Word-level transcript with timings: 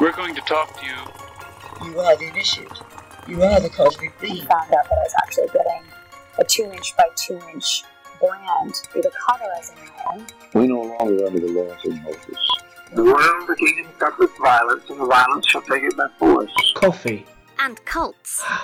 We're 0.00 0.12
going 0.12 0.34
to 0.34 0.40
talk 0.42 0.78
to 0.80 0.86
you. 0.86 1.90
You 1.90 2.00
are 2.00 2.16
the 2.16 2.28
initiate. 2.28 2.68
You 3.26 3.42
are 3.42 3.60
the 3.60 3.70
cosmic 3.70 4.12
He 4.20 4.26
being. 4.34 4.46
found 4.46 4.72
out 4.74 4.84
that 4.88 4.92
I 4.92 5.02
was 5.02 5.14
actually 5.22 5.46
getting 5.48 5.82
a 6.38 6.44
two 6.44 6.64
inch 6.72 6.96
by 6.96 7.04
two 7.16 7.40
inch 7.52 7.82
brand 8.20 8.74
through 8.74 9.02
the 9.02 9.10
cover 9.26 9.44
as 9.58 9.70
an 9.70 9.76
iron. 10.10 10.26
We 10.54 10.66
no 10.66 10.82
longer 10.82 11.24
are 11.24 11.26
under 11.28 11.40
the 11.40 11.48
laws 11.48 11.84
of 11.84 12.02
Moses. 12.02 12.50
The 12.94 13.02
world 13.02 13.48
the 13.48 13.56
kingdom 13.56 13.92
suffereth 13.98 14.36
violence, 14.38 14.84
and 14.88 15.00
the 15.00 15.06
violence 15.06 15.46
shall 15.46 15.62
take 15.62 15.82
it 15.82 15.96
by 15.96 16.06
force. 16.18 16.52
Coffee. 16.76 17.26
and 17.58 17.82
cults. 17.84 18.44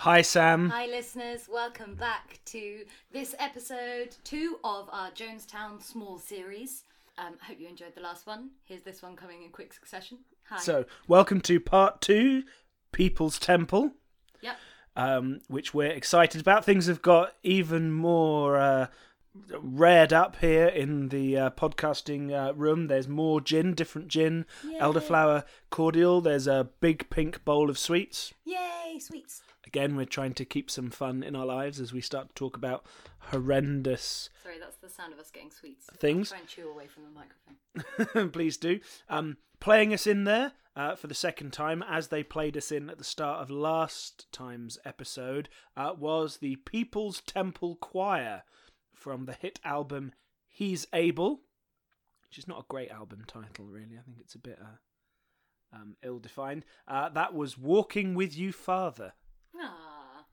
Hi, 0.00 0.22
Sam. 0.22 0.70
Hi, 0.70 0.86
listeners. 0.86 1.46
Welcome 1.52 1.94
back 1.94 2.40
to 2.46 2.84
this 3.12 3.34
episode 3.38 4.16
two 4.24 4.58
of 4.64 4.88
our 4.90 5.10
Jonestown 5.10 5.82
Small 5.82 6.18
series. 6.18 6.84
Um, 7.18 7.34
I 7.42 7.44
hope 7.44 7.60
you 7.60 7.68
enjoyed 7.68 7.94
the 7.94 8.00
last 8.00 8.26
one. 8.26 8.48
Here's 8.64 8.80
this 8.80 9.02
one 9.02 9.14
coming 9.14 9.42
in 9.42 9.50
quick 9.50 9.74
succession. 9.74 10.18
Hi. 10.48 10.58
So, 10.58 10.86
welcome 11.06 11.42
to 11.42 11.60
part 11.60 12.00
two, 12.00 12.44
People's 12.92 13.38
Temple, 13.38 13.92
Yep. 14.40 14.56
um, 14.96 15.40
which 15.48 15.74
we're 15.74 15.90
excited 15.92 16.40
about. 16.40 16.64
Things 16.64 16.86
have 16.86 17.02
got 17.02 17.34
even 17.42 17.92
more 17.92 18.56
uh, 18.56 18.86
rared 19.60 20.14
up 20.14 20.36
here 20.36 20.66
in 20.68 21.10
the 21.10 21.36
uh, 21.36 21.50
podcasting 21.50 22.32
uh, 22.32 22.54
room. 22.54 22.86
There's 22.86 23.06
more 23.06 23.42
gin, 23.42 23.74
different 23.74 24.08
gin, 24.08 24.46
elderflower 24.80 25.44
cordial. 25.68 26.22
There's 26.22 26.46
a 26.46 26.70
big 26.80 27.10
pink 27.10 27.44
bowl 27.44 27.68
of 27.68 27.78
sweets. 27.78 28.32
Yay, 28.46 28.98
sweets. 28.98 29.42
Again, 29.66 29.96
we're 29.96 30.06
trying 30.06 30.34
to 30.34 30.44
keep 30.44 30.70
some 30.70 30.90
fun 30.90 31.22
in 31.22 31.36
our 31.36 31.44
lives 31.44 31.80
as 31.80 31.92
we 31.92 32.00
start 32.00 32.28
to 32.28 32.34
talk 32.34 32.56
about 32.56 32.84
horrendous 33.30 34.30
Sorry, 34.42 34.58
that's 34.58 34.76
the 34.76 34.88
sound 34.88 35.12
of 35.12 35.18
us 35.18 35.30
getting 35.30 35.50
sweets. 35.50 35.86
Things. 35.98 36.32
I'll 36.32 36.38
try 36.38 36.40
and 36.40 36.48
chew 36.48 36.70
away 36.70 36.86
from 36.86 37.04
the 37.04 37.10
microphone. 37.10 38.30
please 38.32 38.56
do. 38.56 38.80
Um, 39.08 39.36
playing 39.60 39.92
us 39.92 40.06
in 40.06 40.24
there 40.24 40.52
uh, 40.74 40.96
for 40.96 41.06
the 41.06 41.14
second 41.14 41.52
time, 41.52 41.84
as 41.88 42.08
they 42.08 42.22
played 42.22 42.56
us 42.56 42.72
in 42.72 42.88
at 42.90 42.98
the 42.98 43.04
start 43.04 43.42
of 43.42 43.50
last 43.50 44.26
time's 44.32 44.78
episode, 44.84 45.48
uh, 45.76 45.92
was 45.96 46.38
the 46.38 46.56
People's 46.56 47.20
Temple 47.20 47.76
Choir 47.76 48.42
from 48.94 49.26
the 49.26 49.34
hit 49.34 49.60
album 49.64 50.12
He's 50.48 50.86
Able, 50.92 51.42
which 52.28 52.38
is 52.38 52.48
not 52.48 52.60
a 52.60 52.66
great 52.68 52.90
album 52.90 53.24
title, 53.26 53.66
really. 53.66 53.98
I 53.98 54.02
think 54.02 54.18
it's 54.20 54.34
a 54.34 54.38
bit 54.38 54.58
uh, 54.60 55.76
um, 55.76 55.96
ill 56.02 56.18
defined. 56.18 56.64
Uh, 56.88 57.08
that 57.10 57.34
was 57.34 57.58
Walking 57.58 58.14
with 58.14 58.36
You, 58.36 58.52
Father. 58.52 59.12
Ah. 59.58 60.24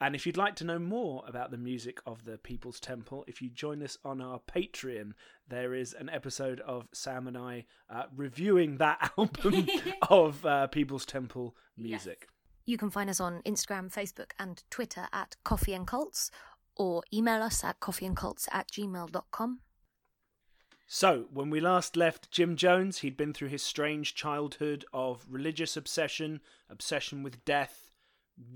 And 0.00 0.14
if 0.14 0.26
you'd 0.26 0.36
like 0.36 0.56
to 0.56 0.64
know 0.64 0.78
more 0.78 1.24
about 1.26 1.50
the 1.50 1.56
music 1.56 2.00
of 2.06 2.24
the 2.24 2.36
People's 2.36 2.80
Temple, 2.80 3.24
if 3.26 3.40
you 3.40 3.48
join 3.48 3.82
us 3.82 3.96
on 4.04 4.20
our 4.20 4.40
Patreon, 4.40 5.12
there 5.48 5.74
is 5.74 5.94
an 5.94 6.10
episode 6.10 6.60
of 6.60 6.86
Sam 6.92 7.26
and 7.26 7.38
I 7.38 7.64
uh, 7.88 8.04
reviewing 8.14 8.76
that 8.76 9.12
album 9.18 9.66
of 10.10 10.44
uh, 10.44 10.66
People's 10.66 11.06
Temple 11.06 11.56
music. 11.78 12.28
You 12.66 12.76
can 12.76 12.90
find 12.90 13.08
us 13.08 13.20
on 13.20 13.40
Instagram, 13.46 13.92
Facebook, 13.92 14.32
and 14.38 14.62
Twitter 14.70 15.06
at 15.12 15.36
Coffee 15.44 15.72
and 15.72 15.86
Cults, 15.86 16.30
or 16.76 17.02
email 17.14 17.42
us 17.42 17.64
at 17.64 17.80
coffeeandcults 17.80 18.48
at 18.52 18.68
gmail.com. 18.70 19.60
So, 20.88 21.26
when 21.32 21.48
we 21.48 21.58
last 21.58 21.96
left 21.96 22.30
Jim 22.30 22.54
Jones, 22.54 22.98
he'd 22.98 23.16
been 23.16 23.32
through 23.32 23.48
his 23.48 23.62
strange 23.62 24.14
childhood 24.14 24.84
of 24.92 25.26
religious 25.28 25.76
obsession, 25.76 26.40
obsession 26.68 27.22
with 27.22 27.44
death, 27.44 27.85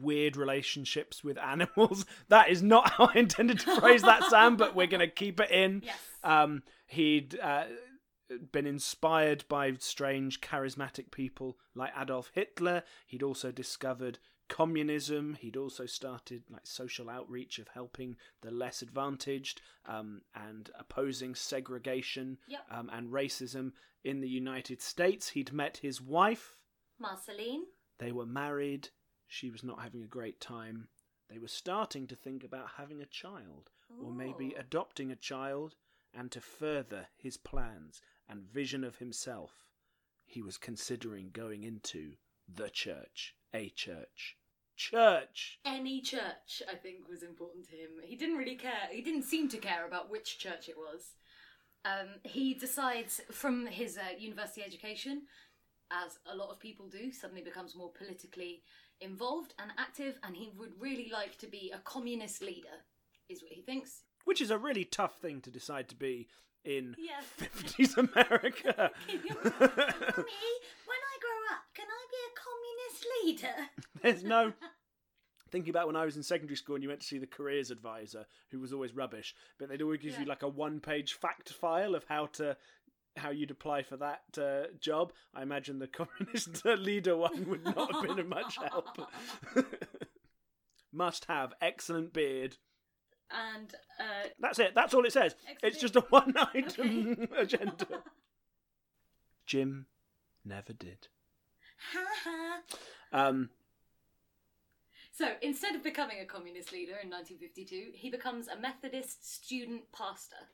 weird 0.01 0.37
relationships 0.37 1.23
with 1.25 1.39
animals. 1.39 2.05
That 2.29 2.49
is 2.51 2.63
not 2.63 2.91
how 2.93 3.11
I 3.15 3.19
intended 3.19 3.61
to 3.61 3.81
phrase 3.81 4.03
that, 4.03 4.25
Sam, 4.25 4.57
but 4.57 4.75
we're 4.75 4.87
going 4.87 5.01
to 5.01 5.09
keep 5.09 5.41
it 5.41 5.51
in. 5.51 5.83
Yes. 5.85 5.97
Um, 6.23 6.63
he'd 6.87 7.39
uh, 7.41 7.65
been 8.53 8.67
inspired 8.67 9.45
by 9.49 9.73
strange, 9.79 10.41
charismatic 10.41 11.11
people 11.11 11.57
like 11.75 11.93
Adolf 12.01 12.31
Hitler. 12.35 12.83
He'd 13.07 13.23
also 13.23 13.51
discovered 13.51 14.19
communism. 14.49 15.35
He'd 15.41 15.57
also 15.57 15.87
started 15.87 16.43
like 16.51 16.67
social 16.67 17.09
outreach 17.09 17.59
of 17.59 17.69
helping 17.69 18.17
the 18.43 18.51
less 18.51 18.83
advantaged 18.83 19.63
um, 19.87 20.23
and 20.35 20.71
opposing 20.79 21.35
segregation 21.35 22.39
Yep. 22.49 22.61
um, 22.71 22.91
and 22.93 23.11
racism 23.11 23.73
in 24.05 24.21
the 24.21 24.29
United 24.29 24.83
States. 24.83 25.31
He'd 25.31 25.53
met 25.53 25.79
his 25.79 26.01
wife. 26.01 26.59
Marceline. 26.99 27.65
They 27.99 28.13
were 28.13 28.27
married. 28.27 28.89
She 29.33 29.49
was 29.49 29.63
not 29.63 29.81
having 29.81 30.03
a 30.03 30.09
great 30.09 30.41
time. 30.41 30.89
They 31.31 31.39
were 31.39 31.47
starting 31.47 32.09
to 32.09 32.17
think 32.17 32.43
about 32.43 32.73
having 32.79 33.01
a 33.01 33.07
child, 33.07 33.71
or 34.03 34.13
maybe 34.13 34.55
adopting 34.59 35.13
a 35.13 35.17
child, 35.17 35.77
and 36.13 36.33
to 36.33 36.41
further 36.41 37.07
his 37.17 37.37
plans 37.37 38.03
and 38.29 38.43
vision 38.43 38.83
of 38.83 38.97
himself, 38.97 39.53
he 40.27 40.43
was 40.43 40.59
considering 40.59 41.31
going 41.33 41.63
into 41.63 42.15
the 42.53 42.69
church. 42.69 43.37
A 43.55 43.69
church. 43.69 44.37
Church! 44.77 45.61
Any 45.65 46.01
church, 46.01 46.63
I 46.69 46.75
think, 46.75 47.09
was 47.09 47.23
important 47.23 47.69
to 47.69 47.77
him. 47.77 47.91
He 48.03 48.17
didn't 48.17 48.37
really 48.37 48.57
care. 48.57 48.89
He 48.91 49.01
didn't 49.01 49.23
seem 49.23 49.49
to 49.51 49.59
care 49.59 49.87
about 49.87 50.11
which 50.11 50.39
church 50.39 50.69
it 50.69 50.77
was. 50.77 51.15
Um, 51.85 52.17
he 52.25 52.55
decides 52.55 53.21
from 53.31 53.67
his 53.67 53.97
uh, 53.97 54.19
university 54.19 54.65
education, 54.65 55.23
as 55.93 56.19
a 56.27 56.37
lot 56.37 56.51
of 56.51 56.59
people 56.59 56.89
do, 56.89 57.13
suddenly 57.13 57.43
becomes 57.43 57.77
more 57.77 57.93
politically 57.93 58.63
involved 59.01 59.55
and 59.59 59.71
active, 59.79 60.19
and 60.23 60.37
he 60.37 60.51
would 60.59 60.73
really 60.81 61.11
like 61.13 61.39
to 61.39 61.47
be 61.47 61.73
a 61.75 61.79
communist 61.79 62.43
leader, 62.43 62.85
is 63.29 63.43
what 63.43 63.53
he 63.53 63.63
thinks. 63.63 64.03
Which 64.25 64.41
is 64.41 64.51
a 64.51 64.59
really 64.59 64.85
tough 64.85 65.19
thing 65.19 65.41
to 65.43 65.51
decide 65.51 65.89
to 65.89 65.97
be 65.97 66.29
in 66.65 66.95
Yeah. 66.99 67.21
50s 67.41 67.97
America. 67.97 68.91
Mummy, 69.09 69.23
when 70.87 71.01
I 71.03 71.17
grow 71.21 71.41
up, 71.53 71.65
can 71.75 71.87
I 71.89 72.07
be 72.11 72.21
a 72.27 72.33
communist 72.37 73.07
leader? 73.25 73.71
There's 74.03 74.23
no 74.25 74.53
thinking 75.51 75.71
about 75.71 75.89
when 75.89 75.97
I 75.97 76.05
was 76.05 76.17
in 76.17 76.23
secondary 76.23 76.57
school 76.57 76.77
and 76.77 76.83
you 76.85 76.89
went 76.91 77.01
to 77.01 77.07
see 77.07 77.19
the 77.19 77.27
careers 77.27 77.71
advisor, 77.73 78.25
who 78.51 78.61
was 78.61 78.73
always 78.73 78.95
rubbish, 78.95 79.35
but 79.59 79.69
they'd 79.69 79.83
always 79.83 80.01
give 80.01 80.17
you 80.19 80.25
like 80.25 80.43
a 80.43 80.49
one-page 80.49 81.15
fact 81.15 81.53
file 81.53 81.97
of 81.97 82.05
how 82.09 82.27
to 82.35 82.57
how 83.17 83.31
you'd 83.31 83.51
apply 83.51 83.83
for 83.83 83.97
that 83.97 84.23
uh, 84.39 84.69
job. 84.81 85.13
I 85.35 85.43
imagine 85.43 85.79
the 85.79 85.87
communist 85.89 86.65
leader 86.65 87.17
one 87.17 87.49
would 87.49 87.65
not 87.65 87.93
have 87.93 88.03
been 88.03 88.19
of 88.19 88.29
much 88.29 88.57
help. 88.57 88.99
Must 90.93 91.25
have 91.27 91.53
excellent 91.61 92.13
beard. 92.13 92.57
And 93.31 93.73
uh, 94.01 94.29
That's 94.41 94.59
it. 94.59 94.75
That's 94.75 94.93
all 94.93 95.05
it 95.05 95.13
says. 95.13 95.37
It's 95.63 95.79
just 95.79 95.95
a 95.95 96.01
one-item 96.01 97.29
agenda. 97.37 97.87
Jim 99.47 99.87
never 100.45 100.73
did. 100.73 101.07
Um, 103.13 103.51
so 105.13 105.35
instead 105.43 105.75
of 105.77 105.83
becoming 105.83 106.19
a 106.21 106.25
communist 106.25 106.73
leader 106.73 106.97
in 107.03 107.09
1952, 107.11 107.93
he 107.95 108.11
becomes 108.11 108.49
a 108.49 108.57
Methodist 108.59 109.33
student 109.33 109.83
pastor. 109.93 110.49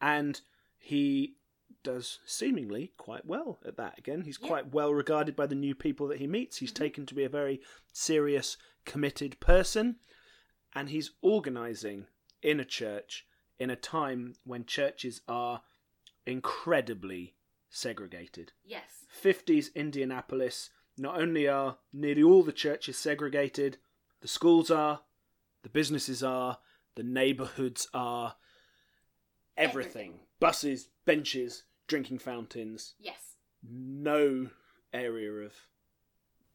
and 0.00 0.40
he 0.84 1.36
does 1.82 2.18
seemingly 2.26 2.92
quite 2.96 3.26
well 3.26 3.58
at 3.64 3.76
that 3.76 3.98
again 3.98 4.22
he's 4.22 4.38
Yeah. 4.40 4.48
quite 4.48 4.72
well 4.72 4.92
regarded 4.94 5.34
by 5.36 5.46
the 5.46 5.54
new 5.54 5.74
people 5.74 6.06
that 6.08 6.18
he 6.18 6.26
meets 6.26 6.58
he's 6.58 6.72
mm-hmm. 6.72 6.84
taken 6.84 7.06
to 7.06 7.14
be 7.14 7.24
a 7.24 7.28
very 7.28 7.60
serious 7.92 8.56
committed 8.84 9.38
person 9.40 9.96
and 10.74 10.88
he's 10.88 11.12
organizing 11.20 12.06
in 12.42 12.60
a 12.60 12.64
church 12.64 13.26
in 13.58 13.70
a 13.70 13.76
time 13.76 14.34
when 14.44 14.64
churches 14.64 15.20
are 15.28 15.62
incredibly 16.26 17.34
segregated 17.70 18.52
Yes. 18.64 19.04
50s 19.22 19.74
Indianapolis, 19.74 20.70
not 20.98 21.20
only 21.20 21.46
are 21.48 21.78
nearly 21.92 22.22
all 22.22 22.42
the 22.42 22.52
churches 22.52 22.98
segregated, 22.98 23.78
the 24.20 24.28
schools 24.28 24.70
are, 24.70 25.00
the 25.62 25.68
businesses 25.68 26.22
are, 26.22 26.58
the 26.94 27.02
neighborhoods 27.02 27.88
are, 27.94 28.36
everything. 29.56 30.00
Everything. 30.00 30.20
Buses, 30.40 30.88
benches, 31.04 31.64
drinking 31.86 32.18
fountains, 32.18 32.94
Yes. 32.98 33.36
no 33.62 34.50
area 34.92 35.30
of 35.32 35.54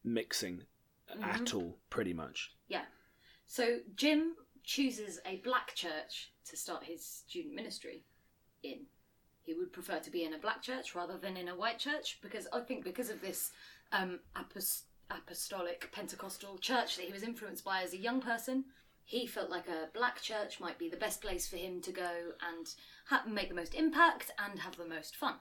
mixing 0.04 0.66
at 1.08 1.18
Mhm. 1.18 1.54
all, 1.54 1.80
pretty 1.90 2.12
much. 2.12 2.54
Yeah. 2.68 2.86
So 3.46 3.80
Jim 3.94 4.36
chooses 4.62 5.18
a 5.24 5.36
black 5.38 5.74
church 5.74 6.32
to 6.44 6.56
start 6.56 6.84
his 6.84 7.04
student 7.04 7.54
ministry 7.54 8.04
in. 8.62 8.86
He 9.42 9.54
would 9.54 9.72
prefer 9.72 9.98
to 10.00 10.10
be 10.10 10.22
in 10.22 10.34
a 10.34 10.38
black 10.38 10.62
church 10.62 10.94
rather 10.94 11.18
than 11.18 11.36
in 11.36 11.48
a 11.48 11.56
white 11.56 11.78
church 11.78 12.20
because 12.20 12.46
I 12.52 12.60
think 12.60 12.84
because 12.84 13.10
of 13.10 13.20
this 13.20 13.52
um, 13.92 14.20
apos- 14.36 14.84
apostolic 15.10 15.90
Pentecostal 15.90 16.58
church 16.58 16.94
that 16.96 17.06
he 17.06 17.12
was 17.12 17.24
influenced 17.24 17.64
by 17.64 17.82
as 17.82 17.92
a 17.92 17.96
young 17.96 18.20
person. 18.20 18.72
He 19.10 19.26
felt 19.26 19.50
like 19.50 19.66
a 19.68 19.88
black 19.92 20.22
church 20.22 20.60
might 20.60 20.78
be 20.78 20.88
the 20.88 20.96
best 20.96 21.20
place 21.20 21.48
for 21.48 21.56
him 21.56 21.80
to 21.82 21.90
go 21.92 22.10
and 22.48 22.66
ha- 23.06 23.24
make 23.26 23.48
the 23.48 23.54
most 23.56 23.74
impact 23.74 24.30
and 24.38 24.60
have 24.60 24.76
the 24.76 24.86
most 24.86 25.16
fun. 25.16 25.36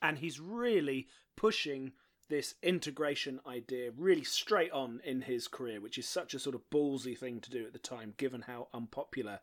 and 0.00 0.18
he's 0.18 0.38
really 0.40 1.08
pushing 1.36 1.92
this 2.28 2.54
integration 2.62 3.40
idea 3.46 3.90
really 3.96 4.24
straight 4.24 4.70
on 4.72 5.00
in 5.04 5.22
his 5.22 5.48
career, 5.48 5.80
which 5.80 5.98
is 5.98 6.08
such 6.08 6.32
a 6.34 6.38
sort 6.38 6.54
of 6.54 6.70
ballsy 6.70 7.16
thing 7.18 7.40
to 7.40 7.50
do 7.50 7.64
at 7.66 7.72
the 7.72 7.78
time, 7.78 8.14
given 8.16 8.42
how 8.42 8.68
unpopular 8.72 9.40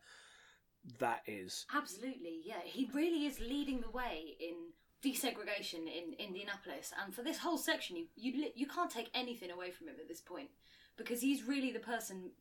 that 1.00 1.22
is. 1.28 1.66
Absolutely, 1.76 2.40
yeah. 2.46 2.62
He 2.64 2.90
really 2.94 3.26
is 3.26 3.40
leading 3.40 3.82
the 3.82 3.90
way 3.92 4.38
in 4.40 4.56
desegregation 5.04 5.82
in 5.88 6.14
Indianapolis, 6.18 6.92
and 7.04 7.14
for 7.14 7.24
this 7.24 7.38
whole 7.40 7.58
section, 7.58 7.96
you 7.98 8.06
you 8.16 8.50
you 8.56 8.68
can't 8.68 8.92
take 8.92 9.10
anything 9.14 9.52
away 9.52 9.72
from 9.72 9.88
him 9.90 9.96
at 10.00 10.08
this 10.08 10.22
point 10.22 10.50
because 10.98 11.22
he's 11.22 11.44
really 11.44 11.72
the 11.72 11.80
person, 11.94 12.32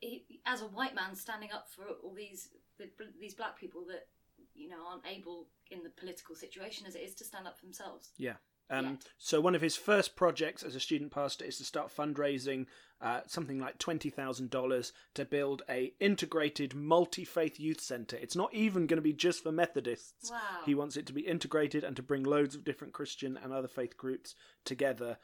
he, 0.00 0.40
as 0.44 0.62
a 0.62 0.66
white 0.66 0.94
man, 0.94 1.14
standing 1.14 1.50
up 1.52 1.68
for 1.70 1.84
all 2.02 2.14
these 2.14 2.48
the, 2.78 2.88
these 3.20 3.34
black 3.34 3.58
people 3.58 3.84
that 3.88 4.06
you 4.54 4.68
know 4.68 4.86
aren't 4.88 5.06
able 5.06 5.48
in 5.70 5.82
the 5.82 5.90
political 5.90 6.34
situation 6.34 6.86
as 6.86 6.94
it 6.94 7.00
is 7.02 7.14
to 7.14 7.24
stand 7.24 7.46
up 7.46 7.58
for 7.58 7.66
themselves. 7.66 8.10
Yeah. 8.18 8.34
Um, 8.68 8.98
So 9.18 9.40
one 9.40 9.54
of 9.54 9.62
his 9.62 9.76
first 9.76 10.16
projects 10.16 10.64
as 10.64 10.74
a 10.74 10.80
student 10.80 11.12
pastor 11.12 11.44
is 11.44 11.58
to 11.58 11.64
start 11.64 11.94
fundraising 11.96 12.66
uh, 13.00 13.20
something 13.26 13.60
like 13.60 13.78
twenty 13.78 14.10
thousand 14.10 14.50
dollars 14.50 14.92
to 15.14 15.24
build 15.24 15.62
a 15.68 15.92
integrated 16.00 16.74
multi 16.74 17.24
faith 17.24 17.60
youth 17.60 17.80
center. 17.80 18.16
It's 18.16 18.34
not 18.34 18.52
even 18.52 18.86
going 18.86 18.96
to 18.98 19.02
be 19.02 19.12
just 19.12 19.42
for 19.42 19.52
Methodists. 19.52 20.30
Wow. 20.30 20.40
He 20.64 20.74
wants 20.74 20.96
it 20.96 21.06
to 21.06 21.12
be 21.12 21.20
integrated 21.20 21.84
and 21.84 21.94
to 21.94 22.02
bring 22.02 22.24
loads 22.24 22.54
of 22.54 22.64
different 22.64 22.92
Christian 22.92 23.38
and 23.40 23.52
other 23.52 23.68
faith 23.68 23.96
groups 23.96 24.34
together 24.64 25.18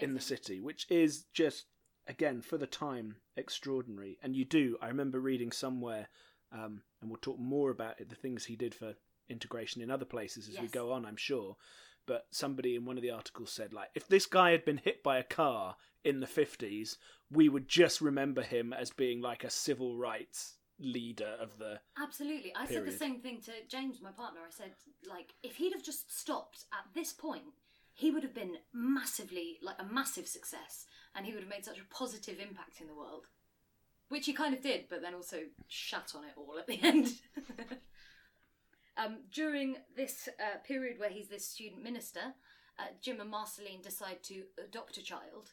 in 0.00 0.14
the 0.14 0.20
city, 0.20 0.60
which 0.60 0.86
is 0.90 1.24
just 1.32 1.66
again 2.08 2.40
for 2.40 2.58
the 2.58 2.66
time 2.66 3.16
extraordinary. 3.36 4.18
And 4.22 4.34
you 4.34 4.44
do, 4.44 4.76
I 4.80 4.88
remember 4.88 5.20
reading 5.20 5.52
somewhere, 5.52 6.08
um, 6.52 6.82
and 7.00 7.10
we'll 7.10 7.20
talk 7.20 7.38
more 7.38 7.70
about 7.70 8.00
it, 8.00 8.08
the 8.08 8.16
things 8.16 8.44
he 8.44 8.56
did 8.56 8.74
for 8.74 8.94
integration 9.28 9.82
in 9.82 9.90
other 9.90 10.04
places 10.04 10.48
as 10.48 10.58
we 10.58 10.68
go 10.68 10.92
on, 10.92 11.04
I'm 11.04 11.16
sure. 11.16 11.56
But 12.06 12.26
somebody 12.30 12.74
in 12.74 12.86
one 12.86 12.96
of 12.96 13.02
the 13.02 13.10
articles 13.10 13.52
said, 13.52 13.74
like, 13.74 13.90
if 13.94 14.08
this 14.08 14.24
guy 14.24 14.52
had 14.52 14.64
been 14.64 14.78
hit 14.78 15.02
by 15.02 15.18
a 15.18 15.22
car 15.22 15.76
in 16.04 16.20
the 16.20 16.26
50s, 16.26 16.96
we 17.30 17.50
would 17.50 17.68
just 17.68 18.00
remember 18.00 18.42
him 18.42 18.72
as 18.72 18.90
being 18.90 19.20
like 19.20 19.44
a 19.44 19.50
civil 19.50 19.96
rights 19.96 20.54
leader 20.80 21.36
of 21.38 21.58
the. 21.58 21.80
Absolutely. 22.02 22.54
I 22.56 22.66
said 22.66 22.86
the 22.86 22.92
same 22.92 23.20
thing 23.20 23.40
to 23.42 23.52
James, 23.68 24.00
my 24.00 24.12
partner. 24.12 24.40
I 24.40 24.50
said, 24.50 24.72
like, 25.06 25.34
if 25.42 25.56
he'd 25.56 25.74
have 25.74 25.82
just 25.82 26.18
stopped 26.18 26.64
at 26.72 26.94
this 26.94 27.12
point, 27.12 27.42
he 27.98 28.12
would 28.12 28.22
have 28.22 28.34
been 28.34 28.58
massively, 28.72 29.58
like, 29.60 29.74
a 29.80 29.92
massive 29.92 30.28
success, 30.28 30.86
and 31.16 31.26
he 31.26 31.32
would 31.32 31.42
have 31.42 31.50
made 31.50 31.64
such 31.64 31.80
a 31.80 31.94
positive 31.94 32.38
impact 32.38 32.80
in 32.80 32.86
the 32.86 32.94
world. 32.94 33.26
Which 34.08 34.26
he 34.26 34.32
kind 34.32 34.54
of 34.54 34.62
did, 34.62 34.84
but 34.88 35.02
then 35.02 35.14
also 35.14 35.38
shat 35.66 36.12
on 36.14 36.22
it 36.22 36.34
all 36.36 36.60
at 36.60 36.68
the 36.68 36.80
end. 36.84 37.08
um, 38.96 39.24
during 39.32 39.78
this 39.96 40.28
uh, 40.38 40.58
period 40.64 41.00
where 41.00 41.10
he's 41.10 41.26
this 41.26 41.48
student 41.48 41.82
minister, 41.82 42.34
uh, 42.78 42.84
Jim 43.02 43.20
and 43.20 43.30
Marceline 43.30 43.82
decide 43.82 44.22
to 44.22 44.44
adopt 44.64 44.96
a 44.96 45.02
child. 45.02 45.50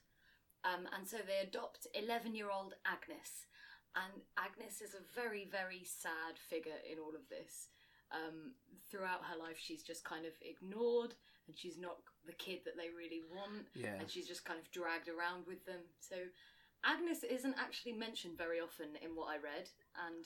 Um, 0.64 0.88
and 0.96 1.08
so 1.08 1.18
they 1.26 1.40
adopt 1.42 1.88
11 1.96 2.36
year 2.36 2.52
old 2.52 2.76
Agnes. 2.86 3.48
And 3.96 4.22
Agnes 4.38 4.82
is 4.82 4.94
a 4.94 5.20
very, 5.20 5.50
very 5.52 5.84
sad 5.84 6.38
figure 6.38 6.78
in 6.92 7.00
all 7.00 7.16
of 7.16 7.28
this. 7.28 7.70
Um, 8.12 8.54
throughout 8.92 9.26
her 9.32 9.36
life, 9.36 9.58
she's 9.58 9.82
just 9.82 10.04
kind 10.04 10.28
of 10.28 10.34
ignored, 10.44 11.16
and 11.48 11.58
she's 11.58 11.78
not 11.78 11.98
the 12.26 12.34
kid 12.34 12.60
that 12.66 12.76
they 12.78 12.90
really 12.90 13.22
want, 13.32 13.68
Yeah. 13.74 13.96
and 14.00 14.10
she's 14.10 14.28
just 14.28 14.46
kind 14.46 14.60
of 14.60 14.70
dragged 14.72 15.08
around 15.08 15.46
with 15.48 15.66
them. 15.66 15.82
So 16.00 16.16
Agnes 16.84 17.24
isn't 17.24 17.56
actually 17.58 17.94
mentioned 17.94 18.38
very 18.38 18.60
often 18.60 18.96
in 19.02 19.16
what 19.16 19.28
I 19.28 19.38
read, 19.38 19.70
and 20.08 20.26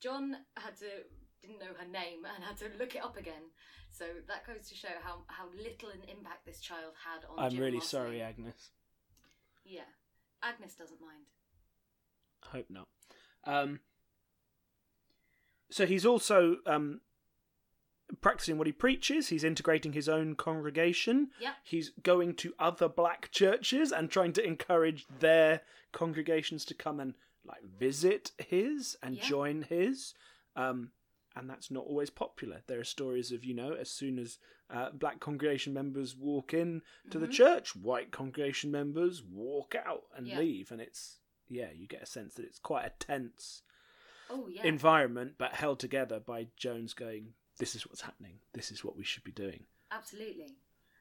John 0.00 0.36
had 0.56 0.76
to 0.78 1.04
didn't 1.40 1.60
know 1.60 1.72
her 1.78 1.86
name 1.86 2.24
and 2.24 2.42
had 2.42 2.56
to 2.56 2.68
look 2.78 2.96
it 2.96 3.04
up 3.04 3.16
again. 3.16 3.52
So 3.90 4.04
that 4.26 4.44
goes 4.46 4.68
to 4.68 4.74
show 4.74 4.88
how 5.02 5.22
how 5.28 5.46
little 5.56 5.90
an 5.90 6.02
impact 6.08 6.44
this 6.46 6.60
child 6.60 6.94
had 7.04 7.24
on. 7.28 7.38
I'm 7.38 7.50
Jim 7.52 7.60
really 7.60 7.80
sorry, 7.80 8.20
Agnes. 8.20 8.70
Yeah, 9.64 9.82
Agnes 10.42 10.74
doesn't 10.74 11.00
mind. 11.00 11.26
I 12.42 12.56
hope 12.56 12.66
not. 12.70 12.88
Um, 13.44 13.80
so 15.70 15.86
he's 15.86 16.06
also 16.06 16.56
um, 16.66 17.00
practicing 18.20 18.56
what 18.58 18.66
he 18.66 18.72
preaches. 18.72 19.28
He's 19.28 19.44
integrating 19.44 19.92
his 19.92 20.08
own 20.08 20.34
congregation. 20.34 21.30
Yeah. 21.40 21.52
He's 21.62 21.90
going 22.02 22.34
to 22.36 22.54
other 22.58 22.88
black 22.88 23.30
churches 23.30 23.92
and 23.92 24.10
trying 24.10 24.32
to 24.34 24.44
encourage 24.44 25.06
their 25.20 25.62
congregations 25.92 26.64
to 26.66 26.74
come 26.74 27.00
and 27.00 27.14
like 27.44 27.62
visit 27.78 28.32
his 28.38 28.96
and 29.02 29.16
Yeah. 29.16 29.24
join 29.24 29.62
his. 29.62 30.14
Um, 30.56 30.92
and 31.36 31.48
that's 31.48 31.70
not 31.70 31.84
always 31.84 32.10
popular. 32.10 32.62
There 32.66 32.80
are 32.80 32.84
stories 32.84 33.30
of 33.32 33.44
you 33.44 33.54
know, 33.54 33.72
as 33.72 33.90
soon 33.90 34.18
as 34.18 34.38
uh, 34.70 34.90
black 34.90 35.18
congregation 35.18 35.72
members 35.72 36.14
walk 36.14 36.52
in 36.52 36.82
to 37.10 37.18
the 37.18 37.26
Mhm. 37.28 37.32
church, 37.32 37.74
white 37.76 38.10
congregation 38.10 38.70
members 38.70 39.22
walk 39.22 39.74
out 39.74 40.04
and 40.14 40.26
Yeah. 40.26 40.38
leave, 40.40 40.70
and 40.70 40.80
it's 40.80 41.20
yeah, 41.50 41.70
you 41.70 41.86
get 41.86 42.02
a 42.02 42.06
sense 42.06 42.34
that 42.34 42.44
it's 42.44 42.58
quite 42.58 42.84
a 42.84 42.90
tense 42.98 43.62
Oh 44.28 44.46
yeah. 44.48 44.64
environment, 44.64 45.36
but 45.38 45.54
held 45.54 45.80
together 45.80 46.20
by 46.20 46.48
Jones 46.56 46.92
going, 46.92 47.32
"This 47.58 47.74
is 47.74 47.86
what's 47.86 48.00
happening. 48.00 48.38
This 48.52 48.70
is 48.70 48.84
what 48.84 48.96
we 48.96 49.04
should 49.04 49.24
be 49.24 49.32
doing." 49.32 49.64
Absolutely. 49.90 50.56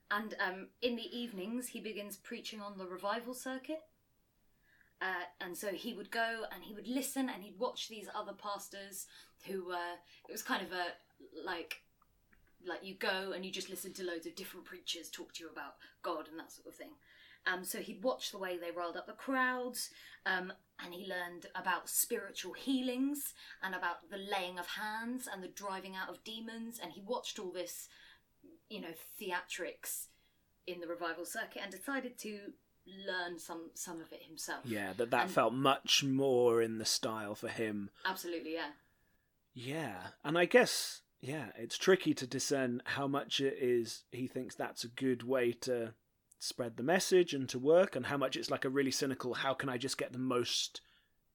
And 0.09 0.35
um, 0.39 0.67
in 0.81 0.95
the 0.95 1.17
evenings, 1.17 1.67
he 1.67 1.81
begins 1.81 2.17
preaching 2.17 2.61
on 2.61 2.77
the 2.77 2.85
revival 2.85 3.33
circuit. 3.33 3.81
Uh, 5.01 5.25
and 5.41 5.55
so 5.55 5.67
he 5.67 5.93
would 5.93 6.09
go 6.09 6.45
and 6.51 6.63
he 6.63 6.73
would 6.73 6.87
listen 6.87 7.29
and 7.29 7.43
he'd 7.43 7.59
watch 7.59 7.87
these 7.87 8.07
other 8.15 8.33
pastors 8.33 9.05
who 9.45 9.71
uh, 9.71 9.95
it 10.27 10.31
was 10.31 10.41
kind 10.41 10.65
of 10.65 10.71
a 10.71 10.85
like 11.45 11.81
like 12.65 12.83
you 12.83 12.95
go 12.95 13.31
and 13.33 13.45
you 13.45 13.51
just 13.51 13.69
listen 13.69 13.93
to 13.93 14.03
loads 14.03 14.25
of 14.25 14.35
different 14.35 14.65
preachers 14.65 15.09
talk 15.09 15.33
to 15.33 15.43
you 15.43 15.49
about 15.49 15.75
God 16.01 16.27
and 16.29 16.39
that 16.39 16.51
sort 16.51 16.67
of 16.67 16.75
thing. 16.75 16.91
Um, 17.45 17.63
so 17.63 17.79
he'd 17.79 18.03
watch 18.03 18.31
the 18.31 18.39
way 18.39 18.57
they 18.57 18.71
rolled 18.71 18.97
up 18.97 19.05
the 19.05 19.13
crowds, 19.13 19.91
um, 20.25 20.51
and 20.83 20.93
he 20.93 21.07
learned 21.07 21.47
about 21.55 21.89
spiritual 21.89 22.53
healings 22.53 23.33
and 23.63 23.73
about 23.75 24.09
the 24.09 24.17
laying 24.17 24.59
of 24.59 24.67
hands 24.67 25.27
and 25.31 25.41
the 25.43 25.47
driving 25.47 25.95
out 25.95 26.09
of 26.09 26.23
demons. 26.23 26.79
And 26.81 26.91
he 26.91 27.01
watched 27.01 27.39
all 27.39 27.51
this 27.51 27.87
you 28.69 28.81
know 28.81 28.93
theatrics 29.21 30.07
in 30.65 30.79
the 30.81 30.87
revival 30.87 31.25
circuit 31.25 31.61
and 31.63 31.71
decided 31.71 32.17
to 32.19 32.39
learn 33.05 33.37
some 33.39 33.69
some 33.73 33.99
of 34.01 34.11
it 34.13 34.23
himself 34.23 34.61
Yeah, 34.65 34.93
that 34.97 35.11
that 35.11 35.23
And- 35.23 35.31
felt 35.31 35.53
much 35.53 36.03
more 36.03 36.61
in 36.61 36.77
the 36.77 36.85
style 36.85 37.35
for 37.35 37.47
him. 37.49 37.89
absolutely 38.05 38.53
yeah 38.53 38.71
Yeah, 39.53 40.07
and 40.23 40.37
I 40.37 40.45
guess 40.45 41.01
yeah, 41.19 41.51
it's 41.57 41.77
tricky 41.77 42.13
to 42.13 42.27
discern 42.27 42.81
how 42.85 43.07
much 43.07 43.39
it 43.39 43.57
is 43.59 44.03
he 44.11 44.27
thinks 44.27 44.53
that's 44.55 44.83
a 44.83 44.87
good 44.89 45.23
way 45.23 45.51
to 45.51 45.93
spread 46.39 46.77
the 46.77 46.83
message 46.83 47.33
and 47.33 47.47
to 47.49 47.59
work, 47.59 47.95
and 47.95 48.05
how 48.07 48.17
much 48.17 48.35
it's 48.35 48.51
like 48.51 48.65
a 48.65 48.69
really 48.69 48.91
cynical. 48.91 49.33
How 49.35 49.53
can 49.53 49.69
I 49.69 49.77
just 49.77 49.97
get 49.97 50.13
the 50.13 50.19
most 50.19 50.81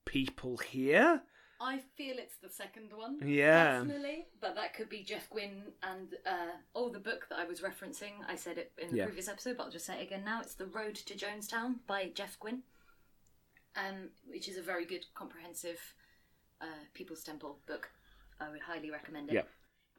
people 0.04 0.56
here? 0.59 1.23
i 1.64 1.78
feel 1.97 2.16
it's 2.18 2.38
the 2.42 2.49
second 2.49 2.90
one 2.92 3.21
Yeah. 3.25 3.78
personally 3.78 4.26
but 4.40 4.56
that 4.56 4.75
could 4.75 4.88
be 4.88 5.04
jeff 5.04 5.28
guinn 5.32 5.62
and 5.85 6.09
uh 6.26 6.56
oh 6.75 6.88
the 6.88 6.99
book 6.99 7.28
that 7.30 7.38
i 7.38 7.44
was 7.44 7.61
referencing 7.61 8.11
i 8.28 8.35
said 8.35 8.59
it 8.59 8.73
in 8.78 8.90
the 8.90 8.97
Yeah. 8.97 9.04
previous 9.04 9.28
episode 9.28 9.56
but 9.56 9.62
i'll 9.66 9.71
just 9.71 9.87
say 9.87 10.00
it 10.00 10.02
again 10.09 10.25
now 10.25 10.40
it's 10.40 10.54
the 10.56 10.66
road 10.66 10.97
to 10.97 11.14
jonestown 11.14 11.76
by 11.87 12.11
jeff 12.16 12.37
guinn 12.44 12.62
um 13.76 14.09
which 14.26 14.49
is 14.49 14.56
a 14.56 14.62
very 14.62 14.85
good 14.85 15.04
comprehensive 15.14 15.78
uh 16.61 16.82
people's 16.94 17.23
temple 17.23 17.59
book 17.68 17.90
i 18.40 18.50
would 18.50 18.62
highly 18.62 18.90
recommend 18.90 19.28
it 19.30 19.35
Yeah. 19.35 19.42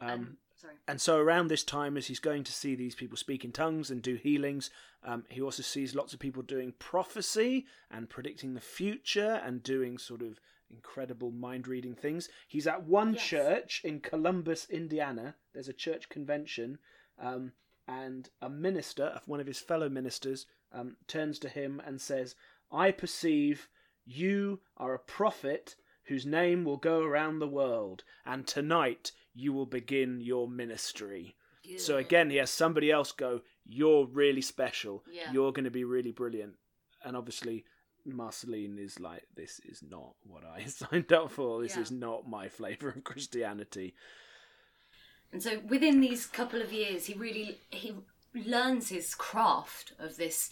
Um, 0.05 0.09
um, 0.19 0.37
sorry 0.63 0.75
And 0.87 0.99
so 0.99 1.17
around 1.17 1.47
this 1.47 1.63
time, 1.63 1.97
as 1.97 2.07
he's 2.07 2.19
going 2.19 2.43
to 2.45 2.51
see 2.51 2.75
these 2.75 2.95
people 2.95 3.17
speak 3.17 3.45
in 3.45 3.51
tongues 3.51 3.91
and 3.91 4.01
do 4.01 4.15
healings, 4.15 4.69
um, 5.03 5.25
he 5.29 5.41
also 5.41 5.61
sees 5.63 5.95
lots 5.95 6.13
of 6.13 6.19
people 6.19 6.41
doing 6.41 6.73
prophecy 6.79 7.65
and 7.91 8.09
predicting 8.09 8.53
the 8.53 8.61
future 8.61 9.41
and 9.45 9.61
doing 9.61 9.97
sort 9.97 10.21
of 10.21 10.39
incredible 10.71 11.31
mind 11.31 11.67
reading 11.67 11.95
things. 11.95 12.29
He's 12.47 12.67
at 12.67 12.83
one 12.83 13.13
Yes. 13.13 13.23
church 13.23 13.81
in 13.83 13.99
Columbus, 13.99 14.69
Indiana. 14.69 15.35
There's 15.53 15.69
a 15.69 15.73
church 15.73 16.09
convention, 16.09 16.79
um, 17.19 17.51
and 17.87 18.29
a 18.41 18.49
minister, 18.49 19.21
one 19.25 19.41
of 19.41 19.47
his 19.47 19.59
fellow 19.59 19.89
ministers, 19.89 20.45
um, 20.71 20.95
turns 21.07 21.37
to 21.39 21.49
him 21.49 21.81
and 21.85 21.99
says, 22.01 22.35
I 22.71 22.91
perceive 22.91 23.69
you 24.05 24.61
are 24.77 24.93
a 24.93 24.99
prophet 24.99 25.75
whose 26.05 26.25
name 26.25 26.65
will 26.65 26.77
go 26.77 27.01
around 27.03 27.39
the 27.39 27.47
world, 27.47 28.03
and 28.25 28.45
tonight 28.47 29.11
you 29.33 29.53
will 29.53 29.65
begin 29.65 30.21
your 30.21 30.47
ministry. 30.47 31.35
So 31.77 31.97
again, 31.97 32.29
he 32.29 32.35
has 32.37 32.49
somebody 32.49 32.91
else 32.91 33.13
go, 33.13 33.41
You're 33.65 34.05
really 34.05 34.41
special. 34.41 35.03
Yeah. 35.09 35.31
You're 35.31 35.53
going 35.53 35.63
to 35.63 35.71
be 35.71 35.85
really 35.85 36.11
brilliant. 36.11 36.55
And 37.05 37.15
obviously, 37.15 37.63
Marceline 38.05 38.77
is 38.77 38.99
like, 38.99 39.23
This 39.33 39.61
is 39.63 39.81
not 39.81 40.13
what 40.23 40.43
I 40.43 40.65
signed 40.65 41.13
up 41.13 41.31
for. 41.31 41.61
This 41.61 41.75
Yeah. 41.75 41.81
is 41.83 41.91
not 41.91 42.27
my 42.27 42.49
flavour 42.49 42.89
of 42.89 43.03
Christianity. 43.05 43.95
And 45.31 45.41
so 45.41 45.59
within 45.67 46.01
these 46.01 46.25
couple 46.25 46.61
of 46.61 46.73
years, 46.73 47.05
he 47.05 47.13
really 47.13 47.59
he 47.69 47.95
learns 48.35 48.89
his 48.89 49.15
craft 49.15 49.93
of 49.97 50.17
this 50.17 50.49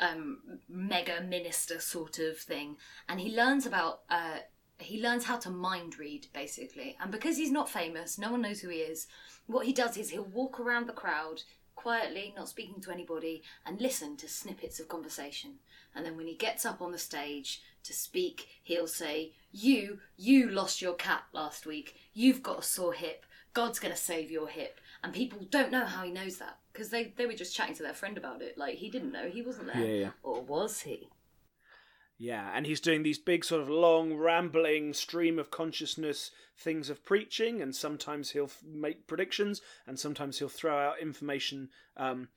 um, 0.00 0.60
mega 0.68 1.20
minister 1.22 1.78
sort 1.78 2.18
of 2.18 2.38
thing, 2.38 2.78
and 3.08 3.20
he 3.20 3.36
learns 3.36 3.66
about. 3.66 4.00
Uh, 4.08 4.38
he 4.84 5.02
learns 5.02 5.24
how 5.24 5.36
to 5.38 5.50
mind 5.50 5.98
read 5.98 6.26
basically, 6.32 6.96
and 7.00 7.10
because 7.10 7.36
he's 7.36 7.50
not 7.50 7.68
famous, 7.68 8.18
no 8.18 8.30
one 8.30 8.42
knows 8.42 8.60
who 8.60 8.68
he 8.68 8.78
is. 8.78 9.06
What 9.46 9.66
he 9.66 9.72
does 9.72 9.96
is 9.96 10.10
he'll 10.10 10.24
walk 10.24 10.58
around 10.58 10.86
the 10.86 10.92
crowd 10.92 11.42
quietly, 11.74 12.32
not 12.36 12.48
speaking 12.48 12.80
to 12.80 12.90
anybody, 12.90 13.42
and 13.66 13.80
listen 13.80 14.16
to 14.16 14.28
snippets 14.28 14.80
of 14.80 14.88
conversation. 14.88 15.56
And 15.94 16.04
then 16.04 16.16
when 16.16 16.26
he 16.26 16.34
gets 16.34 16.64
up 16.64 16.80
on 16.80 16.92
the 16.92 16.98
stage 16.98 17.62
to 17.84 17.92
speak, 17.92 18.48
he'll 18.62 18.86
say, 18.86 19.32
You, 19.52 19.98
you 20.16 20.50
lost 20.50 20.80
your 20.80 20.94
cat 20.94 21.24
last 21.32 21.66
week. 21.66 21.94
You've 22.12 22.42
got 22.42 22.60
a 22.60 22.62
sore 22.62 22.94
hip. 22.94 23.26
God's 23.52 23.78
going 23.78 23.94
to 23.94 24.00
save 24.00 24.30
your 24.30 24.48
hip. 24.48 24.80
And 25.02 25.12
people 25.12 25.46
don't 25.50 25.70
know 25.70 25.84
how 25.84 26.02
he 26.02 26.10
knows 26.10 26.38
that 26.38 26.58
because 26.72 26.88
they, 26.88 27.12
they 27.16 27.26
were 27.26 27.34
just 27.34 27.54
chatting 27.54 27.74
to 27.76 27.82
their 27.82 27.94
friend 27.94 28.16
about 28.16 28.42
it. 28.42 28.58
Like, 28.58 28.76
he 28.76 28.90
didn't 28.90 29.12
know. 29.12 29.28
He 29.28 29.42
wasn't 29.42 29.72
there. 29.72 29.84
Yeah, 29.84 30.00
yeah. 30.00 30.10
Or 30.22 30.40
was 30.40 30.80
he? 30.80 31.10
Yeah, 32.16 32.50
and 32.54 32.64
he's 32.64 32.80
doing 32.80 33.02
these 33.02 33.18
big, 33.18 33.44
sort 33.44 33.60
of 33.60 33.68
long, 33.68 34.14
rambling 34.14 34.92
stream 34.94 35.38
of 35.38 35.50
consciousness 35.50 36.30
things 36.56 36.88
of 36.88 37.04
preaching, 37.04 37.60
and 37.60 37.74
sometimes 37.74 38.30
he'll 38.30 38.44
f- 38.44 38.62
make 38.64 39.08
predictions, 39.08 39.60
and 39.86 39.98
sometimes 39.98 40.38
he'll 40.38 40.48
throw 40.48 40.78
out 40.78 41.00
information 41.00 41.70
um, 41.96 42.28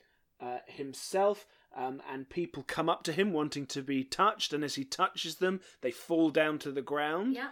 uh, 0.42 0.60
himself. 0.66 1.46
Um, 1.76 2.02
and 2.12 2.28
people 2.28 2.64
come 2.64 2.90
up 2.90 3.04
to 3.04 3.12
him 3.12 3.34
wanting 3.34 3.68
to 3.68 3.84
be 3.84 4.04
touched, 4.04 4.52
and 4.52 4.64
as 4.64 4.76
he 4.76 4.84
touches 4.84 5.36
them, 5.36 5.62
they 5.82 5.92
fall 5.92 6.32
down 6.32 6.58
to 6.60 6.72
the 6.72 6.82
ground. 6.82 7.36
Yeah. 7.36 7.50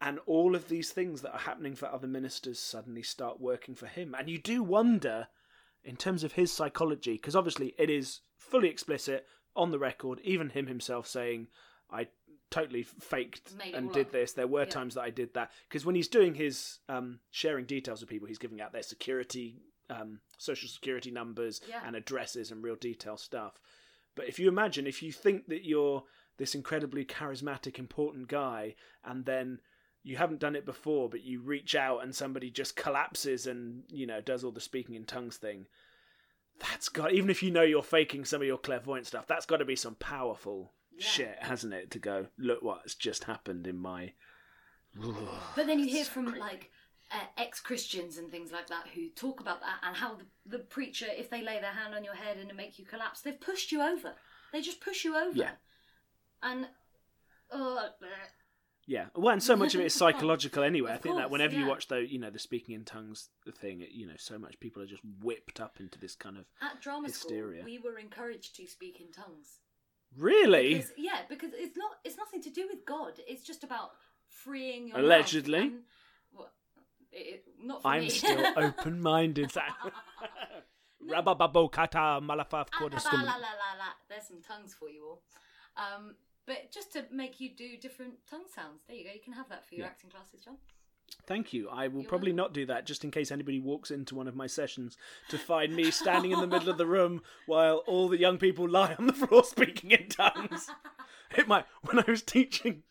And 0.00 0.20
all 0.26 0.54
of 0.54 0.68
these 0.68 0.90
things 0.90 1.22
that 1.22 1.32
are 1.32 1.38
happening 1.40 1.74
for 1.74 1.86
other 1.86 2.06
ministers 2.06 2.60
suddenly 2.60 3.02
start 3.02 3.40
working 3.40 3.74
for 3.74 3.86
him. 3.86 4.14
And 4.16 4.28
you 4.30 4.38
do 4.38 4.62
wonder, 4.62 5.28
in 5.82 5.96
terms 5.96 6.22
of 6.22 6.32
his 6.32 6.52
psychology, 6.52 7.14
because 7.14 7.34
obviously 7.34 7.74
it 7.78 7.90
is 7.90 8.20
fully 8.36 8.68
explicit 8.68 9.26
on 9.56 9.70
the 9.70 9.78
record, 9.78 10.20
even 10.24 10.50
him 10.50 10.66
himself 10.66 11.06
saying, 11.06 11.48
I 11.90 12.08
totally 12.50 12.82
faked 12.82 13.52
and 13.72 13.92
did 13.92 14.06
up." 14.06 14.12
this. 14.12 14.32
There 14.32 14.46
were 14.46 14.62
Yeah. 14.64 14.70
times 14.70 14.94
that 14.94 15.02
I 15.02 15.10
did 15.10 15.34
that. 15.34 15.52
Because 15.68 15.84
when 15.84 15.94
he's 15.94 16.08
doing 16.08 16.34
his 16.34 16.80
um, 16.88 17.20
sharing 17.30 17.64
details 17.66 18.00
with 18.00 18.10
people, 18.10 18.28
he's 18.28 18.38
giving 18.38 18.60
out 18.60 18.72
their 18.72 18.82
security, 18.82 19.56
um, 19.90 20.20
social 20.38 20.68
security 20.68 21.10
numbers 21.10 21.60
Yeah. 21.68 21.82
and 21.86 21.94
addresses 21.96 22.50
and 22.50 22.62
real 22.62 22.76
detail 22.76 23.16
stuff. 23.16 23.60
But 24.14 24.28
if 24.28 24.38
you 24.38 24.48
imagine, 24.48 24.86
if 24.86 25.02
you 25.02 25.12
think 25.12 25.48
that 25.48 25.64
you're 25.64 26.04
this 26.36 26.54
incredibly 26.54 27.04
charismatic, 27.04 27.78
important 27.78 28.28
guy, 28.28 28.74
and 29.04 29.24
then 29.24 29.60
you 30.02 30.16
haven't 30.16 30.40
done 30.40 30.54
it 30.56 30.64
before, 30.66 31.08
but 31.08 31.22
you 31.22 31.40
reach 31.40 31.74
out 31.74 32.02
and 32.02 32.14
somebody 32.14 32.50
just 32.50 32.76
collapses 32.76 33.46
and 33.46 33.84
you 33.90 34.06
know 34.06 34.20
does 34.20 34.44
all 34.44 34.50
the 34.52 34.60
speaking 34.60 34.94
in 34.94 35.04
tongues 35.06 35.36
thing. 35.38 35.66
That's 36.60 36.88
got 36.88 37.12
even 37.12 37.30
if 37.30 37.42
you 37.42 37.50
know 37.50 37.62
you're 37.62 37.82
faking 37.82 38.24
some 38.24 38.40
of 38.40 38.46
your 38.46 38.58
clairvoyant 38.58 39.06
stuff, 39.06 39.26
that's 39.26 39.46
got 39.46 39.58
to 39.58 39.64
be 39.64 39.76
some 39.76 39.96
powerful 39.96 40.72
Yeah. 40.96 41.06
shit, 41.06 41.36
hasn't 41.40 41.74
it? 41.74 41.90
To 41.92 41.98
go 41.98 42.28
look 42.38 42.62
what's 42.62 42.94
just 42.94 43.24
happened 43.24 43.66
in 43.66 43.78
my. 43.78 44.12
But 45.56 45.66
then 45.66 45.78
you 45.80 45.86
hear 45.86 46.04
from 46.04 46.26
like 46.38 46.70
uh, 47.10 47.18
ex 47.36 47.60
Christians 47.60 48.16
and 48.18 48.30
things 48.30 48.52
like 48.52 48.68
that 48.68 48.86
who 48.94 49.08
talk 49.10 49.40
about 49.40 49.60
that 49.60 49.78
and 49.82 49.96
how 49.96 50.14
the, 50.14 50.24
the 50.46 50.58
preacher, 50.58 51.06
if 51.08 51.30
they 51.30 51.42
lay 51.42 51.60
their 51.60 51.72
hand 51.72 51.94
on 51.94 52.04
your 52.04 52.14
head 52.14 52.38
and 52.38 52.54
make 52.56 52.78
you 52.78 52.84
collapse, 52.84 53.20
they've 53.20 53.40
pushed 53.40 53.72
you 53.72 53.82
over. 53.82 54.14
They 54.52 54.60
just 54.60 54.80
push 54.80 55.04
you 55.04 55.16
over. 55.16 55.36
Yeah. 55.36 55.50
And 56.42 56.68
oh, 57.50 57.88
bleh. 58.00 58.08
Yeah, 58.86 59.06
well, 59.16 59.32
and 59.32 59.42
so 59.42 59.56
much 59.56 59.74
of 59.74 59.80
it 59.80 59.86
is 59.86 59.94
psychological 60.02 60.62
anyway. 60.62 60.90
I 60.92 60.94
Of 60.96 61.00
think 61.00 61.16
that 61.16 61.30
whenever 61.30 61.54
you 61.54 61.66
watch 61.66 61.88
the, 61.88 62.06
you 62.06 62.18
know, 62.18 62.28
the 62.30 62.38
speaking 62.38 62.74
in 62.74 62.84
tongues 62.84 63.30
thing, 63.58 63.80
it, 63.80 63.90
you 63.92 64.06
know, 64.06 64.12
so 64.18 64.38
much 64.38 64.60
people 64.60 64.82
are 64.82 64.86
just 64.86 65.02
whipped 65.22 65.58
up 65.60 65.80
into 65.80 65.98
this 65.98 66.14
kind 66.14 66.36
of 66.36 66.44
at 66.60 66.80
drama 66.82 67.08
Hysteria. 67.08 67.62
school, 67.62 67.72
we 67.72 67.78
were 67.78 67.98
encouraged 67.98 68.54
to 68.56 68.66
speak 68.66 69.00
in 69.00 69.10
tongues. 69.10 69.58
really. 70.16 70.74
Because, 70.74 70.92
yeah, 70.98 71.20
because 71.28 71.50
it's 71.54 71.76
not. 71.76 71.92
It's 72.04 72.16
nothing 72.18 72.42
to 72.42 72.50
do 72.50 72.66
with 72.70 72.84
God. 72.84 73.14
It's 73.26 73.42
just 73.42 73.64
about 73.64 73.90
freeing 74.28 74.88
your 74.88 74.98
Allegedly. 74.98 75.58
and- 75.60 75.80
well, 76.32 76.50
it, 77.10 77.44
not 77.62 77.80
for 77.82 77.88
I'm 77.88 78.02
me. 78.02 78.10
still 78.10 78.44
open-minded. 78.56 79.50
Rabababo 81.08 81.70
kata 81.70 82.20
malafaf 82.22 82.68
Ah. 82.72 83.94
There's 84.08 84.26
some 84.26 84.40
tongues 84.40 84.74
for 84.78 84.88
you 84.88 85.04
all. 85.06 85.22
Um, 85.76 86.14
but 86.46 86.70
just 86.72 86.92
to 86.92 87.04
make 87.10 87.40
you 87.40 87.50
do 87.56 87.76
different 87.76 88.14
tongue 88.28 88.44
sounds. 88.54 88.82
There 88.86 88.96
you 88.96 89.04
go. 89.04 89.10
You 89.12 89.20
can 89.22 89.32
have 89.34 89.48
that 89.48 89.66
for 89.66 89.74
your 89.74 89.84
Yeah. 89.86 89.90
acting 89.90 90.10
classes, 90.10 90.40
John. 90.44 90.56
Thank 91.26 91.52
you. 91.52 91.68
I 91.70 91.88
will 91.88 92.00
You're 92.00 92.08
probably 92.08 92.32
welcome. 92.32 92.36
not 92.44 92.52
do 92.54 92.66
that 92.66 92.86
just 92.86 93.04
in 93.04 93.10
case 93.10 93.30
anybody 93.30 93.60
walks 93.60 93.90
into 93.90 94.14
one 94.14 94.26
of 94.28 94.34
my 94.34 94.46
sessions 94.46 94.96
to 95.28 95.38
find 95.38 95.74
me 95.74 95.90
standing 95.90 96.32
in 96.32 96.40
the 96.40 96.46
middle 96.46 96.68
of 96.68 96.76
the 96.78 96.86
room 96.86 97.22
while 97.46 97.78
all 97.86 98.08
the 98.08 98.18
young 98.18 98.36
people 98.38 98.68
lie 98.68 98.94
on 98.98 99.06
the 99.06 99.12
floor 99.12 99.44
speaking 99.44 99.90
in 99.90 100.08
tongues. 100.08 100.68
It 101.36 101.48
might. 101.48 101.64
When 101.82 101.98
I 101.98 102.04
was 102.08 102.22
teaching, 102.22 102.84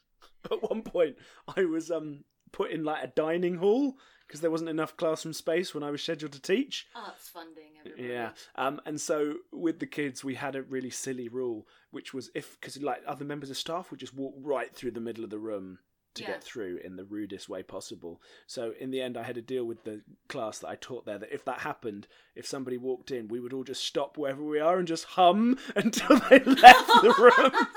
at 0.52 0.62
one 0.70 0.82
point, 0.82 1.16
I 1.56 1.64
was 1.64 1.90
um 1.90 2.26
put 2.52 2.72
in 2.72 2.84
like 2.84 3.02
a 3.04 3.08
dining 3.08 3.56
hall 3.56 3.96
because 4.34 4.42
there 4.42 4.50
wasn't 4.50 4.70
enough 4.72 4.98
classroom 4.98 5.32
space 5.32 5.76
when 5.76 5.84
I 5.84 5.92
was 5.92 6.02
scheduled 6.02 6.32
to 6.32 6.42
teach. 6.42 6.88
Arts 6.96 7.30
funding, 7.30 7.66
everybody. 7.80 8.08
Yeah. 8.08 8.30
Um, 8.56 8.82
and 8.84 9.00
so 9.00 9.36
with 9.52 9.78
the 9.78 9.86
kids, 9.86 10.24
we 10.24 10.34
had 10.34 10.56
a 10.56 10.64
really 10.64 10.90
silly 10.90 11.28
rule, 11.30 11.68
which 11.92 12.16
was 12.16 12.32
if 12.34 12.60
because 12.60 12.82
like 12.82 13.04
other 13.06 13.26
members 13.26 13.52
of 13.52 13.58
staff 13.58 13.92
would 13.92 14.00
just 14.00 14.16
walk 14.16 14.34
right 14.42 14.76
through 14.76 14.90
the 14.90 15.00
middle 15.00 15.24
of 15.24 15.30
the 15.30 15.38
room 15.38 15.78
to 16.16 16.24
Yeah. 16.24 16.30
get 16.30 16.44
through 16.44 16.80
in 16.84 16.96
the 16.96 17.06
rudest 17.06 17.48
way 17.48 17.62
possible. 17.62 18.20
So 18.48 18.74
in 18.80 18.90
the 18.90 19.04
end, 19.04 19.18
I 19.18 19.24
had 19.24 19.36
to 19.36 19.42
deal 19.44 19.66
with 19.66 19.84
the 19.84 20.02
class 20.30 20.58
that 20.60 20.70
I 20.70 20.78
taught 20.78 21.06
there. 21.06 21.20
That 21.20 21.32
if 21.32 21.46
that 21.46 21.60
happened, 21.60 22.08
if 22.36 22.48
somebody 22.48 22.78
walked 22.78 23.12
in, 23.12 23.28
we 23.28 23.40
would 23.40 23.54
all 23.54 23.64
just 23.64 23.84
stop 23.84 24.18
wherever 24.18 24.44
we 24.44 24.60
are 24.60 24.80
and 24.80 24.88
just 24.88 25.06
hum 25.06 25.60
until 25.76 26.18
they 26.32 26.40
left 26.40 26.88
the 27.04 27.32
room. 27.38 27.52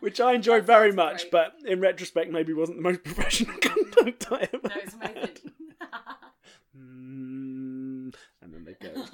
Which 0.00 0.20
I 0.20 0.34
enjoyed 0.34 0.64
very 0.64 0.92
much, 0.92 1.22
great. 1.22 1.32
but 1.32 1.54
in 1.64 1.80
retrospect, 1.80 2.30
maybe 2.30 2.52
wasn't 2.52 2.78
the 2.78 2.82
most 2.82 3.00
professional 3.04 3.56
conduct 3.96 4.32
I 4.32 4.48
ever 4.52 4.68
No, 4.68 4.74
it's 4.76 4.94
amazing. 4.94 5.52
Mm, 6.76 8.14
and 8.42 8.52
then 8.54 8.64
they 8.64 8.74
go. 8.74 9.04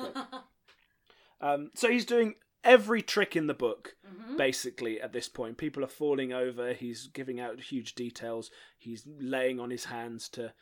Um, 1.41 1.71
so 1.75 1.89
he's 1.91 2.05
doing 2.05 2.35
every 2.65 3.03
trick 3.03 3.37
in 3.37 3.47
the 3.47 3.55
book, 3.55 3.97
Mhm. 4.07 4.37
basically, 4.37 5.01
at 5.01 5.12
this 5.12 5.29
point. 5.29 5.59
People 5.59 5.85
are 5.85 5.89
falling 5.89 6.33
over. 6.33 6.73
He's 6.73 7.07
giving 7.09 7.41
out 7.41 7.61
huge 7.61 7.95
details. 7.95 8.51
He's 8.79 9.07
laying 9.07 9.59
on 9.61 9.71
his 9.71 9.87
hands 9.87 10.29
to 10.31 10.53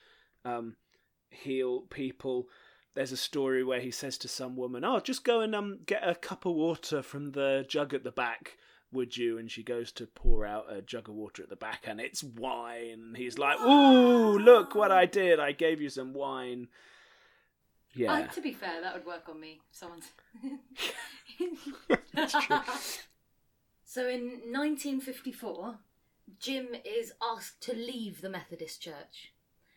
um, 0.45 0.77
heal 1.31 1.83
people. 1.83 2.49
There's 2.95 3.13
a 3.13 3.17
story 3.17 3.63
where 3.63 3.81
he 3.81 3.91
says 3.91 4.17
to 4.19 4.29
some 4.29 4.57
woman, 4.57 4.85
"Oh, 4.85 5.01
just 5.01 5.25
go 5.25 5.41
and 5.41 5.55
um, 5.55 5.81
get 5.85 6.07
a 6.07 6.15
cup 6.15 6.45
of 6.47 6.55
water 6.55 7.03
from 7.03 7.33
the 7.33 7.65
jug 7.69 7.93
at 7.95 8.05
the 8.05 8.11
back." 8.13 8.57
Would 8.93 9.17
you? 9.17 9.39
And 9.39 9.51
she 9.51 9.63
goes 9.63 9.93
to 9.93 10.07
pour 10.07 10.45
out 10.45 10.67
a 10.73 10.83
jug 10.83 11.09
of 11.09 11.15
water 11.15 11.43
at 11.43 11.49
the 11.49 11.57
back, 11.57 11.85
and 11.87 12.01
it's 12.01 12.25
wine. 12.25 13.01
And 13.09 13.17
he's 13.17 13.39
like, 13.39 13.61
"Ooh, 13.61 14.37
look 14.39 14.75
what 14.75 14.91
I 14.91 15.07
did! 15.07 15.39
I 15.39 15.53
gave 15.53 15.81
you 15.81 15.89
some 15.89 16.13
wine." 16.13 16.69
Yeah, 17.93 18.13
Uh, 18.13 18.27
to 18.29 18.41
be 18.41 18.53
fair, 18.53 18.81
that 18.81 18.95
would 18.95 19.07
work 19.07 19.29
on 19.29 19.41
me. 19.41 19.61
Someone's. 19.73 20.09
That's 22.15 22.33
true. 22.47 22.57
So 23.85 24.09
in 24.09 24.53
1954, 24.53 25.79
Jim 26.39 26.69
is 26.85 27.13
asked 27.21 27.61
to 27.63 27.73
leave 27.75 28.21
the 28.21 28.31
Methodist 28.31 28.81
Church. 28.81 29.33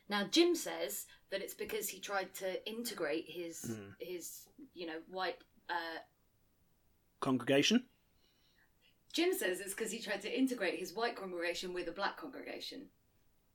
Now 0.08 0.28
Jim 0.30 0.54
says 0.54 1.08
that 1.32 1.42
it's 1.42 1.56
because 1.56 1.90
he 1.90 2.00
tried 2.00 2.32
to 2.36 2.64
integrate 2.70 3.26
his 3.28 3.64
Hmm. 3.64 3.90
his 4.00 4.48
you 4.76 4.86
know 4.86 5.00
white. 5.10 5.38
Uh, 5.68 5.98
congregation. 7.22 7.86
Jim 9.14 9.32
says 9.34 9.60
it's 9.60 9.74
because 9.74 9.92
he 9.92 10.00
tried 10.00 10.22
to 10.22 10.38
integrate 10.40 10.80
his 10.80 10.94
white 10.94 11.16
congregation 11.16 11.74
with 11.74 11.88
a 11.88 11.92
black 11.92 12.18
congregation. 12.18 12.88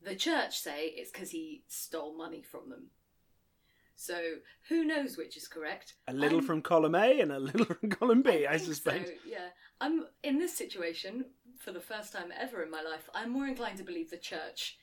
The 0.02 0.14
church 0.14 0.58
say 0.60 0.86
it's 0.96 1.10
because 1.10 1.30
he 1.30 1.64
stole 1.66 2.16
money 2.16 2.42
from 2.42 2.70
them. 2.70 2.86
So 3.96 4.36
who 4.68 4.84
knows 4.84 5.16
which 5.16 5.36
is 5.36 5.48
correct? 5.48 5.94
A 6.06 6.12
little 6.12 6.38
I'm- 6.38 6.46
from 6.46 6.62
column 6.62 6.94
A 6.94 7.20
and 7.20 7.32
a 7.32 7.38
little 7.40 7.66
from 7.74 7.90
column 7.90 8.22
B, 8.22 8.46
I, 8.46 8.56
suspect. 8.56 9.08
So, 9.08 9.12
yeah, 9.26 9.48
I'm 9.80 10.06
in 10.22 10.38
this 10.38 10.56
situation 10.56 11.24
for 11.58 11.72
the 11.72 11.80
first 11.80 12.12
time 12.12 12.32
ever 12.38 12.62
in 12.62 12.70
my 12.70 12.80
life. 12.82 13.08
I'm 13.12 13.30
more 13.32 13.48
inclined 13.48 13.78
to 13.78 13.84
believe 13.84 14.10
the 14.10 14.16
church 14.16 14.78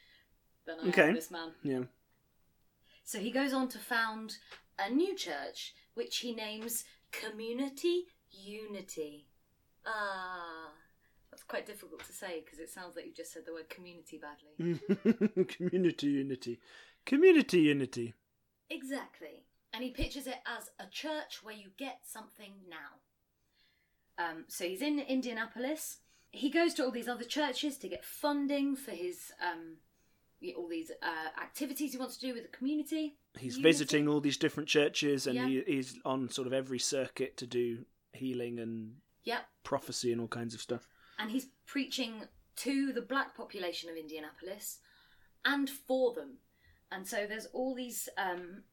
than 0.66 0.76
I 0.84 0.90
Okay. 0.90 1.08
am 1.10 1.16
this 1.16 1.32
man. 1.32 1.52
Yeah. 1.64 1.84
So 3.06 3.20
he 3.20 3.32
goes 3.32 3.54
on 3.54 3.70
to 3.70 3.78
found 3.78 4.36
a 4.78 4.90
new 4.90 5.16
church, 5.16 5.74
which 5.94 6.18
he 6.18 6.34
names 6.34 6.84
Community 7.14 8.08
Unity. 8.32 9.28
Ah, 9.86 10.70
that's 11.32 11.44
quite 11.44 11.66
difficult 11.66 12.04
to 12.06 12.14
say 12.14 12.42
because 12.44 12.60
it 12.60 12.70
sounds 12.70 12.96
like 12.96 13.06
you 13.06 13.14
just 13.14 13.34
said 13.34 13.44
the 13.46 13.54
word 13.54 13.70
community 13.70 14.20
badly. 14.20 14.80
Community 15.46 16.08
unity. 16.08 16.60
Community 17.06 17.60
unity. 17.60 18.14
Exactly. 18.70 19.44
And 19.74 19.84
he 19.84 19.92
pictures 19.92 20.28
it 20.28 20.38
as 20.48 20.70
a 20.80 20.90
church 20.90 21.44
where 21.44 21.54
you 21.56 21.68
get 21.78 22.00
something 22.06 22.54
now. 22.70 24.24
Um, 24.24 24.46
so 24.48 24.64
he's 24.66 24.82
in 24.82 25.00
Indianapolis. 25.00 25.98
He 26.32 26.50
goes 26.50 26.74
to 26.76 26.86
all 26.86 26.92
these 26.92 27.10
other 27.10 27.26
churches 27.26 27.78
to 27.80 27.90
get 27.90 28.06
funding 28.06 28.76
for 28.76 28.92
his 28.92 29.32
um, 29.42 29.76
all 30.58 30.68
these 30.70 30.92
uh, 31.02 31.42
activities 31.42 31.92
he 31.92 31.98
wants 31.98 32.18
to 32.18 32.28
do 32.28 32.34
with 32.34 32.44
the 32.50 32.58
community. 32.58 33.18
He's 33.38 33.58
Unity. 33.58 33.70
visiting 33.70 34.08
all 34.08 34.22
these 34.22 34.38
different 34.38 34.70
churches 34.70 35.28
and 35.28 35.36
Yeah. 35.36 35.48
he, 35.48 35.64
he's 35.68 35.98
on 36.06 36.30
sort 36.30 36.48
of 36.48 36.54
every 36.54 36.80
circuit 36.80 37.36
to 37.38 37.48
do 37.48 37.86
healing 38.14 38.60
and 38.60 38.94
Yep. 39.26 39.46
prophecy 39.64 40.12
and 40.12 40.22
all 40.22 40.28
kinds 40.28 40.54
of 40.54 40.62
stuff. 40.62 40.88
and 41.20 41.32
he's 41.32 41.48
preaching 41.66 42.24
to 42.58 42.94
the 42.94 43.02
black 43.02 43.36
population 43.36 43.90
of 43.90 43.98
Indianapolis 43.98 44.80
and 45.44 45.70
for 45.70 46.14
them. 46.14 46.38
And 46.92 47.08
so 47.08 47.26
there's 47.28 47.48
all 47.48 47.74
these 47.76 48.08
um, 48.18 48.64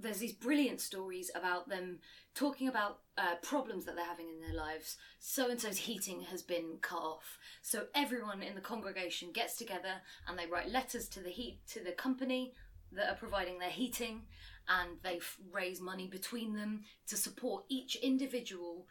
there's 0.00 0.18
these 0.18 0.32
brilliant 0.32 0.80
stories 0.80 1.28
about 1.34 1.68
them 1.68 1.98
talking 2.34 2.68
about 2.68 3.00
uh, 3.18 3.34
problems 3.42 3.84
that 3.84 3.96
they're 3.96 4.04
having 4.04 4.28
in 4.28 4.40
their 4.40 4.54
lives. 4.56 4.96
So 5.18 5.50
and 5.50 5.60
so's 5.60 5.76
heating 5.78 6.22
has 6.30 6.40
been 6.42 6.78
cut 6.80 7.02
off, 7.02 7.38
so 7.62 7.86
everyone 7.94 8.42
in 8.42 8.54
the 8.54 8.60
congregation 8.60 9.32
gets 9.32 9.56
together 9.56 9.94
and 10.28 10.38
they 10.38 10.46
write 10.46 10.70
letters 10.70 11.08
to 11.10 11.20
the 11.20 11.30
heat 11.30 11.58
to 11.72 11.82
the 11.82 11.90
company 11.92 12.54
that 12.92 13.10
are 13.10 13.16
providing 13.16 13.58
their 13.58 13.70
heating, 13.70 14.22
and 14.68 14.90
they 15.02 15.16
f- 15.16 15.36
raise 15.52 15.80
money 15.80 16.06
between 16.06 16.54
them 16.54 16.82
to 17.08 17.16
support 17.16 17.64
each 17.68 17.96
individual 17.96 18.86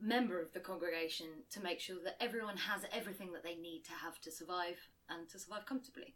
member 0.00 0.40
of 0.40 0.52
the 0.52 0.60
congregation 0.60 1.26
to 1.50 1.60
make 1.62 1.80
sure 1.80 1.96
that 2.04 2.22
everyone 2.22 2.56
has 2.56 2.82
everything 2.92 3.32
that 3.32 3.42
they 3.42 3.54
need 3.56 3.82
to 3.84 3.92
have 3.92 4.20
to 4.20 4.30
survive 4.30 4.76
and 5.08 5.28
to 5.30 5.38
survive 5.38 5.66
comfortably. 5.66 6.14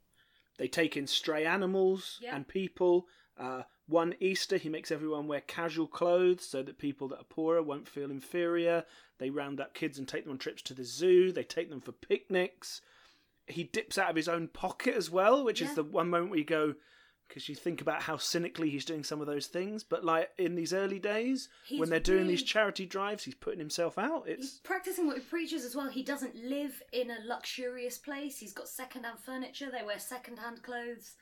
They 0.59 0.69
take 0.69 0.97
in 0.97 1.07
stray 1.07 1.47
animals 1.47 2.19
Yeah. 2.21 2.37
and 2.37 2.47
people. 2.47 3.07
Uh, 3.37 3.63
one 3.87 4.15
Easter, 4.21 4.59
he 4.59 4.69
makes 4.69 4.91
everyone 4.91 5.27
wear 5.27 5.41
casual 5.41 5.87
clothes 5.87 6.45
so 6.45 6.63
that 6.63 6.79
people 6.79 7.09
that 7.09 7.19
are 7.21 7.25
poorer 7.25 7.63
won't 7.63 7.89
feel 7.89 8.11
inferior. 8.11 8.85
They 9.19 9.31
round 9.31 9.61
up 9.61 9.73
kids 9.75 9.99
and 9.99 10.07
take 10.07 10.25
them 10.25 10.33
on 10.33 10.39
trips 10.39 10.63
to 10.63 10.75
the 10.75 10.85
zoo. 10.85 11.33
They 11.33 11.45
take 11.45 11.71
them 11.71 11.81
for 11.81 11.93
picnics. 11.93 12.83
He 13.47 13.65
dips 13.65 13.97
out 13.97 14.11
of 14.11 14.17
his 14.17 14.29
own 14.29 14.49
pocket 14.49 14.95
as 14.95 15.11
well, 15.11 15.43
which 15.43 15.61
Yeah. 15.63 15.69
is 15.71 15.75
the 15.75 15.83
one 15.85 16.11
moment 16.11 16.31
where 16.31 16.39
you 16.39 16.45
go, 16.45 16.75
because 17.31 17.49
you 17.49 17.55
think 17.55 17.81
about 17.81 18.03
how 18.03 18.17
cynically 18.17 18.69
he's 18.69 18.85
doing 18.85 19.05
some 19.05 19.21
of 19.21 19.29
those 19.29 19.47
things. 19.47 19.85
But 19.85 20.05
like 20.05 20.31
in 20.37 20.57
these 20.57 20.75
early 20.75 20.99
days, 20.99 21.49
He's 21.65 21.79
when 21.79 21.89
they're 21.89 22.01
doing 22.01 22.27
these 22.27 22.43
charity 22.43 22.85
drives, 22.85 23.23
he's 23.23 23.37
putting 23.37 23.61
himself 23.61 23.97
out. 23.97 24.27
He's 24.27 24.39
It's 24.39 24.59
practicing 24.59 25.07
what 25.07 25.17
he 25.17 25.23
preaches 25.23 25.65
as 25.65 25.77
well. 25.77 25.89
He 25.89 26.03
doesn't 26.03 26.35
live 26.35 26.83
in 26.93 27.11
a 27.11 27.19
luxurious 27.25 27.99
place. 27.99 28.39
He's 28.39 28.53
got 28.53 28.69
second-hand 28.69 29.21
furniture. 29.21 29.71
They 29.71 29.87
wear 29.87 30.01
second-hand 30.01 30.63
clothes. 30.65 31.15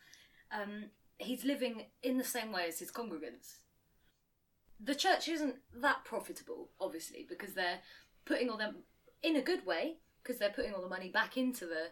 Um, 0.50 0.86
he's 1.18 1.44
living 1.44 1.84
in 2.02 2.16
the 2.16 2.24
same 2.24 2.50
way 2.52 2.66
as 2.68 2.78
his 2.78 2.90
congregants. 2.90 3.58
The 4.80 4.94
church 4.94 5.28
isn't 5.28 5.56
that 5.82 6.04
profitable, 6.04 6.70
obviously, 6.80 7.26
because 7.28 7.52
they're 7.52 7.80
putting 8.24 8.48
all 8.48 8.56
them 8.56 8.76
in 9.22 9.36
a 9.36 9.42
good 9.42 9.66
way 9.66 9.96
because 10.22 10.38
they're 10.38 10.50
putting 10.50 10.72
all 10.72 10.82
the 10.82 10.88
money 10.88 11.10
back 11.10 11.36
into 11.36 11.66
the 11.66 11.88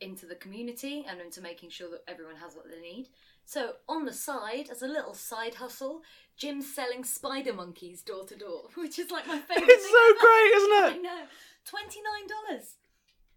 into 0.00 0.26
the 0.26 0.34
community 0.36 1.04
and 1.08 1.20
into 1.20 1.40
making 1.40 1.70
sure 1.70 1.90
that 1.90 2.04
everyone 2.06 2.36
has 2.36 2.54
what 2.54 2.66
they 2.70 2.80
need. 2.80 3.08
So 3.48 3.76
on 3.88 4.04
the 4.04 4.12
side, 4.12 4.68
as 4.70 4.82
a 4.82 4.86
little 4.86 5.14
side 5.14 5.54
hustle, 5.54 6.02
Jim's 6.36 6.70
selling 6.74 7.02
spider 7.02 7.54
monkeys 7.54 8.02
door 8.02 8.26
to 8.26 8.36
door, 8.36 8.64
which 8.74 8.98
is 8.98 9.10
like 9.10 9.26
my 9.26 9.38
favourite. 9.38 9.70
It's 9.70 9.90
so 9.90 10.14
great, 10.20 10.52
isn't 10.54 10.84
it? 10.84 10.98
I 10.98 11.16
know. 11.16 11.24
Twenty 11.64 12.00
nine 12.02 12.26
dollars. 12.28 12.74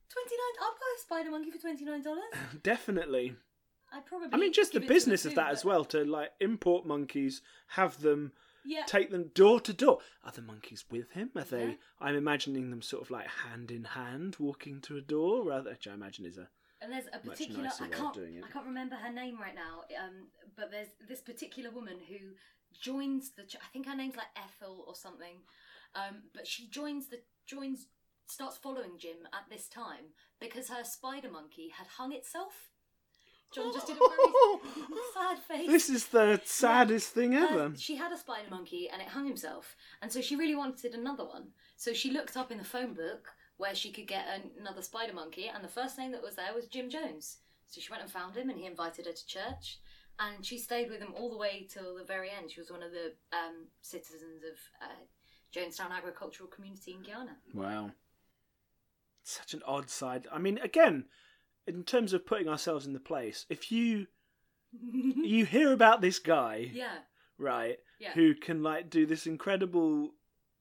Twenty 0.10 0.36
nine. 0.36 0.62
I'll 0.62 0.72
buy 0.74 0.96
a 0.98 1.02
spider 1.02 1.32
monkey 1.32 1.50
for 1.52 1.60
twenty 1.60 1.86
nine 1.86 2.02
dollars. 2.04 2.26
definitely. 2.62 3.38
I 3.94 4.02
probably. 4.02 4.28
I 4.34 4.38
mean, 4.38 4.52
just 4.52 4.74
the 4.74 4.82
give 4.82 4.84
it 4.84 4.88
to 4.88 4.90
them 4.90 4.96
business 4.98 5.26
of 5.26 5.36
that 5.36 5.52
as 5.52 5.64
well 5.64 5.86
to 5.86 6.04
like 6.04 6.32
import 6.42 6.86
monkeys, 6.86 7.42
have 7.68 8.02
them 8.02 8.34
Yeah. 8.66 8.84
take 8.86 9.12
them 9.12 9.32
door 9.34 9.62
to 9.62 9.72
door. 9.72 10.00
Are 10.26 10.34
the 10.34 10.42
monkeys 10.42 10.84
with 10.92 11.12
him? 11.12 11.30
Are 11.38 11.46
they? 11.46 11.68
Yeah. 11.68 11.74
I'm 12.02 12.16
imagining 12.18 12.70
them 12.70 12.82
sort 12.82 13.02
of 13.02 13.12
like 13.12 13.28
hand 13.28 13.72
in 13.72 13.86
hand 13.86 14.36
walking 14.40 14.82
to 14.82 14.98
a 14.98 15.02
door, 15.02 15.46
rather, 15.46 15.70
which 15.70 15.88
I 15.88 15.94
imagine 15.94 16.26
is 16.26 16.38
a. 16.38 16.50
And 16.82 16.92
there's 16.92 17.06
a 17.14 17.20
particular 17.20 17.70
I 17.80 17.88
can't. 17.88 18.18
I 18.18 18.52
can't 18.52 18.66
remember 18.66 18.96
her 18.96 19.12
name 19.12 19.38
right 19.40 19.54
now. 19.56 19.82
Um, 20.04 20.28
but 20.58 20.72
there's 20.72 20.88
this 21.08 21.22
particular 21.22 21.70
woman 21.70 21.98
who 22.10 22.18
joins 22.82 23.32
the. 23.32 23.44
ch- 23.44 23.58
I 23.58 23.68
think 23.72 23.86
her 23.88 23.96
name's 23.96 24.16
like 24.16 24.28
Ethel 24.36 24.84
or 24.88 24.96
something. 24.96 25.38
Um, 25.96 26.24
but 26.34 26.48
she 26.48 26.68
joins 26.70 27.08
the 27.08 27.20
joins 27.46 27.88
starts 28.26 28.58
following 28.58 28.98
Jim 28.98 29.18
at 29.34 29.50
this 29.50 29.68
time 29.68 30.06
because 30.40 30.70
her 30.70 30.84
spider 30.84 31.30
monkey 31.30 31.70
had 31.78 31.86
hung 31.88 32.14
itself. 32.14 32.70
John 33.54 33.74
just 33.74 33.88
did 33.88 33.98
a 33.98 34.00
very 34.00 34.60
sad 35.14 35.38
face. 35.40 35.68
This 35.68 35.90
is 35.90 36.08
the 36.08 36.40
saddest 36.46 37.10
thing 37.10 37.36
Uh, 37.36 37.48
ever. 37.52 37.74
she 37.78 37.98
had 37.98 38.14
a 38.14 38.18
spider 38.18 38.50
monkey 38.50 38.90
and 38.92 39.02
it 39.02 39.10
hung 39.10 39.28
himself, 39.28 39.76
and 40.02 40.10
so 40.12 40.22
she 40.22 40.38
really 40.38 40.56
wanted 40.56 40.94
another 40.96 41.26
one. 41.26 41.50
So 41.76 41.92
she 41.94 42.12
looked 42.12 42.38
up 42.38 42.50
in 42.52 42.58
the 42.58 42.64
phone 42.64 42.94
book 42.94 43.28
where 43.62 43.76
she 43.76 43.92
could 43.92 44.08
get 44.08 44.26
an- 44.28 44.52
another 44.60 44.82
spider 44.82 45.14
monkey, 45.14 45.48
and 45.48 45.64
the 45.64 45.68
first 45.80 45.98
name 45.98 46.12
that 46.12 46.22
was 46.24 46.36
there 46.36 46.54
was 46.54 46.68
Jim 46.68 46.90
Jones. 46.90 47.38
So 47.68 47.80
she 47.80 47.90
went 47.92 48.04
and 48.04 48.12
found 48.12 48.36
him, 48.36 48.50
and 48.50 48.60
he 48.60 48.66
invited 48.66 49.06
her 49.06 49.14
to 49.14 49.26
church, 49.28 49.80
and 50.20 50.46
she 50.46 50.58
stayed 50.58 50.90
with 50.90 51.00
him 51.00 51.14
all 51.16 51.30
the 51.30 51.38
way 51.38 51.68
till 51.70 51.96
the 51.96 52.04
very 52.04 52.30
end. 52.30 52.52
She 52.52 52.60
was 52.60 52.72
one 52.72 52.84
of 52.84 52.92
the 52.92 53.14
um, 53.32 53.68
citizens 53.82 54.44
of 54.44 54.58
uh, 54.82 55.02
Jonestown 55.54 55.92
Agricultural 55.92 56.50
Community 56.50 56.92
in 56.94 57.02
Guyana. 57.04 57.38
Wow. 57.54 57.92
Such 59.24 59.54
an 59.54 59.62
odd 59.66 59.90
side. 59.90 60.28
I 60.32 60.40
mean, 60.40 60.58
again, 60.58 61.06
in 61.68 61.84
terms 61.84 62.14
of 62.14 62.26
putting 62.26 62.48
ourselves 62.50 62.86
in 62.88 62.94
the 62.94 63.00
place, 63.00 63.46
if 63.50 63.72
you 63.72 64.08
you 64.82 65.46
hear 65.46 65.72
about 65.74 66.02
this 66.02 66.18
guy, 66.20 66.72
Yeah, 66.74 66.98
right, 67.38 67.78
Yeah. 68.00 68.14
who 68.14 68.34
can 68.34 68.64
like 68.64 68.90
do 68.90 69.06
this 69.06 69.28
incredible 69.28 70.12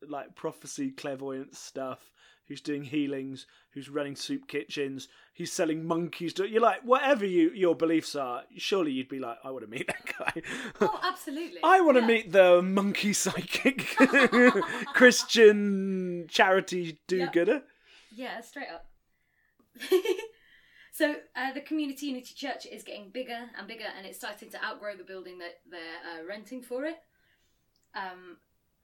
like 0.07 0.35
prophecy 0.35 0.91
clairvoyance 0.91 1.59
stuff, 1.59 2.11
who's 2.51 2.61
doing 2.61 2.83
healings, 2.83 3.47
who's 3.75 3.89
running 3.89 4.17
soup 4.17 4.49
kitchens, 4.49 5.07
he's 5.33 5.53
selling 5.53 5.87
monkeys 5.87 6.35
to 6.35 6.49
you're 6.49 6.61
like 6.61 6.81
whatever 6.83 7.25
you 7.25 7.51
your 7.55 7.77
beliefs 7.77 8.17
are, 8.17 8.43
surely 8.57 8.91
you'd 8.91 9.09
be 9.09 9.21
like 9.21 9.39
I 9.45 9.53
want 9.53 9.63
to 9.65 9.71
meet 9.71 9.87
that 9.87 10.05
guy. 10.19 10.43
oh, 10.81 10.99
absolutely. 11.05 11.61
I 11.63 11.81
want 11.81 11.97
to 11.97 12.01
Yeah. 12.01 12.07
meet 12.09 12.33
the 12.33 12.61
monkey 12.61 13.13
psychic 13.13 13.97
Christian 14.95 16.27
charity 16.29 16.99
do-gooder. 17.07 17.63
Yeah, 18.13 18.41
straight 18.41 18.67
up. 18.75 18.87
so 20.93 21.15
uh, 21.37 21.53
the 21.53 21.61
community 21.61 22.07
unity 22.07 22.35
church 22.35 22.67
is 22.67 22.83
getting 22.83 23.11
bigger 23.11 23.39
and 23.57 23.69
bigger, 23.69 23.87
and 23.97 24.05
it's 24.07 24.19
starting 24.19 24.51
to 24.51 24.65
outgrow 24.65 24.97
the 24.97 25.05
building 25.05 25.39
that 25.39 25.61
they're 25.71 25.81
uh, 26.23 26.27
renting 26.29 26.63
for 26.63 26.85
it. 26.85 26.97
Um, 27.95 28.39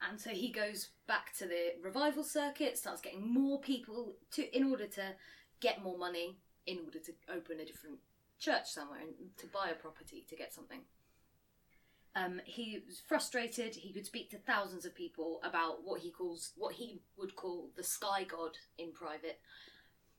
and 0.08 0.20
so 0.20 0.30
he 0.30 0.50
goes 0.50 0.88
back 1.06 1.34
to 1.38 1.46
the 1.46 1.74
revival 1.82 2.24
circuit, 2.24 2.78
starts 2.78 3.00
getting 3.00 3.32
more 3.32 3.60
people 3.60 4.14
to 4.32 4.56
in 4.56 4.70
order 4.70 4.86
to 4.86 5.14
get 5.60 5.82
more 5.82 5.98
money, 5.98 6.38
in 6.66 6.78
order 6.84 6.98
to 6.98 7.12
open 7.32 7.60
a 7.60 7.64
different 7.64 7.98
church 8.38 8.66
somewhere 8.66 9.00
and 9.00 9.36
to 9.38 9.46
buy 9.46 9.70
a 9.70 9.74
property 9.74 10.24
to 10.28 10.36
get 10.36 10.52
something. 10.52 10.80
Um, 12.14 12.40
he 12.44 12.82
was 12.86 13.00
frustrated. 13.06 13.74
He 13.74 13.92
could 13.92 14.06
speak 14.06 14.30
to 14.30 14.38
thousands 14.38 14.86
of 14.86 14.94
people 14.94 15.40
about 15.44 15.84
what 15.84 16.00
he 16.00 16.10
calls 16.10 16.52
what 16.56 16.74
he 16.74 17.00
would 17.18 17.36
call 17.36 17.68
the 17.76 17.82
sky 17.82 18.24
god 18.24 18.56
in 18.78 18.92
private. 18.92 19.38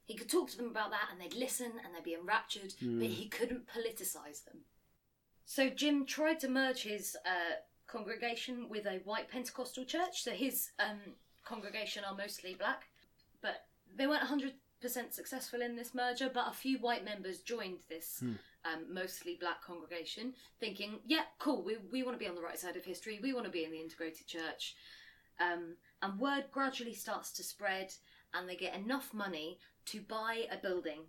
He 0.05 0.15
could 0.15 0.29
talk 0.29 0.49
to 0.51 0.57
them 0.57 0.67
about 0.67 0.91
that, 0.91 1.09
and 1.11 1.19
they'd 1.19 1.37
listen 1.37 1.71
and 1.83 1.93
they'd 1.93 2.03
be 2.03 2.13
enraptured, 2.13 2.73
but 2.79 3.07
he 3.07 3.27
couldn't 3.27 3.67
politicize 3.67 4.45
them. 4.45 4.59
So 5.43 5.69
Jim 5.69 6.05
tried 6.05 6.39
to 6.41 6.49
merge 6.49 6.83
his 6.83 7.17
uh, 7.25 7.55
congregation 7.87 8.67
with 8.69 8.85
a 8.85 8.99
white 9.05 9.29
Pentecostal 9.29 9.85
church. 9.85 10.23
So 10.23 10.31
his 10.31 10.71
um, 10.79 10.99
congregation 11.45 12.03
are 12.03 12.15
mostly 12.15 12.53
black, 12.53 12.83
but 13.41 13.65
they 13.95 14.07
weren't 14.07 14.23
100% 14.23 14.51
successful 15.11 15.61
in 15.61 15.75
this 15.75 15.93
merger. 15.93 16.29
But 16.33 16.49
a 16.49 16.53
few 16.53 16.77
white 16.79 17.05
members 17.05 17.39
joined 17.39 17.79
this 17.89 18.21
um, 18.65 18.85
mostly 18.93 19.37
black 19.39 19.63
congregation, 19.63 20.33
thinking, 20.59 20.99
"Yeah, 21.05 21.23
cool. 21.39 21.63
We 21.63 21.77
we 21.91 22.03
want 22.03 22.15
to 22.15 22.23
be 22.23 22.29
on 22.29 22.35
the 22.35 22.41
right 22.41 22.59
side 22.59 22.75
of 22.75 22.85
history. 22.85 23.19
We 23.21 23.33
want 23.33 23.45
to 23.45 23.51
be 23.51 23.63
in 23.63 23.71
the 23.71 23.81
integrated 23.81 24.27
church." 24.27 24.75
Um, 25.39 25.75
and 26.01 26.19
word 26.19 26.45
gradually 26.51 26.93
starts 26.93 27.31
to 27.33 27.43
spread, 27.43 27.93
and 28.33 28.47
they 28.47 28.55
get 28.55 28.75
enough 28.75 29.13
money 29.13 29.59
to 29.85 30.01
buy 30.01 30.45
a 30.51 30.57
building 30.57 31.01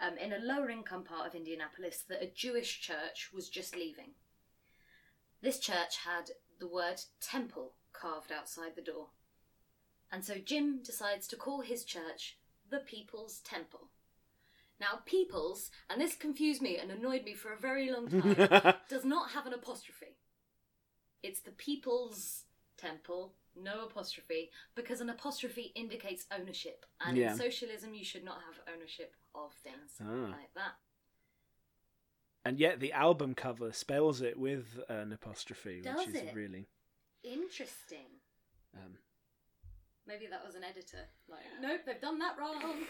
um, 0.00 0.18
in 0.18 0.32
a 0.32 0.38
lower 0.38 0.70
income 0.70 1.04
part 1.04 1.26
of 1.26 1.34
Indianapolis 1.34 2.04
that 2.08 2.22
a 2.22 2.30
Jewish 2.34 2.80
church 2.80 3.30
was 3.32 3.48
just 3.48 3.74
leaving. 3.74 4.10
This 5.42 5.58
church 5.58 5.98
had 6.04 6.30
the 6.58 6.68
word 6.68 7.00
temple 7.20 7.74
carved 7.92 8.32
outside 8.32 8.74
the 8.74 8.82
door. 8.82 9.08
And 10.10 10.24
so 10.24 10.36
Jim 10.38 10.80
decides 10.82 11.26
to 11.28 11.36
call 11.36 11.60
his 11.60 11.84
church 11.84 12.38
the 12.68 12.78
People's 12.78 13.40
Temple. 13.40 13.88
Now, 14.80 15.00
People's, 15.06 15.70
and 15.88 16.00
this 16.00 16.14
confused 16.16 16.60
me 16.62 16.76
and 16.78 16.90
annoyed 16.90 17.24
me 17.24 17.34
for 17.34 17.52
a 17.52 17.58
very 17.58 17.90
long 17.90 18.08
time, 18.08 18.74
does 18.88 19.04
not 19.04 19.30
have 19.32 19.46
an 19.46 19.54
apostrophe. 19.54 20.18
It's 21.22 21.40
the 21.40 21.50
People's 21.52 22.44
Temple, 22.76 23.34
no 23.56 23.84
apostrophe, 23.86 24.50
because 24.74 25.00
an 25.00 25.08
apostrophe 25.10 25.72
indicates 25.74 26.26
ownership. 26.30 26.84
And 27.00 27.16
Yeah. 27.16 27.32
in 27.32 27.38
socialism, 27.38 27.94
you 27.94 28.04
should 28.04 28.24
not 28.24 28.42
have 28.46 28.60
ownership 28.74 29.14
of 29.34 29.54
things 29.54 29.96
Ah. 30.00 30.30
like 30.30 30.52
that. 30.54 30.74
And 32.46 32.60
yet 32.60 32.78
the 32.80 32.92
album 32.92 33.34
cover 33.34 33.72
spells 33.72 34.20
it 34.20 34.38
with 34.38 34.78
an 34.88 35.12
apostrophe, 35.12 35.80
Does 35.82 35.96
which 35.98 36.08
is 36.08 36.14
it? 36.14 36.34
really 36.34 36.68
Interesting. 37.24 38.06
um, 38.76 38.92
Maybe 40.06 40.26
that 40.30 40.44
was 40.46 40.54
an 40.54 40.62
editor. 40.62 41.08
Like, 41.28 41.40
nope, 41.60 41.80
they've 41.84 42.00
done 42.00 42.18
that 42.20 42.36
wrong. 42.38 42.62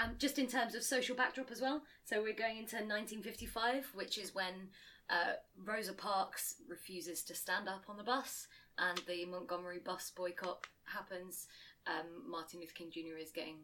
Um, 0.00 0.14
just 0.16 0.38
in 0.38 0.46
terms 0.46 0.76
of 0.76 0.84
social 0.84 1.16
backdrop 1.16 1.50
as 1.50 1.60
well. 1.60 1.82
So 2.04 2.22
we're 2.22 2.32
going 2.32 2.56
into 2.58 2.76
1955, 2.76 3.90
which 3.94 4.16
is 4.16 4.32
when 4.32 4.68
uh, 5.10 5.32
Rosa 5.64 5.92
Parks 5.92 6.54
refuses 6.68 7.24
to 7.24 7.34
stand 7.34 7.68
up 7.68 7.82
on 7.88 7.96
the 7.96 8.04
bus, 8.04 8.46
and 8.78 8.96
the 9.08 9.24
Montgomery 9.24 9.80
bus 9.84 10.12
boycott 10.14 10.68
happens, 10.84 11.48
um, 11.88 12.30
Martin 12.30 12.60
Luther 12.60 12.74
King 12.74 12.92
Jr. 12.92 13.18
is 13.20 13.32
getting 13.32 13.56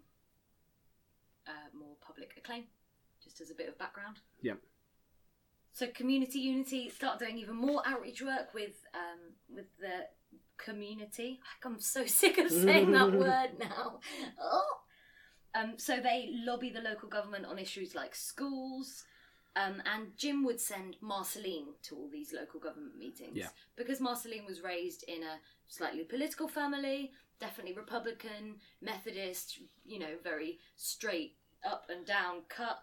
uh, 1.46 1.52
more 1.72 1.94
public 2.04 2.32
acclaim, 2.36 2.64
just 3.24 3.40
as 3.40 3.50
a 3.50 3.54
bit 3.54 3.68
of 3.68 3.78
background. 3.78 4.18
Yeah. 4.40 4.54
So 5.72 5.88
Community 5.88 6.38
Unity 6.38 6.88
start 6.88 7.18
doing 7.18 7.38
even 7.38 7.56
more 7.56 7.82
outreach 7.84 8.22
work 8.22 8.54
with 8.54 8.84
um, 8.94 9.34
with 9.52 9.66
the 9.80 10.06
community. 10.56 11.40
I'm 11.64 11.80
so 11.80 12.06
sick 12.20 12.38
of 12.38 12.50
saying 12.50 12.92
that 12.92 13.12
word 13.26 13.58
now. 13.58 13.98
Oh. 14.40 14.80
Um, 15.56 15.74
so 15.76 16.00
they 16.00 16.30
lobby 16.44 16.70
the 16.70 16.80
local 16.80 17.08
government 17.08 17.46
on 17.46 17.58
issues 17.58 17.94
like 17.94 18.14
schools. 18.14 19.04
Um, 19.56 19.82
and 19.92 20.16
Jim 20.16 20.44
would 20.44 20.60
send 20.60 20.96
Marceline 21.00 21.74
to 21.84 21.94
all 21.94 22.08
these 22.10 22.32
local 22.32 22.58
government 22.58 22.98
meetings. 22.98 23.36
Yeah. 23.36 23.48
Because 23.76 24.00
Marceline 24.00 24.46
was 24.46 24.62
raised 24.62 25.04
in 25.04 25.22
a 25.22 25.38
slightly 25.68 26.02
political 26.02 26.48
family, 26.48 27.12
definitely 27.38 27.74
Republican, 27.74 28.56
Methodist, 28.82 29.60
you 29.84 30.00
know, 30.00 30.16
very 30.24 30.58
straight 30.76 31.36
up 31.64 31.86
and 31.88 32.04
down 32.04 32.42
cut. 32.48 32.82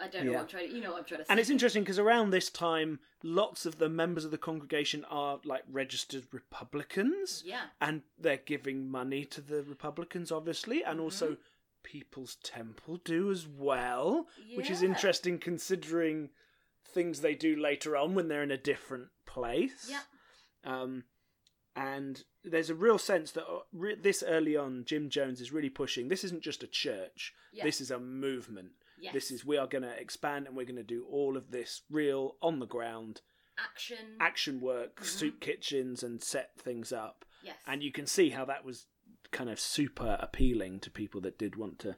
I 0.00 0.08
don't 0.08 0.24
know 0.24 0.30
Yeah. 0.32 0.36
what 0.38 0.42
I'm 0.44 0.48
trying 0.48 0.68
to, 0.68 0.74
you 0.74 0.80
know 0.80 0.90
what 0.92 0.98
I'm 1.00 1.04
trying 1.04 1.20
to 1.20 1.24
say. 1.26 1.30
And 1.30 1.38
it's 1.38 1.50
interesting 1.50 1.82
because 1.82 1.98
around 1.98 2.30
this 2.30 2.48
time, 2.48 3.00
lots 3.22 3.66
of 3.66 3.78
the 3.78 3.88
members 3.88 4.24
of 4.24 4.30
the 4.30 4.38
congregation 4.38 5.04
are 5.04 5.40
like 5.44 5.62
registered 5.70 6.24
Republicans, 6.32 7.42
Yeah. 7.44 7.66
and 7.80 8.02
they're 8.18 8.38
giving 8.38 8.90
money 8.90 9.24
to 9.26 9.40
the 9.40 9.62
Republicans, 9.62 10.32
obviously, 10.32 10.82
and 10.82 10.98
also 11.00 11.36
People's 11.82 12.36
Temple 12.42 12.96
do 13.04 13.30
as 13.30 13.46
well, 13.46 14.26
which 14.54 14.70
is 14.70 14.82
interesting 14.82 15.38
considering 15.38 16.30
things 16.84 17.20
they 17.20 17.34
do 17.34 17.54
later 17.56 17.96
on 17.96 18.14
when 18.14 18.28
they're 18.28 18.42
in 18.42 18.50
a 18.50 18.56
different 18.58 19.08
place. 19.26 19.88
Yeah. 19.88 20.00
Um, 20.64 21.04
and 21.76 22.24
there's 22.44 22.68
a 22.70 22.74
real 22.74 22.98
sense 22.98 23.30
that 23.32 23.46
uh, 23.46 23.60
this 24.02 24.22
early 24.26 24.56
on, 24.56 24.84
Jim 24.84 25.08
Jones 25.08 25.40
is 25.40 25.52
really 25.52 25.70
pushing. 25.70 26.08
This 26.08 26.24
isn't 26.24 26.42
just 26.42 26.62
a 26.62 26.66
church. 26.66 27.32
Yeah. 27.52 27.64
This 27.64 27.80
is 27.80 27.90
a 27.90 27.98
movement. 27.98 28.72
Yes. 29.00 29.14
This 29.14 29.30
is 29.30 29.44
we 29.44 29.56
are 29.56 29.66
going 29.66 29.82
to 29.82 30.00
expand 30.00 30.46
and 30.46 30.56
we're 30.56 30.66
going 30.66 30.76
to 30.76 30.82
do 30.82 31.06
all 31.10 31.36
of 31.36 31.50
this 31.50 31.82
real 31.90 32.36
on 32.42 32.58
the 32.58 32.66
ground 32.66 33.22
action. 33.58 34.16
action 34.20 34.60
work, 34.60 35.04
soup 35.04 35.40
kitchens, 35.40 36.02
and 36.02 36.22
set 36.22 36.52
things 36.58 36.92
up. 36.92 37.24
Yes. 37.42 37.56
And 37.66 37.82
you 37.82 37.92
can 37.92 38.06
see 38.06 38.30
how 38.30 38.44
that 38.46 38.64
was 38.64 38.86
kind 39.30 39.50
of 39.50 39.60
super 39.60 40.16
appealing 40.20 40.80
to 40.80 40.90
people 40.90 41.20
that 41.22 41.38
did 41.38 41.56
want 41.56 41.78
to 41.80 41.96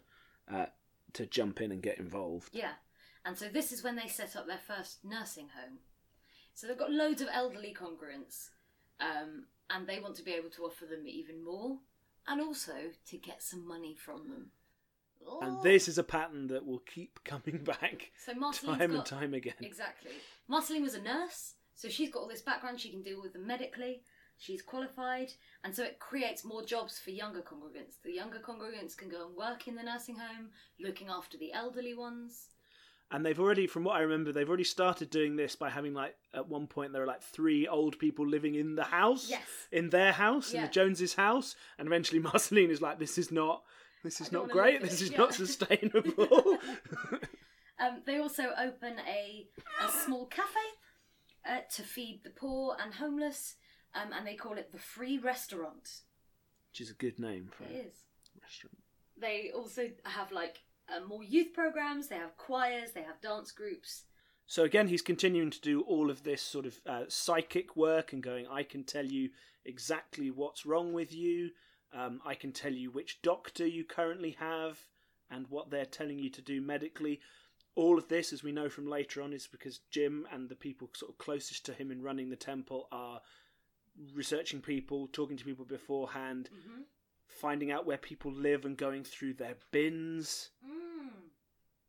uh, 0.53 0.67
to 1.15 1.27
jump 1.27 1.61
in 1.61 1.73
and 1.73 1.83
get 1.83 1.99
involved. 1.99 2.51
Yeah. 2.53 2.73
And 3.25 3.37
so 3.37 3.49
this 3.49 3.73
is 3.73 3.85
when 3.85 3.97
they 3.97 4.09
set 4.09 4.37
up 4.37 4.47
their 4.47 4.59
first 4.59 5.05
nursing 5.05 5.49
home. 5.49 5.79
So 6.55 6.67
they've 6.67 6.79
got 6.79 6.91
loads 6.91 7.23
of 7.23 7.29
elderly 7.33 7.75
congruents, 7.75 8.51
um, 9.01 9.45
and 9.71 9.87
they 9.87 10.01
want 10.01 10.17
to 10.17 10.25
be 10.25 10.33
able 10.33 10.51
to 10.51 10.63
offer 10.63 10.85
them 10.85 11.07
even 11.07 11.43
more, 11.43 11.79
and 12.27 12.41
also 12.41 12.75
to 13.09 13.17
get 13.17 13.43
some 13.43 13.67
money 13.67 13.95
from 13.95 14.29
them. 14.29 14.51
And 15.43 15.59
Oh. 15.59 15.63
this 15.63 15.89
is 15.89 15.99
a 15.99 16.03
pattern 16.05 16.47
that 16.49 16.65
will 16.67 16.81
keep 16.81 17.21
coming 17.25 17.59
back 17.65 18.13
So 18.17 18.35
Marceline's 18.35 18.79
time 18.79 18.91
and 18.91 18.99
got- 18.99 19.07
time 19.07 19.35
again. 19.35 19.55
Exactly. 19.61 20.13
Marceline 20.49 20.83
was 20.83 20.95
a 20.95 21.03
nurse, 21.03 21.55
so 21.75 21.89
she's 21.89 22.11
got 22.11 22.21
all 22.21 22.29
this 22.29 22.43
background. 22.43 22.81
She 22.81 22.91
can 22.91 23.03
deal 23.03 23.21
with 23.23 23.33
them 23.33 23.47
medically. 23.47 24.03
She's 24.39 24.63
qualified, 24.63 25.33
and 25.63 25.75
so 25.75 25.85
it 25.85 26.01
creates 26.01 26.45
more 26.45 26.65
jobs 26.65 26.99
for 26.99 27.11
younger 27.11 27.43
congregants. 27.43 28.01
The 28.03 28.13
younger 28.13 28.41
congregants 28.41 28.97
can 28.97 29.09
go 29.09 29.27
and 29.27 29.37
work 29.37 29.69
in 29.69 29.77
the 29.77 29.83
nursing 29.85 30.17
home, 30.17 30.51
looking 30.81 31.09
after 31.09 31.39
the 31.39 31.53
elderly 31.53 31.95
ones. 31.95 32.49
And 33.13 33.25
they've 33.25 33.39
already, 33.39 33.67
from 33.67 33.85
what 33.85 33.97
I 33.97 34.01
remember, 34.01 34.33
they've 34.33 34.49
already 34.49 34.65
started 34.65 35.11
doing 35.11 35.37
this 35.37 35.55
by 35.55 35.69
having 35.71 35.93
like 35.95 36.17
at 36.35 36.49
one 36.49 36.67
point 36.67 36.93
there 36.93 37.03
are 37.03 37.07
like 37.07 37.23
three 37.23 37.69
old 37.69 37.99
people 37.99 38.27
living 38.27 38.55
in 38.57 38.75
the 38.75 38.85
house, 38.85 39.29
Yes. 39.31 39.43
in 39.71 39.91
their 39.91 40.13
house, 40.13 40.53
in 40.55 40.63
the 40.63 40.69
Joneses' 40.69 41.15
house, 41.15 41.55
and 41.79 41.87
eventually 41.87 42.19
Marceline 42.33 42.71
is 42.71 42.81
like, 42.81 42.99
"This 42.99 43.19
is 43.19 43.31
not, 43.31 43.63
this 44.03 44.21
is 44.21 44.29
don't 44.29 44.51
great. 44.51 44.83
This 44.83 45.01
it." 45.01 45.05
is 45.05 45.11
Yeah. 45.13 45.19
not 45.19 45.35
sustainable." 45.43 46.59
Um, 47.79 48.03
they 48.07 48.19
also 48.19 48.45
open 48.57 49.01
a, 49.09 49.49
a 49.85 49.89
small 50.05 50.27
cafe 50.27 50.61
uh, 51.45 51.61
to 51.75 51.83
feed 51.83 52.21
the 52.23 52.31
poor 52.31 52.77
and 52.81 52.95
homeless, 52.95 53.57
um, 53.95 54.13
and 54.13 54.25
they 54.25 54.37
call 54.37 54.57
it 54.57 54.71
the 54.71 54.79
Free 54.79 55.19
Restaurant. 55.19 55.89
Which 56.71 56.81
is 56.81 56.91
a 56.91 56.95
good 56.95 57.19
name 57.19 57.51
for 57.51 57.65
It 57.65 57.97
a 58.37 58.41
restaurant. 58.41 58.77
They 59.19 59.51
also 59.55 59.91
have 60.05 60.33
like 60.33 60.63
uh, 60.89 61.05
more 61.05 61.25
youth 61.25 61.53
programs. 61.53 62.09
They 62.09 62.17
have 62.17 62.37
choirs. 62.37 62.93
They 62.93 63.03
have 63.03 63.21
dance 63.21 63.51
groups. 63.51 64.05
So 64.47 64.65
again, 64.65 64.89
he's 64.89 65.03
continuing 65.03 65.51
to 65.51 65.61
do 65.61 65.83
all 65.83 66.11
of 66.11 66.23
this 66.23 66.43
sort 66.43 66.67
of 66.67 66.81
uh, 66.87 67.05
psychic 67.09 67.77
work 67.77 68.13
and 68.13 68.23
going, 68.23 68.47
I 68.51 68.63
can 68.63 68.85
tell 68.85 69.05
you 69.05 69.31
exactly 69.65 70.31
what's 70.31 70.67
wrong 70.67 70.93
with 70.93 71.13
you. 71.13 71.51
Um, 71.95 72.21
I 72.25 72.35
can 72.35 72.53
tell 72.53 72.73
you 72.73 72.91
which 72.91 73.21
doctor 73.23 73.67
you 73.67 73.85
currently 73.85 74.37
have 74.39 74.79
and 75.31 75.47
what 75.49 75.71
they're 75.71 75.85
telling 75.87 76.19
you 76.19 76.31
to 76.31 76.41
do 76.43 76.61
medically. 76.61 77.21
All 77.75 77.97
of 77.99 78.09
this, 78.09 78.33
as 78.33 78.43
we 78.43 78.53
know 78.53 78.69
from 78.69 78.87
later 78.87 79.23
on, 79.23 79.33
is 79.33 79.47
because 79.47 79.81
Jim 79.91 80.27
and 80.33 80.49
the 80.49 80.55
people 80.55 80.91
sort 80.95 81.11
of 81.13 81.19
closest 81.19 81.65
to 81.67 81.73
him 81.73 81.91
in 81.91 82.03
running 82.03 82.29
the 82.31 82.37
temple 82.37 82.89
are 82.93 83.21
researching 84.15 84.61
people, 84.61 85.09
talking 85.13 85.37
to 85.37 85.45
people 85.45 85.65
beforehand, 85.65 86.49
Mm-hmm. 86.53 86.83
finding 87.27 87.71
out 87.71 87.87
where 87.87 87.97
people 87.99 88.33
live 88.33 88.65
and 88.65 88.77
going 88.77 89.05
through 89.05 89.35
their 89.35 89.57
bins 89.71 90.51
Mm. 90.67 91.09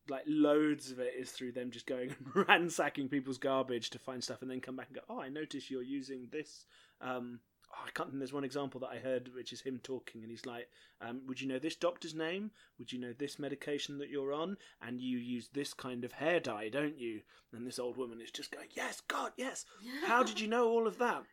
like 0.09 0.23
loads 0.27 0.91
of 0.91 0.99
it 0.99 1.13
is 1.17 1.31
through 1.31 1.51
them 1.53 1.69
just 1.71 1.85
going 1.87 2.09
and 2.35 2.47
ransacking 2.47 3.09
people's 3.09 3.37
garbage 3.37 3.89
to 3.89 3.99
find 3.99 4.23
stuff 4.23 4.41
and 4.41 4.49
then 4.49 4.59
come 4.61 4.75
back 4.75 4.87
and 4.87 4.95
go 4.95 5.01
oh 5.09 5.19
i 5.21 5.29
notice 5.29 5.69
you're 5.69 5.81
using 5.83 6.27
this 6.31 6.65
um 7.01 7.39
oh, 7.73 7.83
i 7.85 7.91
can't 7.91 8.09
think 8.09 8.19
there's 8.19 8.33
one 8.33 8.43
example 8.43 8.79
that 8.79 8.89
i 8.91 8.97
heard 8.97 9.29
which 9.35 9.51
is 9.53 9.61
him 9.61 9.79
talking 9.83 10.21
and 10.21 10.31
he's 10.31 10.45
like 10.45 10.67
um, 11.01 11.21
would 11.27 11.41
you 11.41 11.47
know 11.49 11.59
this 11.59 11.75
doctor's 11.75 12.15
name? 12.15 12.51
Would 12.79 12.93
you 12.93 12.99
know 12.99 13.11
this 13.11 13.37
medication 13.37 13.97
that 13.97 14.09
you're 14.09 14.31
on? 14.31 14.55
And 14.81 15.01
you 15.01 15.17
use 15.17 15.49
this 15.51 15.73
kind 15.73 16.05
of 16.05 16.13
hair 16.13 16.39
dye 16.39 16.69
don't 16.69 16.97
you? 16.97 17.21
And 17.51 17.67
this 17.67 17.77
old 17.77 17.97
woman 17.97 18.21
is 18.21 18.31
just 18.31 18.51
going 18.51 18.69
yes 18.73 19.01
god 19.01 19.33
yes. 19.35 19.65
How 20.05 20.23
did 20.23 20.39
you 20.39 20.47
know 20.47 20.69
all 20.69 20.87
of 20.87 20.97
that? 20.99 21.23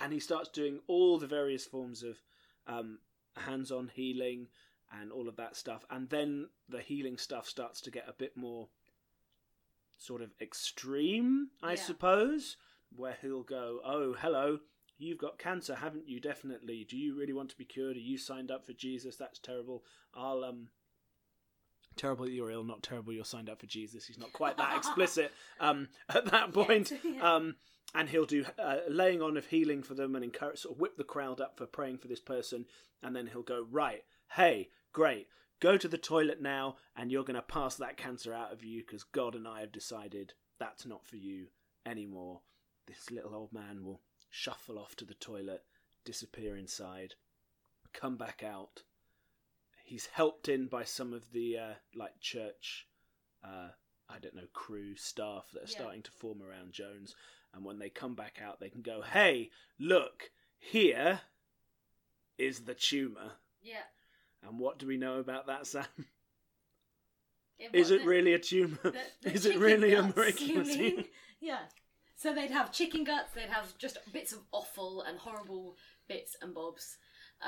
And 0.00 0.14
he 0.14 0.18
starts 0.20 0.48
doing 0.48 0.80
all 0.86 1.18
the 1.18 1.26
various 1.26 1.66
forms 1.66 2.02
of 2.02 2.16
um, 2.66 3.00
hands-on 3.36 3.90
healing 3.94 4.46
and 4.98 5.12
all 5.12 5.28
of 5.28 5.36
that 5.36 5.56
stuff. 5.56 5.84
And 5.90 6.08
then 6.08 6.48
the 6.68 6.80
healing 6.80 7.18
stuff 7.18 7.46
starts 7.46 7.82
to 7.82 7.90
get 7.90 8.08
a 8.08 8.12
bit 8.14 8.34
more 8.34 8.68
sort 9.98 10.22
of 10.22 10.30
extreme 10.40 11.48
i 11.62 11.70
Yeah. 11.72 11.76
suppose 11.76 12.56
where 12.94 13.16
he'll 13.20 13.42
go 13.42 13.80
oh 13.84 14.14
hello 14.14 14.60
you've 14.98 15.18
got 15.18 15.38
cancer 15.38 15.74
haven't 15.74 16.08
you? 16.08 16.20
Definitely. 16.20 16.86
Do 16.88 16.96
you 16.96 17.16
really 17.16 17.32
want 17.32 17.50
to 17.50 17.56
be 17.56 17.64
cured? 17.64 17.96
Are 17.96 18.00
you 18.00 18.18
signed 18.18 18.50
up 18.50 18.66
for 18.66 18.72
jesus? 18.72 19.16
That's 19.16 19.38
terrible. 19.38 19.84
I'll 20.14 20.44
um 20.44 20.68
terrible 21.96 22.26
that 22.26 22.32
you're 22.32 22.50
ill 22.50 22.62
not 22.62 22.82
terrible 22.82 23.12
you're 23.12 23.24
signed 23.24 23.48
up 23.48 23.60
for 23.60 23.66
jesus. 23.66 24.06
He's 24.06 24.18
not 24.18 24.32
quite 24.32 24.56
that 24.58 24.76
explicit 24.76 25.32
um 25.60 25.88
at 26.08 26.26
that 26.26 26.52
point. 26.52 26.92
Yeah. 27.04 27.36
um 27.36 27.56
and 27.94 28.08
he'll 28.08 28.26
do 28.26 28.44
uh, 28.58 28.78
laying 28.88 29.22
on 29.22 29.36
of 29.36 29.46
healing 29.46 29.82
for 29.82 29.94
them 29.94 30.14
and 30.14 30.24
encourage 30.24 30.58
sort 30.58 30.74
of 30.74 30.80
whip 30.80 30.96
the 30.96 31.04
crowd 31.04 31.40
up 31.40 31.56
for 31.56 31.66
praying 31.66 31.98
for 31.98 32.08
this 32.08 32.20
person. 32.20 32.66
And 33.02 33.14
then 33.14 33.28
he'll 33.28 33.42
go 33.42 33.66
right 33.70 34.02
hey 34.32 34.70
great. 34.92 35.28
Go 35.60 35.78
to 35.78 35.88
the 35.88 35.98
toilet 35.98 36.42
now 36.42 36.76
and 36.96 37.10
you're 37.10 37.24
going 37.24 37.36
to 37.36 37.42
pass 37.42 37.76
that 37.76 37.96
cancer 37.96 38.34
out 38.34 38.52
of 38.52 38.62
you 38.64 38.82
because 38.84 39.04
god 39.04 39.34
and 39.34 39.48
i 39.48 39.60
have 39.60 39.72
decided 39.72 40.34
that's 40.58 40.86
not 40.86 41.06
for 41.06 41.16
you 41.16 41.46
anymore. 41.86 42.40
This 42.86 43.10
little 43.10 43.34
old 43.34 43.52
man 43.52 43.84
will 43.84 44.00
shuffle 44.36 44.78
off 44.78 44.94
to 44.96 45.04
the 45.06 45.14
toilet 45.14 45.62
disappear 46.04 46.56
inside 46.56 47.14
come 47.94 48.16
back 48.16 48.42
out 48.44 48.82
he's 49.82 50.06
helped 50.12 50.48
in 50.48 50.66
by 50.66 50.84
some 50.84 51.12
of 51.14 51.32
the 51.32 51.56
uh, 51.56 51.72
like 51.94 52.20
church 52.20 52.86
uh, 53.42 53.68
i 54.10 54.18
don't 54.20 54.34
know 54.36 54.46
crew 54.52 54.94
staff 54.94 55.46
that 55.52 55.60
are 55.62 55.70
Yeah. 55.72 55.78
starting 55.78 56.02
to 56.02 56.10
form 56.10 56.42
around 56.42 56.72
jones 56.72 57.14
and 57.54 57.64
when 57.64 57.78
they 57.78 57.88
come 57.88 58.14
back 58.14 58.38
out 58.44 58.60
they 58.60 58.68
can 58.68 58.82
go 58.82 59.00
hey 59.02 59.50
look 59.78 60.30
here 60.58 61.20
is 62.36 62.60
the 62.60 62.74
tumor 62.74 63.32
Yeah. 63.62 63.84
and 64.46 64.58
what 64.58 64.78
do 64.78 64.86
we 64.86 64.98
know 64.98 65.18
about 65.18 65.46
that 65.46 65.66
sam 65.66 65.86
It 67.58 67.70
is 67.72 67.90
it 67.90 68.04
really 68.04 68.34
a 68.34 68.38
tumor 68.38 68.78
the- 68.82 69.00
the 69.22 69.32
is 69.32 69.46
it 69.46 69.58
really 69.58 69.94
a 69.94 70.02
miraculous 70.02 70.68
you 70.76 70.78
mean? 70.82 70.90
healing? 70.90 71.04
Yeah. 71.40 71.58
So 72.16 72.32
they'd 72.32 72.50
have 72.50 72.72
chicken 72.72 73.04
guts, 73.04 73.34
they'd 73.34 73.50
have 73.50 73.76
just 73.76 73.98
bits 74.12 74.32
of 74.32 74.40
offal 74.50 75.02
and 75.02 75.18
horrible 75.18 75.76
bits 76.08 76.34
and 76.40 76.54
bobs. 76.54 76.96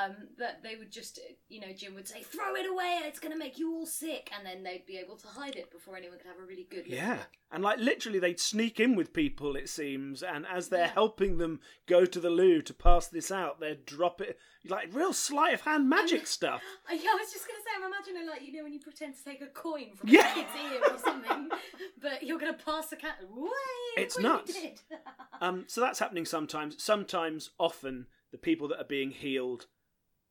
Um, 0.00 0.14
that 0.38 0.62
they 0.62 0.76
would 0.76 0.92
just, 0.92 1.18
you 1.48 1.60
know, 1.60 1.72
Jim 1.76 1.94
would 1.96 2.06
say, 2.06 2.22
throw 2.22 2.54
it 2.54 2.70
away, 2.70 3.00
it's 3.04 3.18
going 3.18 3.32
to 3.32 3.38
make 3.38 3.58
you 3.58 3.74
all 3.74 3.84
sick. 3.84 4.30
And 4.36 4.46
then 4.46 4.62
they'd 4.62 4.86
be 4.86 4.96
able 4.96 5.16
to 5.16 5.26
hide 5.26 5.56
it 5.56 5.72
before 5.72 5.96
anyone 5.96 6.18
could 6.18 6.28
have 6.28 6.38
a 6.38 6.46
really 6.46 6.68
good 6.70 6.86
look. 6.86 6.96
Yeah. 6.96 7.18
And 7.50 7.64
like 7.64 7.80
literally 7.80 8.20
they'd 8.20 8.38
sneak 8.38 8.78
in 8.78 8.94
with 8.94 9.12
people, 9.12 9.56
it 9.56 9.68
seems, 9.68 10.22
and 10.22 10.46
as 10.46 10.68
they're 10.68 10.82
Yeah. 10.86 10.92
helping 10.92 11.38
them 11.38 11.58
go 11.86 12.04
to 12.04 12.20
the 12.20 12.30
loo 12.30 12.62
to 12.62 12.72
pass 12.74 13.08
this 13.08 13.32
out, 13.32 13.58
they'd 13.58 13.84
drop 13.86 14.20
it 14.20 14.38
like 14.64 14.94
real 14.94 15.12
sleight 15.12 15.54
of 15.54 15.62
hand 15.62 15.88
magic 15.88 16.28
stuff. 16.28 16.62
Uh, 16.88 16.94
Yeah, 16.94 17.10
I 17.10 17.16
was 17.20 17.32
just 17.32 17.48
going 17.48 17.58
to 17.58 17.64
say, 17.64 17.70
I'm 17.76 17.92
imagining, 17.92 18.28
like, 18.28 18.42
you 18.46 18.52
know, 18.56 18.62
when 18.62 18.72
you 18.74 18.80
pretend 18.80 19.16
to 19.16 19.24
take 19.24 19.40
a 19.42 19.46
coin 19.46 19.96
from 19.96 20.10
Yeah. 20.10 20.30
a 20.30 20.34
kid's 20.34 20.50
ear 20.72 20.80
or 20.92 20.98
something, 20.98 21.48
but 22.00 22.22
you're 22.22 22.38
going 22.38 22.54
to 22.56 22.64
pass 22.64 22.86
the 22.88 22.96
cat. 22.96 23.16
Way, 23.28 23.50
It's 23.96 24.16
nuts. 24.18 24.56
Um, 25.40 25.64
so 25.68 25.80
that's 25.80 25.98
happening 26.00 26.24
sometimes. 26.24 26.82
Sometimes, 26.82 27.50
often, 27.58 28.06
the 28.32 28.38
people 28.38 28.66
that 28.68 28.78
are 28.80 28.84
being 28.84 29.10
healed 29.12 29.66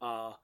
are 0.01 0.37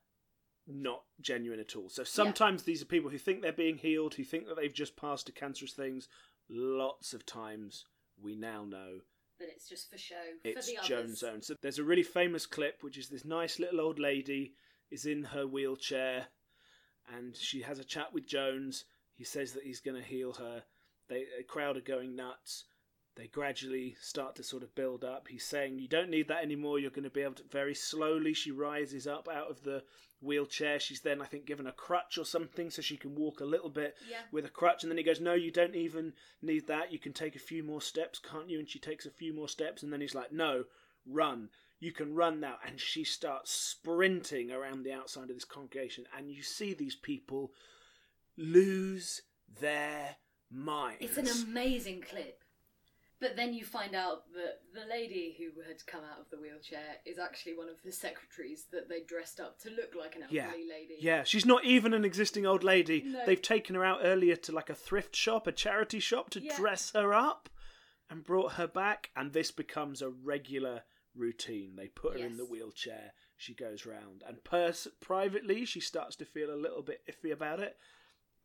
not 0.68 1.04
genuine 1.20 1.60
at 1.60 1.76
all. 1.76 1.90
So 1.90 2.04
sometimes 2.04 2.64
these 2.64 2.82
are 2.82 2.86
people 2.86 3.10
who 3.10 3.18
think 3.18 3.42
they're 3.42 3.52
being 3.52 3.78
healed, 3.78 4.14
who 4.16 4.24
think 4.24 4.48
that 4.48 4.56
they've 4.56 4.74
just 4.74 4.96
passed 4.96 5.26
to 5.28 5.32
cancerous 5.32 5.74
things. 5.74 6.08
Lots 6.50 7.14
of 7.14 7.26
times 7.26 7.86
we 8.22 8.36
now 8.36 8.64
know 8.64 9.00
that 9.40 9.50
it's 9.50 9.68
just 9.68 9.90
for 9.90 9.98
show. 9.98 10.16
it's 10.44 10.72
for 10.72 10.88
the 10.88 10.96
own. 10.96 11.16
So 11.16 11.56
there's 11.62 11.80
a 11.80 11.84
really 11.84 12.04
famous 12.04 12.46
clip, 12.46 12.80
which 12.82 12.98
is 12.98 13.10
this 13.10 13.26
nice 13.26 13.60
little 13.60 13.82
old 13.82 14.00
lady 14.00 14.54
is 14.92 15.06
in 15.06 15.24
her 15.24 15.48
wheelchair, 15.48 16.28
and 17.14 17.36
she 17.36 17.62
has 17.62 17.80
a 17.80 17.84
chat 17.84 18.14
with 18.14 18.28
Jones. 18.28 18.86
He 19.16 19.24
says 19.24 19.54
that 19.54 19.64
he's 19.64 19.82
going 19.82 20.02
to 20.02 20.08
heal 20.08 20.34
her. 20.34 20.64
They, 21.10 21.26
a 21.40 21.44
crowd 21.44 21.78
are 21.78 21.82
going 21.82 22.16
nuts. 22.16 22.66
They 23.16 23.28
gradually 23.28 23.96
start 24.02 24.36
to 24.38 24.44
sort 24.44 24.64
of 24.64 24.74
build 24.74 25.04
up. 25.04 25.28
He's 25.28 25.46
saying, 25.46 25.78
"You 25.78 25.88
don't 25.88 26.10
need 26.10 26.28
that 26.30 26.42
anymore. 26.42 26.80
You're 26.80 26.90
going 26.90 27.04
to 27.04 27.10
be 27.12 27.22
able 27.22 27.36
to." 27.36 27.44
Very 27.44 27.76
slowly, 27.76 28.34
she 28.34 28.50
rises 28.50 29.06
up 29.06 29.28
out 29.28 29.52
of 29.52 29.64
the 29.64 29.84
wheelchair. 30.20 30.80
She's 30.80 31.02
then, 31.02 31.22
I 31.22 31.26
think, 31.26 31.46
given 31.46 31.68
a 31.68 31.72
crutch 31.72 32.18
or 32.18 32.26
something 32.26 32.72
so 32.72 32.82
she 32.82 32.98
can 32.98 33.14
walk 33.14 33.40
a 33.40 33.46
little 33.46 33.70
bit 33.70 33.96
Yeah. 34.10 34.24
with 34.32 34.46
a 34.46 34.50
crutch. 34.50 34.84
And 34.84 34.90
then 34.90 34.98
he 34.98 35.04
goes, 35.04 35.20
"No, 35.20 35.34
you 35.36 35.52
don't 35.52 35.76
even 35.76 36.16
need 36.42 36.66
that. 36.68 36.92
You 36.92 36.98
can 36.98 37.14
take 37.14 37.36
a 37.36 37.40
few 37.40 37.62
more 37.64 37.82
steps, 37.82 38.18
can't 38.18 38.50
you?" 38.50 38.58
And 38.58 38.70
she 38.70 38.80
takes 38.80 39.06
a 39.06 39.12
few 39.12 39.32
more 39.32 39.50
steps, 39.50 39.84
and 39.84 39.94
then 39.94 40.02
he's 40.02 40.16
like, 40.16 40.32
"No, 40.32 40.66
run. 41.06 41.52
You 41.80 41.92
can 41.92 42.16
run 42.16 42.40
now." 42.40 42.60
And 42.64 42.82
she 42.82 43.04
starts 43.04 43.52
sprinting 43.52 44.52
around 44.52 44.84
the 44.84 44.94
outside 44.94 45.30
of 45.30 45.36
this 45.36 45.46
congregation, 45.46 46.08
and 46.16 46.32
you 46.32 46.42
see 46.42 46.74
these 46.74 46.96
people 46.96 47.54
lose 48.38 49.22
their 49.48 50.18
minds. 50.50 51.04
It's 51.04 51.18
an 51.18 51.28
amazing 51.28 52.02
clip. 52.02 52.43
But 53.24 53.38
then 53.38 53.54
you 53.54 53.64
find 53.64 53.96
out 53.96 54.24
that 54.34 54.60
the 54.74 54.86
lady 54.90 55.34
who 55.38 55.62
had 55.66 55.86
come 55.88 56.02
out 56.04 56.20
of 56.20 56.30
the 56.30 56.36
wheelchair 56.36 56.98
is 57.06 57.18
actually 57.18 57.56
one 57.56 57.70
of 57.70 57.82
the 57.82 57.92
secretaries 57.94 58.66
that 58.74 58.90
they 58.90 59.00
dressed 59.00 59.40
up 59.40 59.58
to 59.62 59.70
look 59.70 59.96
like 59.98 60.18
an 60.18 60.24
elderly 60.24 60.66
yeah, 60.68 60.74
lady. 60.76 60.98
yeah. 61.00 61.24
She's 61.24 61.46
not 61.46 61.64
even 61.64 61.94
an 61.94 62.04
existing 62.04 62.46
old 62.46 62.66
lady. 62.66 63.02
No. 63.06 63.26
They've 63.26 63.42
taken 63.42 63.76
her 63.76 63.86
out 63.86 64.02
earlier 64.04 64.36
to 64.36 64.52
like 64.52 64.70
a 64.70 64.76
thrift 64.76 65.16
shop, 65.16 65.48
a 65.48 65.54
charity 65.54 66.02
shop, 66.02 66.32
to 66.32 66.42
Yeah. 66.42 66.54
dress 66.58 66.92
her 66.94 67.14
up, 67.14 67.48
and 68.10 68.26
brought 68.26 68.54
her 68.56 68.68
back. 68.68 69.10
And 69.16 69.32
this 69.32 69.52
becomes 69.52 70.02
a 70.02 70.10
regular 70.10 70.84
routine. 71.16 71.78
They 71.78 71.88
put 71.88 72.20
her 72.20 72.26
in 72.26 72.36
the 72.36 72.46
wheelchair. 72.46 73.14
She 73.38 73.54
goes 73.54 73.86
round, 73.86 74.22
and 74.28 74.44
pers- 74.44 74.90
privately, 75.00 75.64
she 75.64 75.80
starts 75.80 76.18
to 76.18 76.26
feel 76.26 76.54
a 76.54 76.60
little 76.60 76.82
bit 76.82 77.04
iffy 77.10 77.32
about 77.32 77.62
it. 77.62 77.78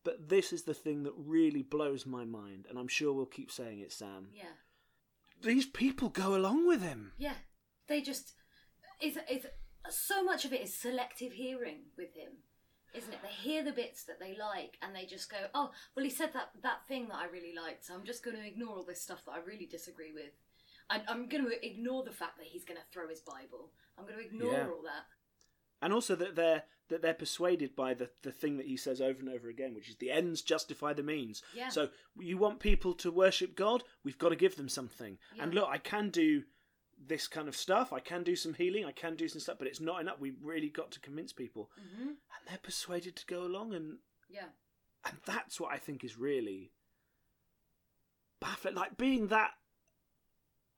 But 0.05 0.29
this 0.29 0.53
is 0.53 0.63
the 0.63 0.73
thing 0.75 1.03
that 1.03 1.15
really 1.17 1.63
blows 1.63 2.07
my 2.07 2.25
mind, 2.25 2.67
and 2.71 2.79
I'm 2.79 2.87
sure 2.87 3.13
we'll 3.13 3.27
keep 3.27 3.51
saying 3.51 3.81
it, 3.81 3.93
Sam. 3.93 4.29
Yeah. 4.33 4.45
These 5.43 5.67
people 5.67 6.09
go 6.09 6.35
along 6.35 6.67
with 6.67 6.83
him. 6.83 7.13
Yeah. 7.19 7.35
They 7.87 8.01
just. 8.01 8.33
It's, 9.01 9.17
it's, 9.29 9.47
so 9.91 10.23
much 10.25 10.45
of 10.45 10.53
it 10.53 10.61
is 10.63 10.75
selective 10.75 11.33
hearing 11.33 11.83
with 11.97 12.15
him, 12.15 12.33
isn't 12.95 13.13
it? 13.13 13.21
They 13.23 13.29
hear 13.29 13.65
the 13.65 13.73
bits 13.73 14.05
that 14.05 14.19
they 14.21 14.37
like 14.39 14.77
and 14.83 14.95
they 14.95 15.07
just 15.07 15.31
go, 15.31 15.37
oh, 15.55 15.71
well, 15.95 16.05
he 16.05 16.11
said 16.11 16.33
that, 16.35 16.51
that 16.63 16.87
thing 16.89 17.09
that 17.09 17.17
I 17.17 17.27
really 17.27 17.55
liked, 17.55 17.85
so 17.87 17.95
I'm 17.95 18.05
just 18.05 18.25
going 18.25 18.37
to 18.37 18.47
ignore 18.47 18.77
all 18.77 18.85
this 18.85 19.01
stuff 19.01 19.25
that 19.25 19.33
I 19.33 19.39
really 19.39 19.67
disagree 19.67 20.13
with. 20.13 20.33
I, 20.91 21.01
I'm 21.09 21.29
going 21.29 21.45
to 21.45 21.67
ignore 21.67 22.03
the 22.03 22.13
fact 22.13 22.39
that 22.39 22.47
he's 22.47 22.65
going 22.65 22.79
to 22.79 22.85
throw 22.93 23.09
his 23.09 23.21
Bible. 23.21 23.71
I'm 23.99 24.05
going 24.05 24.19
to 24.19 24.25
ignore 24.25 24.53
Yeah. 24.53 24.67
all 24.69 24.83
that. 24.83 25.07
And 25.83 25.93
also 25.93 26.15
that 26.17 26.37
they're 26.37 26.65
that 26.89 27.03
they're 27.03 27.15
persuaded 27.15 27.77
by 27.77 27.93
the 27.95 28.11
the 28.23 28.33
thing 28.33 28.57
that 28.57 28.67
he 28.67 28.77
says 28.77 29.01
over 29.01 29.21
and 29.21 29.29
over 29.29 29.49
again, 29.49 29.75
which 29.75 29.89
is 29.89 29.97
the 29.97 30.11
ends 30.11 30.43
justify 30.43 30.93
the 30.93 31.03
means. 31.03 31.43
Yeah. 31.55 31.69
So 31.69 31.89
you 32.19 32.39
want 32.39 32.61
people 32.61 32.95
to 32.95 33.11
worship 33.11 33.55
God, 33.55 33.85
we've 34.05 34.19
got 34.19 34.31
to 34.31 34.37
give 34.37 34.57
them 34.57 34.69
something. 34.69 35.19
Yeah. 35.35 35.43
And 35.45 35.55
look, 35.55 35.69
I 35.71 35.79
can 35.79 36.11
do 36.11 36.45
this 37.07 37.29
kind 37.29 37.47
of 37.47 37.55
stuff. 37.57 37.93
I 37.93 38.01
can 38.01 38.25
do 38.25 38.35
some 38.35 38.55
healing. 38.55 38.85
I 38.85 38.93
can 38.93 39.15
do 39.15 39.29
some 39.29 39.41
stuff, 39.41 39.59
but 39.59 39.69
it's 39.69 39.81
not 39.81 40.01
enough. 40.01 40.17
We've 40.19 40.43
really 40.43 40.69
got 40.69 40.91
to 40.93 41.01
convince 41.01 41.33
people, 41.33 41.71
hmm 41.77 42.09
and 42.09 42.17
they're 42.49 42.59
persuaded 42.63 43.17
to 43.17 43.27
go 43.27 43.43
along, 43.45 43.75
and 43.75 43.99
Yeah. 44.29 44.49
and 45.05 45.17
that's 45.27 45.61
what 45.61 45.73
I 45.73 45.79
think 45.79 46.03
is 46.05 46.19
really 46.19 46.73
baffling. 48.41 48.75
Like 48.75 48.97
being 48.97 49.29
that. 49.29 49.53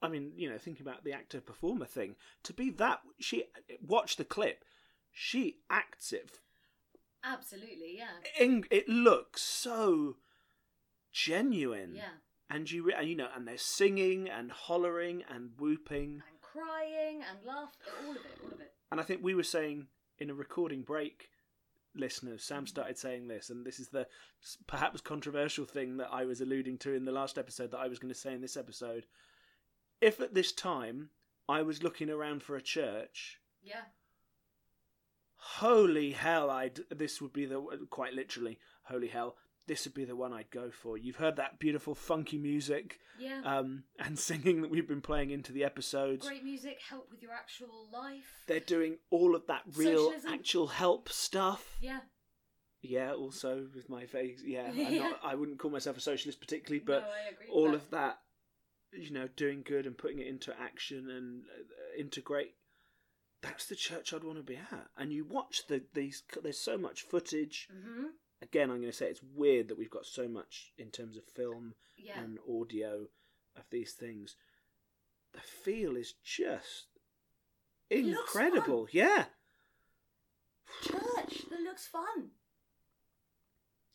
I 0.03 0.09
mean, 0.09 0.31
you 0.35 0.49
know, 0.49 0.57
thinking 0.57 0.81
about 0.85 1.03
the 1.03 1.13
actor 1.13 1.39
performer 1.41 1.85
thing, 1.85 2.15
to 2.43 2.53
be 2.53 2.71
that 2.71 3.01
she 3.19 3.45
watch 3.85 4.15
the 4.15 4.25
clip, 4.25 4.65
she 5.11 5.57
acts 5.69 6.13
it 6.13 6.39
Absolutely, 7.23 7.97
yeah. 7.97 8.43
in, 8.43 8.65
it 8.71 8.89
looks 8.89 9.41
so 9.41 10.17
genuine. 11.11 11.93
Yeah. 11.95 12.17
And 12.49 12.69
you, 12.69 12.83
re- 12.83 12.95
and 12.97 13.07
you 13.07 13.15
know, 13.15 13.29
and 13.35 13.47
they're 13.47 13.57
singing 13.57 14.27
and 14.27 14.51
hollering 14.51 15.23
and 15.29 15.51
whooping. 15.57 16.21
And 16.27 16.41
crying 16.41 17.21
and 17.29 17.45
laughter, 17.45 17.91
all 18.05 18.11
of 18.11 18.17
it, 18.17 18.39
all 18.43 18.51
of 18.51 18.59
it. 18.59 18.73
And 18.91 18.99
I 18.99 19.03
think 19.03 19.21
we 19.23 19.35
were 19.35 19.43
saying 19.43 19.87
in 20.17 20.29
a 20.29 20.33
recording 20.33 20.81
break, 20.81 21.29
listeners, 21.95 22.43
Sam 22.43 22.65
mm. 22.65 22.69
started 22.69 22.97
saying 22.97 23.27
this, 23.27 23.49
and 23.49 23.65
this 23.65 23.79
is 23.79 23.89
the 23.89 24.07
perhaps 24.67 24.99
controversial 24.99 25.65
thing 25.65 25.97
that 25.97 26.09
I 26.11 26.25
was 26.25 26.41
alluding 26.41 26.79
to 26.79 26.93
in 26.93 27.05
the 27.05 27.11
last 27.11 27.37
episode 27.37 27.71
that 27.71 27.79
I 27.79 27.87
was 27.87 27.99
going 27.99 28.13
to 28.13 28.19
say 28.19 28.33
in 28.33 28.41
this 28.41 28.57
episode. 28.57 29.05
If 30.01 30.19
at 30.19 30.33
this 30.33 30.51
time 30.51 31.11
I 31.47 31.61
was 31.61 31.83
looking 31.83 32.09
around 32.09 32.43
for 32.43 32.55
a 32.55 32.61
church, 32.61 33.39
Yeah. 33.61 33.83
Holy 35.43 36.11
hell, 36.11 36.49
I'd 36.49 36.79
this 36.89 37.19
would 37.21 37.33
be 37.33 37.45
the 37.45 37.61
quite 37.89 38.13
literally 38.13 38.59
holy 38.83 39.07
hell. 39.07 39.35
This 39.67 39.85
would 39.85 39.93
be 39.93 40.05
the 40.05 40.15
one 40.15 40.33
I'd 40.33 40.49
go 40.51 40.69
for. 40.71 40.97
You've 40.97 41.17
heard 41.17 41.35
that 41.37 41.59
beautiful 41.59 41.93
funky 41.95 42.37
music 42.37 42.99
Yeah. 43.19 43.41
um, 43.45 43.83
and 43.99 44.17
singing 44.29 44.61
that 44.61 44.71
we've 44.71 44.87
been 44.87 45.01
playing 45.01 45.29
into 45.31 45.51
the 45.53 45.63
episodes. 45.63 46.27
Great 46.27 46.43
music, 46.43 46.79
help 46.89 47.09
with 47.11 47.21
your 47.21 47.31
actual 47.31 47.87
life. 47.93 48.43
They're 48.47 48.59
doing 48.59 48.97
all 49.11 49.35
of 49.35 49.45
that 49.47 49.61
real, 49.75 50.05
Socialism. 50.09 50.33
actual 50.33 50.67
help 50.67 51.09
stuff. 51.09 51.77
Yeah. 51.79 51.99
Yeah, 52.81 53.13
also 53.13 53.67
with 53.75 53.87
my 53.89 54.05
face. 54.07 54.41
Yeah, 54.43 54.71
I'm 54.75 54.95
not, 54.97 55.19
I 55.23 55.35
wouldn't 55.35 55.59
call 55.59 55.69
myself 55.71 55.95
a 55.97 56.01
socialist 56.01 56.39
particularly, 56.41 56.83
but 56.85 57.01
no, 57.03 57.07
I 57.07 57.29
agree 57.31 57.45
with 57.47 57.55
all 57.55 57.67
that. 57.69 57.75
of 57.75 57.89
that, 57.91 58.17
you 58.93 59.11
know, 59.11 59.29
doing 59.37 59.63
good 59.65 59.85
and 59.85 59.95
putting 59.97 60.19
it 60.19 60.27
into 60.27 60.53
action 60.59 61.07
and 61.09 61.43
uh, 61.43 61.99
integrate. 62.01 62.55
That's 63.41 63.65
the 63.65 63.75
church 63.75 64.13
I'd 64.13 64.23
want 64.23 64.37
to 64.37 64.43
be 64.43 64.55
at. 64.57 64.87
And 64.97 65.11
you 65.11 65.25
watch 65.25 65.67
the 65.67 65.81
these. 65.93 66.23
There's 66.43 66.59
so 66.59 66.77
much 66.77 67.01
footage. 67.01 67.67
hmm 67.71 68.05
Again, 68.43 68.71
I'm 68.71 68.77
going 68.79 68.91
to 68.91 68.97
say 68.97 69.05
it's 69.05 69.21
weird 69.35 69.67
that 69.67 69.77
we've 69.77 69.89
got 69.91 70.05
so 70.05 70.27
much 70.27 70.71
in 70.77 70.89
terms 70.89 71.15
of 71.15 71.23
film 71.25 71.75
Yeah. 71.95 72.19
and 72.19 72.39
audio 72.49 73.05
of 73.55 73.63
these 73.69 73.93
things. 73.93 74.35
The 75.33 75.41
feel 75.41 75.95
is 75.95 76.13
just 76.23 76.87
incredible. 77.89 78.87
Yeah, 78.91 79.25
Church 80.83 81.43
that 81.49 81.59
looks 81.61 81.85
fun. 81.87 82.31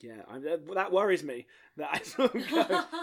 yeah. 0.00 0.22
I, 0.28 0.38
that- 0.38 0.92
worries 0.92 1.24
me. 1.24 1.46
That 1.76 1.90
I 1.92 1.98
sort 2.02 2.35
of 2.35 2.48
go. 2.48 2.85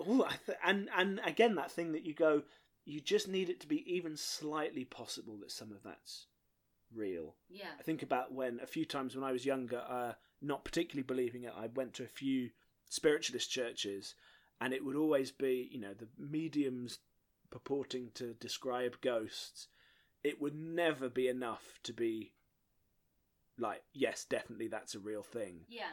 Oh, 0.00 0.22
I 0.24 0.34
th- 0.46 0.58
and 0.64 0.88
and 0.96 1.20
again 1.26 1.56
that 1.56 1.72
thing 1.72 1.90
that 1.90 2.04
you 2.06 2.14
go, 2.14 2.42
you 2.88 3.00
just 3.02 3.28
need 3.28 3.50
it 3.50 3.60
to 3.60 3.66
be 3.66 3.84
even 3.92 4.16
slightly 4.16 4.84
possible 4.84 5.36
that 5.36 5.50
some 5.50 5.70
of 5.70 5.82
that's 5.82 6.26
real. 6.94 7.34
yeah. 7.50 7.66
I 7.78 7.82
think 7.82 8.02
about 8.02 8.32
when 8.32 8.60
a 8.62 8.66
few 8.66 8.86
times 8.86 9.14
when 9.14 9.24
I 9.24 9.30
was 9.30 9.44
younger, 9.44 9.82
uh, 9.86 10.12
not 10.40 10.64
particularly 10.64 11.02
believing 11.02 11.42
it, 11.42 11.52
I 11.54 11.66
went 11.66 11.92
to 11.94 12.04
a 12.04 12.08
few 12.08 12.48
spiritualist 12.88 13.50
churches, 13.50 14.14
and 14.58 14.72
it 14.72 14.86
would 14.86 14.96
always 14.96 15.30
be, 15.30 15.68
you 15.70 15.78
know, 15.78 15.92
the 15.92 16.08
mediums 16.18 16.98
purporting 17.50 18.10
to 18.14 18.32
describe 18.32 19.02
ghosts. 19.02 19.68
It 20.24 20.40
would 20.40 20.54
never 20.54 21.10
be 21.10 21.28
enough 21.28 21.78
to 21.82 21.92
be 21.92 22.32
like, 23.58 23.82
yes, 23.92 24.24
definitely 24.24 24.68
that's 24.68 24.94
a 24.94 24.98
real 24.98 25.22
thing. 25.22 25.66
Yeah. 25.68 25.92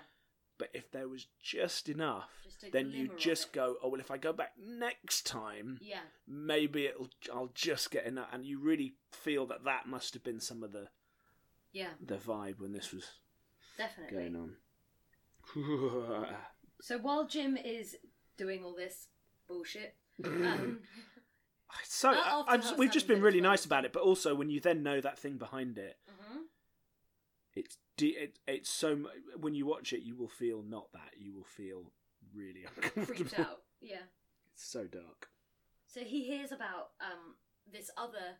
But 0.57 0.69
if 0.73 0.89
there 0.91 1.07
was 1.09 1.27
just 1.41 1.89
enough, 1.89 2.29
Just 2.43 2.71
then 2.71 2.91
you 2.91 3.09
just 3.17 3.51
go, 3.51 3.75
oh 3.83 3.89
well, 3.89 3.99
if 3.99 4.09
I 4.09 4.17
go 4.17 4.31
back 4.31 4.53
next 4.57 5.25
time, 5.25 5.79
Yeah. 5.81 5.99
maybe 6.27 6.85
it'll 6.85 7.09
I'll 7.33 7.51
just 7.53 7.91
get 7.91 8.05
enough, 8.05 8.29
and 8.31 8.45
you 8.45 8.59
really 8.59 8.95
feel 9.11 9.45
that 9.47 9.65
that 9.65 9.85
must 9.87 10.13
have 10.13 10.23
been 10.23 10.39
some 10.39 10.63
of 10.63 10.71
the 10.71 10.87
Yeah. 11.73 11.89
the 11.99 12.15
vibe 12.15 12.59
when 12.59 12.71
this 12.71 12.93
was 12.93 13.05
Definitely. 13.77 14.15
going 14.17 14.35
on. 14.35 14.55
So 16.81 16.97
while 16.97 17.25
Jim 17.25 17.57
is 17.57 17.95
doing 18.37 18.63
all 18.63 18.75
this 18.75 19.07
bullshit, 19.47 19.95
um, 20.23 20.79
so 21.83 22.09
I, 22.13 22.59
we've 22.77 22.91
just 22.91 23.07
been 23.07 23.21
really 23.21 23.41
nice 23.41 23.65
about 23.65 23.85
it, 23.85 23.93
but 23.93 24.03
also 24.03 24.35
when 24.35 24.49
you 24.49 24.59
then 24.59 24.83
know 24.83 24.99
that 25.01 25.17
thing 25.17 25.37
behind 25.37 25.77
it, 25.77 25.97
mhm, 26.09 26.24
it's 27.55 27.77
it, 27.99 28.39
it's 28.47 28.69
so 28.69 28.97
when 29.39 29.53
you 29.55 29.65
watch 29.65 29.93
it, 29.93 30.01
you 30.03 30.15
will 30.15 30.27
feel 30.29 30.61
not 30.61 30.91
that 30.93 31.11
you 31.17 31.33
will 31.33 31.45
feel 31.45 31.91
really 32.33 32.65
uncomfortable. 32.75 33.05
creeped 33.15 33.39
out. 33.39 33.61
Yeah. 33.81 34.03
It's 34.53 34.65
so 34.67 34.83
dark. 34.85 35.29
So 35.87 36.01
he 36.01 36.23
hears 36.25 36.51
about 36.51 36.89
um 36.99 37.35
this 37.71 37.89
other 37.97 38.37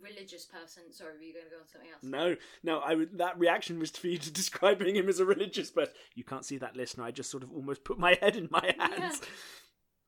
religious 0.00 0.44
person. 0.44 0.84
Sorry, 0.92 1.14
were 1.16 1.22
you 1.22 1.32
going 1.32 1.46
to 1.46 1.50
go 1.50 1.56
on 1.60 1.66
something 1.68 1.90
else? 1.90 2.02
No, 2.02 2.36
no, 2.62 2.78
I 2.80 2.94
would, 2.94 3.18
that 3.18 3.38
reaction 3.38 3.78
was 3.78 3.90
for 3.90 4.06
you 4.06 4.18
to 4.18 4.30
describing 4.42 4.96
him 4.96 5.08
as 5.08 5.18
a 5.20 5.24
religious 5.24 5.70
person. 5.70 5.94
You 6.14 6.24
can't 6.24 6.44
see 6.44 6.58
that, 6.58 6.76
listener. 6.76 7.04
I 7.04 7.10
just 7.10 7.30
sort 7.30 7.42
of 7.42 7.50
almost 7.52 7.84
put 7.84 7.98
my 7.98 8.16
head 8.20 8.36
in 8.36 8.48
my 8.50 8.74
hands. 8.78 9.20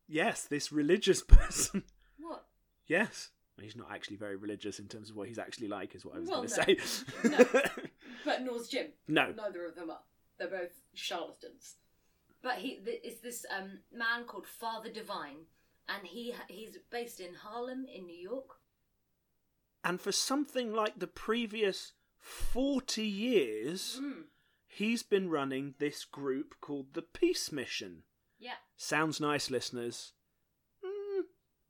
Yes, 0.08 0.44
this 0.44 0.70
religious 0.72 1.22
person. 1.22 1.84
What? 2.18 2.44
Yes, 2.86 3.30
He's 3.60 3.76
not 3.76 3.88
actually 3.92 4.16
very 4.16 4.36
religious 4.36 4.78
in 4.78 4.86
terms 4.88 5.10
of 5.10 5.16
what 5.16 5.28
he's 5.28 5.38
actually 5.38 5.68
like, 5.68 5.94
is 5.94 6.02
what 6.04 6.16
I 6.16 6.20
was 6.20 6.28
Well, 6.30 6.38
going 6.46 6.48
to 6.48 6.56
no. 6.56 6.84
say. 6.84 7.28
No. 7.28 7.62
But 8.24 8.42
nor's 8.42 8.68
Jim. 8.68 8.88
no. 9.08 9.32
Neither 9.32 9.64
of 9.66 9.74
them 9.74 9.90
are. 9.90 10.00
They're 10.38 10.48
both 10.48 10.80
charlatans. 10.94 11.76
But 12.42 12.56
he 12.58 12.76
th- 12.76 13.00
is 13.04 13.20
this 13.20 13.44
um, 13.54 13.80
man 13.92 14.24
called 14.24 14.46
Father 14.46 14.90
Divine, 14.90 15.46
and 15.88 16.06
he 16.06 16.34
he's 16.48 16.78
based 16.90 17.20
in 17.20 17.34
Harlem 17.34 17.84
in 17.92 18.06
New 18.06 18.16
York. 18.18 18.56
And 19.84 20.00
for 20.00 20.12
something 20.12 20.72
like 20.72 20.98
the 20.98 21.06
previous 21.06 21.92
40 22.18 23.02
years, 23.06 23.98
Mm. 24.00 24.24
he's 24.66 25.02
been 25.02 25.28
running 25.30 25.74
this 25.78 26.04
group 26.04 26.54
called 26.60 26.92
the 26.94 27.02
Peace 27.02 27.50
Mission. 27.52 28.04
Yeah. 28.38 28.56
Sounds 28.76 29.20
nice, 29.20 29.50
listeners. 29.50 30.12
Mm, 30.84 31.22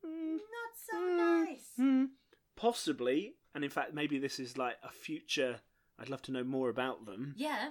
mm, 0.04 0.32
Not 0.36 0.76
so 0.76 0.96
mm, 0.96 1.16
nice. 1.46 1.70
mm. 1.78 2.08
Possibly, 2.56 3.34
and 3.54 3.64
in 3.64 3.70
fact, 3.70 3.94
maybe 3.94 4.18
this 4.18 4.38
is 4.38 4.56
like 4.58 4.76
a 4.84 4.90
future. 4.90 5.60
I'd 6.00 6.08
love 6.08 6.22
to 6.22 6.32
know 6.32 6.44
more 6.44 6.68
about 6.70 7.04
them. 7.06 7.34
Yeah. 7.36 7.70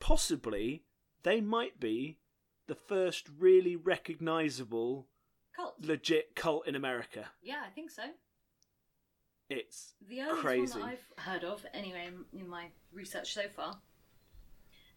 Possibly, 0.00 0.84
they 1.22 1.40
might 1.40 1.78
be 1.78 2.18
the 2.66 2.74
first 2.74 3.28
really 3.38 3.76
recognizable, 3.76 5.06
Cult. 5.54 5.74
legit 5.80 6.34
cult 6.34 6.66
in 6.66 6.74
America. 6.74 7.26
Yeah, 7.42 7.62
I 7.66 7.70
think 7.70 7.90
so. 7.90 8.02
It's 9.50 9.92
The 10.08 10.22
only 10.22 10.40
crazy. 10.40 10.72
one 10.80 10.88
that 10.88 10.98
I've 11.18 11.24
heard 11.24 11.44
of, 11.44 11.64
anyway, 11.74 12.08
in, 12.32 12.48
my 12.48 12.68
research 12.92 13.34
so 13.34 13.48
far. 13.54 13.78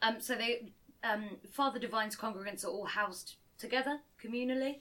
Um, 0.01 0.21
so 0.21 0.35
they, 0.35 0.71
um, 1.03 1.25
Father 1.51 1.79
Divine's 1.79 2.15
congregants 2.15 2.63
are 2.63 2.69
all 2.69 2.85
housed 2.85 3.35
together 3.57 3.99
communally. 4.23 4.79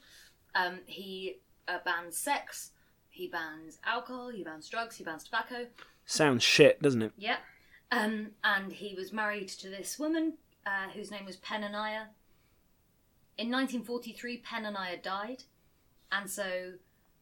Um, 0.55 0.79
he 0.87 1.41
uh, 1.67 1.79
bans 1.85 2.17
sex, 2.17 2.71
he 3.09 3.27
bans 3.29 3.79
alcohol, 3.85 4.29
he 4.29 4.45
bans 4.45 4.69
drugs, 4.69 4.97
he 4.97 5.03
bans 5.05 5.25
tobacco. 5.25 5.67
Sounds 6.07 6.43
shit, 6.43 6.81
doesn't 6.83 7.03
it? 7.03 7.13
Yeah. 7.17 7.37
Um, 7.91 8.33
and 8.43 8.73
he 8.73 8.95
was 8.95 9.13
married 9.13 9.49
to 9.49 9.69
this 9.69 9.99
woman 9.99 10.35
uh, 10.67 10.91
whose 10.95 11.11
name 11.11 11.25
was 11.25 11.37
Peninniah. 11.37 12.09
In 13.37 13.51
1943, 13.51 14.43
Peninniah 14.43 15.03
died, 15.03 15.45
and 16.13 16.31
so 16.31 16.75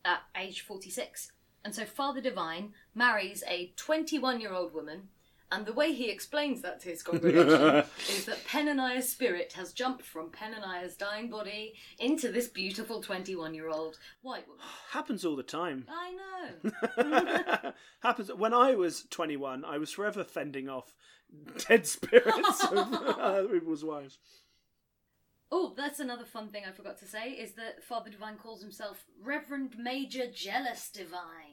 at 0.04 0.22
age 0.36 0.60
46. 0.62 1.32
And 1.64 1.74
so 1.74 1.84
Father 1.84 2.20
Divine 2.20 2.72
marries 2.94 3.44
a 3.46 3.72
21 3.76 4.40
year 4.40 4.52
old 4.52 4.74
woman, 4.74 5.08
and 5.52 5.66
the 5.66 5.72
way 5.72 5.92
he 5.92 6.10
explains 6.10 6.62
that 6.62 6.80
to 6.80 6.88
his 6.88 7.02
congregation 7.02 7.84
is 8.08 8.24
that 8.24 8.44
Peninniah's 8.46 9.08
spirit 9.08 9.52
has 9.52 9.72
jumped 9.72 10.02
from 10.02 10.30
Peninniah's 10.30 10.96
dying 10.96 11.28
body 11.28 11.74
into 11.98 12.32
this 12.32 12.48
beautiful 12.48 13.02
21 13.02 13.54
year 13.54 13.68
old 13.68 13.98
white 14.22 14.48
woman. 14.48 14.64
Happens 14.90 15.24
all 15.24 15.36
the 15.36 15.42
time. 15.42 15.86
I 15.88 16.16
know. 16.64 17.72
Happens 18.00 18.32
when 18.32 18.54
I 18.54 18.74
was 18.74 19.06
21. 19.10 19.64
I 19.64 19.76
was 19.76 19.92
forever 19.92 20.24
fending 20.24 20.68
off 20.68 20.94
dead 21.68 21.86
spirits 21.86 22.64
of 22.64 22.78
other 22.78 23.20
uh, 23.20 23.42
people's 23.44 23.84
wives. 23.84 24.18
Oh, 25.54 25.74
that's 25.76 26.00
another 26.00 26.24
fun 26.24 26.48
thing 26.48 26.64
I 26.66 26.72
forgot 26.72 26.98
to 27.00 27.06
say 27.06 27.32
is 27.32 27.52
that 27.52 27.84
Father 27.84 28.08
Divine 28.08 28.36
calls 28.36 28.62
himself 28.62 29.04
Reverend 29.22 29.76
Major 29.78 30.24
Jealous 30.32 30.88
Divine, 30.90 31.51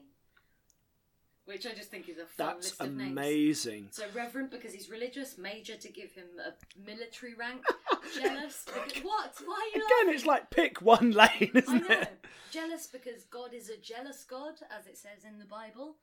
which 1.50 1.66
I 1.66 1.72
just 1.72 1.90
think 1.90 2.08
is 2.08 2.18
a 2.18 2.26
fun 2.26 2.46
That's 2.46 2.66
list 2.68 2.80
of 2.80 2.94
names. 2.94 3.10
amazing. 3.10 3.88
So 3.90 4.04
Reverend 4.14 4.50
because 4.50 4.72
he's 4.72 4.88
religious, 4.88 5.36
Major 5.36 5.74
to 5.76 5.88
give 5.90 6.12
him 6.12 6.26
a 6.38 6.52
military 6.88 7.34
rank, 7.34 7.62
Jealous. 8.14 8.64
Because, 8.66 8.92
what? 9.02 9.34
Why? 9.44 9.70
Again, 9.74 10.14
it's 10.14 10.24
like 10.26 10.50
pick 10.50 10.80
one 10.80 11.10
lane, 11.22 11.50
isn't 11.54 11.88
know. 11.88 11.96
it? 11.96 12.24
Jealous 12.52 12.86
because 12.86 13.24
God 13.24 13.52
is 13.52 13.68
a 13.68 13.76
jealous 13.76 14.24
God, 14.28 14.54
as 14.76 14.86
it 14.86 14.96
says 14.96 15.24
in 15.28 15.38
the 15.40 15.44
Bible. 15.44 15.96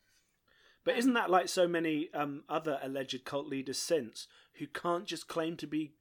But 0.83 0.97
isn't 0.97 1.13
that 1.13 1.29
like 1.29 1.47
so 1.47 1.67
many 1.67 2.09
um, 2.13 2.43
other 2.49 2.79
alleged 2.81 3.23
cult 3.25 3.47
leaders 3.47 3.77
since 3.77 4.27
who 4.53 4.67
can't 4.67 5.05
just 5.05 5.27
claim 5.27 5.55
to 5.57 5.67
be, 5.67 5.91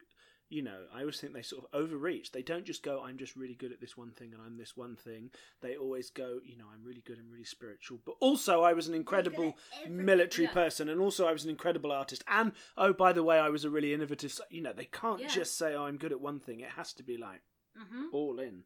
you 0.49 0.63
know, 0.63 0.85
I 0.95 1.01
always 1.01 1.19
think 1.21 1.33
they 1.33 1.43
sort 1.43 1.65
of 1.65 1.71
overreach. 1.81 2.31
They 2.31 2.43
don't 2.43 2.65
just 2.65 2.83
go, 2.85 3.03
I'm 3.03 3.19
just 3.19 3.35
really 3.35 3.55
good 3.55 3.73
at 3.73 3.81
this 3.81 3.97
one 3.97 4.13
thing 4.13 4.33
and 4.33 4.41
I'm 4.41 4.57
this 4.57 4.77
one 4.77 4.95
thing. 4.95 5.31
They 5.61 5.77
always 5.77 6.09
go, 6.11 6.39
you 6.45 6.57
know, 6.57 6.67
I'm 6.73 6.85
really 6.85 7.03
good 7.05 7.19
and 7.19 7.31
really 7.33 7.45
spiritual. 7.45 7.99
But 8.05 8.15
also, 8.21 8.63
I 8.63 8.73
was 8.73 8.87
an 8.87 8.95
incredible 8.95 9.57
military 9.89 10.47
Yeah. 10.47 10.53
person 10.53 10.89
and 10.89 11.01
also 11.01 11.27
I 11.27 11.33
was 11.33 11.43
an 11.45 11.51
incredible 11.51 11.91
artist. 11.91 12.23
And, 12.29 12.53
oh, 12.77 12.93
by 12.93 13.13
the 13.13 13.25
way, 13.25 13.39
I 13.41 13.49
was 13.49 13.65
a 13.65 13.71
really 13.71 13.93
innovative. 13.93 14.39
You 14.51 14.63
know, 14.63 14.73
they 14.73 14.85
can't 14.85 15.21
Yeah. 15.21 15.29
just 15.29 15.59
say, 15.59 15.75
oh, 15.75 15.85
I'm 15.87 15.97
good 15.99 16.13
at 16.13 16.21
one 16.21 16.39
thing. 16.39 16.61
It 16.61 16.71
has 16.71 16.93
to 16.95 17.03
be 17.03 17.17
like 17.17 17.43
hmm 17.77 18.05
all 18.13 18.39
in. 18.39 18.63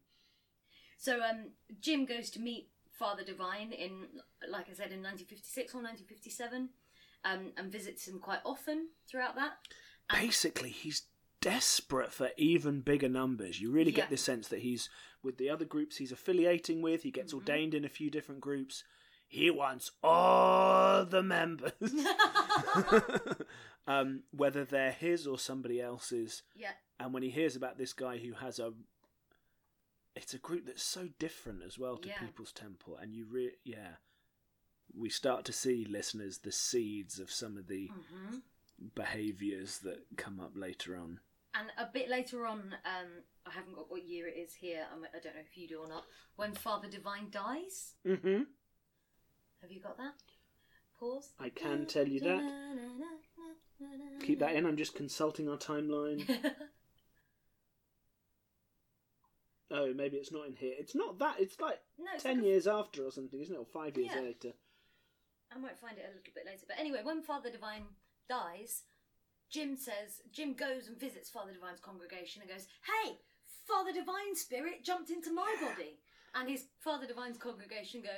So 0.97 1.19
um, 1.23 1.51
Jim 1.79 2.05
goes 2.05 2.29
to 2.31 2.39
meet 2.39 2.69
Father 2.91 3.23
Divine 3.23 3.71
in, 3.71 4.05
like 4.47 4.69
I 4.69 4.73
said, 4.73 4.91
in 4.91 5.01
1956 5.01 5.73
or 5.73 5.81
1957, 5.81 6.69
um, 7.25 7.51
and 7.57 7.71
visits 7.71 8.07
him 8.07 8.19
quite 8.19 8.41
often 8.45 8.89
throughout 9.09 9.35
that. 9.35 9.53
And- 10.09 10.21
basically 10.21 10.69
he's 10.69 11.03
desperate 11.41 12.13
for 12.13 12.29
even 12.37 12.81
bigger 12.81 13.09
numbers. 13.09 13.59
You 13.59 13.71
really 13.71 13.91
Yeah. 13.91 13.97
get 13.97 14.09
this 14.09 14.23
sense 14.23 14.47
that 14.49 14.59
he's 14.61 14.89
with 15.23 15.37
the 15.37 15.49
other 15.49 15.65
groups 15.65 15.97
he's 15.97 16.11
affiliating 16.11 16.81
with. 16.81 17.03
He 17.03 17.11
gets 17.11 17.33
Mm-hmm. 17.33 17.37
ordained 17.49 17.73
in 17.73 17.85
a 17.85 17.89
few 17.89 18.09
different 18.09 18.41
groups. 18.41 18.83
He 19.27 19.49
wants 19.49 19.91
all 20.03 21.05
the 21.05 21.23
members, 21.23 21.71
um, 23.87 24.23
whether 24.31 24.65
they're 24.65 24.91
his 24.91 25.25
or 25.27 25.39
somebody 25.39 25.81
else's. 25.81 26.43
yeah, 26.55 26.73
And 26.99 27.13
when 27.13 27.23
he 27.23 27.29
hears 27.29 27.55
about 27.55 27.77
this 27.77 27.93
guy 27.93 28.17
who 28.17 28.33
has 28.33 28.59
a, 28.59 28.73
it's 30.15 30.33
a 30.33 30.37
group 30.37 30.65
that's 30.65 30.83
so 30.83 31.09
different 31.19 31.63
as 31.63 31.79
well 31.79 31.97
to 31.97 32.09
Yeah. 32.09 32.19
People's 32.19 32.51
Temple, 32.51 32.97
and 33.01 33.13
you 33.13 33.25
re 33.29 33.51
yeah, 33.63 33.95
we 34.93 35.09
start 35.09 35.45
to 35.45 35.53
see 35.53 35.85
listeners 35.85 36.39
the 36.39 36.51
seeds 36.51 37.19
of 37.19 37.31
some 37.31 37.57
of 37.57 37.67
the 37.67 37.87
hmm 37.87 38.37
behaviors 38.95 39.77
that 39.79 39.99
come 40.17 40.39
up 40.39 40.51
later 40.55 40.97
on. 40.97 41.19
And 41.55 41.67
a 41.77 41.91
bit 41.91 42.09
later 42.09 42.45
on, 42.45 42.75
um, 42.85 43.07
I 43.45 43.51
haven't 43.51 43.75
got 43.75 43.89
what 43.91 44.03
year 44.03 44.27
it 44.27 44.35
is 44.37 44.53
here. 44.53 44.85
I'm, 44.93 45.03
I 45.03 45.19
don't 45.23 45.35
know 45.35 45.41
if 45.41 45.57
you 45.57 45.67
do 45.67 45.79
or 45.79 45.87
not. 45.87 46.05
When 46.35 46.53
Father 46.53 46.87
Divine 46.89 47.27
dies, 47.31 47.93
Mm-hmm. 48.07 48.43
have 49.61 49.71
you 49.71 49.81
got 49.81 49.97
that? 49.97 50.13
Pause. 50.99 51.33
I 51.39 51.49
can 51.49 51.85
tell 51.87 52.07
you 52.07 52.19
that. 52.21 52.77
Keep 54.21 54.39
that 54.39 54.53
in. 54.55 54.65
I'm 54.67 54.77
just 54.77 54.93
consulting 54.95 55.49
our 55.49 55.57
timeline. 55.57 56.27
Oh, 59.73 59.93
maybe 59.93 60.17
it's 60.17 60.33
not 60.33 60.47
in 60.47 60.55
here. 60.57 60.73
It's 60.77 60.95
not 60.95 61.17
that. 61.19 61.35
It's 61.39 61.57
like 61.61 61.79
No, 61.97 62.07
it's 62.13 62.23
ten 62.23 62.37
like 62.39 62.43
a- 62.43 62.47
years 62.47 62.67
after 62.67 63.05
or 63.05 63.11
something, 63.11 63.39
isn't 63.39 63.55
it? 63.55 63.57
Or 63.57 63.65
five 63.65 63.95
years 63.97 64.11
Yeah. 64.13 64.19
later. 64.21 64.51
I 65.49 65.57
might 65.59 65.79
find 65.79 65.97
it 65.97 66.03
a 66.03 66.07
little 66.09 66.33
bit 66.35 66.45
later. 66.45 66.65
But 66.67 66.77
anyway, 66.77 66.99
when 67.03 67.21
Father 67.21 67.49
Divine 67.49 67.85
dies, 68.27 68.83
Jim 69.51 69.75
says, 69.75 70.21
Jim 70.31 70.53
goes 70.53 70.87
and 70.87 70.97
visits 70.99 71.29
Father 71.29 71.51
Divine's 71.53 71.79
congregation 71.81 72.41
and 72.41 72.49
goes, 72.49 72.67
Hey, 73.03 73.19
Father 73.67 73.91
Divine's 73.91 74.39
spirit 74.39 74.83
jumped 74.83 75.09
into 75.09 75.33
my 75.33 75.53
body. 75.61 75.99
And 76.33 76.49
his 76.49 76.65
Father 76.79 77.05
Divine's 77.05 77.37
congregation 77.37 78.01
go, 78.01 78.09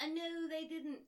uh, 0.00 0.06
No, 0.06 0.48
they 0.48 0.66
didn't. 0.66 1.00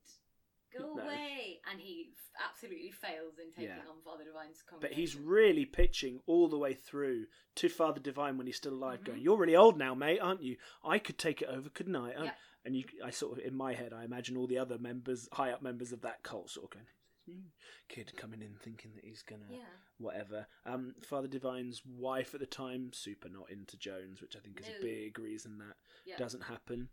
Go 0.77 0.95
No. 0.95 1.03
away. 1.03 1.61
And 1.71 1.79
he 1.81 2.13
f- 2.17 2.49
absolutely 2.51 2.91
fails 2.91 3.39
in 3.39 3.51
taking 3.53 3.65
Yeah. 3.77 3.87
on 3.89 4.01
Father 4.03 4.25
Divine's 4.25 4.63
But 4.63 4.71
congregation. 4.71 5.01
he's 5.01 5.15
really 5.17 5.67
pitching 5.67 6.21
all 6.27 6.49
the 6.49 6.59
way 6.59 6.75
through 6.75 7.27
to 7.57 7.69
Father 7.69 8.01
Divine 8.01 8.39
when 8.39 8.47
he's 8.47 8.57
still 8.57 8.73
alive, 8.75 9.01
Mhm. 9.01 9.05
going, 9.05 9.21
"You're 9.21 9.37
really 9.37 9.55
old 9.55 9.77
now, 9.79 9.95
mate, 9.95 10.19
aren't 10.19 10.43
you? 10.43 10.57
I 10.83 10.99
could 10.99 11.19
take 11.19 11.43
it 11.43 11.49
over, 11.49 11.69
couldn't 11.69 11.95
I?" 11.95 12.11
Yeah. 12.25 12.35
And 12.65 12.75
you, 12.75 12.85
I 13.05 13.11
sort 13.11 13.39
of, 13.39 13.45
in 13.45 13.55
my 13.55 13.75
head, 13.75 13.93
I 13.93 14.05
imagine 14.05 14.37
all 14.39 14.47
the 14.47 14.57
other 14.59 14.79
members, 14.79 15.29
high 15.33 15.51
up 15.53 15.61
members 15.63 15.93
of 15.93 16.01
that 16.01 16.23
cult, 16.23 16.49
sort 16.51 16.65
of 16.65 16.71
going, 16.71 16.87
"This 16.87 16.94
new 17.27 17.51
kid 17.89 18.17
coming 18.17 18.43
in 18.43 18.57
thinking 18.57 18.95
that 18.95 19.05
he's 19.05 19.23
gonna 19.23 19.51
Yeah. 19.51 19.79
whatever." 19.99 20.47
Um, 20.65 20.95
Father 21.03 21.29
Divine's 21.29 21.85
wife 21.85 22.35
at 22.35 22.41
the 22.41 22.47
time, 22.47 22.93
super 22.93 23.29
not 23.29 23.51
into 23.51 23.77
Jones, 23.77 24.21
which 24.21 24.37
I 24.37 24.41
think 24.41 24.61
is 24.61 24.69
a 24.69 24.81
big 24.81 25.19
reason 25.19 25.59
that 25.59 25.77
Yeah. 26.05 26.17
doesn't 26.17 26.43
happen. 26.43 26.91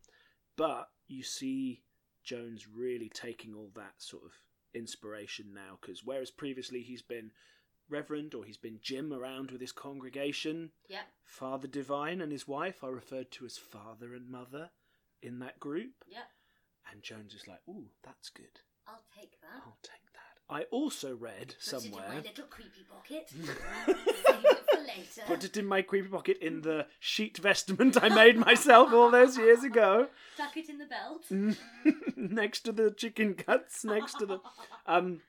But 0.56 0.92
you 1.08 1.24
see 1.24 1.84
Jones 2.24 2.68
really 2.68 3.10
taking 3.10 3.54
all 3.56 3.70
that 3.72 4.02
sort 4.02 4.24
of 4.24 4.34
inspiration 4.74 5.54
now, 5.54 5.78
because 5.82 6.04
whereas 6.04 6.32
previously 6.32 6.84
he's 6.84 7.02
been 7.02 7.34
Reverend 7.90 8.34
or 8.34 8.46
he's 8.46 8.58
been 8.58 8.80
Jim 8.80 9.12
around 9.12 9.52
with 9.52 9.60
his 9.60 9.74
congregation, 9.74 10.72
Yeah. 10.88 11.06
Father 11.24 11.68
Divine 11.68 12.22
and 12.22 12.32
his 12.32 12.48
wife 12.48 12.84
are 12.86 12.94
referred 12.94 13.32
to 13.32 13.46
as 13.46 13.58
father 13.58 14.14
and 14.14 14.30
mother 14.30 14.72
in 15.22 15.40
that 15.40 15.60
group. 15.60 16.06
Yeah. 16.08 16.28
And 16.90 17.04
Jones 17.04 17.34
is 17.34 17.48
like, 17.48 17.68
ooh, 17.68 17.92
that's 18.02 18.30
good. 18.30 18.62
I'll 18.88 19.04
take 19.14 19.40
that. 19.42 19.62
I'll 19.64 19.78
take 19.82 19.92
that. 19.92 20.01
I 20.52 20.64
also 20.64 21.16
read 21.16 21.56
Put 21.64 21.74
it 21.74 21.86
in 21.86 21.92
my 21.92 21.98
somewhere, 21.98 22.22
little 22.24 22.46
creepy 22.46 22.84
pocket. 22.84 23.30
Save 23.86 24.46
it 24.46 24.66
for 24.70 24.82
later. 24.82 25.22
put 25.26 25.44
it 25.46 25.56
in 25.58 25.66
my 25.66 25.82
creepy 25.82 26.10
pocket 26.10 26.38
in 26.42 26.62
the 26.62 26.88
sheet 27.00 27.38
vestment 27.38 28.04
I 28.04 28.10
made 28.10 28.38
myself 28.38 28.92
all 28.94 29.10
those 29.10 29.38
years 29.38 29.64
ago. 29.64 30.08
Tuck 30.38 30.58
it 30.58 30.70
in 30.70 30.78
the 30.78 30.86
belt. 30.86 31.26
next 32.18 32.62
to 32.62 32.72
the 32.74 32.92
chicken 32.92 33.34
cuts, 33.36 33.86
next 33.86 34.20
to 34.20 34.26
the 34.26 34.40
um 34.86 35.22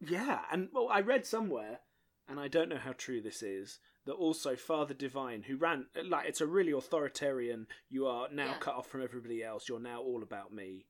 yeah, 0.00 0.40
and 0.50 0.68
well 0.72 0.88
I 0.90 1.00
read 1.00 1.26
somewhere 1.26 1.80
and 2.28 2.38
I 2.40 2.48
don't 2.48 2.68
know 2.68 2.78
how 2.78 2.92
true 2.92 3.20
this 3.20 3.42
is 3.42 3.78
that 4.04 4.12
also 4.14 4.56
Father 4.56 4.94
Divine, 4.94 5.42
who 5.44 5.56
ran 5.56 5.86
like 6.08 6.28
it's 6.28 6.40
a 6.40 6.46
really 6.46 6.72
authoritarian. 6.72 7.66
You 7.88 8.06
are 8.06 8.28
now 8.32 8.46
Yeah. 8.52 8.58
cut 8.58 8.74
off 8.74 8.88
from 8.88 9.02
everybody 9.02 9.42
else. 9.44 9.68
You're 9.68 9.78
now 9.80 10.00
all 10.02 10.22
about 10.22 10.52
me. 10.52 10.86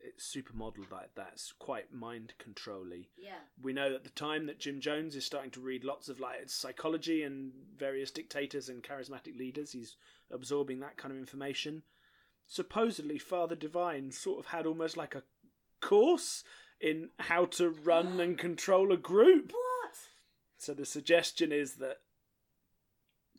It's 0.00 0.24
super 0.24 0.54
modelled 0.54 0.92
like 0.92 1.14
that. 1.16 1.30
It's 1.32 1.52
quite 1.58 1.92
mind 1.92 2.34
controlly. 2.38 3.10
Yeah. 3.16 3.38
We 3.60 3.72
know 3.72 3.94
at 3.94 4.04
the 4.04 4.10
time 4.10 4.46
that 4.46 4.60
Jim 4.60 4.80
Jones 4.80 5.16
is 5.16 5.24
starting 5.24 5.50
to 5.52 5.60
read 5.60 5.82
lots 5.84 6.08
of 6.08 6.20
like 6.20 6.48
psychology 6.48 7.22
and 7.24 7.52
various 7.76 8.10
dictators 8.12 8.68
and 8.68 8.82
charismatic 8.82 9.36
leaders. 9.36 9.72
He's 9.72 9.96
absorbing 10.30 10.78
that 10.80 10.96
kind 10.96 11.12
of 11.12 11.18
information. 11.18 11.82
Supposedly, 12.46 13.18
Father 13.18 13.56
Divine 13.56 14.10
sort 14.12 14.38
of 14.38 14.46
had 14.46 14.66
almost 14.66 14.96
like 14.96 15.14
a 15.14 15.24
course 15.80 16.44
in 16.80 17.10
how 17.18 17.44
to 17.46 17.68
run 17.68 18.20
and 18.20 18.38
control 18.46 18.92
a 18.92 18.96
group. 18.96 19.50
What? 19.52 19.96
So 20.58 20.74
the 20.74 20.86
suggestion 20.86 21.50
is 21.52 21.74
that 21.74 21.98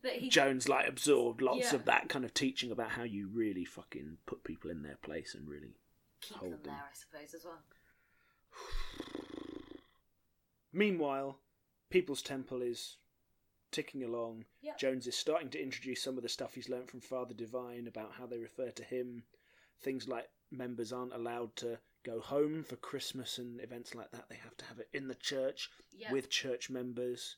That 0.03 0.17
he 0.17 0.29
Jones 0.29 0.67
like 0.69 0.87
absorbed 0.87 1.41
lots 1.41 1.71
Yeah. 1.71 1.75
of 1.75 1.85
that 1.85 2.09
kind 2.09 2.25
of 2.25 2.33
teaching 2.33 2.69
about 2.71 2.91
how 2.91 3.03
you 3.03 3.29
really 3.33 3.65
fucking 3.65 4.17
put 4.25 4.43
people 4.43 4.69
in 4.69 4.83
their 4.83 4.97
place 4.97 5.33
and 5.33 5.47
really 5.47 5.75
keep 6.21 6.37
hold 6.37 6.51
them 6.53 6.61
them. 6.63 6.73
there, 6.73 6.83
I 6.83 6.93
suppose, 6.93 7.33
as 7.33 7.45
well. 7.45 7.59
Meanwhile, 10.73 11.39
People's 11.89 12.21
Temple 12.21 12.61
is 12.61 12.97
ticking 13.71 14.03
along. 14.03 14.45
Yep. 14.61 14.77
Jones 14.79 15.07
is 15.07 15.15
starting 15.17 15.49
to 15.49 15.61
introduce 15.61 16.01
some 16.03 16.17
of 16.17 16.23
the 16.23 16.29
stuff 16.29 16.53
he's 16.55 16.69
learnt 16.69 16.89
from 16.89 17.01
Father 17.01 17.33
Divine 17.33 17.87
about 17.87 18.13
how 18.17 18.25
they 18.25 18.37
refer 18.37 18.69
to 18.71 18.83
him. 18.83 19.23
Things 19.81 20.07
like 20.07 20.29
members 20.51 20.91
aren't 20.93 21.13
allowed 21.13 21.55
to 21.57 21.79
go 22.03 22.19
home 22.19 22.63
for 22.63 22.75
Christmas 22.75 23.37
and 23.37 23.59
events 23.61 23.93
like 23.95 24.11
that. 24.11 24.29
They 24.29 24.35
have 24.37 24.57
to 24.57 24.65
have 24.65 24.79
it 24.79 24.89
in 24.93 25.07
the 25.07 25.15
church 25.15 25.69
Yeah. 25.91 26.11
with 26.11 26.29
church 26.29 26.69
members. 26.69 27.37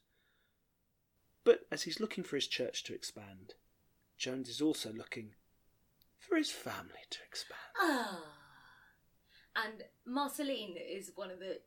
But 1.43 1.65
as 1.71 1.83
he's 1.83 1.99
looking 1.99 2.23
for 2.23 2.35
his 2.35 2.47
church 2.47 2.83
to 2.83 2.93
expand, 2.93 3.55
Jones 4.17 4.49
is 4.49 4.61
also 4.61 4.91
looking 4.93 5.33
for 6.17 6.35
his 6.35 6.51
family 6.51 6.99
to 7.09 7.19
expand. 7.27 7.59
Ah. 7.79 8.40
And 9.55 9.83
Marceline 10.05 10.75
is 10.77 11.11
one 11.15 11.31
of 11.31 11.39
the 11.39 11.59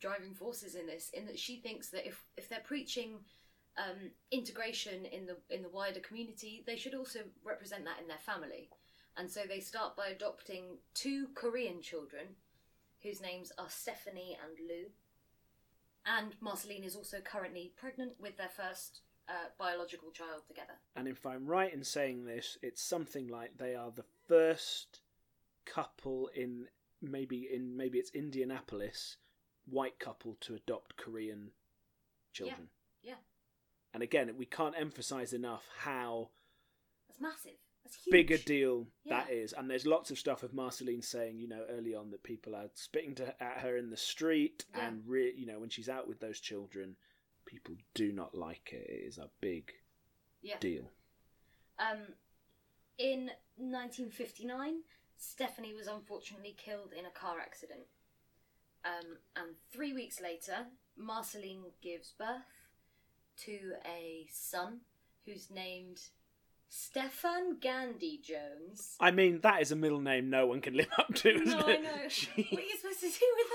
driving 0.00 0.34
forces 0.34 0.74
in 0.74 0.86
this, 0.86 1.10
in 1.12 1.26
that 1.26 1.38
she 1.38 1.56
thinks 1.56 1.90
that 1.90 2.06
if, 2.06 2.24
if 2.36 2.48
they're 2.48 2.60
preaching 2.60 3.18
um, 3.76 4.10
integration 4.30 5.04
in 5.04 5.26
the 5.26 5.36
in 5.50 5.62
the 5.62 5.68
wider 5.68 6.00
community, 6.00 6.64
they 6.66 6.76
should 6.76 6.94
also 6.94 7.20
represent 7.44 7.84
that 7.84 8.00
in 8.00 8.08
their 8.08 8.18
family. 8.18 8.68
And 9.16 9.30
so 9.30 9.40
they 9.48 9.60
start 9.60 9.96
by 9.96 10.08
adopting 10.08 10.78
two 10.94 11.28
Korean 11.34 11.82
children, 11.82 12.26
whose 13.02 13.20
names 13.20 13.52
are 13.58 13.68
Stephanie 13.68 14.36
and 14.42 14.68
Lew. 14.68 14.86
And 16.06 16.34
Marceline 16.40 16.84
is 16.84 16.96
also 16.96 17.18
currently 17.20 17.72
pregnant 17.76 18.12
with 18.20 18.36
their 18.36 18.48
first 18.48 19.00
uh, 19.28 19.50
biological 19.58 20.10
child 20.10 20.42
together. 20.46 20.74
And 20.96 21.08
if 21.08 21.26
I'm 21.26 21.46
right 21.46 21.72
in 21.72 21.84
saying 21.84 22.24
this, 22.24 22.58
it's 22.62 22.82
something 22.82 23.28
like 23.28 23.58
they 23.58 23.74
are 23.74 23.90
the 23.90 24.04
first 24.28 25.00
couple 25.66 26.30
in 26.34 26.66
maybe 27.00 27.48
in 27.52 27.76
maybe 27.76 27.98
it's 27.98 28.10
Indianapolis, 28.14 29.16
white 29.66 29.98
couple 29.98 30.36
to 30.40 30.54
adopt 30.54 30.96
Korean 30.96 31.50
children. 32.32 32.68
Yeah, 33.02 33.14
And 33.94 34.02
again, 34.02 34.32
we 34.36 34.46
can't 34.46 34.74
emphasize 34.78 35.32
enough 35.32 35.64
how 35.78 36.30
that's 37.08 37.20
massive. 37.20 37.58
That's 37.84 37.96
huge. 38.04 38.12
big 38.12 38.30
a 38.32 38.38
deal 38.38 38.86
Yeah. 39.04 39.20
that 39.24 39.30
is. 39.32 39.52
And 39.54 39.70
there's 39.70 39.86
lots 39.86 40.10
of 40.10 40.18
stuff 40.18 40.42
of 40.42 40.52
Marceline 40.52 41.00
saying, 41.02 41.38
you 41.38 41.48
know, 41.48 41.64
early 41.70 41.94
on 41.94 42.10
that 42.10 42.22
people 42.22 42.54
are 42.54 42.68
spitting 42.74 43.14
to, 43.16 43.42
at 43.42 43.58
her 43.58 43.76
in 43.76 43.88
the 43.90 43.96
street, 43.96 44.66
Yeah. 44.74 44.88
and 44.88 45.06
re- 45.08 45.34
you 45.34 45.46
know 45.46 45.58
when 45.58 45.70
she's 45.70 45.88
out 45.88 46.06
with 46.08 46.20
those 46.20 46.38
children, 46.40 46.96
people 47.46 47.76
do 47.94 48.12
not 48.12 48.34
like 48.34 48.72
it. 48.72 48.86
It 48.90 49.06
is 49.06 49.16
a 49.18 49.30
big 49.40 49.72
Yeah. 50.42 50.58
deal. 50.58 50.90
Um, 51.78 52.14
in 52.98 53.30
1959, 53.56 54.82
Stephanie 55.18 55.74
was 55.74 55.88
unfortunately 55.88 56.54
killed 56.56 56.92
in 56.96 57.04
a 57.04 57.10
car 57.10 57.38
accident. 57.40 57.82
Um, 58.84 59.18
and 59.36 59.56
three 59.72 59.92
weeks 59.92 60.20
later, 60.20 60.66
Marceline 60.96 61.64
gives 61.82 62.12
birth 62.16 62.68
to 63.44 63.72
a 63.84 64.26
son 64.32 64.80
who's 65.26 65.50
named 65.50 66.00
Stephan 66.68 67.58
Gandhi 67.60 68.20
Jones. 68.22 68.96
I 69.00 69.10
mean, 69.10 69.40
that 69.42 69.60
is 69.60 69.72
a 69.72 69.76
middle 69.76 70.00
name 70.00 70.30
no 70.30 70.46
one 70.46 70.60
can 70.60 70.76
live 70.76 70.88
up 70.98 71.12
to, 71.16 71.30
isn't 71.30 71.58
no, 71.58 71.66
I 71.66 71.76
know. 71.76 72.08
She- 72.08 72.30
what 72.50 72.60
are 72.60 72.64
you 72.64 72.76
supposed 72.80 73.00
to 73.00 73.06
do 73.10 73.26
with 73.36 73.46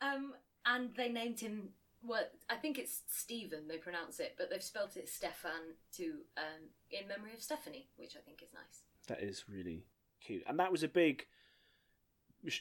that? 0.00 0.06
Um, 0.14 0.34
and 0.64 0.90
they 0.96 1.08
named 1.08 1.40
him. 1.40 1.70
Well, 2.02 2.24
I 2.48 2.54
think 2.54 2.78
it's 2.78 3.02
Stephen. 3.08 3.66
They 3.66 3.78
pronounce 3.78 4.20
it, 4.20 4.36
but 4.38 4.48
they've 4.50 4.62
spelt 4.62 4.96
it 4.96 5.08
Stephan 5.08 5.74
to 5.96 6.04
um, 6.36 6.70
in 6.90 7.08
memory 7.08 7.32
of 7.34 7.42
Stephanie, 7.42 7.88
which 7.96 8.14
I 8.16 8.20
think 8.20 8.42
is 8.42 8.52
nice. 8.54 8.82
That 9.08 9.22
is 9.22 9.44
really 9.48 9.84
cute, 10.26 10.44
and 10.46 10.58
that 10.58 10.72
was 10.72 10.82
a 10.82 10.88
big, 10.88 11.26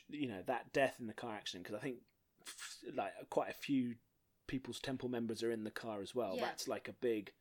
you 0.09 0.27
know, 0.27 0.41
that 0.45 0.73
death 0.73 0.97
in 0.99 1.07
the 1.07 1.13
car 1.13 1.35
accident 1.35 1.65
because 1.65 1.77
I 1.77 1.83
think 1.83 1.97
like 2.95 3.11
quite 3.29 3.49
a 3.49 3.53
few 3.53 3.95
people's 4.47 4.79
temple 4.79 5.09
members 5.09 5.41
are 5.43 5.51
in 5.51 5.63
the 5.63 5.71
car 5.71 6.01
as 6.01 6.13
well. 6.13 6.33
Yeah. 6.35 6.45
That's 6.45 6.67
like 6.67 6.87
a 6.87 6.93
big 6.93 7.31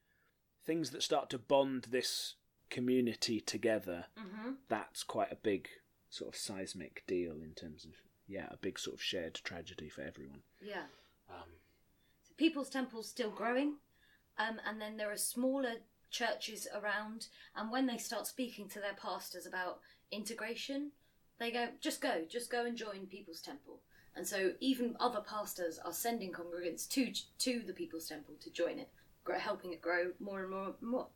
things 0.64 0.90
that 0.90 1.02
start 1.02 1.30
to 1.30 1.38
bond 1.38 1.88
this 1.90 2.34
community 2.70 3.40
together. 3.40 4.06
Mm-hmm. 4.18 4.52
That's 4.68 5.02
quite 5.02 5.30
a 5.30 5.36
big 5.36 5.68
sort 6.08 6.32
of 6.32 6.38
seismic 6.38 7.02
deal 7.06 7.42
in 7.42 7.52
terms 7.54 7.84
of 7.84 7.92
yeah, 8.26 8.46
a 8.50 8.56
big 8.56 8.78
sort 8.78 8.94
of 8.94 9.02
shared 9.02 9.34
tragedy 9.34 9.88
for 9.88 10.02
everyone. 10.02 10.40
Yeah. 10.62 10.84
Um, 11.28 11.48
So 12.22 12.32
People's 12.36 12.70
Temple's 12.70 13.08
still 13.08 13.30
growing, 13.30 13.74
um, 14.38 14.60
and 14.66 14.80
then 14.80 14.96
there 14.96 15.12
are 15.12 15.16
smaller 15.16 15.74
churches 16.10 16.66
around. 16.74 17.26
And 17.54 17.70
when 17.70 17.86
they 17.86 17.98
start 17.98 18.26
speaking 18.26 18.68
to 18.68 18.80
their 18.80 18.94
pastors 18.94 19.46
about 19.46 19.80
integration, 20.10 20.92
they 21.38 21.50
go, 21.50 21.68
"Just 21.80 22.00
go, 22.00 22.24
just 22.28 22.50
go 22.50 22.64
and 22.64 22.76
join 22.76 23.06
People's 23.06 23.40
Temple." 23.40 23.80
And 24.16 24.26
so 24.26 24.52
even 24.60 24.96
other 25.00 25.20
pastors 25.20 25.78
are 25.78 25.92
sending 25.92 26.32
congregants 26.32 26.88
to 26.90 27.12
to 27.38 27.62
the 27.66 27.72
People's 27.72 28.08
Temple 28.08 28.34
to 28.40 28.50
join 28.50 28.78
it, 28.78 28.90
helping 29.38 29.72
it 29.72 29.80
grow 29.82 30.12
more 30.20 30.40
and 30.42 30.50
more 30.50 30.74
and 30.80 30.90
more. 30.90 31.08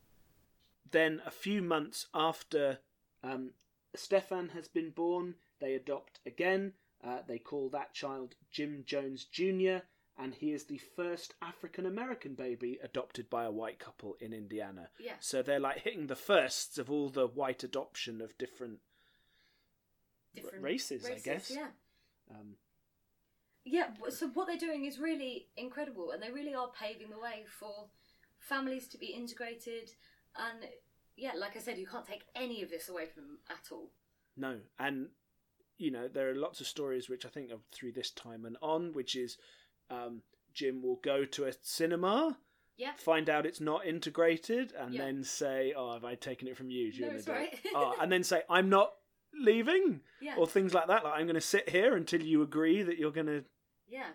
then 0.91 1.21
a 1.27 1.31
few 1.31 1.61
months 1.63 2.07
after 2.15 2.79
um, 3.23 3.51
Stephan 3.95 4.51
has 4.51 4.69
been 4.69 4.91
born, 4.91 5.35
they 5.61 5.75
adopt 5.75 6.21
again. 6.27 6.73
Uh, 7.05 7.19
they 7.27 7.39
call 7.39 7.69
that 7.69 7.93
child 7.95 8.35
Jim 8.51 8.85
Jones 8.87 9.25
Jr., 9.25 9.79
and 10.19 10.35
he 10.35 10.53
is 10.53 10.65
the 10.65 10.79
first 10.79 11.35
African 11.41 11.87
American 11.87 12.35
baby 12.35 12.79
adopted 12.83 13.31
by 13.31 13.45
a 13.45 13.51
white 13.51 13.79
couple 13.79 14.17
in 14.21 14.33
Indiana. 14.33 14.89
Yeah. 14.99 15.15
So 15.21 15.43
they're 15.43 15.61
like 15.61 15.79
hitting 15.81 16.09
the 16.09 16.17
firsts 16.17 16.77
of 16.77 16.91
all 16.91 17.09
the 17.09 17.27
white 17.27 17.63
adoption 17.63 18.21
of 18.21 18.37
different, 18.37 18.81
Different 20.35 20.63
races, 20.63 21.07
I 21.07 21.19
guess. 21.19 21.51
Yeah. 21.51 21.69
Um, 22.31 22.57
Yeah, 23.65 23.89
so 24.11 24.29
what 24.29 24.47
they're 24.47 24.57
doing 24.57 24.85
is 24.85 24.99
really 24.99 25.49
incredible, 25.57 26.11
and 26.11 26.23
they 26.23 26.31
really 26.31 26.55
are 26.55 26.71
paving 26.79 27.11
the 27.11 27.19
way 27.19 27.45
for 27.59 27.87
families 28.39 28.89
to 28.89 28.99
be 28.99 29.07
integrated. 29.07 29.93
And 30.37 30.65
yeah, 31.17 31.33
like 31.37 31.57
I 31.57 31.61
said, 31.61 31.79
you 31.79 31.87
can't 31.87 32.07
take 32.07 32.25
any 32.35 32.63
of 32.63 32.71
this 32.71 32.89
away 32.89 33.07
from 33.07 33.25
them 33.25 33.39
at 33.51 33.73
all. 33.73 33.91
No, 34.37 34.59
and 34.79 35.09
you 35.77 35.91
know 35.91 36.09
there 36.09 36.31
are 36.31 36.35
lots 36.35 36.61
of 36.61 36.67
stories 36.67 37.09
which 37.09 37.25
I 37.25 37.29
think 37.29 37.51
are 37.51 37.59
through 37.73 37.93
this 37.93 38.11
time 38.11 38.45
and 38.45 38.57
on, 38.63 38.93
which 38.93 39.17
is 39.17 39.37
um, 39.91 40.23
Jim 40.55 40.83
will 40.83 40.97
go 40.97 41.25
to 41.25 41.45
a 41.45 41.53
cinema, 41.63 42.39
Yeah. 42.77 42.93
find 42.97 43.29
out 43.29 43.47
it's 43.47 43.61
not 43.61 43.87
integrated, 43.87 44.73
and 44.73 44.95
Yeah. 44.95 45.05
then 45.05 45.25
say, 45.25 45.73
"Oh, 45.77 45.93
have 45.93 46.05
I 46.05 46.15
taken 46.15 46.49
it 46.49 46.57
from 46.57 46.71
you?" 46.71 46.93
during 46.93 47.15
it's 47.17 47.25
the 47.25 47.33
day?" 47.33 47.39
right. 47.39 47.67
oh, 47.75 47.97
and 48.01 48.11
then 48.11 48.25
say, 48.25 48.43
"I'm 48.49 48.69
not 48.69 48.95
leaving," 49.33 50.03
Yeah. 50.21 50.37
or 50.37 50.47
things 50.47 50.75
like 50.75 50.87
that. 50.89 51.05
Like, 51.05 51.15
"I'm 51.15 51.27
going 51.27 51.35
to 51.35 51.41
sit 51.41 51.69
here 51.71 51.95
until 51.97 52.23
you 52.23 52.43
agree 52.43 52.83
that 52.83 52.99
you're 52.99 53.13
going 53.13 53.27
to." 53.27 53.45
Yeah. 53.87 54.13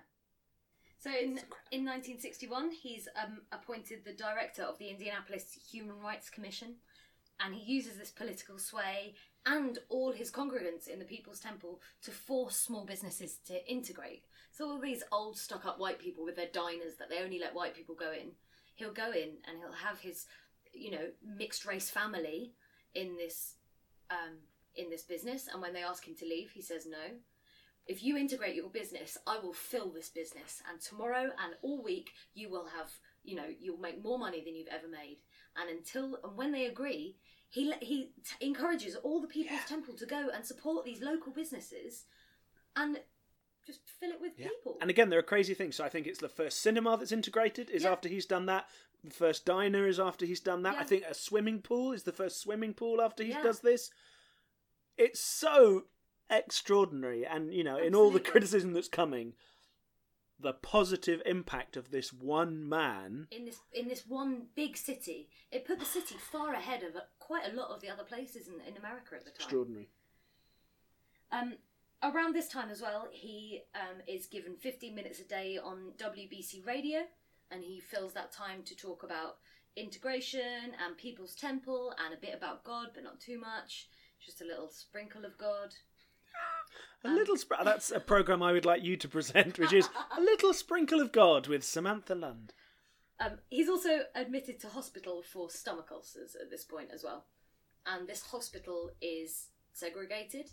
So 0.99 1.09
in 1.11 1.39
in 1.71 1.83
1961, 1.83 2.71
he's 2.71 3.07
um, 3.21 3.41
appointed 3.51 4.05
the 4.05 4.13
director 4.13 4.63
of 4.63 4.77
the 4.77 4.87
Indianapolis 4.89 5.53
Human 5.71 5.99
Rights 5.99 6.29
Commission, 6.29 6.77
and 7.39 7.53
he 7.55 7.61
uses 7.73 7.97
this 7.97 8.11
political 8.11 8.57
sway 8.57 9.15
and 9.45 9.79
all 9.89 10.13
his 10.13 10.31
congregants 10.31 10.87
in 10.87 10.99
the 10.99 11.05
People's 11.05 11.41
Temple 11.41 11.81
to 12.03 12.11
force 12.11 12.55
small 12.55 12.85
businesses 12.85 13.37
to 13.47 13.69
integrate. 13.69 14.23
So 14.53 14.69
all 14.69 14.79
these 14.79 15.03
old 15.11 15.35
stuck-up 15.35 15.79
white 15.79 15.97
people 15.97 16.23
with 16.23 16.35
their 16.35 16.47
diners 16.53 16.95
that 16.99 17.09
they 17.09 17.23
only 17.23 17.39
let 17.39 17.55
white 17.55 17.75
people 17.75 17.95
go 17.95 18.11
in, 18.11 18.33
he'll 18.75 18.93
go 18.93 19.11
in 19.11 19.29
and 19.47 19.57
he'll 19.57 19.73
have 19.73 19.99
his, 19.99 20.27
you 20.71 20.91
know, 20.91 21.07
mixed 21.25 21.65
race 21.65 21.89
family 21.89 22.53
in 22.93 23.17
this 23.17 23.55
um, 24.11 24.37
in 24.75 24.89
this 24.89 25.03
business, 25.03 25.47
and 25.51 25.61
when 25.61 25.73
they 25.73 25.83
ask 25.83 26.07
him 26.07 26.15
to 26.15 26.25
leave, 26.25 26.51
he 26.51 26.61
says 26.61 26.85
no. 26.85 27.17
If 27.85 28.03
you 28.03 28.15
integrate 28.15 28.55
your 28.55 28.69
business, 28.69 29.17
I 29.27 29.39
will 29.39 29.53
fill 29.53 29.89
this 29.89 30.09
business, 30.09 30.61
and 30.69 30.79
tomorrow 30.79 31.23
and 31.23 31.55
all 31.63 31.83
week 31.83 32.11
you 32.33 32.49
will 32.49 32.67
have, 32.67 32.91
you 33.23 33.35
know, 33.35 33.49
you'll 33.59 33.77
make 33.77 34.03
more 34.03 34.19
money 34.19 34.43
than 34.43 34.55
you've 34.55 34.67
ever 34.67 34.87
made. 34.87 35.17
And 35.57 35.69
until 35.69 36.19
and 36.23 36.37
when 36.37 36.51
they 36.51 36.65
agree, 36.65 37.17
he 37.49 37.73
he 37.81 38.11
t- 38.23 38.45
encourages 38.45 38.95
all 38.95 39.19
the 39.19 39.27
People's 39.27 39.65
Temple 39.67 39.95
to 39.95 40.05
go 40.05 40.29
and 40.33 40.45
support 40.45 40.85
these 40.85 41.01
local 41.01 41.33
businesses, 41.33 42.05
and 42.75 42.99
just 43.65 43.81
fill 43.99 44.11
it 44.11 44.19
with 44.21 44.33
Yeah. 44.37 44.47
people. 44.49 44.77
And 44.81 44.89
again, 44.89 45.09
there 45.09 45.19
are 45.19 45.23
crazy 45.23 45.53
things. 45.53 45.75
So 45.75 45.83
I 45.83 45.89
think 45.89 46.07
it's 46.07 46.19
the 46.19 46.29
first 46.29 46.59
cinema 46.61 46.97
that's 46.97 47.11
integrated 47.11 47.69
is 47.69 47.83
Yeah. 47.83 47.91
after 47.91 48.09
he's 48.09 48.25
done 48.25 48.45
that. 48.47 48.69
The 49.03 49.11
first 49.11 49.45
diner 49.45 49.87
is 49.87 49.99
after 49.99 50.25
he's 50.25 50.39
done 50.39 50.63
that. 50.63 50.77
I 50.77 50.83
think 50.83 51.03
a 51.03 51.13
swimming 51.13 51.61
pool 51.61 51.91
is 51.91 52.03
the 52.03 52.13
first 52.13 52.39
swimming 52.39 52.73
pool 52.73 53.01
after 53.01 53.23
he 53.23 53.31
Yeah. 53.31 53.43
does 53.43 53.59
this. 53.61 53.89
It's 54.97 55.19
so 55.19 55.87
extraordinary, 56.29 57.25
and 57.25 57.53
you 57.53 57.63
know, 57.63 57.77
in 57.77 57.95
all 57.95 58.11
the 58.11 58.19
criticism 58.19 58.73
that's 58.73 58.87
coming, 58.87 59.35
the 60.39 60.53
positive 60.53 61.21
impact 61.25 61.77
of 61.77 61.91
this 61.91 62.11
one 62.13 62.67
man. 62.67 63.27
in 63.31 63.45
this 63.45 63.59
in 63.71 63.87
this 63.87 64.05
one 64.07 64.47
big 64.55 64.77
city, 64.77 65.29
it 65.51 65.65
put 65.65 65.79
the 65.79 65.85
city 65.85 66.15
far 66.15 66.53
ahead 66.53 66.83
of 66.83 66.95
quite 67.19 67.45
a 67.45 67.55
lot 67.55 67.69
of 67.71 67.81
the 67.81 67.89
other 67.89 68.03
places 68.03 68.47
in, 68.47 68.59
in 68.61 68.77
America 68.77 69.15
at 69.15 69.25
the 69.25 69.31
time. 69.31 69.35
Extraordinary. 69.35 69.89
Um, 71.31 71.57
around 72.03 72.35
this 72.35 72.47
time 72.49 72.69
as 72.69 72.81
well, 72.81 73.07
he 73.11 73.61
um, 73.75 74.01
is 74.07 74.25
given 74.27 74.55
15 74.55 74.93
minutes 74.93 75.19
a 75.19 75.23
day 75.27 75.57
on 75.63 75.93
WBC 75.97 76.65
radio, 76.65 76.99
and 77.51 77.63
he 77.63 77.79
fills 77.79 78.13
that 78.13 78.31
time 78.31 78.63
to 78.65 78.75
talk 78.75 79.03
about 79.03 79.37
integration 79.75 80.73
and 80.85 80.97
People's 80.97 81.35
Temple 81.35 81.93
and 82.03 82.13
a 82.13 82.17
bit 82.21 82.35
about 82.35 82.63
God, 82.63 82.87
but 82.93 83.03
not 83.03 83.19
too 83.19 83.39
much. 83.39 83.87
Just 84.23 84.41
a 84.41 84.45
little 84.45 84.69
sprinkle 84.69 85.25
of 85.25 85.37
God. 85.37 85.73
A 87.03 87.07
Um, 87.09 87.15
little. 87.15 87.35
Spr- 87.35 87.63
that's 87.63 87.91
a 87.91 87.99
program 87.99 88.41
I 88.41 88.53
would 88.53 88.65
like 88.65 88.83
you 88.83 88.95
to 88.97 89.07
present, 89.07 89.59
which 89.59 89.73
is 89.73 89.89
a 90.15 90.21
little 90.21 90.53
sprinkle 90.53 91.01
of 91.01 91.11
God 91.11 91.47
with 91.47 91.63
Samantha 91.63 92.15
Lund. 92.15 92.53
Um, 93.19 93.39
he's 93.49 93.69
also 93.69 94.01
admitted 94.15 94.59
to 94.61 94.69
hospital 94.69 95.21
for 95.21 95.49
stomach 95.49 95.89
ulcers 95.91 96.35
at 96.39 96.49
this 96.49 96.63
point 96.63 96.89
as 96.93 97.03
well, 97.03 97.25
and 97.85 98.07
this 98.07 98.21
hospital 98.23 98.91
is 99.01 99.49
segregated, 99.73 100.49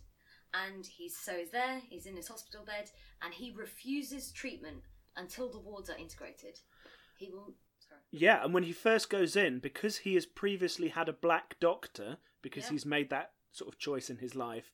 and 0.54 0.86
he's 0.86 1.16
so 1.16 1.36
he's 1.38 1.50
there. 1.50 1.80
He's 1.88 2.06
in 2.06 2.16
his 2.16 2.28
hospital 2.28 2.64
bed, 2.64 2.90
and 3.22 3.32
he 3.34 3.50
refuses 3.56 4.30
treatment 4.32 4.82
until 5.16 5.50
the 5.50 5.58
wards 5.58 5.90
are 5.90 5.96
integrated. 5.98 6.58
He 7.18 7.28
will. 7.28 7.54
Sorry. 7.78 8.00
Yeah, 8.10 8.44
and 8.44 8.54
when 8.54 8.62
he 8.64 8.72
first 8.72 9.10
goes 9.10 9.36
in, 9.36 9.58
because 9.58 9.98
he 9.98 10.14
has 10.14 10.26
previously 10.26 10.88
had 10.88 11.08
a 11.08 11.12
black 11.12 11.56
doctor, 11.60 12.18
because 12.42 12.64
Yeah. 12.66 12.70
he's 12.72 12.86
made 12.86 13.10
that 13.10 13.32
sort 13.52 13.72
of 13.72 13.78
choice 13.78 14.08
in 14.10 14.18
his 14.18 14.34
life, 14.34 14.72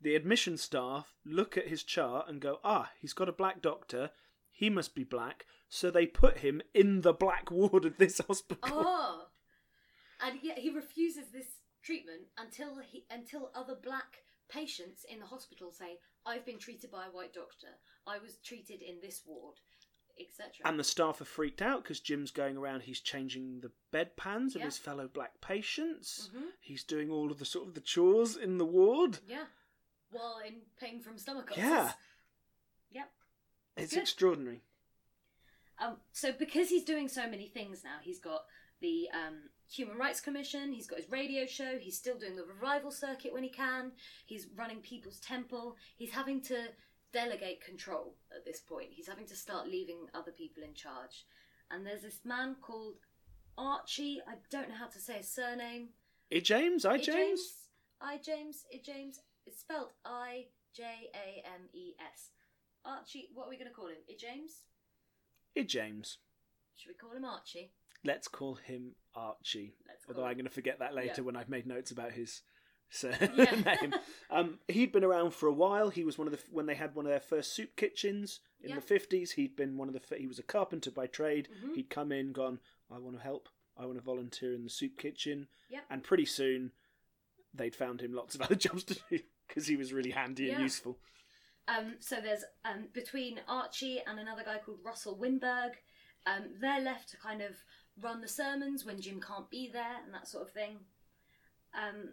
the 0.00 0.14
admission 0.16 0.56
staff 0.56 1.14
look 1.24 1.56
at 1.56 1.68
his 1.68 1.82
chart 1.84 2.28
and 2.28 2.40
go, 2.40 2.58
ah, 2.64 2.90
he's 3.00 3.12
got 3.12 3.28
a 3.28 3.32
black 3.32 3.62
doctor, 3.62 4.10
he 4.50 4.68
must 4.68 4.94
be 4.94 5.04
black, 5.04 5.46
so 5.68 5.90
they 5.90 6.06
put 6.06 6.38
him 6.38 6.60
in 6.74 7.00
the 7.02 7.12
black 7.12 7.50
ward 7.50 7.84
of 7.84 7.96
this 7.98 8.18
hospital. 8.26 8.58
Oh, 8.64 9.26
and 10.20 10.38
yet 10.42 10.58
he 10.58 10.70
refuses 10.70 11.28
this 11.32 11.46
treatment 11.82 12.22
until 12.36 12.78
he 12.78 13.04
until 13.10 13.50
other 13.54 13.74
black 13.74 14.18
patients 14.52 15.04
in 15.08 15.18
the 15.20 15.26
hospital 15.26 15.72
say, 15.72 15.98
"I've 16.26 16.44
been 16.44 16.58
treated 16.58 16.90
by 16.90 17.06
a 17.06 17.10
white 17.10 17.32
doctor. 17.32 17.78
I 18.06 18.18
was 18.18 18.36
treated 18.38 18.82
in 18.82 19.00
this 19.00 19.22
ward." 19.26 19.56
Etc. 20.20 20.52
And 20.66 20.78
the 20.78 20.84
staff 20.84 21.22
are 21.22 21.24
freaked 21.24 21.62
out 21.62 21.82
because 21.82 21.98
Jim's 21.98 22.30
going 22.30 22.58
around. 22.58 22.82
He's 22.82 23.00
changing 23.00 23.60
the 23.60 23.72
bedpans 23.92 24.54
of 24.54 24.56
Yeah. 24.60 24.66
his 24.66 24.76
fellow 24.76 25.08
black 25.08 25.40
patients. 25.40 26.28
Mhm. 26.34 26.52
He's 26.60 26.84
doing 26.84 27.10
all 27.10 27.30
of 27.32 27.38
the 27.38 27.46
sort 27.46 27.66
of 27.66 27.74
the 27.74 27.80
chores 27.80 28.36
in 28.36 28.58
the 28.58 28.66
ward. 28.66 29.20
Yeah. 29.26 29.46
While 30.10 30.40
in 30.40 30.60
pain 30.76 31.00
from 31.00 31.16
stomach 31.16 31.48
ulcers. 31.50 31.64
Yeah. 31.64 31.94
Yep. 32.90 33.12
It's 33.78 33.94
Good. 33.94 34.02
extraordinary. 34.02 34.62
Um, 35.78 35.98
so 36.12 36.30
because 36.30 36.68
he's 36.68 36.84
doing 36.84 37.08
so 37.08 37.26
many 37.26 37.48
things 37.48 37.82
now, 37.82 37.98
he's 38.02 38.20
got 38.20 38.46
the 38.82 39.08
um, 39.14 39.48
Human 39.70 39.96
Rights 39.96 40.20
Commission, 40.20 40.72
he's 40.72 40.86
got 40.86 40.98
his 40.98 41.10
radio 41.10 41.46
show, 41.46 41.78
he's 41.80 41.96
still 41.96 42.18
doing 42.18 42.36
the 42.36 42.44
revival 42.44 42.90
circuit 42.90 43.32
when 43.32 43.42
he 43.42 43.48
can, 43.48 43.92
he's 44.26 44.48
running 44.54 44.80
People's 44.80 45.20
Temple, 45.20 45.76
he's 45.96 46.10
having 46.10 46.42
to 46.42 46.66
delegate 47.12 47.64
control 47.64 48.14
at 48.34 48.44
this 48.44 48.60
point. 48.60 48.88
He's 48.90 49.08
having 49.08 49.26
to 49.26 49.36
start 49.36 49.68
leaving 49.68 50.06
other 50.14 50.32
people 50.32 50.62
in 50.62 50.74
charge. 50.74 51.24
And 51.70 51.86
there's 51.86 52.02
this 52.02 52.20
man 52.24 52.56
called 52.60 52.96
Archie, 53.56 54.20
I 54.28 54.34
don't 54.50 54.68
know 54.68 54.74
how 54.74 54.88
to 54.88 54.98
say 54.98 55.14
his 55.14 55.28
surname. 55.30 55.88
I 56.34 56.40
James, 56.40 56.84
I 56.84 56.98
James. 56.98 57.40
I 58.00 58.18
James. 58.18 58.64
I 58.72 58.80
James. 58.82 59.20
It's 59.46 59.60
spelled 59.60 59.90
I 60.04 60.46
J 60.74 60.84
A 61.14 61.46
M 61.46 61.68
E 61.72 61.92
S. 62.00 62.30
Archie. 62.84 63.28
What 63.34 63.46
are 63.46 63.50
we 63.50 63.56
going 63.56 63.68
to 63.68 63.74
call 63.74 63.88
him? 63.88 63.96
I 64.08 64.14
James. 64.18 64.64
I 65.56 65.62
James. 65.62 66.18
Should 66.76 66.88
we 66.88 66.94
call 66.94 67.16
him 67.16 67.24
Archie? 67.24 67.70
Let's 68.04 68.28
call 68.28 68.54
him 68.56 68.94
Archie. 69.14 69.74
Although 70.08 70.24
I'm 70.24 70.34
going 70.34 70.44
to 70.44 70.50
forget 70.50 70.80
that 70.80 70.94
later 70.94 71.14
Yeah. 71.18 71.22
when 71.24 71.36
I've 71.36 71.48
made 71.48 71.66
notes 71.66 71.90
about 71.90 72.12
his 72.12 72.42
Yeah. 73.02 73.16
surname. 73.18 73.94
um, 74.30 74.58
he'd 74.68 74.92
been 74.92 75.04
around 75.04 75.32
for 75.32 75.46
a 75.46 75.52
while. 75.52 75.88
He 75.88 76.04
was 76.04 76.18
one 76.18 76.26
of 76.26 76.32
the 76.32 76.40
when 76.50 76.66
they 76.66 76.74
had 76.74 76.94
one 76.94 77.06
of 77.06 77.10
their 77.10 77.20
first 77.20 77.54
soup 77.54 77.74
kitchens 77.76 78.40
in 78.60 78.70
Yeah. 78.70 78.74
the 78.76 78.80
fifties. 78.82 79.32
He'd 79.32 79.56
been 79.56 79.76
one 79.78 79.88
of 79.88 79.94
the 79.94 80.16
he 80.18 80.26
was 80.26 80.38
a 80.38 80.42
carpenter 80.42 80.90
by 80.90 81.06
trade. 81.06 81.48
Mhm. 81.64 81.74
He'd 81.76 81.88
come 81.90 82.12
in, 82.12 82.32
gone. 82.32 82.58
I 82.90 82.98
want 82.98 83.16
to 83.16 83.22
help. 83.22 83.48
I 83.78 83.86
want 83.86 83.96
to 83.98 84.04
volunteer 84.04 84.52
in 84.52 84.64
the 84.64 84.68
soup 84.70 84.98
kitchen. 84.98 85.48
Yep. 85.70 85.84
And 85.90 86.04
pretty 86.04 86.26
soon, 86.26 86.72
they'd 87.54 87.74
found 87.74 88.02
him 88.02 88.12
lots 88.12 88.34
of 88.34 88.42
other 88.42 88.54
jobs 88.66 88.84
to 88.84 88.94
do 89.08 89.20
because 89.48 89.66
he 89.66 89.76
was 89.76 89.92
really 89.94 90.10
handy 90.10 90.50
and 90.50 90.58
Yeah. 90.58 90.64
useful. 90.64 90.98
Um, 91.68 91.94
so 92.00 92.20
there's 92.20 92.44
um, 92.64 92.88
between 92.92 93.40
Archie 93.48 94.00
and 94.06 94.18
another 94.18 94.42
guy 94.44 94.58
called 94.58 94.80
Russell 94.84 95.16
Winberg. 95.16 95.70
Um, 96.26 96.54
they're 96.60 96.80
left 96.82 97.08
to 97.10 97.16
kind 97.16 97.40
of 97.40 97.52
run 98.00 98.20
the 98.20 98.28
sermons 98.28 98.84
when 98.84 99.00
Jim 99.00 99.20
can't 99.20 99.50
be 99.50 99.68
there 99.72 99.96
and 100.04 100.14
that 100.14 100.28
sort 100.28 100.44
of 100.44 100.52
thing. 100.52 100.78
Um, 101.74 102.10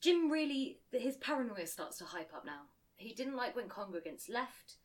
Jim 0.00 0.30
really 0.30 0.80
his 0.92 1.16
paranoia 1.16 1.66
starts 1.66 1.98
to 1.98 2.04
hype 2.04 2.32
up 2.34 2.44
now. 2.44 2.62
He 2.96 3.14
didn't 3.14 3.36
like 3.36 3.56
when 3.56 3.68
congregants 3.68 4.28
left, 4.28 4.76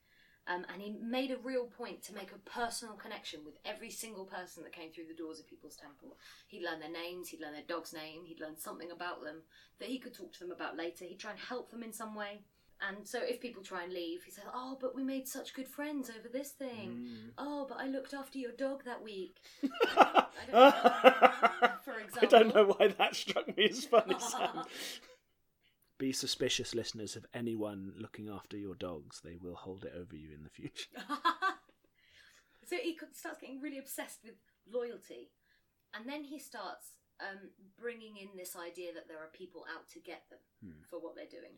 um, 0.47 0.65
and 0.71 0.82
he 0.82 0.95
made 1.01 1.32
a 1.32 1.38
real 1.38 1.65
point 1.65 2.01
to 2.03 2.13
make 2.13 2.32
a 2.32 2.49
personal 2.49 2.95
connection 2.95 3.41
with 3.43 3.57
every 3.65 3.89
single 3.89 4.26
person 4.26 4.63
that 4.63 4.73
came 4.73 4.91
through 4.91 5.07
the 5.07 5.21
doors 5.21 5.39
of 5.39 5.47
People's 5.47 5.76
Temple. 5.76 6.17
He'd 6.47 6.63
learn 6.63 6.80
their 6.80 6.91
names, 6.91 7.30
he'd 7.30 7.41
learn 7.41 7.53
their 7.53 7.63
dog's 7.67 7.93
name, 7.93 8.23
he'd 8.26 8.39
learn 8.39 8.57
something 8.57 8.91
about 8.91 9.23
them 9.23 9.41
that 9.80 9.89
he 9.89 9.99
could 9.99 10.13
talk 10.13 10.34
to 10.34 10.39
them 10.39 10.51
about 10.51 10.78
later. 10.78 11.05
He'd 11.05 11.19
try 11.19 11.32
and 11.32 11.39
help 11.39 11.71
them 11.71 11.84
in 11.84 11.91
some 11.91 12.15
way. 12.15 12.41
And 12.82 13.07
so 13.07 13.19
if 13.23 13.39
people 13.39 13.63
try 13.63 13.84
and 13.84 13.93
leave, 13.93 14.23
he 14.23 14.32
said, 14.32 14.43
"Oh, 14.53 14.78
but 14.80 14.95
we 14.95 15.03
made 15.03 15.28
such 15.28 15.53
good 15.53 15.67
friends 15.67 16.09
over 16.09 16.28
this 16.28 16.51
thing. 16.51 17.07
Mm. 17.07 17.32
Oh, 17.38 17.65
but 17.67 17.80
I 17.80 17.88
looked 17.88 18.13
after 18.13 18.38
your 18.38 18.51
dog 18.51 18.84
that 18.86 19.01
week." 19.01 19.38
I 19.97 20.26
don't 20.51 20.53
know. 20.53 21.69
For 21.84 21.93
I 22.21 22.26
don't 22.26 22.53
know 22.53 22.73
why 22.78 22.89
that 22.89 23.15
struck 23.15 23.55
me 23.55 23.69
as 23.69 23.86
funny. 23.86 24.15
Sam. 24.19 24.63
Be 25.97 26.11
suspicious, 26.11 26.76
listeners, 26.76 27.15
of 27.15 27.26
anyone 27.34 27.93
looking 27.97 28.28
after 28.28 28.57
your 28.57 28.76
dogs. 28.76 29.21
They 29.23 29.38
will 29.41 29.55
hold 29.55 29.86
it 29.86 29.93
over 29.97 30.13
you 30.13 30.34
in 30.34 30.43
the 30.43 30.49
future. 30.49 30.89
so 32.65 32.76
he 32.76 32.99
starts 33.13 33.39
getting 33.39 33.61
really 33.61 33.78
obsessed 33.78 34.19
with 34.26 34.36
loyalty, 34.69 35.32
and 35.93 36.07
then 36.07 36.26
he 36.26 36.38
starts 36.38 36.97
um, 37.21 37.49
bringing 37.80 38.17
in 38.17 38.36
this 38.36 38.55
idea 38.55 38.91
that 38.93 39.07
there 39.07 39.19
are 39.19 39.32
people 39.32 39.63
out 39.73 39.88
to 39.93 39.99
get 39.99 40.23
them 40.30 40.76
for 40.89 40.99
what 40.99 41.15
they're 41.15 41.32
doing, 41.32 41.55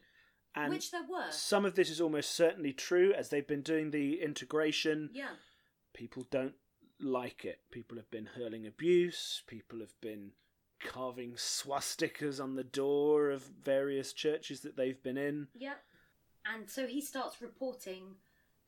And 0.58 0.74
which 0.74 0.92
there 0.92 1.04
were. 1.10 1.30
some 1.32 1.66
of 1.66 1.76
this 1.76 1.90
is 1.90 2.02
almost 2.02 2.32
certainly 2.32 2.74
true 2.74 3.14
as 3.14 3.30
they've 3.30 3.48
been 3.48 3.62
doing 3.62 3.92
the 3.92 4.22
integration. 4.22 5.10
Yeah, 5.14 5.30
People 5.94 6.26
don't 6.30 6.56
like 7.00 7.46
it. 7.46 7.60
People 7.72 7.98
have 7.98 8.10
been 8.12 8.30
hurling 8.36 8.66
abuse. 8.68 9.44
People 9.48 9.80
have 9.80 10.00
been 10.02 10.32
carving 10.80 11.34
swastikas 11.34 12.40
on 12.42 12.56
the 12.56 12.64
door 12.64 13.32
of 13.32 13.42
various 13.64 14.14
churches 14.14 14.62
that 14.62 14.76
they've 14.78 15.02
been 15.02 15.18
in. 15.18 15.48
yeah. 15.56 15.74
And 16.46 16.70
so 16.70 16.88
he 16.88 17.02
starts 17.02 17.42
reporting 17.42 18.16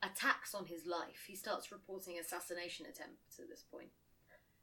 attacks 0.03 0.53
on 0.53 0.65
his 0.65 0.85
life. 0.85 1.23
He 1.27 1.35
starts 1.35 1.71
reporting 1.71 2.19
assassination 2.19 2.85
attempts 2.85 3.39
at 3.39 3.47
this 3.47 3.63
point. 3.71 3.89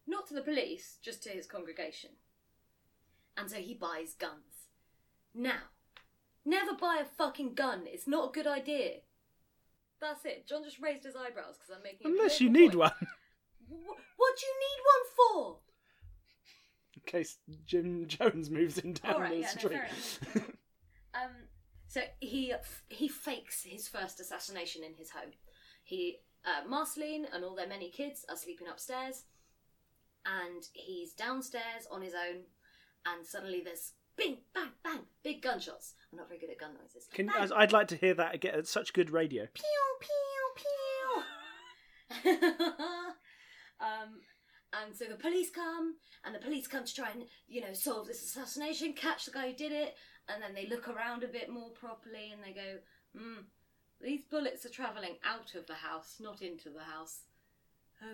Not 0.06 0.26
to 0.28 0.34
the 0.34 0.42
police, 0.42 0.98
just 1.02 1.22
to 1.22 1.30
his 1.30 1.46
congregation. 1.46 2.10
And 3.38 3.50
so 3.50 3.56
he 3.56 3.72
buys 3.74 4.12
guns. 4.14 4.68
Now, 5.34 5.60
never 6.46 6.72
buy 6.74 6.98
a 7.02 7.04
fucking 7.04 7.54
gun. 7.54 7.82
It's 7.86 8.06
not 8.06 8.30
a 8.30 8.32
good 8.32 8.46
idea. 8.46 9.00
That's 10.00 10.24
it. 10.24 10.46
John 10.46 10.62
just 10.64 10.80
raised 10.80 11.04
his 11.04 11.16
eyebrows 11.16 11.56
because 11.58 11.74
I'm 11.76 11.82
making. 11.82 12.06
Unless 12.10 12.40
you 12.40 12.48
need 12.50 12.72
point. 12.72 12.78
one. 12.78 12.92
Wh- 13.68 14.18
What 14.18 14.36
do 14.38 14.46
you 14.46 14.54
need 14.60 14.82
one 14.84 15.06
for? 15.16 15.56
In 16.94 17.02
case 17.06 17.38
Jim 17.66 18.06
Jones 18.06 18.50
moves 18.50 18.78
in 18.78 18.94
down 18.94 19.20
right, 19.20 19.30
the 19.30 19.36
yeah, 19.38 19.52
no, 19.54 19.58
street. 19.60 19.80
fair 20.32 20.42
Um, 21.14 21.30
so 21.88 22.00
he 22.20 22.52
he 22.88 23.08
fakes 23.08 23.62
his 23.64 23.88
first 23.88 24.20
assassination 24.20 24.84
in 24.84 24.94
his 24.94 25.10
home. 25.10 25.32
He 25.82 26.18
uh, 26.44 26.68
Marceline 26.68 27.26
and 27.32 27.42
all 27.42 27.54
their 27.54 27.66
many 27.68 27.90
kids 27.90 28.24
are 28.28 28.36
sleeping 28.36 28.68
upstairs, 28.68 29.24
and 30.26 30.62
he's 30.74 31.14
downstairs 31.14 31.86
on 31.90 32.02
his 32.02 32.12
own, 32.12 32.42
and 33.06 33.26
suddenly 33.26 33.62
there's 33.64 33.92
bing 34.16 34.38
bang 34.54 34.70
bang 34.82 35.00
big 35.22 35.42
gunshots. 35.42 35.94
I'm 36.12 36.18
not 36.18 36.28
very 36.28 36.40
good 36.40 36.50
at 36.50 36.58
gun 36.58 36.74
noises. 36.80 37.08
Can, 37.12 37.26
Bang, 37.26 37.50
I'd 37.54 37.72
like 37.72 37.88
to 37.88 37.96
hear 37.96 38.14
that 38.14 38.34
again. 38.34 38.54
It's 38.56 38.70
such 38.70 38.92
good 38.92 39.10
radio. 39.10 39.46
pew 39.54 39.64
pew 40.00 41.22
pew. 42.24 42.32
um, 43.80 44.20
and 44.72 44.94
so 44.94 45.06
the 45.06 45.16
police 45.16 45.50
come, 45.50 45.94
and 46.24 46.34
the 46.34 46.38
police 46.38 46.66
come 46.66 46.84
to 46.84 46.94
try 46.94 47.10
and 47.10 47.24
you 47.48 47.60
know 47.60 47.72
solve 47.72 48.06
this 48.06 48.22
assassination, 48.22 48.92
catch 48.92 49.24
the 49.24 49.32
guy 49.32 49.50
who 49.50 49.56
did 49.56 49.72
it, 49.72 49.96
and 50.28 50.42
then 50.42 50.54
they 50.54 50.66
look 50.66 50.88
around 50.88 51.22
a 51.22 51.28
bit 51.28 51.50
more 51.50 51.70
properly, 51.70 52.32
and 52.32 52.42
they 52.42 52.52
go, 52.52 52.78
hmm, 53.16 53.42
These 54.00 54.22
bullets 54.30 54.64
are 54.66 54.70
travelling 54.70 55.16
out 55.24 55.54
of 55.54 55.66
the 55.66 55.74
house, 55.74 56.16
not 56.20 56.42
into 56.42 56.70
the 56.70 56.84
house. 56.84 57.20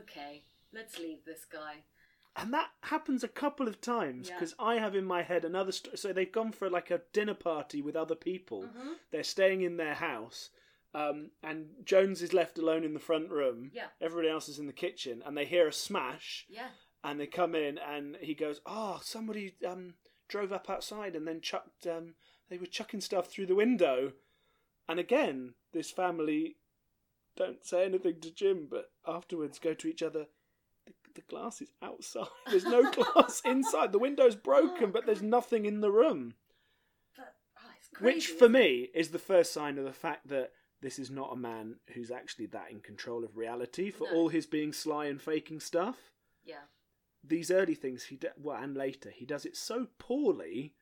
Okay, 0.02 0.44
let's 0.72 0.98
leave 0.98 1.24
this 1.24 1.44
guy. 1.44 1.84
And 2.34 2.52
that 2.54 2.70
happens 2.84 3.22
a 3.22 3.28
couple 3.28 3.68
of 3.68 3.80
times 3.80 4.28
Yeah. 4.28 4.36
because 4.36 4.54
I 4.58 4.76
have 4.76 4.94
in 4.94 5.04
my 5.04 5.22
head 5.22 5.44
another 5.44 5.72
story. 5.72 5.96
So 5.98 6.12
they've 6.12 6.30
gone 6.32 6.52
for 6.52 6.70
like 6.70 6.90
a 6.90 7.02
dinner 7.12 7.34
party 7.34 7.82
with 7.82 7.94
other 7.94 8.14
people. 8.14 8.62
Mhm. 8.64 8.98
They're 9.10 9.22
staying 9.22 9.60
in 9.62 9.76
their 9.76 9.94
house. 9.94 10.50
Um, 10.94 11.30
and 11.42 11.84
Jones 11.86 12.20
is 12.22 12.32
left 12.34 12.58
alone 12.58 12.84
in 12.84 12.94
the 12.94 13.00
front 13.00 13.30
room. 13.30 13.70
Yeah. 13.74 13.88
Everybody 14.00 14.28
else 14.28 14.48
is 14.48 14.58
in 14.58 14.66
the 14.66 14.72
kitchen, 14.72 15.22
and 15.24 15.36
they 15.36 15.44
hear 15.46 15.66
a 15.68 15.72
smash. 15.72 16.46
Yeah. 16.48 16.70
and 17.04 17.18
they 17.18 17.26
come 17.26 17.56
in 17.56 17.78
and 17.78 18.14
he 18.20 18.32
goes 18.32 18.60
oh 18.64 19.00
somebody 19.02 19.56
um 19.66 19.96
drove 20.28 20.52
up 20.52 20.70
outside 20.70 21.16
and 21.16 21.26
then 21.26 21.40
chucked 21.40 21.84
um 21.84 22.14
they 22.48 22.56
were 22.58 22.64
chucking 22.66 23.00
stuff 23.00 23.26
through 23.28 23.44
the 23.46 23.56
window 23.56 24.12
and 24.88 25.00
again 25.00 25.56
this 25.72 25.90
family 25.90 26.56
don't 27.34 27.64
say 27.66 27.84
anything 27.84 28.20
to 28.20 28.30
jim 28.30 28.68
but 28.70 28.92
afterwards 29.04 29.58
go 29.58 29.74
to 29.74 29.88
each 29.88 30.00
other 30.00 30.28
the, 31.14 31.20
glass 31.22 31.60
is 31.60 31.70
outside 31.82 32.26
there's 32.50 32.64
no 32.64 32.90
glass 32.90 33.40
inside 33.44 33.92
the 33.92 33.98
window's 33.98 34.36
broken 34.36 34.90
but 34.90 35.06
there's 35.06 35.22
nothing 35.22 35.64
in 35.66 35.80
the 35.80 35.90
room 35.90 36.34
But, 37.16 37.34
oh, 37.58 37.70
crazy. 37.94 38.14
which 38.14 38.26
for 38.28 38.48
me 38.48 38.88
is 38.94 39.08
the 39.10 39.18
first 39.18 39.52
sign 39.52 39.78
of 39.78 39.84
the 39.84 39.92
fact 39.92 40.28
that 40.28 40.52
this 40.80 40.98
is 40.98 41.10
not 41.10 41.32
a 41.32 41.36
man 41.36 41.76
who's 41.94 42.10
actually 42.10 42.46
that 42.46 42.70
in 42.70 42.80
control 42.80 43.22
of 43.24 43.36
reality 43.36 43.90
for 43.90 44.08
No. 44.10 44.16
all 44.16 44.28
his 44.28 44.46
being 44.46 44.72
sly 44.72 45.06
and 45.06 45.20
faking 45.22 45.60
stuff 45.60 45.96
Yeah. 46.44 46.64
these 47.22 47.50
early 47.50 47.74
things 47.74 48.04
he 48.04 48.16
do- 48.16 48.28
well 48.36 48.60
and 48.62 48.76
later 48.76 49.10
he 49.10 49.24
does 49.26 49.44
it 49.46 49.56
so 49.56 49.86
poorly 49.98 50.74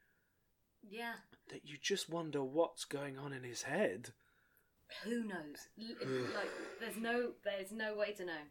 Yeah. 0.83 1.15
that 1.49 1.67
you 1.67 1.77
just 1.81 2.09
wonder 2.09 2.43
what's 2.43 2.85
going 2.85 3.19
on 3.19 3.33
in 3.33 3.43
his 3.45 3.63
head 3.63 4.11
Who 5.05 5.23
knows? 5.25 5.69
Like, 6.35 6.51
there's 6.81 6.97
no, 6.97 7.33
there's 7.45 7.71
no 7.73 7.95
way 7.95 8.13
to 8.15 8.25
know. 8.25 8.43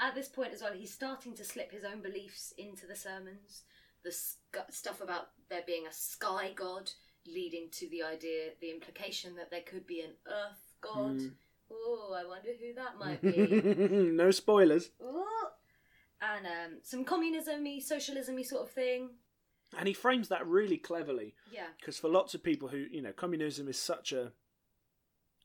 At 0.00 0.14
this 0.14 0.28
point 0.28 0.52
as 0.52 0.62
well, 0.62 0.72
he's 0.72 0.92
starting 0.92 1.34
to 1.34 1.44
slip 1.44 1.72
his 1.72 1.84
own 1.84 2.00
beliefs 2.02 2.52
into 2.56 2.86
the 2.86 2.94
sermons. 2.94 3.62
The 4.04 4.12
sc- 4.12 4.70
stuff 4.70 5.00
about 5.00 5.30
there 5.50 5.62
being 5.66 5.86
a 5.86 5.92
sky 5.92 6.52
god, 6.54 6.90
leading 7.26 7.68
to 7.72 7.88
the 7.88 8.02
idea, 8.04 8.50
the 8.60 8.70
implication 8.70 9.34
that 9.36 9.50
there 9.50 9.62
could 9.62 9.86
be 9.86 10.00
an 10.02 10.12
earth 10.26 10.72
god. 10.80 11.18
Mm. 11.18 11.32
Oh, 11.70 12.16
I 12.16 12.24
wonder 12.26 12.50
who 12.58 12.74
that 12.74 12.98
might 12.98 13.20
be. 13.20 14.10
no 14.12 14.30
spoilers 14.30 14.90
Ooh. 15.02 15.24
And 16.22 16.46
um, 16.46 16.78
some 16.82 17.04
communism-y, 17.04 17.80
socialism-y 17.84 18.42
sort 18.42 18.62
of 18.62 18.70
thing. 18.70 19.10
and 19.76 19.86
he 19.86 19.92
frames 19.94 20.28
that 20.28 20.46
really 20.46 20.78
cleverly 20.78 21.34
Yeah. 21.52 21.66
because 21.78 21.98
for 21.98 22.08
lots 22.08 22.34
of 22.34 22.42
people 22.42 22.68
who 22.68 22.78
you 22.90 23.02
know 23.02 23.12
communism 23.12 23.68
is 23.68 23.78
such 23.78 24.12
a 24.12 24.32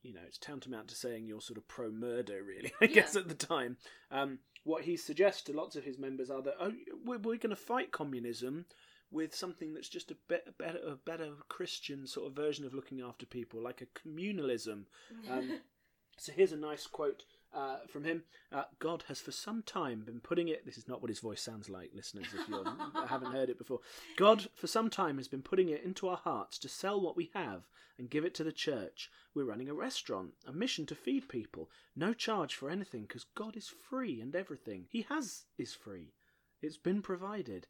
you 0.04 0.12
know 0.14 0.20
it's 0.26 0.38
tantamount 0.38 0.86
to 0.88 0.94
saying 0.94 1.26
you're 1.26 1.40
sort 1.40 1.56
of 1.58 1.66
pro 1.66 1.90
murder 1.90 2.42
really 2.44 2.72
i 2.80 2.84
Yeah. 2.84 2.94
guess 2.94 3.16
at 3.16 3.26
the 3.28 3.34
time 3.34 3.78
um, 4.12 4.38
what 4.62 4.84
he 4.84 4.96
suggests 4.96 5.42
to 5.42 5.52
lots 5.52 5.74
of 5.76 5.84
his 5.84 5.98
members 5.98 6.30
are 6.30 6.42
that 6.42 6.54
oh 6.60 6.72
we're, 7.04 7.18
we're 7.18 7.36
going 7.38 7.50
to 7.50 7.56
fight 7.56 7.90
communism 7.90 8.66
with 9.10 9.34
something 9.34 9.74
that's 9.74 9.88
just 9.88 10.10
a 10.10 10.16
bit 10.28 10.44
a 10.46 10.52
better 10.52 10.78
a 10.86 10.94
better 10.96 11.30
christian 11.48 12.06
sort 12.06 12.26
of 12.28 12.36
version 12.36 12.64
of 12.64 12.74
looking 12.74 13.00
after 13.00 13.26
people 13.26 13.60
like 13.62 13.80
a 13.82 14.08
communalism 14.08 14.84
um, 15.30 15.58
so 16.18 16.32
here's 16.32 16.52
a 16.52 16.56
nice 16.56 16.86
quote 16.86 17.24
uh, 17.54 17.78
from 17.88 18.04
him. 18.04 18.24
Uh, 18.52 18.64
God 18.78 19.04
has 19.08 19.20
for 19.20 19.32
some 19.32 19.62
time 19.62 20.02
been 20.04 20.20
putting 20.20 20.48
it. 20.48 20.66
This 20.66 20.78
is 20.78 20.88
not 20.88 21.00
what 21.00 21.10
his 21.10 21.20
voice 21.20 21.40
sounds 21.40 21.68
like, 21.68 21.90
listeners, 21.94 22.26
if 22.34 22.48
you 22.48 22.64
haven't 23.06 23.32
heard 23.32 23.48
it 23.48 23.58
before. 23.58 23.80
God 24.16 24.48
for 24.54 24.66
some 24.66 24.90
time 24.90 25.16
has 25.16 25.28
been 25.28 25.42
putting 25.42 25.68
it 25.68 25.84
into 25.84 26.08
our 26.08 26.16
hearts 26.16 26.58
to 26.58 26.68
sell 26.68 27.00
what 27.00 27.16
we 27.16 27.30
have 27.34 27.68
and 27.98 28.10
give 28.10 28.24
it 28.24 28.34
to 28.34 28.44
the 28.44 28.52
church. 28.52 29.10
We're 29.34 29.44
running 29.44 29.68
a 29.68 29.74
restaurant, 29.74 30.32
a 30.46 30.52
mission 30.52 30.84
to 30.86 30.94
feed 30.94 31.28
people, 31.28 31.70
no 31.94 32.12
charge 32.12 32.54
for 32.54 32.70
anything 32.70 33.02
because 33.02 33.26
God 33.34 33.56
is 33.56 33.68
free 33.68 34.20
and 34.20 34.34
everything 34.34 34.86
He 34.90 35.02
has 35.08 35.44
is 35.56 35.74
free. 35.74 36.12
It's 36.60 36.76
been 36.76 37.02
provided. 37.02 37.66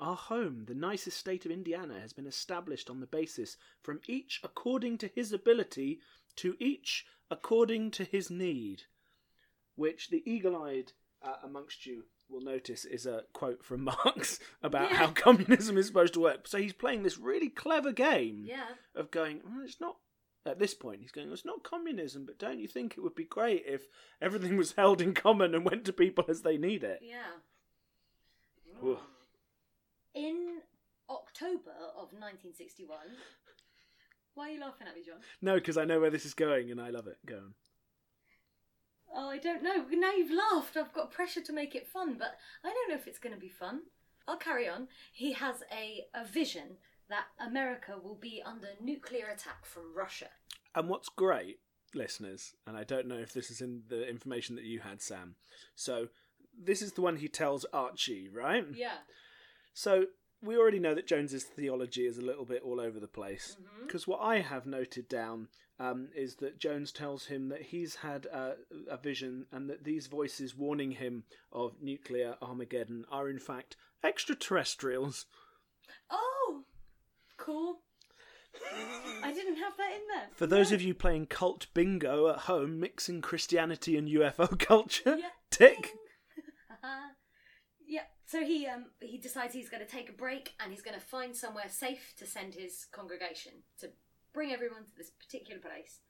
Our 0.00 0.16
home, 0.16 0.64
the 0.66 0.74
nicest 0.74 1.18
state 1.18 1.44
of 1.44 1.50
Indiana, 1.52 2.00
has 2.00 2.14
been 2.14 2.26
established 2.26 2.88
on 2.88 3.00
the 3.00 3.06
basis 3.06 3.58
from 3.82 4.00
each 4.06 4.40
according 4.42 4.96
to 4.98 5.08
his 5.08 5.30
ability 5.30 6.00
to 6.36 6.56
each 6.58 7.04
according 7.30 7.90
to 7.90 8.04
his 8.04 8.30
need, 8.30 8.84
which 9.80 10.10
the 10.10 10.22
eagle 10.30 10.62
eyed 10.62 10.92
uh, 11.22 11.34
amongst 11.42 11.86
you 11.86 12.04
will 12.28 12.40
notice 12.40 12.84
is 12.84 13.06
a 13.06 13.22
quote 13.32 13.64
from 13.64 13.82
Marx 14.04 14.38
about 14.62 14.90
Yeah. 14.90 14.96
how 14.98 15.06
communism 15.08 15.76
is 15.76 15.86
supposed 15.86 16.14
to 16.14 16.20
work. 16.20 16.46
So 16.46 16.58
he's 16.58 16.72
playing 16.72 17.02
this 17.02 17.18
really 17.18 17.48
clever 17.48 17.92
game 17.92 18.44
Yeah. 18.46 18.68
of 18.94 19.10
going, 19.10 19.40
well, 19.44 19.64
it's 19.64 19.80
not. 19.80 19.96
At 20.46 20.58
this 20.58 20.72
point, 20.72 21.02
he's 21.02 21.10
going, 21.12 21.26
well, 21.26 21.34
it's 21.34 21.44
not 21.44 21.62
communism, 21.64 22.24
but 22.24 22.38
don't 22.38 22.58
you 22.60 22.66
think 22.66 22.94
it 22.96 23.02
would 23.02 23.14
be 23.14 23.24
great 23.24 23.64
if 23.66 23.88
everything 24.22 24.56
was 24.56 24.72
held 24.72 25.02
in 25.02 25.12
common 25.12 25.54
and 25.54 25.64
went 25.66 25.84
to 25.84 25.92
people 25.92 26.24
as 26.28 26.40
they 26.42 26.56
need 26.56 26.82
it? 26.82 27.00
Yeah. 27.02 27.34
Ooh. 28.82 28.98
In 30.14 30.60
October 31.10 31.76
of 31.94 32.12
1961. 32.14 32.98
Why 34.34 34.48
are 34.48 34.52
you 34.52 34.60
laughing 34.60 34.86
at 34.88 34.94
me, 34.94 35.02
John? 35.04 35.18
No, 35.42 35.56
because 35.56 35.76
I 35.76 35.84
know 35.84 36.00
where 36.00 36.08
this 36.10 36.24
is 36.24 36.32
going 36.34 36.70
and 36.70 36.80
I 36.80 36.88
love 36.90 37.06
it. 37.06 37.18
Go 37.26 37.36
on. 37.36 37.54
Oh, 39.14 39.28
I 39.28 39.38
don't 39.38 39.62
know. 39.62 39.84
Now 39.90 40.12
you've 40.12 40.30
laughed. 40.30 40.76
I've 40.76 40.92
got 40.92 41.10
pressure 41.10 41.40
to 41.40 41.52
make 41.52 41.74
it 41.74 41.88
fun, 41.88 42.16
but 42.18 42.36
I 42.64 42.68
don't 42.68 42.88
know 42.88 42.94
if 42.94 43.06
it's 43.06 43.18
going 43.18 43.34
to 43.34 43.40
be 43.40 43.48
fun. 43.48 43.82
I'll 44.28 44.36
carry 44.36 44.68
on. 44.68 44.88
He 45.12 45.32
has 45.32 45.62
a, 45.72 46.06
a 46.14 46.24
vision 46.24 46.76
that 47.08 47.24
America 47.44 47.94
will 48.02 48.14
be 48.14 48.42
under 48.44 48.68
nuclear 48.80 49.26
attack 49.26 49.64
from 49.64 49.94
Russia. 49.94 50.28
And 50.74 50.88
what's 50.88 51.08
great, 51.08 51.58
listeners, 51.94 52.54
and 52.66 52.76
I 52.76 52.84
don't 52.84 53.08
know 53.08 53.18
if 53.18 53.32
this 53.32 53.50
is 53.50 53.60
in 53.60 53.82
the 53.88 54.08
information 54.08 54.54
that 54.54 54.64
you 54.64 54.78
had, 54.78 55.02
Sam. 55.02 55.34
So 55.74 56.08
this 56.56 56.80
is 56.80 56.92
the 56.92 57.00
one 57.00 57.16
he 57.16 57.28
tells 57.28 57.66
Archie, 57.72 58.28
right? 58.28 58.64
Yeah. 58.72 58.98
So 59.74 60.06
we 60.42 60.56
already 60.56 60.78
know 60.78 60.94
that 60.94 61.08
Jones's 61.08 61.44
theology 61.44 62.06
is 62.06 62.18
a 62.18 62.24
little 62.24 62.44
bit 62.44 62.62
all 62.64 62.80
over 62.80 63.00
the 63.00 63.08
place. 63.08 63.56
Mm-hmm. 63.60 63.86
Because 63.86 64.06
what 64.06 64.20
I 64.20 64.40
have 64.40 64.66
noted 64.66 65.08
down 65.08 65.48
um, 65.80 66.08
is 66.14 66.36
that 66.36 66.58
Jones 66.60 66.92
tells 66.92 67.26
him 67.26 67.48
that 67.48 67.62
he's 67.62 67.96
had 67.96 68.26
uh, 68.32 68.50
a 68.88 68.96
vision 68.98 69.46
and 69.50 69.68
that 69.70 69.82
these 69.82 70.06
voices 70.06 70.54
warning 70.54 70.92
him 70.92 71.24
of 71.50 71.72
nuclear 71.80 72.36
Armageddon 72.42 73.04
are 73.10 73.28
in 73.28 73.38
fact 73.38 73.76
extraterrestrials. 74.04 75.24
Oh, 76.10 76.62
cool. 77.38 77.80
I 79.22 79.32
didn't 79.32 79.56
have 79.56 79.76
that 79.78 79.92
in 79.92 80.00
there. 80.14 80.28
For 80.34 80.46
those 80.46 80.70
of 80.72 80.82
you 80.82 80.92
playing 80.92 81.26
cult 81.26 81.68
bingo 81.72 82.28
at 82.28 82.38
home, 82.40 82.78
mixing 82.80 83.22
Christianity 83.22 83.96
and 83.96 84.06
UFO 84.08 84.58
culture, 84.58 85.16
Yeah. 85.18 85.28
tick. 85.50 85.92
yeah. 87.86 88.02
So 88.26 88.44
he 88.44 88.66
um 88.66 88.86
he 89.00 89.18
decides 89.18 89.54
he's 89.54 89.68
going 89.68 89.84
to 89.84 89.90
take 89.90 90.08
a 90.08 90.12
break 90.12 90.52
and 90.60 90.70
he's 90.72 90.82
going 90.82 90.98
to 90.98 91.04
find 91.04 91.34
somewhere 91.34 91.68
safe 91.68 92.14
to 92.18 92.26
send 92.26 92.54
his 92.54 92.86
congregation 92.92 93.52
to 93.78 93.90
bring 94.32 94.52
everyone 94.52 94.84
to 94.84 94.96
this 94.96 95.10
particular 95.10 95.60
place. 95.60 96.00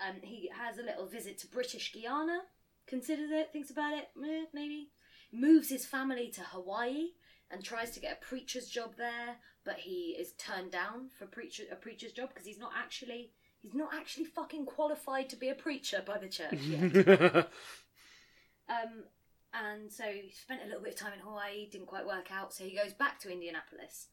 Um, 0.00 0.16
he 0.22 0.50
has 0.56 0.78
a 0.78 0.82
little 0.82 1.06
visit 1.06 1.38
to 1.38 1.48
British 1.48 1.92
Guiana, 1.92 2.40
considers 2.86 3.30
it, 3.30 3.52
thinks 3.52 3.70
about 3.70 3.94
it, 3.94 4.08
eh, 4.24 4.44
maybe. 4.52 4.90
Moves 5.32 5.68
his 5.68 5.84
family 5.84 6.30
to 6.30 6.40
Hawaii 6.40 7.08
and 7.50 7.64
tries 7.64 7.90
to 7.92 8.00
get 8.00 8.18
a 8.20 8.24
preacher's 8.24 8.68
job 8.68 8.94
there, 8.96 9.36
but 9.64 9.76
he 9.76 10.16
is 10.18 10.32
turned 10.32 10.70
down 10.70 11.10
for 11.18 11.26
preacher 11.26 11.64
a 11.70 11.76
preacher's 11.76 12.12
job 12.12 12.28
because 12.28 12.46
he's 12.46 12.58
not 12.58 12.72
actually 12.78 13.32
he's 13.58 13.74
not 13.74 13.92
actually 13.92 14.24
fucking 14.24 14.64
qualified 14.64 15.28
to 15.28 15.36
be 15.36 15.48
a 15.48 15.54
preacher 15.54 16.02
by 16.06 16.16
the 16.18 16.28
church 16.28 16.60
yet. 16.60 17.50
Um, 18.68 19.04
and 19.54 19.90
so 19.90 20.04
he 20.04 20.30
spent 20.30 20.60
a 20.62 20.66
little 20.66 20.82
bit 20.82 20.92
of 20.92 20.98
time 21.00 21.14
in 21.14 21.20
Hawaii, 21.20 21.68
didn't 21.70 21.86
quite 21.86 22.06
work 22.06 22.30
out, 22.30 22.52
so 22.52 22.64
he 22.64 22.76
goes 22.76 22.92
back 22.92 23.18
to 23.20 23.32
Indianapolis. 23.32 24.08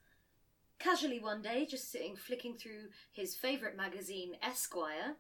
Casually 0.80 1.20
one 1.20 1.42
day, 1.42 1.66
just 1.66 1.92
sitting 1.92 2.16
flicking 2.16 2.56
through 2.58 2.90
his 3.12 3.36
favourite 3.36 3.78
magazine, 3.78 4.34
Esquire, 4.44 5.16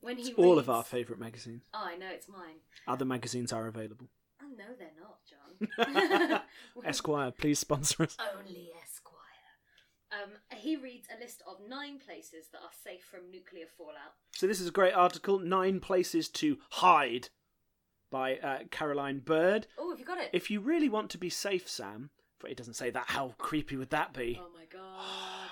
when 0.00 0.16
he 0.16 0.30
It's 0.30 0.38
all 0.38 0.58
of 0.58 0.70
our 0.70 0.82
favourite 0.84 1.20
magazines. 1.20 1.62
Oh, 1.74 1.84
I 1.84 1.96
know 1.96 2.08
it's 2.10 2.28
mine. 2.28 2.56
Other 2.88 3.04
magazines 3.04 3.52
are 3.52 3.66
available. 3.66 4.08
Oh 4.42 4.48
no, 4.56 4.64
they're 4.78 4.90
not, 5.00 5.18
John. 5.28 6.40
Esquire, 6.84 7.30
please 7.30 7.58
sponsor 7.58 8.04
us. 8.04 8.16
Only 8.18 8.70
Esquire. 8.82 9.16
Um, 10.12 10.30
he 10.56 10.76
reads 10.76 11.08
a 11.14 11.20
list 11.20 11.42
of 11.46 11.56
nine 11.68 11.98
places 11.98 12.48
that 12.52 12.58
are 12.58 12.70
safe 12.84 13.02
from 13.04 13.30
nuclear 13.30 13.66
fallout. 13.76 14.14
So 14.32 14.46
this 14.46 14.60
is 14.60 14.68
a 14.68 14.72
great 14.72 14.94
article, 14.94 15.38
Nine 15.38 15.80
Places 15.80 16.28
to 16.30 16.58
Hide 16.70 17.28
by 18.10 18.36
uh, 18.36 18.58
Caroline 18.70 19.18
Bird. 19.18 19.66
Oh, 19.78 19.90
have 19.90 19.98
you 19.98 20.04
got 20.04 20.18
it? 20.18 20.30
If 20.32 20.50
you 20.50 20.60
really 20.60 20.88
want 20.88 21.10
to 21.10 21.18
be 21.18 21.28
safe, 21.28 21.68
Sam, 21.68 22.10
for 22.38 22.48
it 22.48 22.56
doesn't 22.56 22.74
say 22.74 22.90
that, 22.90 23.06
how 23.08 23.34
creepy 23.38 23.76
would 23.76 23.90
that 23.90 24.12
be? 24.12 24.40
Oh 24.40 24.50
my 24.54 24.64
god. 24.70 25.02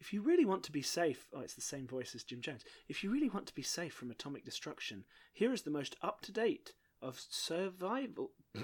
If 0.00 0.12
you 0.12 0.20
really 0.20 0.44
want 0.44 0.64
to 0.64 0.72
be 0.72 0.82
safe, 0.82 1.28
oh, 1.32 1.42
it's 1.42 1.54
the 1.54 1.60
same 1.60 1.86
voice 1.86 2.12
as 2.16 2.24
Jim 2.24 2.40
Jones. 2.40 2.64
If 2.88 3.04
you 3.04 3.10
really 3.12 3.28
want 3.28 3.46
to 3.46 3.54
be 3.54 3.62
safe 3.62 3.94
from 3.94 4.10
atomic 4.10 4.44
destruction, 4.44 5.04
here 5.32 5.52
is 5.52 5.62
the 5.62 5.70
most 5.70 5.94
up 6.02 6.20
to 6.22 6.32
date 6.32 6.72
of 7.00 7.20
survival. 7.30 8.32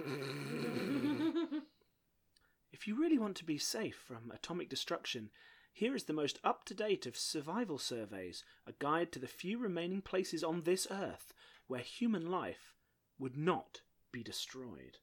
if 2.72 2.88
you 2.88 2.98
really 2.98 3.20
want 3.20 3.36
to 3.36 3.44
be 3.44 3.56
safe 3.56 3.94
from 3.94 4.32
atomic 4.34 4.68
destruction, 4.68 5.30
Here 5.78 5.94
is 5.94 6.06
the 6.06 6.12
most 6.12 6.40
up 6.42 6.64
to 6.64 6.74
date 6.74 7.06
of 7.06 7.16
survival 7.16 7.78
surveys, 7.78 8.42
a 8.66 8.72
guide 8.72 9.12
to 9.12 9.20
the 9.20 9.28
few 9.28 9.58
remaining 9.58 10.02
places 10.02 10.42
on 10.42 10.62
this 10.62 10.88
earth 10.90 11.32
where 11.68 11.82
human 11.82 12.28
life 12.28 12.74
would 13.16 13.36
not 13.36 13.82
be 14.10 14.24
destroyed. 14.24 14.98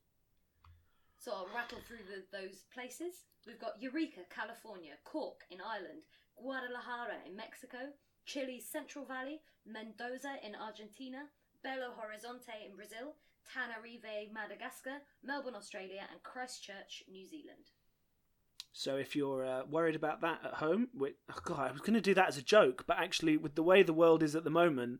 So 1.25 1.31
I'll 1.33 1.49
rattle 1.55 1.79
through 1.87 2.05
the, 2.05 2.21
those 2.29 2.69
places. 2.71 3.25
We've 3.47 3.59
got 3.59 3.81
Eureka, 3.81 4.29
California, 4.29 4.93
Cork 5.05 5.41
in 5.49 5.57
Ireland, 5.57 6.05
Guadalajara 6.37 7.25
in 7.25 7.35
Mexico, 7.35 7.97
Chile's 8.27 8.69
Central 8.69 9.05
Valley, 9.05 9.41
Mendoza 9.65 10.35
in 10.45 10.53
Argentina, 10.53 11.25
Belo 11.65 11.97
Horizonte 11.97 12.69
in 12.69 12.75
Brazil, 12.75 13.15
Tananarive, 13.41 14.31
Madagascar, 14.31 15.01
Melbourne, 15.23 15.55
Australia, 15.55 16.05
and 16.11 16.21
Christchurch, 16.21 17.01
New 17.11 17.25
Zealand. 17.25 17.73
So 18.71 18.95
if 18.97 19.15
you're 19.15 19.43
uh, 19.43 19.63
worried 19.67 19.95
about 19.95 20.21
that 20.21 20.41
at 20.45 20.53
home, 20.53 20.89
oh 21.01 21.39
God, 21.43 21.69
I 21.69 21.71
was 21.71 21.81
going 21.81 21.95
to 21.95 22.01
do 22.01 22.13
that 22.13 22.27
as 22.27 22.37
a 22.37 22.43
joke, 22.43 22.83
but 22.85 22.99
actually, 22.99 23.35
with 23.35 23.55
the 23.55 23.63
way 23.63 23.81
the 23.81 23.93
world 23.93 24.21
is 24.21 24.35
at 24.35 24.43
the 24.43 24.51
moment, 24.51 24.99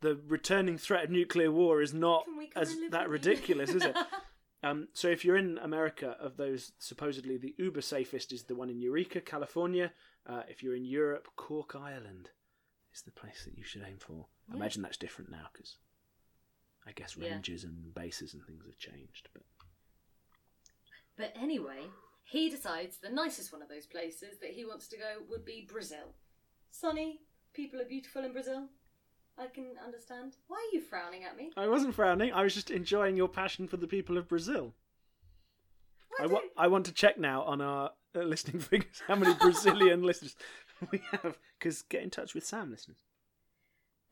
the 0.00 0.18
returning 0.26 0.76
threat 0.76 1.04
of 1.04 1.10
nuclear 1.10 1.52
war 1.52 1.80
is 1.80 1.94
not 1.94 2.24
Can 2.24 2.36
we 2.36 2.48
come 2.48 2.64
as 2.64 2.74
that 2.90 3.08
ridiculous, 3.08 3.70
is 3.70 3.84
it? 3.84 3.96
Um, 4.62 4.88
so 4.92 5.08
if 5.08 5.24
you're 5.24 5.36
in 5.36 5.58
America, 5.58 6.16
of 6.20 6.36
those 6.36 6.72
supposedly 6.78 7.36
the 7.36 7.54
uber 7.58 7.80
safest 7.80 8.32
is 8.32 8.44
the 8.44 8.54
one 8.54 8.70
in 8.70 8.80
Eureka, 8.80 9.20
California. 9.20 9.92
Uh, 10.26 10.42
if 10.48 10.62
you're 10.62 10.76
in 10.76 10.84
Europe, 10.84 11.28
Cork, 11.36 11.74
Ireland 11.74 12.30
is 12.94 13.02
the 13.02 13.10
place 13.10 13.44
that 13.44 13.56
you 13.58 13.64
should 13.64 13.82
aim 13.86 13.98
for. 13.98 14.26
I 14.50 14.54
imagine 14.56 14.82
that's 14.82 14.96
different 14.96 15.30
now 15.30 15.48
because 15.52 15.78
I 16.86 16.92
guess 16.92 17.16
Yeah. 17.16 17.32
ranges 17.32 17.64
and 17.64 17.92
bases 17.94 18.34
and 18.34 18.44
things 18.44 18.64
have 18.66 18.78
changed. 18.78 19.28
But 19.32 19.42
But 21.16 21.32
anyway, 21.36 21.90
he 22.24 22.48
decides 22.48 22.98
the 22.98 23.10
nicest 23.10 23.52
one 23.52 23.62
of 23.62 23.68
those 23.68 23.86
places 23.86 24.38
that 24.38 24.50
he 24.50 24.64
wants 24.64 24.88
to 24.88 24.96
go 24.96 25.22
would 25.28 25.44
be 25.44 25.66
Brazil. 25.70 26.14
Sunny, 26.70 27.20
people 27.52 27.80
are 27.80 27.84
beautiful 27.84 28.24
in 28.24 28.32
Brazil. 28.32 28.68
I 29.38 29.46
can 29.46 29.66
understand. 29.84 30.36
Why 30.48 30.56
are 30.56 30.74
you 30.74 30.80
frowning 30.82 31.24
at 31.24 31.36
me? 31.36 31.50
I 31.56 31.68
wasn't 31.68 31.94
frowning. 31.94 32.32
I 32.32 32.42
was 32.42 32.54
just 32.54 32.70
enjoying 32.70 33.16
your 33.16 33.28
passion 33.28 33.66
for 33.66 33.76
the 33.76 33.86
people 33.86 34.18
of 34.18 34.28
Brazil. 34.28 34.74
I, 36.20 36.26
wa- 36.26 36.40
I 36.56 36.68
want 36.68 36.86
to 36.86 36.92
check 36.92 37.18
now 37.18 37.42
on 37.42 37.60
our 37.60 37.90
uh, 38.14 38.20
listening 38.20 38.60
figures 38.60 39.02
how 39.06 39.16
many 39.16 39.34
Brazilian 39.34 40.02
listeners 40.06 40.36
we 40.90 41.00
have. 41.10 41.38
Because 41.58 41.82
get 41.82 42.02
in 42.02 42.10
touch 42.10 42.34
with 42.34 42.44
Sam, 42.44 42.70
listeners. 42.70 42.98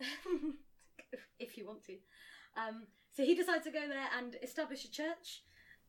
if 1.39 1.59
you 1.59 1.67
want 1.67 1.85
to. 1.85 1.97
Um, 2.57 2.87
so 3.15 3.25
he 3.25 3.35
decides 3.35 3.65
to 3.65 3.71
go 3.71 3.87
there 3.89 4.09
and 4.19 4.37
establish 4.43 4.85
a 4.85 4.91
church. 4.91 5.43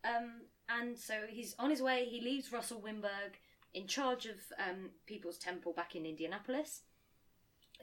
Um, 0.04 0.42
and 0.68 0.98
so 0.98 1.14
he's 1.30 1.56
on 1.60 1.70
his 1.70 1.82
way. 1.82 2.06
He 2.06 2.22
leaves 2.22 2.52
Russell 2.52 2.82
Winberg 2.82 3.36
in 3.74 3.88
charge 3.88 4.26
of 4.26 4.36
um, 4.60 4.90
People's 5.06 5.38
Temple 5.38 5.74
back 5.74 5.96
in 5.96 6.06
Indianapolis. 6.06 6.82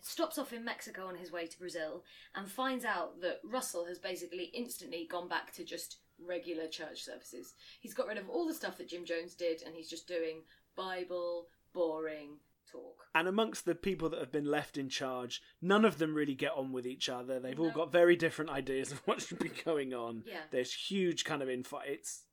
Stops 0.03 0.39
off 0.39 0.53
in 0.53 0.65
Mexico 0.65 1.07
on 1.07 1.17
his 1.17 1.33
way 1.33 1.47
to 1.47 1.59
Brazil 1.59 2.05
and 2.35 2.51
finds 2.51 2.85
out 2.85 3.21
that 3.21 3.41
Russell 3.45 3.87
has 3.87 3.99
basically 3.99 4.51
instantly 4.55 5.07
gone 5.11 5.29
back 5.29 5.53
to 5.55 5.65
just 5.65 5.99
regular 6.25 6.67
church 6.67 7.03
services. 7.03 7.55
He's 7.81 7.95
got 7.95 8.07
rid 8.07 8.19
of 8.19 8.29
all 8.29 8.47
the 8.47 8.55
stuff 8.55 8.79
that 8.79 8.89
Jim 8.89 9.05
Jones 9.05 9.35
did 9.35 9.63
and 9.63 9.75
he's 9.75 9.91
just 9.91 10.09
doing 10.09 10.43
Bible, 10.77 11.47
boring 11.73 12.39
talk. 12.71 13.07
And 13.15 13.27
amongst 13.29 13.65
the 13.65 13.75
people 13.75 14.09
that 14.11 14.21
have 14.21 14.33
been 14.33 14.51
left 14.51 14.77
in 14.77 14.89
charge, 14.89 15.43
none 15.61 15.85
of 15.85 15.99
them 15.99 16.15
really 16.15 16.35
get 16.35 16.53
on 16.57 16.73
with 16.73 16.87
each 16.87 17.09
other. 17.09 17.41
They've 17.41 17.59
all 17.59 17.71
got 17.71 17.93
very 17.93 18.17
different 18.17 18.51
ideas 18.51 18.93
of 18.93 18.99
what 19.07 19.23
should 19.23 19.39
be 19.39 19.51
going 19.65 19.95
on. 19.95 20.25
Yeah. 20.27 20.41
There's 20.51 20.73
huge 20.73 21.25
kind 21.25 21.43
of 21.43 21.49
infight. 21.49 21.87
It's 21.87 22.25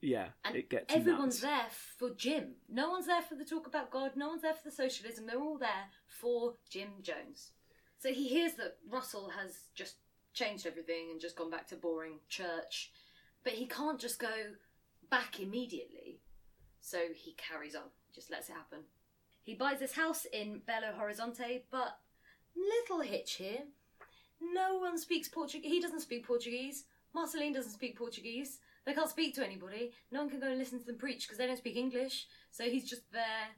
yeah, 0.00 0.28
And 0.44 0.56
it 0.56 0.70
gets 0.70 0.94
everyone's 0.94 1.42
nuts. 1.42 1.54
there 1.54 1.66
for 1.98 2.14
Jim. 2.14 2.54
No 2.68 2.90
one's 2.90 3.06
there 3.06 3.22
for 3.22 3.34
the 3.34 3.44
talk 3.44 3.66
about 3.66 3.90
God. 3.90 4.12
No 4.16 4.28
one's 4.28 4.42
there 4.42 4.54
for 4.54 4.68
the 4.68 4.74
socialism. 4.74 5.26
They're 5.26 5.40
all 5.40 5.58
there 5.58 5.88
for 6.06 6.54
Jim 6.70 6.88
Jones. 7.02 7.52
So 7.98 8.12
he 8.12 8.28
hears 8.28 8.54
that 8.54 8.76
Russell 8.88 9.30
has 9.30 9.52
just 9.74 9.96
changed 10.34 10.66
everything 10.66 11.08
and 11.10 11.20
just 11.20 11.36
gone 11.36 11.50
back 11.50 11.66
to 11.68 11.76
boring 11.76 12.18
church, 12.28 12.92
but 13.42 13.54
he 13.54 13.66
can't 13.66 13.98
just 13.98 14.18
go 14.18 14.28
back 15.10 15.40
immediately. 15.40 16.20
So 16.80 16.98
he 17.14 17.32
carries 17.32 17.74
on, 17.74 17.84
just 18.14 18.30
lets 18.30 18.48
it 18.48 18.52
happen. 18.52 18.80
He 19.42 19.54
buys 19.54 19.78
this 19.78 19.92
house 19.94 20.26
in 20.32 20.60
Belo 20.68 20.94
Horizonte, 20.98 21.62
but 21.70 21.98
little 22.54 23.00
hitch 23.00 23.34
here. 23.34 23.60
No 24.40 24.76
one 24.78 24.98
speaks 24.98 25.28
Portuguese. 25.28 25.70
He 25.70 25.80
doesn't 25.80 26.00
speak 26.00 26.26
Portuguese. 26.26 26.84
Marceline 27.14 27.54
doesn't 27.54 27.72
speak 27.72 27.96
Portuguese. 27.96 28.58
They 28.86 28.94
can't 28.94 29.10
speak 29.10 29.34
to 29.34 29.44
anybody. 29.44 29.92
No 30.12 30.20
one 30.20 30.30
can 30.30 30.40
go 30.40 30.46
and 30.46 30.58
listen 30.58 30.78
to 30.78 30.86
them 30.86 30.96
preach 30.96 31.26
because 31.26 31.38
they 31.38 31.46
don't 31.46 31.58
speak 31.58 31.76
English. 31.76 32.28
So 32.50 32.64
he's 32.64 32.88
just 32.88 33.10
there. 33.12 33.48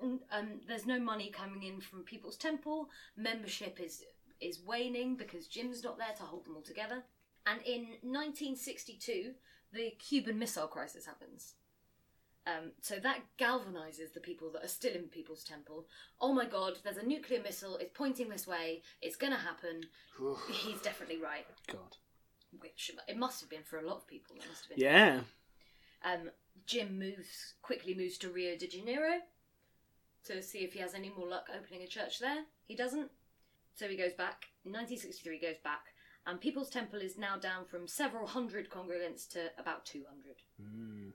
And, 0.00 0.20
Um, 0.30 0.60
there's 0.66 0.86
no 0.86 0.98
money 0.98 1.30
coming 1.30 1.62
in 1.62 1.80
from 1.80 2.04
People's 2.04 2.36
Temple. 2.36 2.90
Membership 3.16 3.78
is 3.80 4.02
is 4.40 4.60
waning 4.60 5.16
because 5.16 5.46
Jim's 5.46 5.84
not 5.84 5.96
there 5.96 6.14
to 6.16 6.22
hold 6.24 6.44
them 6.44 6.56
all 6.56 6.62
together. 6.62 7.04
And 7.46 7.62
in 7.62 7.82
1962, 8.02 9.34
the 9.72 9.90
Cuban 9.92 10.38
Missile 10.38 10.66
Crisis 10.66 11.06
happens. 11.06 11.54
Um, 12.46 12.72
so 12.82 12.98
that 12.98 13.20
galvanizes 13.38 14.12
the 14.12 14.20
people 14.20 14.50
that 14.50 14.64
are 14.64 14.68
still 14.68 14.94
in 14.94 15.04
People's 15.04 15.44
Temple. 15.44 15.86
Oh 16.20 16.34
my 16.34 16.44
God! 16.46 16.78
There's 16.82 16.98
a 16.98 17.06
nuclear 17.06 17.42
missile. 17.42 17.76
It's 17.76 17.96
pointing 17.96 18.28
this 18.28 18.46
way. 18.46 18.82
It's 19.00 19.16
gonna 19.16 19.36
happen. 19.38 19.84
He's 20.50 20.80
definitely 20.82 21.18
right. 21.18 21.46
God. 21.70 21.96
Which 22.60 22.90
it 23.08 23.16
must 23.16 23.40
have 23.40 23.50
been 23.50 23.62
for 23.62 23.78
a 23.78 23.86
lot 23.86 23.96
of 23.96 24.06
people. 24.06 24.36
It 24.36 24.48
must 24.48 24.66
have 24.66 24.76
been. 24.76 24.84
Yeah. 24.84 25.20
Um, 26.04 26.30
Jim 26.66 26.98
moves 26.98 27.54
quickly 27.62 27.94
moves 27.94 28.18
to 28.18 28.30
Rio 28.30 28.56
de 28.56 28.66
Janeiro 28.66 29.20
to 30.24 30.42
see 30.42 30.58
if 30.58 30.72
he 30.72 30.80
has 30.80 30.94
any 30.94 31.12
more 31.16 31.28
luck 31.28 31.48
opening 31.54 31.82
a 31.82 31.86
church 31.86 32.18
there. 32.18 32.44
He 32.66 32.74
doesn't, 32.74 33.10
so 33.74 33.88
he 33.88 33.96
goes 33.96 34.12
back. 34.12 34.46
1963, 34.64 35.40
goes 35.40 35.58
back, 35.62 35.86
and 36.26 36.40
People's 36.40 36.70
Temple 36.70 37.00
is 37.00 37.18
now 37.18 37.36
down 37.36 37.64
from 37.66 37.86
several 37.86 38.26
hundred 38.26 38.70
congregants 38.70 39.28
to 39.30 39.50
about 39.58 39.84
200. 39.84 40.36
Mm. 40.62 41.12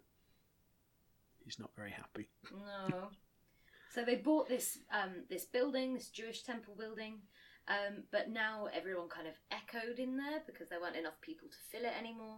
He's 1.43 1.59
not 1.59 1.71
very 1.75 1.91
happy. 1.91 2.27
No. 2.51 3.07
so 3.93 4.05
they 4.05 4.15
bought 4.15 4.47
this 4.47 4.77
um, 4.93 5.23
this 5.29 5.45
building, 5.45 5.95
this 5.95 6.09
Jewish 6.09 6.43
temple 6.43 6.75
building, 6.77 7.21
um, 7.69 8.03
but 8.11 8.29
now 8.29 8.67
everyone 8.73 9.07
kind 9.07 9.27
of 9.27 9.35
echoed 9.51 9.99
in 9.99 10.17
there 10.17 10.41
because 10.45 10.69
there 10.69 10.81
weren't 10.81 10.95
enough 10.95 11.21
people 11.21 11.47
to 11.47 11.57
fill 11.71 11.85
it 11.85 11.93
anymore. 11.97 12.37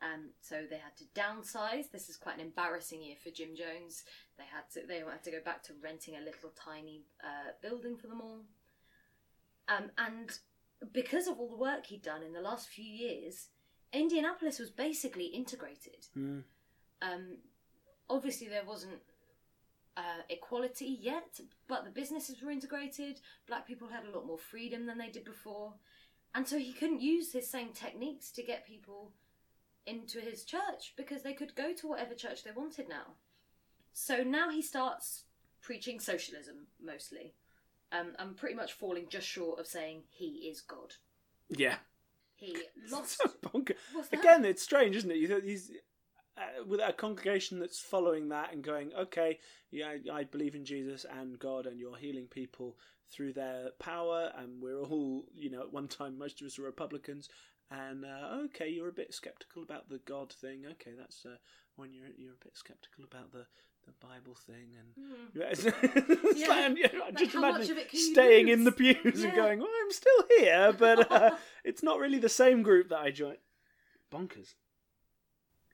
Um, 0.00 0.30
so 0.40 0.62
they 0.68 0.78
had 0.78 0.96
to 0.98 1.04
downsize. 1.14 1.90
This 1.90 2.08
is 2.08 2.16
quite 2.16 2.36
an 2.36 2.40
embarrassing 2.40 3.02
year 3.02 3.16
for 3.22 3.30
Jim 3.30 3.50
Jones. 3.56 4.04
They 4.38 4.44
had 4.44 4.70
to 4.74 4.86
they 4.86 4.98
had 4.98 5.22
to 5.24 5.30
go 5.30 5.40
back 5.44 5.62
to 5.64 5.72
renting 5.82 6.16
a 6.16 6.24
little 6.24 6.50
tiny 6.56 7.02
uh, 7.22 7.52
building 7.60 7.96
for 7.96 8.06
them 8.06 8.20
all. 8.20 8.40
Um, 9.68 9.90
and 9.98 10.30
because 10.92 11.28
of 11.28 11.38
all 11.38 11.48
the 11.48 11.56
work 11.56 11.86
he'd 11.86 12.02
done 12.02 12.22
in 12.22 12.32
the 12.32 12.40
last 12.40 12.68
few 12.68 12.84
years, 12.84 13.48
Indianapolis 13.92 14.58
was 14.58 14.70
basically 14.70 15.26
integrated. 15.26 16.06
Mm. 16.16 16.42
Um, 17.00 17.36
obviously, 18.10 18.48
there 18.48 18.64
wasn't 18.64 19.00
uh, 19.96 20.22
equality 20.28 20.98
yet, 21.00 21.40
but 21.68 21.84
the 21.84 21.90
businesses 21.90 22.42
were 22.42 22.50
integrated. 22.50 23.20
Black 23.46 23.66
people 23.66 23.88
had 23.88 24.04
a 24.04 24.10
lot 24.16 24.26
more 24.26 24.38
freedom 24.38 24.86
than 24.86 24.98
they 24.98 25.08
did 25.08 25.24
before, 25.24 25.74
and 26.34 26.46
so 26.46 26.58
he 26.58 26.72
couldn't 26.72 27.00
use 27.00 27.32
his 27.32 27.48
same 27.48 27.72
techniques 27.72 28.30
to 28.32 28.42
get 28.42 28.66
people 28.66 29.12
into 29.86 30.20
his 30.20 30.44
church 30.44 30.94
because 30.96 31.22
they 31.22 31.32
could 31.34 31.54
go 31.54 31.72
to 31.72 31.88
whatever 31.88 32.14
church 32.14 32.44
they 32.44 32.52
wanted 32.54 32.88
now. 32.88 33.14
So 33.92 34.22
now 34.22 34.50
he 34.50 34.62
starts 34.62 35.24
preaching 35.60 36.00
socialism 36.00 36.66
mostly. 36.82 37.34
Um, 37.90 38.12
I'm 38.18 38.34
pretty 38.34 38.54
much 38.54 38.72
falling 38.72 39.06
just 39.08 39.26
short 39.26 39.60
of 39.60 39.66
saying 39.66 40.02
he 40.08 40.48
is 40.50 40.60
God. 40.62 40.94
Yeah. 41.50 41.76
He 42.34 42.56
lost. 42.90 43.22
Again, 44.12 44.44
it's 44.44 44.62
strange, 44.62 44.96
isn't 44.96 45.10
it? 45.10 45.18
You 45.18 45.28
th- 45.28 45.44
He's 45.44 45.70
uh, 46.38 46.64
with 46.66 46.80
a 46.80 46.92
congregation 46.92 47.58
that's 47.58 47.80
following 47.80 48.28
that 48.30 48.52
and 48.52 48.62
going, 48.62 48.92
okay, 48.98 49.38
yeah, 49.70 49.94
I, 50.12 50.24
believe 50.24 50.54
in 50.54 50.64
Jesus 50.64 51.04
and 51.18 51.38
God, 51.38 51.66
and 51.66 51.78
you're 51.78 51.96
healing 51.96 52.26
people 52.26 52.76
through 53.10 53.34
their 53.34 53.70
power, 53.78 54.30
and 54.38 54.60
we're 54.62 54.80
all, 54.82 55.24
you 55.34 55.50
know, 55.50 55.60
at 55.60 55.72
one 55.72 55.88
time 55.88 56.18
most 56.18 56.40
of 56.40 56.46
us 56.46 56.58
were 56.58 56.64
Republicans, 56.64 57.28
and 57.70 58.04
uh, 58.04 58.36
okay, 58.46 58.68
you're 58.68 58.88
a 58.88 58.92
bit 58.92 59.12
skeptical 59.14 59.62
about 59.62 59.88
the 59.88 60.00
God 60.06 60.32
thing. 60.32 60.64
Okay, 60.72 60.92
that's 60.98 61.24
uh, 61.26 61.36
when 61.76 61.92
you're 61.92 62.08
you're 62.16 62.34
a 62.34 62.44
bit 62.44 62.56
skeptical 62.56 63.04
about 63.04 63.32
the. 63.32 63.46
The 63.84 64.06
Bible 64.06 64.36
thing 64.46 64.76
and 64.78 65.06
yeah, 65.34 65.46
it's 65.50 65.64
Hmm. 65.64 66.36
Yeah. 66.36 66.46
like, 66.46 66.78
yeah, 66.78 67.00
Like, 67.00 67.16
just 67.18 67.34
imagine 67.34 67.76
staying 67.92 68.46
in 68.46 68.62
the 68.62 68.70
pews 68.70 69.24
and 69.24 69.34
going, 69.34 69.58
"Well, 69.58 69.68
I'm 69.84 69.90
still 69.90 70.24
here," 70.38 70.72
but 70.78 71.10
uh, 71.10 71.30
it's 71.64 71.82
not 71.82 71.98
really 71.98 72.20
the 72.20 72.28
same 72.28 72.62
group 72.62 72.90
that 72.90 73.00
I 73.00 73.10
joined. 73.10 73.38
Bonkers. 74.08 74.54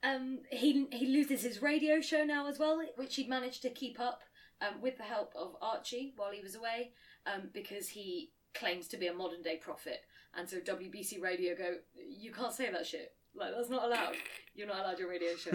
Um, 0.09 0.38
he 0.50 0.86
he 0.92 1.06
loses 1.06 1.42
his 1.42 1.61
radio 1.61 2.00
show 2.00 2.24
now 2.24 2.46
as 2.46 2.59
well, 2.59 2.80
which 2.96 3.16
he'd 3.16 3.28
managed 3.28 3.62
to 3.62 3.70
keep 3.70 4.00
up 4.00 4.22
um, 4.61 4.80
with 4.80 4.96
the 4.96 5.04
help 5.04 5.32
of 5.36 5.56
Archie 5.61 6.14
while 6.16 6.30
he 6.30 6.40
was 6.40 6.54
away, 6.54 6.92
um, 7.26 7.50
because 7.52 7.88
he 7.88 8.30
claims 8.54 8.88
to 8.88 8.96
be 8.96 9.06
a 9.06 9.14
modern 9.14 9.42
day 9.42 9.56
prophet, 9.56 10.00
and 10.36 10.48
so 10.48 10.59
WBC 10.59 11.20
Radio 11.20 11.54
go, 11.56 11.74
you 11.94 12.32
can't 12.32 12.52
say 12.52 12.70
that 12.70 12.86
shit. 12.86 13.12
Like 13.34 13.52
that's 13.56 13.70
not 13.70 13.84
allowed. 13.84 14.16
You're 14.54 14.66
not 14.66 14.80
allowed 14.80 14.98
your 14.98 15.11
radio 15.11 15.36
show. 15.36 15.52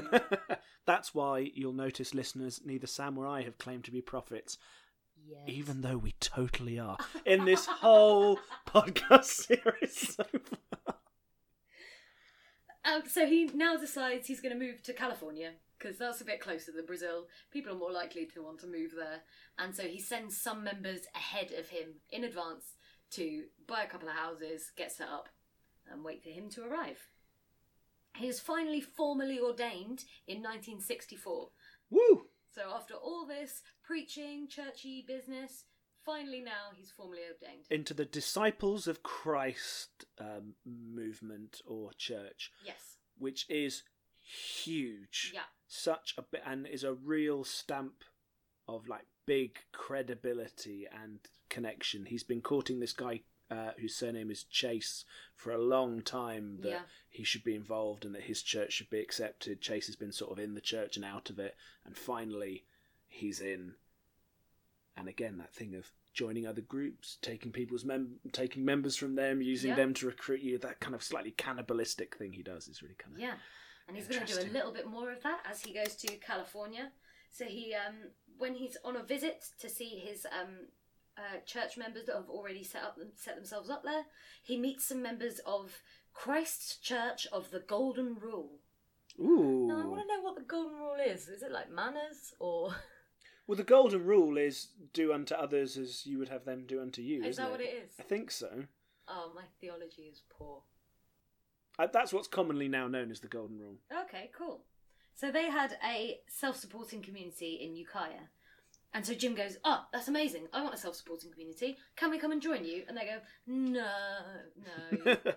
That's 0.85 1.13
why 1.13 1.51
you'll 1.53 1.73
notice, 1.73 2.13
listeners, 2.13 2.61
neither 2.63 2.87
Sam 2.87 3.17
or 3.17 3.27
I 3.27 3.41
have 3.43 3.57
claimed 3.57 3.83
to 3.85 3.91
be 3.91 4.01
prophets, 4.01 4.57
yes. 5.27 5.41
even 5.47 5.81
though 5.81 5.97
we 5.97 6.13
totally 6.19 6.79
are 6.79 6.97
in 7.25 7.45
this 7.45 7.65
whole 7.65 8.39
podcast 8.67 9.25
series 9.25 10.15
so 10.15 10.23
far. 10.85 10.92
Um, 12.85 13.03
so 13.07 13.25
he 13.25 13.49
now 13.53 13.77
decides 13.77 14.27
he's 14.27 14.41
going 14.41 14.57
to 14.57 14.65
move 14.65 14.83
to 14.83 14.93
California 14.93 15.51
because 15.77 15.97
that's 15.97 16.21
a 16.21 16.25
bit 16.25 16.39
closer 16.39 16.71
than 16.71 16.85
Brazil. 16.85 17.27
People 17.51 17.73
are 17.73 17.77
more 17.77 17.91
likely 17.91 18.25
to 18.25 18.43
want 18.43 18.59
to 18.59 18.67
move 18.67 18.91
there, 18.95 19.21
and 19.57 19.75
so 19.75 19.83
he 19.83 19.99
sends 19.99 20.37
some 20.37 20.63
members 20.63 21.01
ahead 21.15 21.51
of 21.57 21.69
him 21.69 21.95
in 22.11 22.23
advance 22.23 22.75
to 23.11 23.43
buy 23.67 23.83
a 23.83 23.87
couple 23.87 24.09
of 24.09 24.15
houses, 24.15 24.71
get 24.75 24.91
set 24.91 25.07
up, 25.07 25.29
and 25.91 26.03
wait 26.03 26.23
for 26.23 26.29
him 26.29 26.49
to 26.49 26.63
arrive. 26.63 27.07
He 28.15 28.27
is 28.27 28.39
finally 28.39 28.81
formally 28.81 29.39
ordained 29.39 30.05
in 30.27 30.37
1964. 30.37 31.49
Woo! 31.89 32.25
So 32.53 32.71
after 32.73 32.93
all 32.93 33.25
this 33.25 33.61
preaching, 33.83 34.47
churchy 34.47 35.03
business, 35.07 35.65
finally 36.05 36.41
now 36.41 36.71
he's 36.75 36.91
formally 36.91 37.21
ordained. 37.21 37.65
Into 37.69 37.93
the 37.93 38.05
Disciples 38.05 38.87
of 38.87 39.03
Christ 39.03 40.05
um, 40.19 40.55
movement 40.65 41.61
or 41.65 41.91
church, 41.97 42.51
yes. 42.65 42.97
which 43.17 43.45
is 43.49 43.83
huge. 44.21 45.31
Yeah. 45.33 45.41
Such 45.67 46.13
a 46.17 46.21
bit, 46.21 46.41
and 46.45 46.67
is 46.67 46.83
a 46.83 46.93
real 46.93 47.43
stamp 47.43 48.03
of 48.67 48.87
like 48.87 49.05
big 49.25 49.59
credibility 49.71 50.87
and 50.91 51.19
connection. 51.49 52.05
He's 52.05 52.23
been 52.23 52.41
courting 52.41 52.79
this 52.79 52.93
guy 52.93 53.21
uh, 53.51 53.71
whose 53.79 53.95
surname 53.95 54.31
is 54.31 54.43
Chase 54.43 55.05
for 55.35 55.51
a 55.51 55.61
long 55.61 56.01
time 56.01 56.59
that 56.61 56.69
Yeah. 56.69 56.81
he 57.09 57.23
should 57.23 57.43
be 57.43 57.55
involved 57.55 58.05
and 58.05 58.15
that 58.15 58.23
his 58.23 58.41
church 58.41 58.73
should 58.73 58.89
be 58.89 58.99
accepted. 58.99 59.61
Chase 59.61 59.87
has 59.87 59.95
been 59.95 60.11
sort 60.11 60.31
of 60.31 60.39
in 60.39 60.55
the 60.55 60.61
church 60.61 60.95
and 60.95 61.05
out 61.05 61.29
of 61.29 61.39
it, 61.39 61.55
and 61.85 61.97
finally 61.97 62.63
he's 63.07 63.39
in. 63.41 63.75
And 64.95 65.07
again, 65.07 65.37
that 65.39 65.53
thing 65.53 65.75
of 65.75 65.91
joining 66.13 66.45
other 66.45 66.61
groups, 66.61 67.17
taking 67.21 67.51
people's 67.51 67.83
mem- 67.83 68.19
taking 68.31 68.63
members 68.63 68.95
from 68.95 69.15
them, 69.15 69.41
using 69.41 69.69
Yeah. 69.71 69.75
them 69.75 69.93
to 69.95 70.05
recruit 70.05 70.41
you, 70.41 70.57
that 70.59 70.79
kind 70.79 70.93
of 70.93 71.01
slightly 71.03 71.31
cannibalistic 71.31 72.15
thing 72.15 72.33
he 72.33 72.43
does 72.43 72.67
is 72.67 72.81
really 72.83 72.95
kind 72.95 73.15
of 73.15 73.19
Yeah, 73.21 73.35
and 73.87 73.97
he's 73.97 74.07
going 74.07 74.25
to 74.25 74.33
do 74.33 74.39
a 74.49 74.53
little 74.53 74.71
bit 74.71 74.85
more 74.87 75.11
of 75.11 75.23
that 75.23 75.41
as 75.49 75.61
he 75.63 75.73
goes 75.73 75.95
to 75.95 76.15
California. 76.17 76.91
So 77.31 77.45
he, 77.45 77.73
um, 77.73 77.95
when 78.37 78.53
he's 78.53 78.77
on 78.85 78.95
a 78.95 79.03
visit 79.03 79.43
to 79.59 79.67
see 79.67 79.97
his 79.97 80.27
um, 80.27 80.67
uh, 81.17 81.39
church 81.45 81.77
members 81.77 82.05
that 82.05 82.15
have 82.15 82.29
already 82.29 82.63
set 82.63 82.83
up 82.83 82.99
set 83.15 83.35
themselves 83.35 83.71
up 83.71 83.83
there, 83.83 84.05
he 84.43 84.57
meets 84.57 84.85
some 84.85 85.01
members 85.01 85.39
of 85.47 85.81
Christ's 86.13 86.77
Church 86.77 87.25
of 87.31 87.49
the 87.49 87.59
Golden 87.59 88.13
Rule. 88.19 88.59
Ooh. 89.19 89.65
Now 89.67 89.81
I 89.81 89.85
want 89.85 90.01
to 90.01 90.07
know 90.07 90.21
what 90.21 90.35
the 90.35 90.41
Golden 90.43 90.77
Rule 90.77 90.97
is. 91.03 91.27
Is 91.27 91.41
it 91.41 91.51
like 91.51 91.71
manners 91.71 92.33
or 92.39 92.75
Well, 93.47 93.57
the 93.57 93.63
golden 93.63 94.05
rule 94.05 94.37
is 94.37 94.69
do 94.93 95.13
unto 95.13 95.35
others 95.35 95.77
as 95.77 96.05
you 96.05 96.17
would 96.17 96.29
have 96.29 96.45
them 96.45 96.65
do 96.65 96.81
unto 96.81 97.01
you. 97.01 97.23
is 97.23 97.37
that 97.37 97.51
what 97.51 97.61
it 97.61 97.83
is? 97.85 97.91
I 97.99 98.03
think 98.03 98.31
so. 98.31 98.65
Oh, 99.07 99.31
my 99.35 99.43
theology 99.59 100.03
is 100.03 100.21
poor. 100.29 100.61
Uh, 101.77 101.87
That's 101.91 102.13
what's 102.13 102.27
commonly 102.27 102.67
now 102.67 102.87
known 102.87 103.11
as 103.11 103.19
the 103.19 103.27
golden 103.27 103.59
rule. 103.59 103.77
Okay, 104.03 104.29
cool. 104.37 104.63
So 105.15 105.29
they 105.31 105.49
had 105.49 105.77
a 105.85 106.19
self-supporting 106.27 107.01
community 107.01 107.59
in 107.61 107.75
Ukiah. 107.75 108.29
And 108.93 109.05
so 109.05 109.13
Jim 109.13 109.33
goes, 109.33 109.57
Oh, 109.63 109.85
that's 109.91 110.07
amazing. 110.07 110.47
I 110.53 110.61
want 110.61 110.75
a 110.75 110.77
self 110.77 110.95
supporting 110.95 111.31
community. 111.31 111.77
Can 111.95 112.11
we 112.11 112.19
come 112.19 112.31
and 112.31 112.41
join 112.41 112.63
you? 112.63 112.83
And 112.87 112.95
they 112.95 113.05
go, 113.05 113.17
No, 113.47 113.89
no, 114.57 114.91
you, 114.91 115.03
no, 115.05 115.33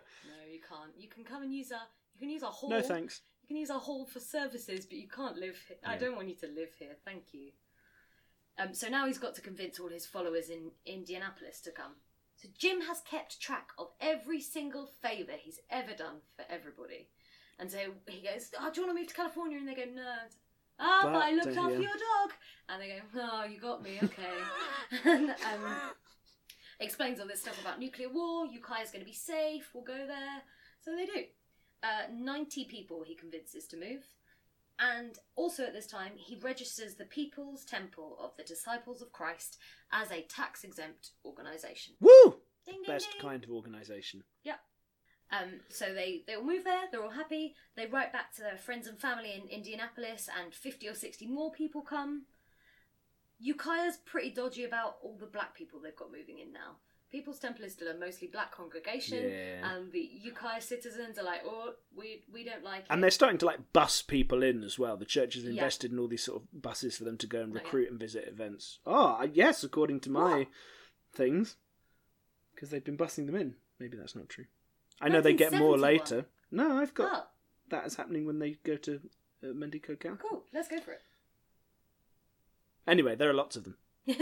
you 0.51 0.61
can't. 0.61 0.93
You 0.99 1.09
can 1.09 1.25
come 1.25 1.43
and 1.43 1.53
use 1.53 1.73
our 1.73 1.81
you 2.15 2.21
can 2.21 2.31
use 2.31 2.43
our 2.43 2.53
hall. 2.53 2.71
no 2.71 2.81
thanks. 2.81 3.21
You 3.43 3.49
can 3.49 3.57
use 3.57 3.71
our 3.71 3.81
hall 3.81 4.07
for 4.07 4.21
services, 4.21 4.87
but 4.87 4.97
you 4.99 5.09
can't 5.09 5.37
live 5.37 5.57
here. 5.69 5.77
I 5.85 5.97
don't 5.97 6.17
want 6.17 6.29
you 6.29 6.35
to 6.37 6.47
live 6.47 6.71
here. 6.79 6.97
Thank 7.05 7.33
you. 7.33 7.51
Um, 8.59 8.73
so 8.73 8.89
now 8.89 9.07
he's 9.07 9.19
got 9.19 9.35
to 9.35 9.41
convince 9.41 9.79
all 9.79 9.89
his 9.89 10.07
followers 10.07 10.49
in 10.49 10.71
Indianapolis 10.87 11.61
to 11.63 11.71
come. 11.71 11.93
So 12.37 12.49
Jim 12.59 12.83
has 12.83 13.01
kept 13.01 13.41
track 13.41 13.71
of 13.79 13.89
every 14.01 14.41
single 14.41 14.87
favour 14.87 15.33
he's 15.39 15.61
ever 15.71 15.95
done 15.95 16.17
for 16.37 16.45
everybody. 16.51 17.09
And 17.59 17.71
so 17.71 17.79
he 18.07 18.21
goes, 18.21 18.51
oh, 18.61 18.71
do 18.71 18.81
you 18.81 18.87
want 18.87 18.97
to 18.97 19.01
move 19.01 19.09
to 19.09 19.15
California? 19.15 19.59
And 19.59 19.69
they 19.69 19.75
go, 19.75 19.85
no. 19.95 20.15
Ah, 20.79 21.01
but, 21.05 21.13
But, 21.13 21.23
I 21.23 21.31
looked 21.33 21.57
after 21.57 21.81
your 21.81 21.93
dog. 21.93 22.33
And 22.69 22.83
they 22.83 22.89
go, 22.89 23.21
oh, 23.33 23.45
you 23.45 23.59
got 23.59 23.83
me, 23.83 23.99
okay. 24.03 25.01
and 25.05 25.31
um, 25.31 25.75
explains 26.81 27.21
all 27.21 27.27
this 27.27 27.41
stuff 27.41 27.59
about 27.61 27.79
nuclear 27.79 28.11
war. 28.11 28.47
Ukiah's 28.47 28.91
going 28.91 29.05
to 29.05 29.11
be 29.11 29.15
safe. 29.15 29.71
We'll 29.73 29.85
go 29.85 30.07
there. 30.07 30.43
So 30.83 30.95
they 30.95 31.07
do. 31.07 31.25
Uh, 31.83 32.13
90 32.13 32.65
people 32.65 33.03
he 33.07 33.15
convinces 33.15 33.67
to 33.69 33.77
move. 33.77 34.05
And 34.79 35.19
also 35.37 35.65
at 35.65 35.73
this 35.73 35.87
time, 35.87 36.13
he 36.17 36.37
registers 36.37 36.95
the 36.95 37.05
People's 37.07 37.65
Temple 37.65 38.19
of 38.23 38.37
the 38.37 38.43
Disciples 38.45 39.01
of 39.01 39.13
Christ 39.13 39.59
as 39.91 40.11
a 40.13 40.23
tax 40.23 40.65
exempt 40.65 41.11
organisation. 41.25 41.95
Woo! 42.01 42.37
Ding, 42.67 42.75
ding, 42.75 42.83
Best 42.87 43.11
ding. 43.13 43.21
kind 43.23 43.43
of 43.43 43.51
organisation. 43.51 44.23
Yep. 44.45 44.61
Um, 45.33 45.61
so 45.71 45.95
they, 45.95 46.23
they 46.27 46.35
all 46.35 46.45
move 46.45 46.65
there, 46.65 46.83
they're 46.91 47.03
all 47.03 47.11
happy. 47.11 47.55
They 47.75 47.87
write 47.87 48.13
back 48.13 48.35
to 48.37 48.43
their 48.43 48.57
friends 48.59 48.87
and 48.87 48.99
family 49.01 49.33
in 49.33 49.49
Indianapolis, 49.49 50.29
and 50.43 50.55
50 50.55 50.89
or 50.89 50.95
60 50.95 51.27
more 51.27 51.51
people 51.51 51.81
come. 51.83 52.27
Ukiah's 53.39 53.97
pretty 53.99 54.31
dodgy 54.31 54.65
about 54.65 54.97
all 55.03 55.17
the 55.19 55.27
black 55.27 55.55
people 55.55 55.81
they've 55.81 55.97
got 55.97 56.13
moving 56.13 56.39
in 56.39 56.53
now. 56.53 56.77
People's 57.17 57.39
Temple 57.39 57.65
is 57.65 57.73
still 57.73 57.89
a 57.89 57.95
mostly 57.97 58.29
black 58.29 58.51
congregation, 58.53 59.23
Yeah. 59.31 59.75
and 59.75 59.91
the 59.91 60.11
Ukiah 60.23 60.61
citizens 60.61 61.17
are 61.19 61.23
like, 61.25 61.41
oh, 61.47 61.73
we, 61.97 62.21
we 62.31 62.45
don't 62.45 62.63
like 62.63 62.81
it. 62.81 62.87
And 62.91 63.03
they're 63.03 63.11
starting 63.11 63.39
to 63.39 63.47
like 63.47 63.73
bus 63.73 64.03
people 64.03 64.43
in 64.43 64.63
as 64.63 64.79
well. 64.79 64.99
The 64.99 65.07
church 65.07 65.33
has 65.35 65.45
Yeah. 65.45 65.53
invested 65.53 65.93
in 65.93 65.99
all 65.99 66.09
these 66.09 66.23
sort 66.25 66.43
of 66.43 66.61
buses 66.63 66.99
for 66.99 67.05
them 67.05 67.17
to 67.17 67.27
go 67.27 67.41
and 67.41 67.55
recruit 67.55 67.91
and 67.91 67.99
visit 67.99 68.29
events. 68.29 68.81
Oh, 68.87 69.17
I- 69.19 69.31
yes, 69.33 69.65
according 69.65 70.01
to 70.01 70.11
my 70.11 70.47
things, 71.15 71.57
because 72.55 72.69
they've 72.69 72.85
been 72.85 72.99
busing 72.99 73.25
them 73.25 73.37
in. 73.37 73.55
Maybe 73.79 73.97
that's 73.97 74.15
not 74.15 74.29
true. 74.29 74.45
I 75.01 75.09
know 75.09 75.23
they 75.23 75.33
get 75.33 75.53
more 75.53 75.79
1971. 75.79 75.81
later. 75.81 76.29
No, 76.51 76.77
I've 76.83 76.93
got 76.93 77.11
Oh, 77.15 77.27
that 77.71 77.87
is 77.87 77.97
happening 77.97 78.27
when 78.27 78.41
they 78.41 78.59
go 78.63 78.77
to 78.77 79.01
uh, 79.43 79.47
Mendocino 79.55 79.97
County. 79.97 80.21
cool, 80.29 80.45
let's 80.53 80.69
go 80.69 80.81
for 80.81 80.93
it. 80.93 81.01
Anyway, 82.87 83.15
there 83.17 83.31
are 83.31 83.35
lots 83.35 83.57
of 83.57 83.65
them. 83.65 83.77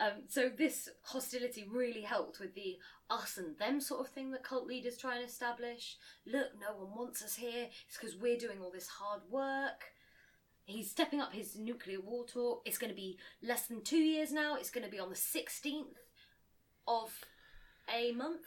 um, 0.00 0.22
so 0.28 0.48
this 0.48 0.88
hostility 1.02 1.66
really 1.70 2.02
helped 2.02 2.40
with 2.40 2.54
the 2.54 2.78
us 3.10 3.36
and 3.36 3.58
them 3.58 3.80
sort 3.80 4.00
of 4.00 4.08
thing 4.12 4.30
that 4.30 4.42
cult 4.44 4.66
leaders 4.66 4.96
try 4.96 5.16
and 5.16 5.24
establish. 5.24 5.96
Look, 6.26 6.48
no 6.60 6.76
one 6.76 6.96
wants 6.96 7.22
us 7.22 7.34
here. 7.36 7.68
It's 7.86 7.98
because 7.98 8.16
we're 8.16 8.38
doing 8.38 8.58
all 8.62 8.70
this 8.70 8.88
hard 8.88 9.20
work. 9.30 9.92
He's 10.64 10.90
stepping 10.90 11.20
up 11.20 11.32
his 11.32 11.56
nuclear 11.56 12.00
war 12.00 12.24
talk. 12.24 12.62
It's 12.64 12.78
going 12.78 12.90
to 12.90 12.96
be 12.96 13.18
less 13.42 13.66
than 13.66 13.82
two 13.82 13.98
years 13.98 14.32
now. 14.32 14.54
It's 14.56 14.70
going 14.70 14.84
to 14.84 14.90
be 14.90 15.00
on 15.00 15.08
the 15.10 15.16
16th 15.16 15.96
of 16.86 17.12
a 17.92 18.12
month. 18.12 18.46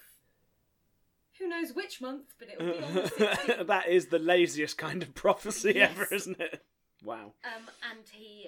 Who 1.39 1.47
knows 1.49 1.73
which 1.73 1.99
month, 1.99 2.33
but 2.39 2.47
it'll 2.49 2.65
be 2.73 2.83
on 2.83 2.93
the 2.93 3.01
16th. 3.01 3.67
that 3.67 3.89
is 3.89 4.07
the 4.07 4.19
laziest 4.19 4.77
kind 4.77 5.03
of 5.03 5.13
prophecy 5.13 5.73
Yes. 5.75 5.91
ever, 5.91 6.07
isn't 6.13 6.39
it? 6.39 6.63
Wow. 7.03 7.33
Um, 7.43 7.69
and 7.91 7.99
he 8.11 8.47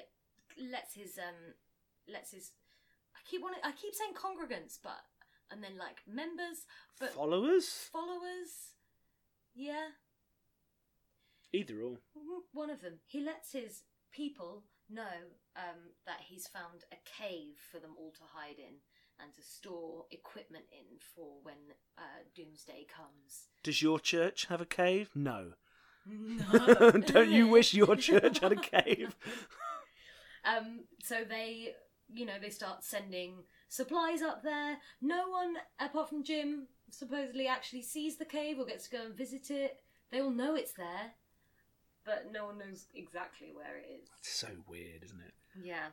lets 0.72 0.94
his 0.96 1.18
um, 1.18 1.54
lets 2.08 2.32
his. 2.32 2.52
I 3.26 3.30
keep 3.30 3.42
wanting, 3.42 3.60
I 3.64 3.72
keep 3.72 3.94
saying 3.96 4.12
congregants, 4.14 4.78
but 4.84 5.02
and 5.52 5.64
then 5.64 5.78
like 5.80 6.02
members, 6.08 6.66
but 7.00 7.14
Followers? 7.14 7.90
followers. 7.92 8.74
Yeah, 9.56 9.88
Either 11.54 11.80
or. 11.82 11.98
one 12.52 12.70
of 12.70 12.82
them. 12.82 12.96
He 13.06 13.22
lets 13.22 13.54
his 13.54 13.84
people 14.12 14.64
know 14.90 15.32
um, 15.56 15.94
that 16.06 16.20
he's 16.28 16.48
found 16.48 16.84
a 16.92 16.98
cave 17.06 17.56
for 17.72 17.80
them 17.80 17.92
all 17.98 18.12
to 18.12 18.24
hide 18.34 18.60
in 18.60 18.76
and 19.22 19.34
to 19.34 19.42
store 19.42 20.06
equipment 20.12 20.66
in 20.74 20.98
for 21.16 21.38
when 21.44 21.56
uh, 21.98 22.02
doomsday 22.36 22.86
comes. 22.94 23.48
Does 23.64 23.82
your 23.82 23.98
church 24.00 24.48
have 24.48 24.60
a 24.60 24.66
cave? 24.66 25.10
No. 25.16 25.54
No. 26.06 26.92
Don't 27.06 27.30
you 27.32 27.48
wish 27.48 27.74
your 27.74 27.96
church 28.08 28.40
had 28.40 28.52
a 28.52 28.56
cave? 28.58 29.16
Um, 30.44 30.82
so 31.02 31.24
they, 31.28 31.74
you 32.14 32.26
know, 32.26 32.34
they 32.42 32.50
start 32.50 32.84
sending 32.84 33.44
supplies 33.68 34.22
up 34.22 34.44
there. 34.44 34.78
No 35.02 35.30
one, 35.30 35.56
apart 35.80 36.10
from 36.10 36.24
Jim, 36.24 36.68
supposedly 36.90 37.48
actually 37.48 37.82
sees 37.82 38.18
the 38.18 38.26
cave 38.26 38.60
or 38.60 38.66
gets 38.66 38.88
to 38.88 38.98
go 38.98 39.06
and 39.06 39.16
visit 39.16 39.52
it. 39.52 39.80
They 40.12 40.22
all 40.22 40.32
know 40.32 40.56
it's 40.56 40.74
there, 40.74 41.14
but 42.06 42.28
no 42.32 42.46
one 42.46 42.60
knows 42.60 42.86
exactly 42.94 43.52
where 43.54 43.78
it 43.78 44.02
is. 44.02 44.10
It's 44.20 44.34
so 44.34 44.50
weird, 44.68 45.04
isn't 45.04 45.22
it? 45.22 45.34
Yeah. 45.64 45.88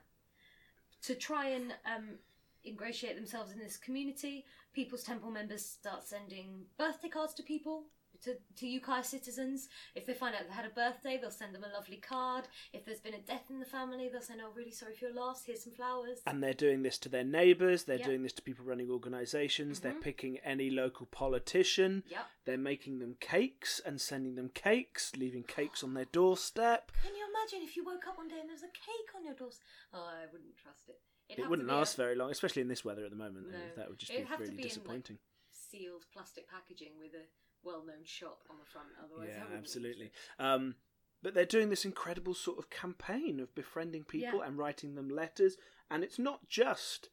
To 1.03 1.15
try 1.15 1.49
and 1.49 1.75
um, 1.85 2.19
ingratiate 2.65 3.17
themselves 3.17 3.53
in 3.53 3.59
this 3.59 3.77
community, 3.77 4.45
People's 4.73 5.03
Temple 5.03 5.31
members 5.31 5.65
start 5.65 6.07
sending 6.07 6.67
birthday 6.79 7.09
cards 7.09 7.35
to 7.35 7.43
people 7.43 7.85
to, 8.23 8.37
to 8.57 8.67
Ukiah 8.67 9.05
citizens. 9.05 9.69
If 9.95 10.07
they 10.07 10.15
find 10.15 10.35
out 10.35 10.43
they 10.49 10.55
had 10.55 10.65
a 10.67 10.71
birthday, 10.71 11.19
they'll 11.21 11.31
send 11.31 11.55
them 11.55 11.65
a 11.65 11.69
lovely 11.75 11.97
card. 11.97 12.49
If 12.73 12.85
there's 12.85 13.01
been 13.01 13.15
a 13.15 13.21
death 13.21 13.45
in 13.51 13.59
the 13.59 13.65
family, 13.67 14.09
they'll 14.09 14.21
say, 14.21 14.35
"Oh, 14.43 14.53
really 14.55 14.71
sorry 14.71 14.95
for 14.95 15.07
your 15.07 15.15
loss. 15.15 15.45
Here's 15.45 15.65
some 15.65 15.73
flowers." 15.73 16.21
And 16.27 16.43
they're 16.43 16.55
doing 16.55 16.83
this 16.83 16.99
to 16.99 17.09
their 17.09 17.25
neighbours. 17.25 17.85
They're 17.85 17.97
Yep. 17.99 18.07
doing 18.07 18.23
this 18.23 18.33
to 18.35 18.43
people 18.43 18.65
running 18.65 18.91
organisations. 18.91 19.81
They're 19.81 19.93
Mhm. 19.95 20.03
picking 20.03 20.39
any 20.39 20.71
local 20.71 21.07
politician. 21.07 22.05
Yep. 22.09 22.27
They're 22.45 22.57
making 22.57 22.99
them 22.99 23.17
cakes 23.21 23.81
and 23.81 24.01
sending 24.01 24.35
them 24.37 24.49
cakes, 24.51 25.15
leaving 25.17 25.45
cakes 25.45 25.83
on 25.83 25.95
their 25.95 26.05
doorstep. 26.07 26.93
Can 27.03 27.15
you 27.15 27.27
imagine 27.29 27.63
if 27.63 27.77
you 27.77 27.85
woke 27.85 28.07
up 28.07 28.17
one 28.19 28.29
day 28.29 28.39
and 28.41 28.49
there 28.49 28.55
was 28.55 28.63
a 28.63 28.69
cake 28.69 29.15
on 29.17 29.25
your 29.25 29.35
doorstep? 29.35 29.67
Oh, 29.93 30.03
I 30.05 30.27
wouldn't 30.33 30.57
trust 30.57 30.89
it. 30.89 31.01
It'd 31.29 31.45
it 31.45 31.49
would 31.49 31.61
not 31.61 31.79
last 31.79 31.95
a 31.95 31.97
very 31.99 32.15
long, 32.15 32.31
especially 32.31 32.63
in 32.63 32.69
this 32.69 32.85
weather 32.85 33.05
at 33.05 33.11
the 33.11 33.17
moment. 33.17 33.51
No. 33.51 33.59
That 33.77 33.89
would 33.89 33.99
just 33.99 34.13
It'd 34.13 34.27
be 34.29 34.33
really 34.35 34.45
be 34.47 34.51
in, 34.53 34.57
like, 34.59 34.69
disappointing. 34.69 35.19
sealed 35.51 36.05
plastic 36.13 36.47
packaging 36.49 36.99
with 36.99 37.15
a 37.15 37.25
well-known 37.65 38.05
shop 38.05 38.41
on 38.51 38.57
the 38.59 38.65
front. 38.65 38.89
Otherwise, 39.03 39.31
yeah, 39.33 39.57
absolutely. 39.57 40.11
Um, 40.39 40.75
but 41.23 41.35
they're 41.35 41.45
doing 41.47 41.69
this 41.71 41.85
incredible 41.85 42.35
sort 42.35 42.59
of 42.59 42.69
campaign 42.71 43.39
of 43.41 43.55
befriending 43.55 44.05
people 44.05 44.41
Yeah. 44.41 44.47
and 44.47 44.59
writing 44.59 44.95
them 44.95 45.09
letters, 45.09 45.57
and 45.91 46.03
it's 46.03 46.19
not 46.19 46.49
just 46.49 47.09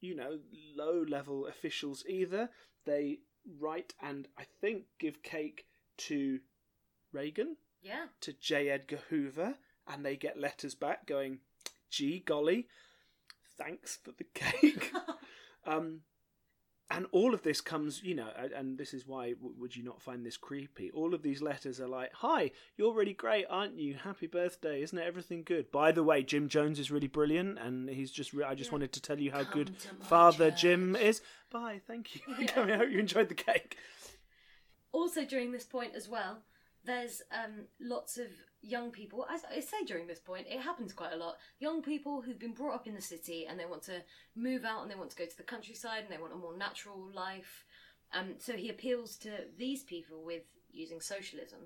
you 0.00 0.14
know 0.14 0.40
low-level 0.76 1.46
officials 1.46 2.04
either. 2.08 2.50
They 2.84 3.20
write 3.58 3.94
and 4.02 4.28
I 4.38 4.44
think 4.60 4.84
give 4.98 5.22
cake 5.22 5.66
to 5.98 6.40
Reagan. 7.12 7.56
Yeah. 7.82 8.06
to 8.22 8.32
J. 8.32 8.68
Edgar 8.70 9.00
Hoover, 9.10 9.54
and 9.86 10.04
they 10.04 10.16
get 10.16 10.38
letters 10.40 10.74
back 10.74 11.06
going, 11.06 11.38
"Gee 11.88 12.18
golly, 12.18 12.68
thanks 13.56 13.96
for 13.96 14.10
the 14.12 14.24
cake." 14.34 14.92
um, 15.64 16.02
and 16.90 17.06
all 17.10 17.34
of 17.34 17.42
this 17.42 17.60
comes, 17.60 18.02
you 18.04 18.14
know, 18.14 18.28
and- 18.54 18.78
this 18.78 18.94
is 18.94 19.06
why 19.06 19.34
would 19.40 19.74
you 19.74 19.82
not 19.82 20.00
find 20.00 20.24
this 20.24 20.36
creepy? 20.36 20.90
All 20.92 21.14
of 21.14 21.22
these 21.22 21.42
letters 21.42 21.80
are 21.80 21.88
like, 21.88 22.12
"Hi, 22.14 22.52
you're 22.76 22.92
really 22.94 23.12
great, 23.14 23.46
aren't 23.50 23.78
you? 23.78 23.94
Happy 23.94 24.26
birthday! 24.26 24.82
Isn't 24.82 24.98
it 24.98 25.06
everything 25.06 25.42
good?" 25.42 25.70
By 25.72 25.90
the 25.92 26.04
way, 26.04 26.22
Jim 26.22 26.48
Jones 26.48 26.78
is 26.78 26.90
really 26.90 27.08
brilliant, 27.08 27.58
and 27.58 27.88
he's 27.88 28.12
just. 28.12 28.32
Re- 28.32 28.44
I 28.44 28.54
just 28.54 28.68
Yeah. 28.70 28.74
wanted 28.76 28.92
to 28.92 29.00
tell 29.02 29.18
you 29.18 29.32
how 29.32 29.42
Come 29.44 29.52
good 29.52 29.76
Father 30.00 30.50
church. 30.50 30.60
Jim 30.62 30.94
is. 30.96 31.22
Bye, 31.50 31.80
thank 31.86 32.14
you. 32.14 32.20
Yeah. 32.38 32.60
I 32.62 32.76
hope 32.76 32.90
you 32.90 32.98
enjoyed 33.00 33.28
the 33.28 33.34
cake. 33.34 33.76
also 34.92 35.24
during 35.24 35.52
this 35.52 35.64
point 35.66 35.94
as 35.94 36.08
well 36.08 36.38
there's 36.84 37.20
um, 37.32 37.66
lots 37.80 38.16
of 38.16 38.28
young 38.66 38.90
people 38.90 39.26
as 39.32 39.42
i 39.54 39.60
say 39.60 39.76
during 39.86 40.06
this 40.06 40.18
point 40.18 40.46
it 40.50 40.60
happens 40.60 40.92
quite 40.92 41.12
a 41.12 41.16
lot 41.16 41.36
young 41.60 41.82
people 41.82 42.20
who've 42.20 42.38
been 42.38 42.52
brought 42.52 42.74
up 42.74 42.86
in 42.86 42.94
the 42.94 43.00
city 43.00 43.46
and 43.48 43.58
they 43.58 43.64
want 43.66 43.82
to 43.82 44.02
move 44.34 44.64
out 44.64 44.82
and 44.82 44.90
they 44.90 44.94
want 44.96 45.10
to 45.10 45.16
go 45.16 45.24
to 45.24 45.36
the 45.36 45.42
countryside 45.42 46.02
and 46.02 46.10
they 46.10 46.18
want 46.20 46.32
a 46.32 46.36
more 46.36 46.56
natural 46.56 47.08
life 47.14 47.64
um, 48.12 48.34
so 48.38 48.52
he 48.54 48.68
appeals 48.68 49.16
to 49.16 49.30
these 49.58 49.82
people 49.82 50.22
with 50.24 50.42
using 50.72 51.00
socialism 51.00 51.60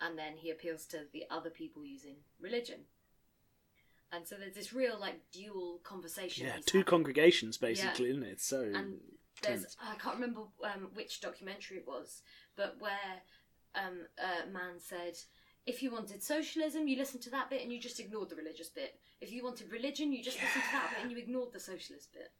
and 0.00 0.18
then 0.18 0.36
he 0.36 0.50
appeals 0.50 0.84
to 0.86 0.98
the 1.12 1.24
other 1.30 1.50
people 1.50 1.84
using 1.84 2.16
religion 2.40 2.80
and 4.12 4.26
so 4.26 4.34
there's 4.36 4.54
this 4.54 4.72
real 4.72 4.98
like 4.98 5.20
dual 5.32 5.80
conversation 5.84 6.46
Yeah, 6.46 6.56
two 6.66 6.78
having. 6.78 6.88
congregations 6.90 7.56
basically, 7.56 8.06
Yeah. 8.06 8.10
isn't 8.12 8.24
it? 8.24 8.40
So 8.40 8.60
and 8.62 9.00
there's 9.42 9.62
tense. 9.62 9.76
I 9.80 9.94
can't 9.96 10.16
remember 10.16 10.42
um, 10.64 10.90
which 10.94 11.20
documentary 11.20 11.78
it 11.78 11.86
was, 11.86 12.22
but 12.56 12.76
where 12.80 13.22
um, 13.74 14.06
a 14.18 14.50
man 14.50 14.78
said, 14.80 15.14
if 15.66 15.82
you 15.82 15.90
wanted 15.90 16.22
socialism, 16.22 16.88
you 16.88 16.96
listened 16.96 17.22
to 17.24 17.30
that 17.30 17.50
bit 17.50 17.62
and 17.62 17.72
you 17.72 17.80
just 17.80 18.00
ignored 18.00 18.28
the 18.30 18.36
religious 18.36 18.68
bit. 18.68 18.98
If 19.20 19.30
you 19.32 19.44
wanted 19.44 19.70
religion, 19.70 20.12
you 20.12 20.22
just 20.22 20.40
listened 20.40 20.64
to 20.64 20.72
that 20.72 20.90
bit 20.90 21.02
and 21.02 21.10
you 21.12 21.18
ignored 21.18 21.52
the 21.52 21.60
socialist 21.60 22.12
bit. 22.12 22.32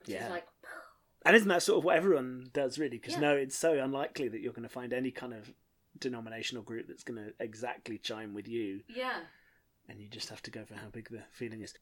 Which 0.00 0.08
Yeah. 0.10 0.24
is 0.24 0.30
like, 0.30 0.46
And 1.26 1.34
isn't 1.36 1.48
that 1.48 1.62
sort 1.62 1.78
of 1.78 1.84
what 1.84 1.96
everyone 1.96 2.50
does, 2.52 2.78
really? 2.78 2.96
Because 2.98 3.14
Yeah. 3.14 3.20
no, 3.20 3.36
it's 3.36 3.56
so 3.56 3.72
unlikely 3.72 4.28
that 4.28 4.40
you're 4.40 4.52
going 4.52 4.62
to 4.62 4.68
find 4.68 4.92
any 4.92 5.10
kind 5.10 5.34
of 5.34 5.52
denominational 5.98 6.62
group 6.62 6.86
that's 6.86 7.02
going 7.04 7.22
to 7.22 7.34
exactly 7.40 7.98
chime 7.98 8.32
with 8.34 8.46
you, 8.46 8.82
yeah. 8.88 9.24
and 9.88 10.00
you 10.00 10.08
just 10.08 10.28
have 10.28 10.40
to 10.42 10.50
go 10.50 10.64
for 10.64 10.74
how 10.74 10.88
big 10.88 11.08
the 11.10 11.24
feeling 11.32 11.60
is. 11.60 11.74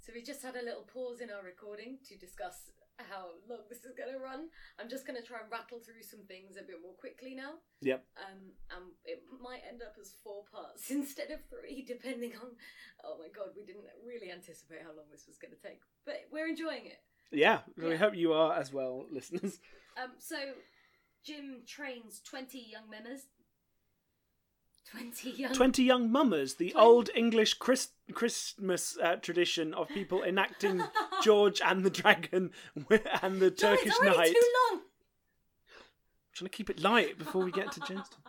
So 0.00 0.12
we 0.12 0.22
just 0.22 0.42
had 0.42 0.56
a 0.56 0.62
little 0.62 0.82
pause 0.82 1.20
in 1.20 1.30
our 1.30 1.42
recording 1.44 1.98
to 2.08 2.16
discuss 2.16 2.72
how 3.08 3.36
long 3.48 3.64
this 3.68 3.84
is 3.84 3.94
going 3.96 4.12
to 4.12 4.18
run. 4.18 4.48
I'm 4.78 4.88
just 4.88 5.06
going 5.06 5.20
to 5.20 5.26
try 5.26 5.38
and 5.42 5.50
rattle 5.50 5.78
through 5.80 6.02
some 6.02 6.24
things 6.26 6.56
a 6.56 6.62
bit 6.66 6.82
more 6.82 6.94
quickly 6.94 7.34
now. 7.34 7.60
Yep. 7.82 8.04
Um, 8.16 8.40
and 8.74 8.84
it 9.04 9.22
might 9.42 9.62
end 9.68 9.82
up 9.82 9.94
as 10.00 10.14
four 10.22 10.44
parts 10.52 10.90
instead 10.94 11.30
of 11.30 11.40
three, 11.50 11.84
depending 11.86 12.32
on. 12.40 12.56
Oh 13.04 13.16
my 13.18 13.28
god, 13.34 13.54
we 13.56 13.64
didn't 13.64 13.84
really 14.06 14.30
anticipate 14.30 14.82
how 14.82 14.94
long 14.94 15.06
this 15.10 15.26
was 15.26 15.38
going 15.38 15.52
to 15.54 15.62
take, 15.62 15.80
but 16.06 16.22
we're 16.30 16.48
enjoying 16.48 16.86
it. 16.86 17.00
Yeah, 17.30 17.60
we 17.76 17.96
hope 17.96 18.14
you 18.14 18.32
are 18.34 18.54
as 18.54 18.72
well, 18.72 19.06
listeners. 19.10 19.58
Um, 19.96 20.12
so 20.18 20.36
Jim 21.24 21.62
trains 21.66 22.20
twenty 22.20 22.66
young 22.70 22.90
members. 22.90 23.20
Twenty 24.90 25.30
young. 25.30 25.54
20 25.54 25.82
young 25.84 26.10
mummers, 26.10 26.56
the 26.56 26.70
Twen- 26.72 26.82
old 26.82 27.10
English 27.14 27.54
Chris- 27.54 27.90
Christmas 28.12 28.98
uh, 29.02 29.16
tradition 29.16 29.72
of 29.74 29.88
people 29.88 30.22
enacting 30.22 30.82
George 31.22 31.60
and 31.64 31.84
the 31.84 31.90
Dragon 31.90 32.50
and 33.22 33.40
the 33.40 33.50
Turkish 33.50 33.92
No, 34.02 34.08
it's 34.10 34.16
Knight. 34.18 34.32
too 34.34 34.48
long. 34.70 34.80
trying 36.34 36.50
to 36.50 36.56
keep 36.56 36.70
it 36.70 36.80
light 36.82 37.18
before 37.18 37.44
we 37.44 37.52
get 37.52 37.72
to 37.72 37.80
Jonestown. 37.80 38.16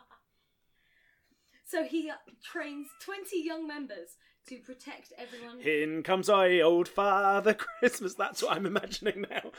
So 1.65 1.83
he 1.83 2.07
uh, 2.11 2.13
trains 2.43 2.87
twenty 3.03 3.43
young 3.43 3.65
members 3.65 4.17
to 4.47 4.57
protect 4.59 5.11
everyone. 5.17 5.59
In 5.61 6.03
comes 6.03 6.29
I, 6.29 6.59
old 6.59 6.87
Father 6.87 7.55
Christmas. 7.55 8.13
That's 8.13 8.43
what 8.43 8.55
I'm 8.55 8.67
imagining 8.67 9.25
now. 9.27 9.49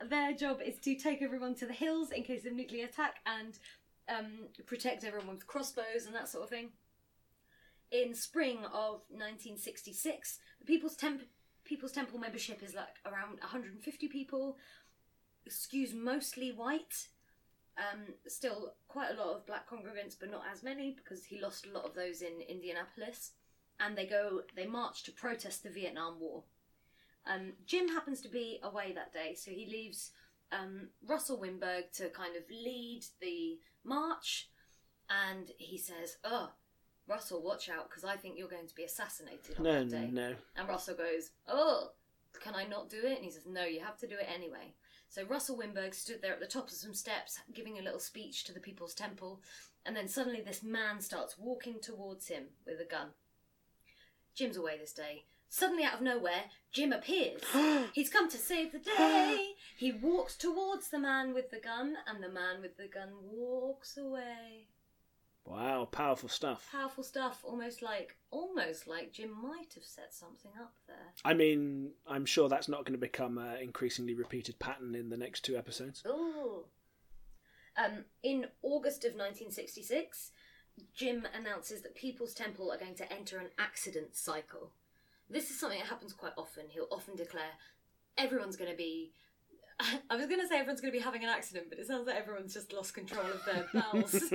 Their 0.08 0.32
job 0.32 0.58
is 0.64 0.76
to 0.80 0.96
take 0.96 1.22
everyone 1.22 1.54
to 1.56 1.66
the 1.66 1.72
hills 1.72 2.10
in 2.10 2.24
case 2.24 2.44
of 2.46 2.52
nuclear 2.52 2.86
attack 2.86 3.16
and 3.26 3.58
um, 4.08 4.48
protect 4.66 5.04
everyone 5.04 5.28
with 5.28 5.46
crossbows 5.46 6.06
and 6.06 6.14
that 6.16 6.28
sort 6.28 6.42
of 6.42 6.50
thing. 6.50 6.70
In 7.90 8.14
spring 8.14 8.58
of 8.66 9.02
1966, 9.08 10.38
the 10.60 10.66
People's, 10.66 10.96
Temp- 10.96 11.22
People's 11.64 11.92
Temple 11.92 12.18
membership 12.18 12.62
is 12.62 12.74
like 12.74 12.96
around 13.06 13.38
150 13.40 14.08
people. 14.08 14.56
Skews 15.48 15.94
mostly 15.94 16.52
white. 16.52 17.08
Um, 17.78 18.14
still 18.26 18.74
quite 18.88 19.10
a 19.10 19.14
lot 19.14 19.36
of 19.36 19.46
black 19.46 19.68
congregants, 19.70 20.16
but 20.18 20.30
not 20.30 20.42
as 20.52 20.62
many 20.62 20.96
because 20.96 21.24
he 21.24 21.40
lost 21.40 21.66
a 21.66 21.70
lot 21.70 21.84
of 21.84 21.94
those 21.94 22.22
in 22.22 22.40
Indianapolis. 22.46 23.32
And 23.80 23.96
they 23.96 24.06
go, 24.06 24.42
they 24.56 24.66
march 24.66 25.04
to 25.04 25.12
protest 25.12 25.62
the 25.62 25.70
Vietnam 25.70 26.18
War. 26.18 26.42
Um, 27.26 27.52
Jim 27.66 27.88
happens 27.88 28.20
to 28.22 28.28
be 28.28 28.58
away 28.62 28.92
that 28.92 29.12
day, 29.12 29.34
so 29.34 29.50
he 29.50 29.66
leaves 29.66 30.10
um, 30.50 30.88
Russell 31.06 31.38
Winberg 31.38 31.92
to 31.94 32.08
kind 32.08 32.36
of 32.36 32.42
lead 32.50 33.02
the 33.20 33.58
march, 33.84 34.48
and 35.10 35.50
he 35.58 35.78
says, 35.78 36.16
"Oh, 36.24 36.52
Russell, 37.08 37.42
watch 37.42 37.68
out, 37.68 37.88
because 37.88 38.04
I 38.04 38.16
think 38.16 38.36
you're 38.36 38.48
going 38.48 38.66
to 38.68 38.74
be 38.74 38.84
assassinated 38.84 39.56
on 39.58 39.64
No, 39.64 39.72
that 39.84 39.90
day." 39.90 40.08
no. 40.10 40.34
And 40.56 40.68
Russell 40.68 40.94
goes, 40.94 41.30
"Oh, 41.48 41.92
can 42.40 42.54
I 42.54 42.64
not 42.64 42.90
do 42.90 42.98
it?" 42.98 43.16
And 43.16 43.24
he 43.24 43.30
says, 43.30 43.46
"No, 43.46 43.64
you 43.64 43.80
have 43.80 43.98
to 43.98 44.06
do 44.06 44.16
it 44.16 44.28
anyway." 44.32 44.74
So 45.08 45.24
Russell 45.24 45.56
Winberg 45.56 45.94
stood 45.94 46.20
there 46.20 46.34
at 46.34 46.40
the 46.40 46.46
top 46.46 46.64
of 46.68 46.72
some 46.74 46.92
steps, 46.92 47.40
giving 47.54 47.78
a 47.78 47.82
little 47.82 47.98
speech 48.00 48.44
to 48.44 48.52
the 48.52 48.60
People's 48.60 48.94
Temple, 48.94 49.40
and 49.86 49.96
then 49.96 50.06
suddenly 50.06 50.42
this 50.42 50.62
man 50.62 51.00
starts 51.00 51.38
walking 51.38 51.80
towards 51.80 52.28
him 52.28 52.48
with 52.66 52.78
a 52.80 52.84
gun. 52.84 53.08
Jim's 54.34 54.58
away 54.58 54.76
this 54.78 54.92
day. 54.92 55.24
Suddenly, 55.48 55.82
out 55.84 55.94
of 55.94 56.02
nowhere, 56.02 56.44
Jim 56.72 56.92
appears. 56.92 57.40
He's 57.94 58.10
come 58.10 58.28
to 58.28 58.36
save 58.36 58.70
the 58.70 58.78
day. 58.78 59.52
He 59.78 59.92
walks 59.92 60.36
towards 60.36 60.90
the 60.90 60.98
man 60.98 61.32
with 61.32 61.50
the 61.50 61.58
gun, 61.58 61.96
and 62.06 62.22
the 62.22 62.28
man 62.28 62.60
with 62.60 62.76
the 62.76 62.86
gun 62.86 63.14
walks 63.32 63.96
away. 63.96 64.66
Wow, 65.48 65.88
powerful 65.90 66.28
stuff. 66.28 66.68
Powerful 66.70 67.02
stuff, 67.02 67.40
almost 67.42 67.80
like 67.80 68.16
almost 68.30 68.86
like 68.86 69.12
Jim 69.12 69.30
might 69.30 69.72
have 69.74 69.84
set 69.84 70.12
something 70.12 70.50
up 70.60 70.74
there. 70.86 71.14
I 71.24 71.32
mean, 71.32 71.92
I'm 72.06 72.26
sure 72.26 72.50
that's 72.50 72.68
not 72.68 72.84
going 72.84 72.92
to 72.92 72.98
become 72.98 73.38
an 73.38 73.56
increasingly 73.62 74.14
repeated 74.14 74.58
pattern 74.58 74.94
in 74.94 75.08
the 75.08 75.16
next 75.16 75.44
two 75.44 75.56
episodes. 75.56 76.02
Ooh. 76.06 76.64
Um, 77.82 78.04
in 78.22 78.46
August 78.62 79.04
of 79.04 79.12
1966, 79.12 80.32
Jim 80.94 81.26
announces 81.34 81.80
that 81.80 81.94
People's 81.94 82.34
Temple 82.34 82.70
are 82.70 82.78
going 82.78 82.96
to 82.96 83.10
enter 83.10 83.38
an 83.38 83.48
accident 83.58 84.16
cycle. 84.16 84.72
This 85.30 85.50
is 85.50 85.58
something 85.58 85.78
that 85.78 85.88
happens 85.88 86.12
quite 86.12 86.32
often. 86.36 86.64
He'll 86.68 86.88
often 86.90 87.16
declare 87.16 87.52
everyone's 88.18 88.56
going 88.56 88.70
to 88.70 88.76
be. 88.76 89.12
I 90.10 90.16
was 90.16 90.26
going 90.26 90.40
to 90.40 90.48
say 90.48 90.58
everyone's 90.58 90.80
going 90.80 90.92
to 90.92 90.98
be 90.98 91.04
having 91.04 91.22
an 91.22 91.30
accident, 91.30 91.66
but 91.68 91.78
it 91.78 91.86
sounds 91.86 92.06
like 92.06 92.16
everyone's 92.16 92.54
just 92.54 92.72
lost 92.72 92.94
control 92.94 93.26
of 93.26 93.44
their 93.44 93.66
bowels. 93.74 94.14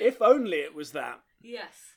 if 0.00 0.20
only 0.20 0.58
it 0.58 0.74
was 0.74 0.92
that. 0.92 1.20
yes. 1.40 1.94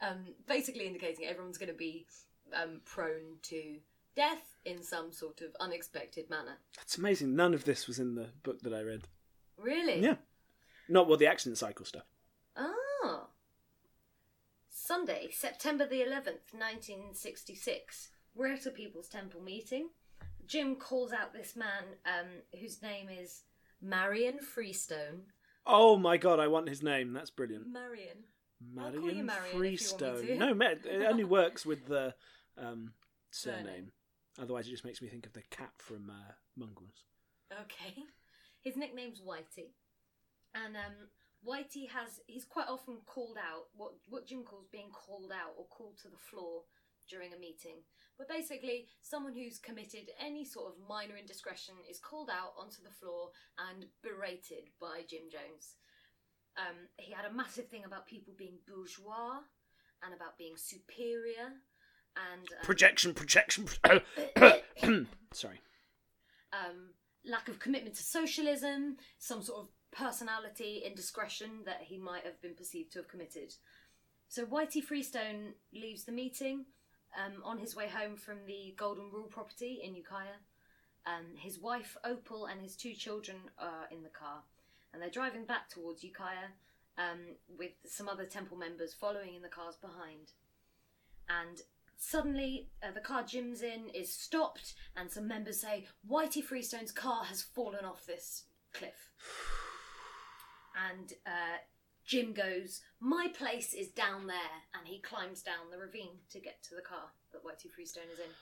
Um, 0.00 0.26
basically 0.46 0.86
indicating 0.86 1.26
everyone's 1.26 1.58
going 1.58 1.72
to 1.72 1.76
be 1.76 2.06
um, 2.54 2.80
prone 2.84 3.38
to 3.42 3.78
death 4.14 4.56
in 4.64 4.82
some 4.82 5.12
sort 5.12 5.40
of 5.40 5.48
unexpected 5.58 6.30
manner. 6.30 6.58
That's 6.76 6.98
amazing. 6.98 7.34
None 7.34 7.52
of 7.52 7.64
this 7.64 7.88
was 7.88 7.98
in 7.98 8.14
the 8.14 8.28
book 8.44 8.60
that 8.62 8.72
I 8.72 8.82
read. 8.82 9.08
Really? 9.56 10.00
Yeah. 10.00 10.16
Not 10.88 11.08
well, 11.08 11.16
the 11.16 11.26
accident 11.26 11.58
cycle 11.58 11.84
stuff. 11.84 12.04
Ah. 12.56 13.26
Sunday, 14.70 15.28
September 15.32 15.84
the 15.86 16.00
11th, 16.00 16.52
1966. 16.54 18.10
We're 18.34 18.52
at 18.52 18.66
a 18.66 18.70
People's 18.70 19.08
Temple 19.08 19.40
meeting. 19.42 19.88
Jim 20.48 20.76
calls 20.76 21.12
out 21.12 21.32
this 21.32 21.54
man 21.54 21.84
um, 22.06 22.26
whose 22.58 22.82
name 22.82 23.08
is 23.10 23.42
Marion 23.82 24.38
Freestone. 24.40 25.22
Oh 25.66 25.98
my 25.98 26.16
god, 26.16 26.40
I 26.40 26.48
want 26.48 26.68
his 26.68 26.82
name. 26.82 27.12
That's 27.12 27.30
brilliant. 27.30 27.70
Marion. 27.70 28.24
I'll 28.78 28.90
call 28.90 29.10
you 29.10 29.22
Marion 29.22 29.26
Marion 29.26 29.44
if 29.44 29.52
you 29.52 29.58
want 29.60 29.62
me 29.62 29.68
Freestone. 29.76 30.26
to. 30.26 30.34
No, 30.38 30.66
it 30.66 31.06
only 31.06 31.24
works 31.38 31.66
with 31.66 31.86
the 31.86 32.14
um, 32.56 32.92
surname. 33.30 33.64
Surname. 33.64 33.92
Otherwise, 34.40 34.66
it 34.66 34.70
just 34.70 34.84
makes 34.84 35.02
me 35.02 35.08
think 35.08 35.26
of 35.26 35.34
the 35.34 35.42
cat 35.50 35.72
from 35.76 36.10
uh, 36.10 36.32
Mongrels. 36.56 37.04
Okay. 37.52 38.02
His 38.62 38.76
nickname's 38.76 39.20
Whitey. 39.20 39.72
And 40.54 40.76
um, 40.76 41.08
Whitey 41.46 41.90
has, 41.90 42.20
he's 42.26 42.44
quite 42.44 42.68
often 42.68 42.98
called 43.04 43.36
out, 43.36 43.66
what, 43.76 43.92
what 44.08 44.26
Jim 44.26 44.44
calls 44.44 44.66
being 44.72 44.90
called 44.90 45.30
out 45.32 45.52
or 45.58 45.66
called 45.66 45.98
to 46.02 46.08
the 46.08 46.16
floor 46.16 46.62
during 47.08 47.32
a 47.32 47.38
meeting. 47.38 47.82
But 48.18 48.28
basically, 48.28 48.86
someone 49.02 49.32
who's 49.32 49.58
committed 49.58 50.10
any 50.20 50.44
sort 50.44 50.72
of 50.72 50.88
minor 50.88 51.16
indiscretion 51.16 51.74
is 51.88 51.98
called 52.00 52.30
out 52.30 52.52
onto 52.58 52.82
the 52.82 52.90
floor 52.90 53.30
and 53.70 53.86
berated 54.02 54.70
by 54.80 55.02
Jim 55.08 55.30
Jones. 55.30 55.76
Um, 56.56 56.88
he 56.96 57.12
had 57.12 57.24
a 57.24 57.32
massive 57.34 57.68
thing 57.68 57.84
about 57.84 58.06
people 58.06 58.34
being 58.36 58.58
bourgeois 58.66 59.38
and 60.04 60.12
about 60.14 60.36
being 60.36 60.54
superior 60.56 61.54
and 62.16 62.48
um, 62.52 62.64
Projection, 62.64 63.14
projection. 63.14 63.68
Sorry. 65.32 65.60
um, 66.52 66.90
lack 67.24 67.48
of 67.48 67.60
commitment 67.60 67.94
to 67.96 68.02
socialism, 68.02 68.96
some 69.18 69.42
sort 69.42 69.60
of 69.60 69.68
personality 69.92 70.82
indiscretion 70.84 71.62
that 71.66 71.80
he 71.82 71.98
might 71.98 72.24
have 72.24 72.40
been 72.42 72.54
perceived 72.54 72.92
to 72.92 72.98
have 72.98 73.08
committed. 73.08 73.54
So 74.28 74.44
Whitey 74.44 74.82
Freestone 74.82 75.54
leaves 75.72 76.04
the 76.04 76.12
meeting 76.12 76.66
um, 77.18 77.42
on 77.44 77.58
his 77.58 77.74
way 77.74 77.88
home 77.88 78.16
from 78.16 78.38
the 78.46 78.74
Golden 78.76 79.10
Rule 79.10 79.28
property 79.28 79.80
in 79.82 79.94
Ukiah. 79.94 80.40
Um, 81.06 81.36
his 81.36 81.58
wife 81.58 81.96
Opal 82.04 82.46
and 82.46 82.60
his 82.60 82.76
two 82.76 82.94
children 82.94 83.36
are 83.58 83.88
in 83.90 84.02
the 84.02 84.08
car, 84.08 84.42
and 84.92 85.02
they're 85.02 85.10
driving 85.10 85.44
back 85.44 85.68
towards 85.68 86.04
Ukiah 86.04 86.52
um, 86.98 87.36
with 87.58 87.72
some 87.86 88.08
other 88.08 88.24
temple 88.24 88.56
members 88.56 88.94
following 88.94 89.34
in 89.34 89.42
the 89.42 89.48
cars 89.48 89.76
behind. 89.76 90.32
And 91.28 91.60
Suddenly, 92.00 92.68
uh, 92.80 92.92
the 92.92 93.00
car 93.00 93.24
Jim's 93.24 93.60
in 93.60 93.88
is 93.92 94.14
stopped, 94.14 94.74
and 94.96 95.10
some 95.10 95.26
members 95.26 95.60
say, 95.60 95.86
Whitey 96.08 96.42
Freestone's 96.42 96.92
car 96.92 97.24
has 97.24 97.42
fallen 97.42 97.84
off 97.84 98.06
this 98.06 98.44
cliff. 98.72 99.10
And 100.92 101.12
uh, 101.26 101.58
Jim 102.08 102.32
goes, 102.32 102.80
My 103.00 103.28
place 103.36 103.74
is 103.74 103.88
down 103.88 104.26
there, 104.26 104.62
and 104.74 104.88
he 104.88 104.98
climbs 104.98 105.42
down 105.42 105.70
the 105.70 105.76
ravine 105.76 106.16
to 106.30 106.40
get 106.40 106.62
to 106.64 106.74
the 106.74 106.80
car 106.80 107.10
that 107.32 107.44
Whitey 107.44 107.70
Freestone 107.70 108.10
is 108.10 108.18
in. 108.18 108.32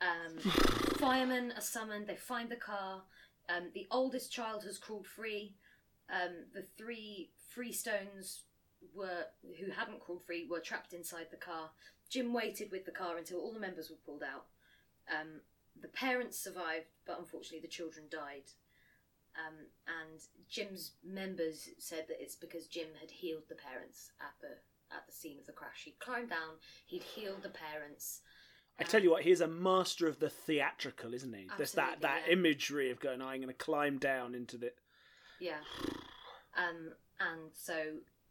Um, 0.00 0.38
firemen 0.98 1.52
are 1.56 1.60
summoned, 1.60 2.06
they 2.06 2.14
find 2.14 2.48
the 2.48 2.56
car. 2.56 3.02
Um, 3.48 3.70
the 3.74 3.88
oldest 3.90 4.30
child 4.30 4.62
has 4.62 4.78
crawled 4.78 5.08
free. 5.08 5.56
Um, 6.08 6.44
the 6.54 6.66
three 6.78 7.30
Freestones 7.56 8.42
were 8.94 9.24
who 9.58 9.72
hadn't 9.72 10.00
crawled 10.00 10.24
free 10.24 10.46
were 10.48 10.60
trapped 10.60 10.92
inside 10.92 11.26
the 11.32 11.36
car. 11.36 11.70
Jim 12.08 12.32
waited 12.32 12.70
with 12.70 12.84
the 12.84 12.92
car 12.92 13.18
until 13.18 13.40
all 13.40 13.52
the 13.52 13.58
members 13.58 13.90
were 13.90 13.96
pulled 14.06 14.22
out. 14.22 14.46
Um, 15.10 15.40
the 15.82 15.88
parents 15.88 16.38
survived, 16.38 16.86
but 17.06 17.18
unfortunately 17.18 17.60
the 17.60 17.68
children 17.68 18.06
died. 18.08 18.52
Um, 19.36 19.66
and 19.88 20.20
Jim's 20.48 20.92
members 21.04 21.68
said 21.78 22.04
that 22.08 22.22
it's 22.22 22.36
because 22.36 22.66
Jim 22.66 22.88
had 23.00 23.10
healed 23.10 23.42
the 23.48 23.56
parents 23.56 24.12
at 24.20 24.34
the 24.40 24.56
at 24.94 25.06
the 25.06 25.12
scene 25.12 25.38
of 25.38 25.46
the 25.46 25.52
crash. 25.52 25.82
He 25.84 25.94
climbed 25.98 26.30
down, 26.30 26.56
he'd 26.86 27.02
healed 27.02 27.42
the 27.42 27.48
parents. 27.48 28.20
I 28.78 28.84
tell 28.84 29.02
you 29.02 29.10
what, 29.10 29.22
he's 29.22 29.40
a 29.40 29.48
master 29.48 30.08
of 30.08 30.18
the 30.18 30.28
theatrical, 30.28 31.14
isn't 31.14 31.32
he? 31.32 31.48
There's 31.56 31.72
that, 31.72 32.00
that 32.00 32.22
yeah. 32.26 32.32
imagery 32.32 32.90
of 32.90 33.00
going, 33.00 33.22
I'm 33.22 33.36
going 33.36 33.48
to 33.48 33.54
climb 33.54 33.98
down 33.98 34.34
into 34.34 34.56
the. 34.56 34.72
Yeah. 35.40 35.58
Um, 36.56 36.92
and 37.20 37.50
so 37.52 37.74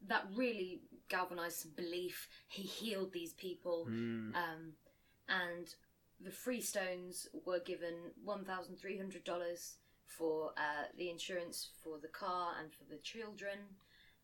that 0.07 0.25
really 0.35 0.81
galvanized 1.09 1.59
some 1.59 1.71
belief. 1.75 2.27
He 2.47 2.63
healed 2.63 3.13
these 3.13 3.33
people. 3.33 3.85
Hmm. 3.85 4.31
Um, 4.35 4.73
and 5.29 5.73
the 6.19 6.31
Freestones 6.31 7.27
were 7.45 7.59
given 7.59 7.93
$1,300 8.25 9.73
for 10.07 10.51
uh, 10.57 10.85
the 10.97 11.09
insurance 11.09 11.69
for 11.83 11.97
the 11.99 12.07
car 12.07 12.53
and 12.59 12.71
for 12.73 12.83
the 12.89 12.99
children. 13.01 13.57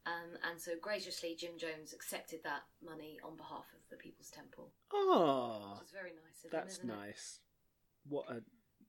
Um, 0.06 0.38
and 0.50 0.60
so 0.60 0.72
graciously, 0.82 1.36
Jim 1.38 1.52
Jones 1.58 1.94
accepted 1.94 2.40
that 2.44 2.62
money 2.84 3.20
on 3.24 3.36
behalf 3.36 3.66
of 3.74 3.90
the 3.90 3.98
People's 3.98 4.30
Temple, 4.32 4.72
Oh, 4.94 5.74
which 5.78 5.86
is 5.88 5.92
very 5.92 6.12
nice 6.12 6.44
of 6.46 6.52
him, 6.52 6.60
that's 6.60 6.78
it? 6.80 6.86
nice. 6.86 7.40
What 8.08 8.26
a 8.30 8.42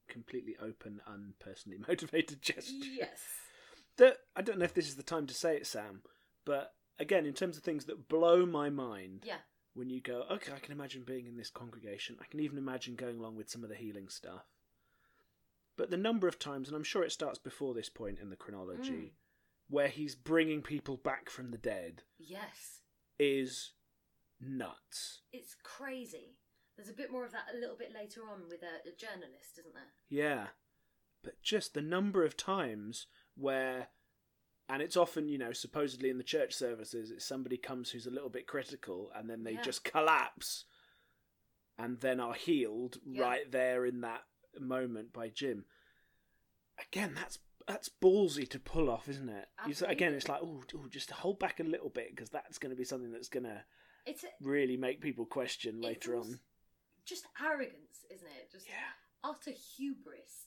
completely 0.09 0.57
open, 0.63 1.01
unpersonally 1.09 1.79
motivated 1.89 2.41
gesture. 2.43 2.73
Yes. 2.97 3.19
that 3.97 4.19
I 4.37 4.43
don't 4.43 4.59
know 4.59 4.65
if 4.65 4.75
this 4.75 4.89
is 4.89 4.97
the 4.97 5.03
time 5.03 5.27
to 5.27 5.35
say 5.35 5.57
it, 5.57 5.67
Sam, 5.67 6.03
but 6.45 6.73
again, 6.99 7.27
in 7.27 7.35
terms 7.35 7.57
of 7.57 7.63
things 7.65 7.87
that 7.87 8.09
blow 8.09 8.47
my 8.47 8.71
mind, 8.71 9.25
Yeah. 9.27 9.39
when 9.75 9.91
you 9.91 10.01
go, 10.01 10.25
okay, 10.31 10.53
I 10.53 10.59
can 10.61 10.73
imagine 10.73 11.03
being 11.07 11.27
in 11.27 11.37
this 11.37 11.51
congregation. 11.51 12.17
I 12.21 12.27
can 12.31 12.41
even 12.41 12.57
imagine 12.57 12.95
going 12.95 13.19
along 13.19 13.37
with 13.37 13.51
some 13.51 13.63
of 13.65 13.69
the 13.69 13.77
healing 13.77 14.09
stuff. 14.09 14.45
But 15.81 15.89
the 15.89 15.97
number 15.97 16.29
of 16.29 16.39
times, 16.39 16.69
and 16.69 16.77
I'm 16.77 16.85
sure 16.85 17.03
it 17.03 17.11
starts 17.11 17.39
before 17.39 17.73
this 17.73 17.89
point 17.89 18.19
in 18.19 18.29
the 18.29 18.37
chronology, 18.37 18.93
Mm. 18.93 19.13
where 19.69 19.89
he's 19.89 20.15
bringing 20.15 20.61
people 20.61 20.99
back 20.99 21.31
from 21.31 21.53
the 21.53 21.57
dead 21.57 22.03
Yes. 22.19 22.83
is 23.19 23.73
nuts. 24.39 25.23
It's 25.33 25.55
crazy. 25.63 26.37
There's 26.77 26.91
a 26.91 26.93
bit 26.93 27.11
more 27.11 27.25
of 27.25 27.33
that 27.33 27.47
a 27.55 27.57
little 27.57 27.77
bit 27.79 27.93
later 27.93 28.29
on 28.29 28.47
with 28.51 28.63
a, 28.63 28.87
a 28.87 28.93
journalist, 28.93 29.57
isn't 29.59 29.73
there? 29.73 29.95
Yeah. 30.11 30.49
But 31.23 31.41
just 31.41 31.73
the 31.73 31.81
number 31.81 32.25
of 32.25 32.37
times 32.37 33.07
where, 33.35 33.89
and 34.69 34.83
it's 34.83 34.99
often, 34.99 35.29
you 35.31 35.39
know, 35.39 35.55
supposedly 35.55 36.11
in 36.11 36.19
the 36.19 36.25
church 36.25 36.53
services, 36.53 37.11
it's 37.11 37.25
somebody 37.25 37.57
comes 37.57 37.91
who's 37.91 38.07
a 38.07 38.11
little 38.11 38.29
bit 38.29 38.47
critical 38.47 39.11
and 39.15 39.31
then 39.31 39.45
they 39.45 39.53
Yeah. 39.55 39.63
just 39.63 39.83
collapse 39.83 40.67
and 41.79 42.01
then 42.01 42.21
are 42.21 42.35
healed 42.35 43.01
Yeah. 43.03 43.23
right 43.23 43.51
there 43.51 43.87
in 43.87 44.03
that 44.03 44.27
moment 44.59 45.13
by 45.13 45.29
Jim. 45.29 45.65
Again, 46.79 47.13
that's 47.15 47.39
that's 47.69 47.91
ballsy 48.03 48.49
to 48.51 48.59
pull 48.59 48.91
off, 48.91 49.09
isn't 49.09 49.29
it? 49.29 49.47
You 49.67 49.75
Again, 49.87 50.15
it's 50.15 50.29
like, 50.29 50.41
oh, 50.43 50.63
oh, 50.75 50.87
just 50.89 51.11
hold 51.11 51.39
back 51.39 51.61
a 51.61 51.65
little 51.65 51.91
bit 51.91 52.11
because 52.11 52.31
that's 52.31 52.59
going 52.59 52.71
to 52.71 52.77
be 52.77 52.85
something 52.85 53.13
that's 53.13 53.29
going 53.29 53.45
to 53.45 53.63
It's 54.07 54.25
really 54.41 54.77
make 54.77 55.01
people 55.01 55.27
question 55.27 55.81
later 55.81 56.17
on. 56.17 56.41
just 57.05 57.27
arrogance, 57.41 58.05
isn't 58.13 58.27
it? 58.27 58.51
Just 58.51 58.67
Yeah. 58.69 58.75
utter 59.23 59.53
hubris. 59.53 60.47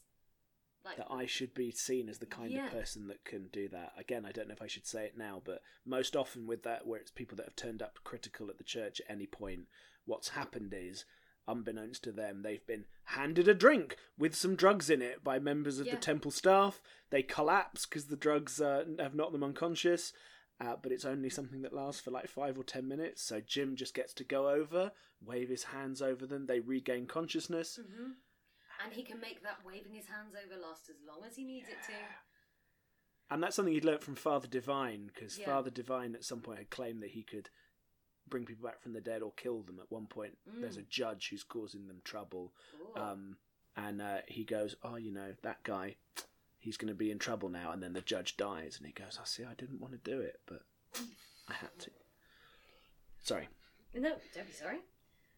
Like 0.84 0.98
that 0.98 1.08
I 1.10 1.28
should 1.28 1.54
be 1.54 1.72
seen 1.72 2.10
as 2.10 2.18
the 2.20 2.26
kind 2.26 2.52
Yeah. 2.52 2.66
of 2.66 2.72
person 2.72 3.08
that 3.08 3.24
can 3.24 3.48
do 3.50 3.70
that. 3.70 3.94
Again, 3.98 4.26
I 4.26 4.34
don't 4.34 4.48
know 4.50 4.54
if 4.54 4.62
I 4.62 4.68
should 4.68 4.86
say 4.88 5.06
it 5.06 5.16
now, 5.18 5.42
but 5.46 5.62
most 5.86 6.16
often 6.18 6.46
with 6.46 6.64
that, 6.64 6.86
where 6.86 7.00
it's 7.00 7.12
people 7.12 7.38
that 7.38 7.46
have 7.46 7.56
turned 7.56 7.82
up 7.82 8.00
critical 8.04 8.50
at 8.50 8.58
the 8.58 8.66
church 8.66 9.00
at 9.00 9.10
any 9.10 9.28
point, 9.28 9.68
what's 10.06 10.30
happened 10.30 10.74
is, 10.76 11.06
unbeknownst 11.48 12.04
to 12.04 12.12
them, 12.12 12.42
they've 12.42 12.66
been 12.66 12.86
handed 13.06 13.48
a 13.48 13.54
drink 13.54 13.98
with 14.18 14.36
some 14.36 14.56
drugs 14.56 14.90
in 14.90 15.02
it 15.02 15.24
by 15.24 15.40
members 15.40 15.80
of 15.80 15.88
Yeah. 15.88 15.96
the 15.96 16.02
temple 16.02 16.32
staff. 16.32 16.82
They 17.10 17.24
collapse 17.24 17.86
because 17.86 18.08
the 18.08 18.16
drugs 18.16 18.62
uh, 18.62 18.86
have 19.00 19.16
knocked 19.16 19.34
them 19.34 19.44
unconscious. 19.44 20.14
Uh, 20.60 20.76
but 20.82 20.92
it's 20.92 21.04
only 21.04 21.30
something 21.30 21.64
that 21.64 21.74
lasts 21.74 22.00
for 22.00 22.12
like 22.12 22.28
five 22.28 22.58
or 22.58 22.64
ten 22.64 22.88
minutes. 22.88 23.22
So 23.24 23.42
Jim 23.42 23.76
just 23.76 23.94
gets 23.96 24.14
to 24.14 24.24
go 24.24 24.50
over, 24.50 24.92
wave 25.20 25.50
his 25.50 25.64
hands 25.66 26.02
over 26.02 26.26
them. 26.28 26.46
They 26.46 26.60
regain 26.60 27.08
consciousness. 27.08 27.78
hmm 27.78 28.12
And 28.84 28.94
he 28.94 29.04
can 29.04 29.20
make 29.20 29.42
that 29.44 29.66
waving 29.66 29.94
his 29.96 30.06
hands 30.08 30.36
over 30.36 30.60
last 30.62 30.90
as 30.90 30.96
long 31.06 31.24
as 31.28 31.36
he 31.36 31.44
needs 31.44 31.68
it 31.68 31.78
to. 31.88 31.94
And 33.30 33.42
that's 33.42 33.56
something 33.56 33.74
he'd 33.74 33.84
learnt 33.86 34.04
from 34.04 34.16
Father 34.16 34.48
Divine, 34.48 35.08
because 35.08 35.40
Yeah. 35.40 35.46
Father 35.48 35.72
Divine 35.72 36.14
at 36.14 36.24
some 36.24 36.42
point 36.42 36.60
had 36.60 36.70
claimed 36.70 37.02
that 37.02 37.12
he 37.12 37.24
could 37.24 37.50
bring 38.30 38.46
people 38.46 38.66
back 38.68 38.82
from 38.82 38.94
the 38.94 39.02
dead 39.02 39.22
or 39.22 39.32
kill 39.34 39.62
them. 39.62 39.80
At 39.80 39.92
one 39.92 40.08
point, 40.08 40.38
there's 40.60 40.78
a 40.78 40.82
Mm. 40.82 40.90
judge 40.90 41.30
who's 41.30 41.44
causing 41.44 41.88
them 41.88 42.02
trouble, 42.04 42.54
um, 42.96 43.38
and 43.76 44.02
uh, 44.02 44.22
he 44.28 44.44
goes, 44.44 44.76
"Oh, 44.84 44.96
you 44.96 45.12
know 45.12 45.36
that 45.42 45.64
guy, 45.64 45.98
he's 46.60 46.78
going 46.78 46.88
to 46.90 46.94
be 46.96 47.12
in 47.12 47.20
trouble 47.20 47.50
now." 47.50 47.72
And 47.72 47.82
then 47.84 47.94
the 47.94 48.02
judge 48.02 48.38
dies, 48.38 48.78
and 48.78 48.86
he 48.88 48.94
goes, 48.94 49.18
"I 49.22 49.26
see, 49.26 49.44
I 49.44 49.54
didn't 49.56 49.80
want 49.82 49.94
to 49.94 50.12
do 50.12 50.20
it, 50.20 50.42
but 50.46 50.64
I 51.50 51.54
had 51.54 51.78
to." 51.80 51.92
Sorry. 53.20 53.48
No, 53.94 54.16
don't 54.34 54.48
be 54.48 54.54
sorry. 54.54 54.80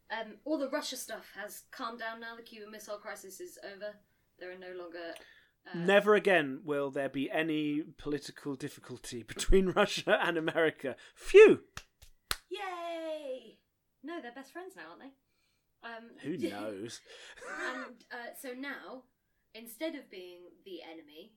Um, 0.10 0.36
all 0.46 0.58
the 0.58 0.70
Russia 0.70 0.96
stuff 0.98 1.32
has 1.36 1.64
calmed 1.72 2.00
down 2.00 2.20
now. 2.20 2.36
The 2.36 2.44
Cuban 2.44 2.72
Missile 2.72 2.98
Crisis 2.98 3.40
is 3.42 3.58
over. 3.74 3.96
There 4.40 4.52
are 4.52 4.58
no 4.58 4.72
longer. 4.78 5.14
Uh, 5.68 5.78
Never 5.80 6.14
again 6.16 6.62
will 6.64 6.92
there 6.92 7.10
be 7.10 7.30
any 7.32 7.82
political 7.98 8.56
difficulty 8.56 9.24
between 9.28 9.70
Russia 9.70 10.20
and 10.22 10.38
America. 10.38 10.96
Phew! 11.16 11.62
Yay! 12.50 13.58
No, 14.04 14.22
they're 14.22 14.32
best 14.34 14.52
friends 14.54 14.76
now, 14.76 14.84
aren't 14.92 15.02
they? 15.02 15.14
Um, 15.84 16.12
Who 16.24 16.38
knows? 16.50 17.02
and 17.76 17.96
uh, 18.12 18.34
so 18.40 18.50
now, 18.58 19.04
instead 19.54 19.96
of 19.96 20.10
being 20.10 20.42
the 20.66 20.80
enemy, 20.84 21.34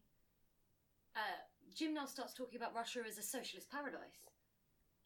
uh, 1.16 1.20
Jim 1.74 1.94
now 1.94 2.06
starts 2.06 2.34
talking 2.34 2.56
about 2.58 2.74
Russia 2.74 3.00
as 3.08 3.18
a 3.18 3.22
socialist 3.22 3.70
paradise. 3.70 4.20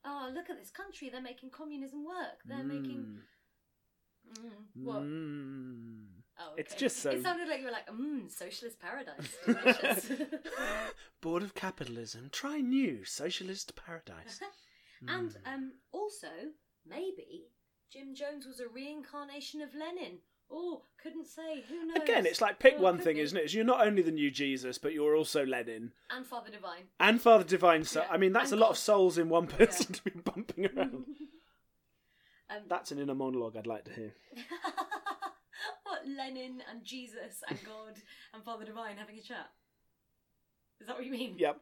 Oh, 0.05 0.31
look 0.35 0.51
at 0.51 0.59
this 0.59 0.71
country. 0.71 1.09
They're 1.11 1.23
making 1.23 1.51
communism 1.51 2.05
work. 2.05 2.39
They're 2.45 2.65
making. 2.65 3.19
Mm, 4.37 4.51
what? 4.85 5.03
Mm. 5.03 6.07
Oh, 6.41 6.55
It's 6.57 6.75
just 6.75 6.99
so- 6.99 7.11
It 7.11 7.23
sounded 7.23 7.49
like 7.49 7.61
you 7.61 7.67
were 7.67 7.73
like, 7.73 7.87
mmm, 7.89 8.29
socialist 8.31 8.81
paradise. 8.81 9.29
Delicious. 9.47 10.11
Bored 11.21 11.43
of 11.45 11.55
Capitalism. 11.55 12.31
Try 12.33 12.59
new 12.59 13.05
socialist 13.05 13.77
paradise. 13.77 14.41
And 15.09 15.31
Mm. 15.31 15.37
um, 15.55 15.73
also, 15.93 16.29
maybe 16.87 17.49
Jim 17.91 18.15
Jones 18.15 18.47
was 18.47 18.61
a 18.61 18.69
reincarnation 18.69 19.61
of 19.61 19.75
Lenin. 19.75 20.19
Oh, 20.51 20.83
couldn't 21.03 21.27
say. 21.27 21.63
Who 21.69 21.87
knows? 21.87 21.97
Again, 22.03 22.27
it's 22.27 22.41
like 22.43 22.59
pick 22.59 22.75
Oh, 22.77 22.83
one 22.83 22.99
thing, 22.99 23.17
be. 23.17 23.23
isn't 23.23 23.39
it? 23.39 23.45
Is 23.47 23.55
You're 23.55 23.65
not 23.65 23.87
only 23.87 24.03
the 24.03 24.11
new 24.11 24.31
Jesus, 24.31 24.77
but 24.77 24.93
you're 24.93 25.17
also 25.17 25.47
Lenin 25.47 25.93
And 26.11 26.27
Father 26.27 26.51
Divine. 26.51 26.85
and 27.01 27.21
Father 27.21 27.45
Divine. 27.45 27.85
So 27.85 28.03
Yeah, 28.03 28.09
I 28.11 28.19
mean, 28.19 28.33
that's 28.33 28.53
and 28.53 28.59
a 28.59 28.61
lot 28.61 28.69
God. 28.69 28.73
of 28.73 28.79
souls 28.79 29.17
in 29.19 29.29
one 29.31 29.47
person 29.47 29.93
to 29.95 30.03
be 30.03 30.11
bumping 30.11 30.67
around. 30.77 31.07
um, 32.51 32.63
That's 32.69 32.93
an 32.93 32.99
inner 32.99 33.15
monologue 33.15 33.57
I'd 33.57 33.67
like 33.67 33.85
to 33.87 33.93
hear. 33.95 34.15
what 35.85 36.07
Lenin 36.07 36.63
and 36.71 36.85
Jesus 36.85 37.43
and 37.49 37.59
God 37.65 37.97
and 38.35 38.45
Father 38.45 38.65
Divine 38.65 38.97
having 38.99 39.19
a 39.19 39.23
chat? 39.23 39.51
Is 40.81 40.87
that 40.87 40.97
what 40.97 41.07
you 41.07 41.13
mean? 41.13 41.37
Yep. 41.39 41.61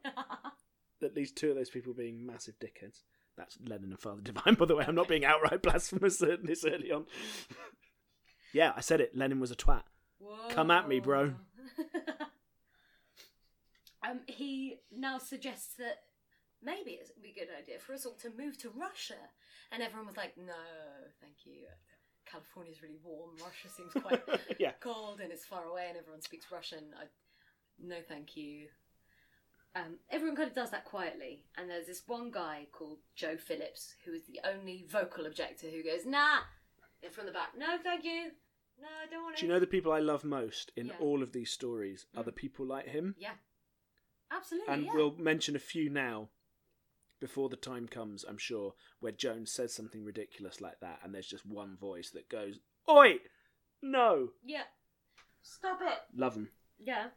At 1.02 1.14
least 1.14 1.36
two 1.36 1.50
of 1.50 1.56
those 1.56 1.70
people 1.70 1.92
being 1.94 2.24
massive 2.26 2.54
dickheads. 2.58 3.02
That's 3.40 3.58
Lenin 3.64 3.90
and 3.90 3.98
Father 3.98 4.20
Divine, 4.22 4.54
by 4.54 4.66
the 4.66 4.76
way. 4.76 4.84
I'm 4.86 4.94
not 4.94 5.08
being 5.08 5.24
outright 5.24 5.62
blasphemous 5.62 6.18
this 6.18 6.64
early 6.64 6.92
on. 6.92 7.06
yeah, 8.52 8.72
I 8.76 8.80
said 8.82 9.00
it. 9.00 9.16
Lenin 9.16 9.40
was 9.40 9.50
a 9.50 9.56
twat. 9.56 9.82
Come 10.50 10.70
at 10.70 10.86
me, 10.88 11.00
bro. 11.00 11.32
um, 14.08 14.20
he 14.26 14.76
now 14.94 15.16
suggests 15.18 15.74
that 15.78 16.00
maybe 16.62 16.90
it 16.92 17.08
would 17.16 17.22
be 17.22 17.30
a 17.30 17.34
good 17.46 17.52
idea 17.58 17.78
for 17.78 17.94
us 17.94 18.04
all 18.04 18.12
to 18.20 18.30
move 18.36 18.58
to 18.58 18.68
Russia, 18.70 19.14
and 19.72 19.82
everyone 19.82 20.06
was 20.06 20.18
like, 20.18 20.36
"No, 20.36 20.52
thank 21.22 21.36
you. 21.46 21.64
California's 22.26 22.82
really 22.82 22.98
warm. 23.02 23.30
Russia 23.42 23.68
seems 23.74 23.92
quite 23.94 24.20
Yeah. 24.58 24.72
cold, 24.80 25.20
and 25.20 25.32
it's 25.32 25.46
far 25.46 25.64
away, 25.64 25.86
and 25.88 25.96
everyone 25.96 26.20
speaks 26.20 26.44
Russian. 26.52 26.92
I, 26.98 27.04
no, 27.78 27.96
thank 28.06 28.36
you." 28.36 28.68
Um, 29.74 29.98
everyone 30.10 30.36
kind 30.36 30.48
of 30.48 30.54
does 30.54 30.70
that 30.70 30.84
quietly, 30.84 31.44
and 31.56 31.70
there's 31.70 31.86
this 31.86 32.02
one 32.06 32.30
guy 32.30 32.66
called 32.72 32.98
Joe 33.14 33.36
Phillips 33.36 33.94
who 34.04 34.12
is 34.12 34.22
the 34.24 34.40
only 34.44 34.84
vocal 34.90 35.26
objector 35.26 35.68
who 35.68 35.84
goes, 35.84 36.04
"Nah," 36.04 36.40
and 37.02 37.12
from 37.12 37.26
the 37.26 37.32
back, 37.32 37.56
"No, 37.56 37.78
thank 37.78 38.04
you. 38.04 38.32
No, 38.80 38.88
I 38.88 39.06
don't 39.08 39.22
want 39.22 39.36
to." 39.36 39.40
Do 39.40 39.46
you 39.46 39.52
know 39.52 39.60
the 39.60 39.66
people 39.68 39.92
I 39.92 40.00
love 40.00 40.24
most 40.24 40.72
in 40.74 40.88
Yeah. 40.88 40.98
all 40.98 41.22
of 41.22 41.32
these 41.32 41.52
stories 41.52 42.06
are 42.16 42.24
the 42.24 42.32
people 42.32 42.66
like 42.66 42.86
him? 42.86 43.14
Yeah, 43.16 43.36
absolutely. 44.30 44.74
And 44.74 44.86
yeah. 44.86 44.94
we'll 44.94 45.16
mention 45.16 45.54
a 45.54 45.60
few 45.60 45.88
now 45.88 46.30
before 47.20 47.48
the 47.48 47.56
time 47.56 47.86
comes, 47.86 48.24
I'm 48.24 48.38
sure, 48.38 48.74
where 48.98 49.12
Jones 49.12 49.52
says 49.52 49.72
something 49.72 50.04
ridiculous 50.04 50.60
like 50.60 50.80
that, 50.80 51.00
and 51.04 51.14
there's 51.14 51.28
just 51.28 51.46
one 51.46 51.76
voice 51.76 52.10
that 52.10 52.28
goes, 52.28 52.58
Oi! 52.88 53.20
No! 53.82 54.32
Yeah. 54.42 54.64
Stop 55.42 55.80
it. 55.82 55.98
Love 56.14 56.34
him. 56.34 56.50
Yeah. 56.78 57.10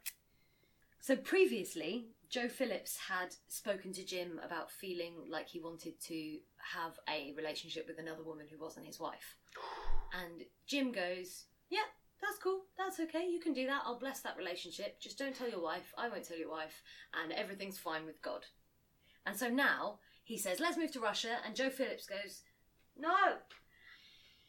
So 1.00 1.16
previously, 1.16 2.14
Joe 2.34 2.48
Phillips 2.48 2.96
had 2.96 3.32
spoken 3.46 3.92
to 3.92 4.04
Jim 4.04 4.40
about 4.44 4.68
feeling 4.68 5.12
like 5.30 5.46
he 5.46 5.60
wanted 5.60 6.00
to 6.00 6.38
have 6.74 6.98
a 7.08 7.32
relationship 7.36 7.86
with 7.86 8.00
another 8.00 8.24
woman 8.24 8.46
who 8.50 8.58
wasn't 8.58 8.86
his 8.86 8.98
wife. 8.98 9.36
And 10.20 10.42
Jim 10.66 10.90
goes, 10.90 11.44
Yeah, 11.70 11.86
that's 12.20 12.38
cool. 12.38 12.62
That's 12.76 12.98
okay. 12.98 13.28
You 13.28 13.38
can 13.38 13.52
do 13.52 13.68
that. 13.68 13.82
I'll 13.84 14.00
bless 14.00 14.18
that 14.22 14.36
relationship. 14.36 15.00
Just 15.00 15.16
don't 15.16 15.34
tell 15.34 15.48
your 15.48 15.62
wife. 15.62 15.94
I 15.96 16.08
won't 16.08 16.24
tell 16.24 16.36
your 16.36 16.50
wife. 16.50 16.82
And 17.22 17.32
everything's 17.32 17.78
fine 17.78 18.04
with 18.04 18.20
God. 18.20 18.46
And 19.26 19.36
so 19.36 19.48
now 19.48 20.00
he 20.24 20.36
says, 20.36 20.58
Let's 20.58 20.76
move 20.76 20.90
to 20.92 21.00
Russia. 21.00 21.36
And 21.46 21.54
Joe 21.54 21.70
Phillips 21.70 22.06
goes, 22.06 22.42
No. 22.98 23.14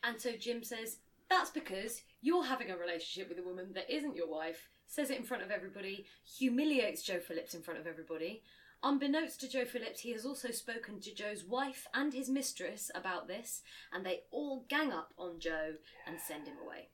And 0.03 0.19
so 0.19 0.31
Jim 0.31 0.63
says, 0.63 0.97
That's 1.29 1.51
because 1.51 2.01
you're 2.19 2.45
having 2.45 2.71
a 2.71 2.77
relationship 2.77 3.29
with 3.29 3.37
a 3.37 3.47
woman 3.47 3.73
that 3.75 3.93
isn't 3.93 4.15
your 4.15 4.29
wife, 4.29 4.69
says 4.87 5.09
it 5.09 5.17
in 5.17 5.23
front 5.23 5.43
of 5.43 5.51
everybody, 5.51 6.05
humiliates 6.23 7.01
Joe 7.03 7.19
Phillips 7.19 7.53
in 7.53 7.61
front 7.61 7.79
of 7.79 7.87
everybody. 7.87 8.43
Unbeknownst 8.83 9.39
to 9.41 9.49
Joe 9.49 9.65
Phillips, 9.65 10.01
he 10.01 10.11
has 10.11 10.25
also 10.25 10.51
spoken 10.51 10.99
to 10.99 11.13
Joe's 11.13 11.43
wife 11.43 11.87
and 11.93 12.13
his 12.13 12.29
mistress 12.29 12.91
about 12.93 13.27
this, 13.27 13.63
and 13.91 14.05
they 14.05 14.21
all 14.31 14.65
gang 14.69 14.91
up 14.91 15.13
on 15.17 15.39
Joe 15.39 15.73
and 16.05 16.19
send 16.19 16.47
him 16.47 16.57
away. 16.63 16.89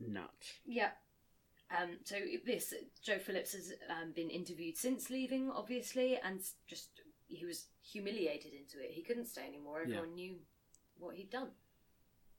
Nuts. 0.00 0.54
Yeah. 0.64 0.90
Um, 1.70 1.98
so 2.04 2.16
this 2.46 2.74
Joe 3.02 3.18
Phillips 3.18 3.52
has 3.52 3.72
um, 3.88 4.12
been 4.12 4.30
interviewed 4.30 4.76
since 4.76 5.10
leaving, 5.10 5.50
obviously, 5.50 6.18
and 6.24 6.40
just 6.66 6.88
he 7.28 7.44
was 7.44 7.66
humiliated 7.82 8.52
into 8.52 8.82
it. 8.82 8.90
He 8.90 9.02
couldn't 9.02 9.26
stay 9.26 9.46
anymore. 9.46 9.82
Yeah. 9.86 9.96
Everyone 9.96 10.14
knew 10.14 10.36
what 10.98 11.16
he'd 11.16 11.30
done. 11.30 11.50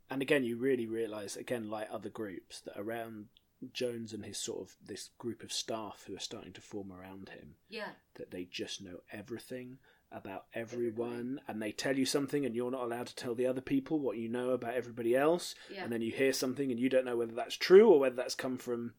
And 0.10 0.22
again, 0.22 0.44
you 0.44 0.58
really 0.58 0.88
realise, 0.88 1.38
again, 1.38 1.70
like 1.70 1.88
other 1.90 2.10
groups, 2.10 2.60
that 2.62 2.78
around 2.78 3.28
Jones 3.74 4.14
and 4.14 4.26
his 4.26 4.38
sort 4.38 4.62
of 4.62 4.76
this 4.86 5.10
group 5.18 5.44
of 5.44 5.52
staff 5.54 6.04
who 6.08 6.16
are 6.16 6.20
starting 6.20 6.54
to 6.54 6.62
form 6.62 6.92
around 6.92 7.30
him, 7.30 7.56
Yeah, 7.70 7.90
that 8.16 8.32
they 8.32 8.46
just 8.46 8.82
know 8.82 9.02
everything 9.12 9.78
about 10.12 10.46
everyone 10.54 11.40
and 11.48 11.62
they 11.62 11.72
tell 11.72 11.98
you 11.98 12.06
something 12.06 12.46
and 12.46 12.54
you're 12.54 12.70
not 12.72 12.84
allowed 12.84 13.08
to 13.08 13.16
tell 13.16 13.34
the 13.34 13.46
other 13.48 13.62
people 13.62 13.98
what 13.98 14.18
you 14.18 14.28
know 14.28 14.50
about 14.50 14.74
everybody 14.74 15.16
else 15.16 15.56
Yeah. 15.74 15.84
and 15.86 15.94
then 15.94 16.02
you 16.02 16.12
hear 16.12 16.34
something 16.34 16.70
and 16.70 16.78
you 16.78 16.90
don't 16.90 17.06
know 17.06 17.16
whether 17.16 17.32
that's 17.34 17.56
true 17.56 17.88
or 17.90 17.98
whether 17.98 18.18
that's 18.18 18.36
come 18.36 18.58
from 18.58 18.94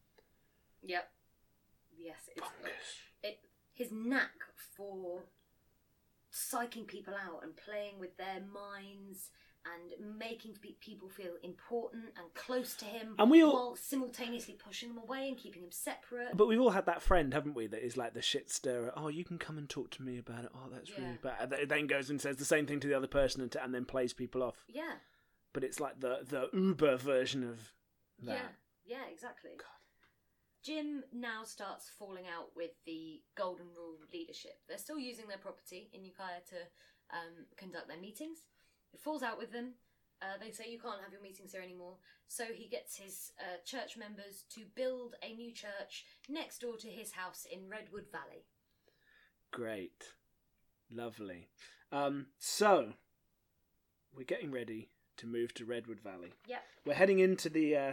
yep, 0.82 1.10
yes. 1.98 2.16
It's, 2.34 2.46
it, 3.22 3.38
his 3.74 3.88
knack 3.92 4.30
for 4.74 5.24
psyching 6.32 6.86
people 6.86 7.12
out 7.14 7.40
and 7.42 7.52
playing 7.56 7.98
with 8.00 8.16
their 8.16 8.40
minds 8.40 9.28
and 9.64 10.18
making 10.18 10.56
people 10.80 11.08
feel 11.08 11.34
important 11.42 12.06
and 12.16 12.34
close 12.34 12.74
to 12.76 12.84
him, 12.84 13.14
And 13.18 13.30
we 13.30 13.42
all- 13.44 13.52
while 13.52 13.76
simultaneously 13.76 14.54
pushing 14.54 14.88
them 14.88 14.98
away 14.98 15.28
and 15.28 15.36
keeping 15.38 15.62
him 15.62 15.70
separate. 15.70 16.36
but 16.36 16.48
we've 16.48 16.60
all 16.60 16.70
had 16.70 16.86
that 16.86 17.00
friend 17.02 17.32
haven't 17.32 17.54
we 17.54 17.66
that 17.68 17.84
is 17.84 17.96
like 17.96 18.12
the 18.14 18.22
shit 18.22 18.50
stirrer 18.50 18.92
oh 18.96 19.08
you 19.08 19.24
can 19.24 19.38
come 19.38 19.58
and 19.58 19.68
talk 19.70 19.90
to 19.92 20.02
me 20.02 20.18
about 20.18 20.44
it 20.44 20.50
oh 20.54 20.68
that's 20.70 20.90
Yeah. 20.90 21.00
really 21.04 21.18
bad 21.22 21.52
and 21.52 21.70
then 21.70 21.86
goes 21.86 22.10
and 22.10 22.20
says 22.20 22.36
the 22.36 22.44
same 22.44 22.66
thing 22.66 22.80
to 22.80 22.88
the 22.88 22.94
other 22.94 23.06
person 23.06 23.40
and, 23.40 23.54
and 23.56 23.72
then 23.74 23.84
plays 23.84 24.12
people 24.12 24.42
off 24.42 24.64
yeah, 24.68 24.96
but 25.52 25.62
it's 25.64 25.78
like 25.78 26.00
the 26.00 26.24
the 26.28 26.48
uber 26.52 26.96
version 26.96 27.44
of 27.44 27.72
that 28.20 28.34
yeah, 28.86 28.98
yeah, 28.98 29.04
exactly. 29.12 29.52
Jim 30.62 31.02
now 31.12 31.42
starts 31.44 31.88
falling 31.98 32.26
out 32.28 32.50
with 32.54 32.70
the 32.86 33.20
Golden 33.34 33.66
Rule 33.76 33.96
leadership. 34.12 34.60
They're 34.68 34.78
still 34.78 34.98
using 34.98 35.26
their 35.26 35.38
property 35.38 35.90
in 35.92 36.04
Ukiah 36.04 36.40
to 36.50 36.56
um, 37.10 37.46
conduct 37.56 37.88
their 37.88 37.98
meetings. 37.98 38.38
He 38.92 38.98
falls 38.98 39.22
out 39.22 39.38
with 39.38 39.52
them. 39.52 39.72
Uh, 40.20 40.38
they 40.40 40.52
say 40.52 40.70
you 40.70 40.78
can't 40.78 41.02
have 41.02 41.12
your 41.12 41.22
meetings 41.22 41.52
here 41.52 41.62
anymore. 41.62 41.96
So 42.28 42.44
he 42.54 42.68
gets 42.68 42.96
his 42.96 43.32
uh, 43.40 43.58
church 43.64 43.96
members 43.96 44.44
to 44.50 44.60
build 44.76 45.16
a 45.22 45.34
new 45.34 45.52
church 45.52 46.04
next 46.28 46.60
door 46.60 46.76
to 46.76 46.88
his 46.88 47.12
house 47.12 47.46
in 47.50 47.68
Redwood 47.68 48.06
Valley. 48.12 48.44
Great. 49.50 50.04
Lovely. 50.90 51.48
Um, 51.90 52.26
so, 52.38 52.94
we're 54.16 54.24
getting 54.24 54.50
ready 54.50 54.88
to 55.18 55.26
move 55.26 55.52
to 55.54 55.64
Redwood 55.64 56.00
Valley. 56.00 56.32
Yep. 56.46 56.62
We're 56.86 56.94
heading 56.94 57.18
into 57.18 57.48
the 57.48 57.76
uh, 57.76 57.92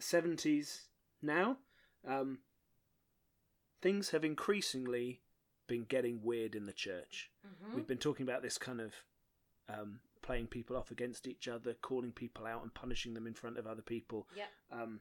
70s 0.00 0.82
now. 1.20 1.58
Um, 2.06 2.38
things 3.82 4.10
have 4.10 4.24
increasingly 4.24 5.20
been 5.66 5.84
getting 5.84 6.20
weird 6.22 6.54
in 6.54 6.66
the 6.66 6.72
church. 6.72 7.30
Mm-hmm. 7.46 7.76
We've 7.76 7.86
been 7.86 7.98
talking 7.98 8.24
about 8.24 8.42
this 8.42 8.58
kind 8.58 8.80
of 8.80 8.94
um, 9.68 10.00
playing 10.22 10.46
people 10.48 10.76
off 10.76 10.90
against 10.90 11.26
each 11.26 11.48
other, 11.48 11.74
calling 11.74 12.12
people 12.12 12.46
out 12.46 12.62
and 12.62 12.72
punishing 12.74 13.14
them 13.14 13.26
in 13.26 13.34
front 13.34 13.58
of 13.58 13.66
other 13.66 13.82
people 13.82 14.26
Yep. 14.36 14.48
um, 14.72 15.00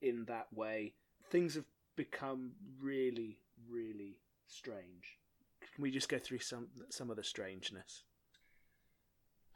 in 0.00 0.24
that 0.26 0.52
way. 0.52 0.94
Things 1.30 1.54
have 1.54 1.64
become 1.96 2.52
really, 2.80 3.38
really 3.68 4.18
strange. 4.46 5.18
Can 5.74 5.82
we 5.82 5.90
just 5.90 6.08
go 6.08 6.18
through 6.18 6.40
some 6.40 6.68
some 6.88 7.10
of 7.10 7.16
the 7.16 7.24
strangeness? 7.24 8.02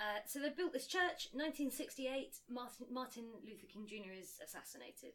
Uh, 0.00 0.20
so 0.26 0.40
they 0.40 0.50
built 0.50 0.72
this 0.72 0.86
church. 0.86 1.28
1968, 1.32 2.36
Martin, 2.50 2.86
Martin 2.90 3.24
Luther 3.46 3.66
King 3.72 3.86
Jr. 3.86 4.12
is 4.20 4.40
assassinated. 4.44 5.14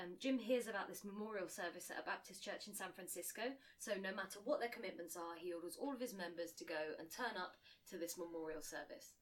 Um, 0.00 0.16
Jim 0.18 0.38
hears 0.38 0.66
about 0.66 0.88
this 0.88 1.04
memorial 1.04 1.48
service 1.48 1.90
at 1.90 2.00
a 2.00 2.08
Baptist 2.08 2.42
church 2.42 2.68
in 2.68 2.74
San 2.74 2.92
Francisco. 2.94 3.42
So 3.78 3.92
no 4.00 4.14
matter 4.16 4.40
what 4.44 4.60
their 4.60 4.72
commitments 4.72 5.16
are, 5.16 5.36
he 5.36 5.52
orders 5.52 5.76
all 5.76 5.92
of 5.92 6.00
his 6.00 6.14
members 6.14 6.52
to 6.56 6.64
go 6.64 6.96
and 6.98 7.10
turn 7.10 7.36
up 7.36 7.56
to 7.90 7.98
this 7.98 8.16
memorial 8.16 8.62
service. 8.62 9.12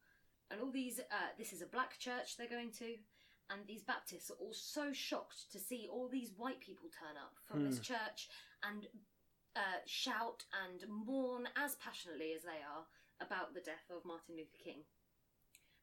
And 0.50 0.60
all 0.60 0.70
these, 0.70 1.00
uh, 1.00 1.34
this 1.36 1.52
is 1.52 1.62
a 1.62 1.66
black 1.66 1.98
church 1.98 2.36
they're 2.36 2.48
going 2.48 2.70
to, 2.78 2.94
and 3.50 3.66
these 3.66 3.82
Baptists 3.82 4.30
are 4.30 4.38
all 4.40 4.54
so 4.54 4.92
shocked 4.92 5.50
to 5.52 5.58
see 5.58 5.88
all 5.90 6.08
these 6.08 6.32
white 6.36 6.60
people 6.60 6.88
turn 6.92 7.16
up 7.16 7.34
from 7.44 7.64
this 7.64 7.80
church 7.80 8.28
and 8.62 8.86
uh, 9.56 9.80
shout 9.86 10.44
and 10.52 10.84
mourn 10.88 11.48
as 11.56 11.74
passionately 11.76 12.32
as 12.36 12.42
they 12.42 12.60
are 12.62 12.86
about 13.20 13.52
the 13.52 13.64
death 13.64 13.88
of 13.90 14.04
Martin 14.04 14.36
Luther 14.36 14.62
King. 14.62 14.84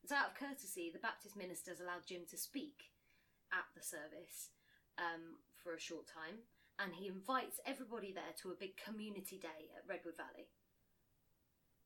And 0.02 0.10
so, 0.10 0.16
out 0.16 0.34
of 0.34 0.40
courtesy, 0.40 0.90
the 0.94 1.02
Baptist 1.02 1.36
ministers 1.36 1.82
allowed 1.82 2.06
Jim 2.06 2.22
to 2.30 2.38
speak 2.38 2.94
at 3.52 3.66
the 3.76 3.82
service 3.82 4.55
um, 4.98 5.38
for 5.62 5.74
a 5.74 5.80
short 5.80 6.08
time, 6.08 6.40
and 6.80 6.94
he 6.94 7.08
invites 7.08 7.60
everybody 7.66 8.12
there 8.12 8.34
to 8.42 8.52
a 8.52 8.60
big 8.60 8.78
community 8.78 9.38
day 9.38 9.72
at 9.76 9.84
Redwood 9.88 10.18
Valley. 10.18 10.48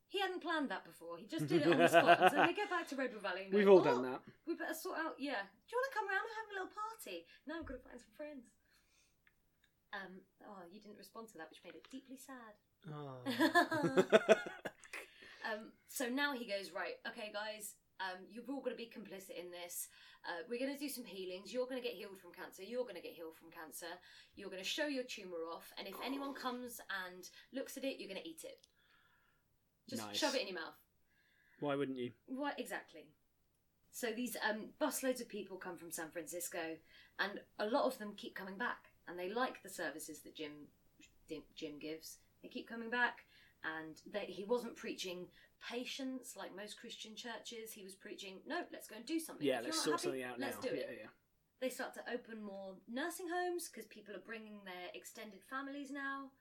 He 0.09 0.17
hadn't 0.17 0.41
planned 0.41 0.73
that 0.73 0.81
before. 0.83 1.21
He 1.21 1.29
just 1.29 1.45
did 1.45 1.61
it 1.61 1.69
on 1.69 1.77
the 1.77 1.87
spot. 1.87 2.17
And 2.17 2.31
so 2.33 2.41
they 2.41 2.57
get 2.57 2.69
back 2.69 2.89
to 2.89 2.97
Redwood 2.97 3.21
Valley. 3.21 3.45
And 3.45 3.53
go, 3.53 3.57
We've 3.61 3.69
all 3.69 3.85
"Oh, 3.85 3.87
done 3.93 4.01
that. 4.09 4.25
We 4.49 4.57
better 4.57 4.73
sort 4.73 4.97
out. 4.97 5.13
Yeah. 5.21 5.37
Do 5.37 5.69
you 5.69 5.77
want 5.77 5.85
to 5.85 5.93
come 5.93 6.09
around 6.09 6.25
and 6.25 6.33
have 6.33 6.49
a 6.49 6.53
little 6.57 6.73
party? 6.73 7.29
No, 7.45 7.61
I'm 7.61 7.65
going 7.65 7.77
to 7.77 7.85
find 7.85 8.01
some 8.01 8.17
friends. 8.17 8.49
Um. 9.93 10.25
Oh, 10.49 10.65
you 10.65 10.81
didn't 10.81 10.97
respond 10.97 11.29
to 11.29 11.37
that, 11.37 11.53
which 11.53 11.61
made 11.61 11.77
it 11.77 11.85
deeply 11.93 12.17
sad. 12.17 12.57
um, 15.45 15.77
so 15.87 16.09
now 16.09 16.33
he 16.33 16.45
goes, 16.45 16.73
right, 16.73 16.97
okay, 17.05 17.29
guys, 17.29 17.77
um, 17.99 18.23
you're 18.31 18.43
all 18.49 18.61
going 18.61 18.75
to 18.75 18.77
be 18.77 18.89
complicit 18.89 19.37
in 19.39 19.51
this. 19.51 19.87
Uh, 20.25 20.43
we're 20.49 20.59
going 20.59 20.73
to 20.73 20.79
do 20.79 20.89
some 20.89 21.05
healings. 21.05 21.53
You're 21.53 21.65
going 21.65 21.81
to 21.81 21.87
get 21.87 21.95
healed 21.95 22.19
from 22.19 22.31
cancer. 22.31 22.63
You're 22.63 22.83
going 22.83 22.95
to 22.95 23.01
get 23.01 23.13
healed 23.13 23.35
from 23.37 23.51
cancer. 23.51 23.91
You're 24.35 24.49
going 24.49 24.63
to 24.63 24.67
show 24.67 24.87
your 24.87 25.03
tumour 25.03 25.47
off. 25.53 25.71
And 25.77 25.87
if 25.87 25.95
anyone 26.05 26.33
comes 26.33 26.79
and 27.05 27.27
looks 27.53 27.77
at 27.77 27.83
it, 27.83 27.99
you're 27.99 28.09
going 28.09 28.21
to 28.21 28.27
eat 28.27 28.43
it. 28.43 28.67
Just 29.89 30.05
Nice. 30.05 30.17
shove 30.17 30.35
it 30.35 30.41
in 30.41 30.47
your 30.47 30.59
mouth. 30.59 30.77
Why 31.59 31.75
wouldn't 31.75 31.97
you? 31.97 32.11
What 32.27 32.59
exactly? 32.59 33.07
So 33.91 34.11
these 34.15 34.37
um, 34.47 34.69
busloads 34.79 35.19
of 35.19 35.27
people 35.27 35.57
come 35.57 35.77
from 35.77 35.91
San 35.91 36.09
Francisco, 36.11 36.77
and 37.19 37.41
a 37.57 37.65
lot 37.65 37.85
of 37.85 37.97
them 37.97 38.13
keep 38.15 38.35
coming 38.35 38.57
back, 38.57 38.91
and 39.07 39.17
they 39.17 39.29
like 39.29 39.61
the 39.63 39.69
services 39.69 40.19
that 40.21 40.35
Jim 40.35 40.51
Jim 41.55 41.79
gives. 41.79 42.17
They 42.41 42.49
keep 42.49 42.69
coming 42.69 42.89
back, 42.89 43.25
and 43.63 43.95
they, 44.11 44.25
he 44.31 44.45
wasn't 44.45 44.75
preaching 44.75 45.27
patience 45.67 46.35
like 46.37 46.55
most 46.55 46.79
Christian 46.79 47.15
churches. 47.15 47.71
He 47.71 47.83
was 47.83 47.95
preaching, 47.95 48.39
no, 48.47 48.61
let's 48.71 48.87
go 48.87 48.95
and 48.95 49.05
do 49.05 49.19
something. 49.19 49.45
Yeah, 49.45 49.61
let's 49.63 49.83
sort 49.83 49.99
happy, 49.99 50.03
something 50.03 50.23
out 50.23 50.39
let's 50.39 50.63
now. 50.63 50.69
do 50.69 50.75
yeah, 50.75 50.81
it. 50.83 50.97
yeah. 51.01 51.09
They 51.61 51.69
start 51.69 51.93
to 51.95 52.13
open 52.13 52.41
more 52.41 52.75
nursing 52.87 53.27
homes 53.27 53.69
because 53.69 53.85
people 53.87 54.15
are 54.15 54.25
bringing 54.25 54.59
their 54.63 54.89
extended 54.93 55.41
families 55.49 55.91
now. 55.91 56.31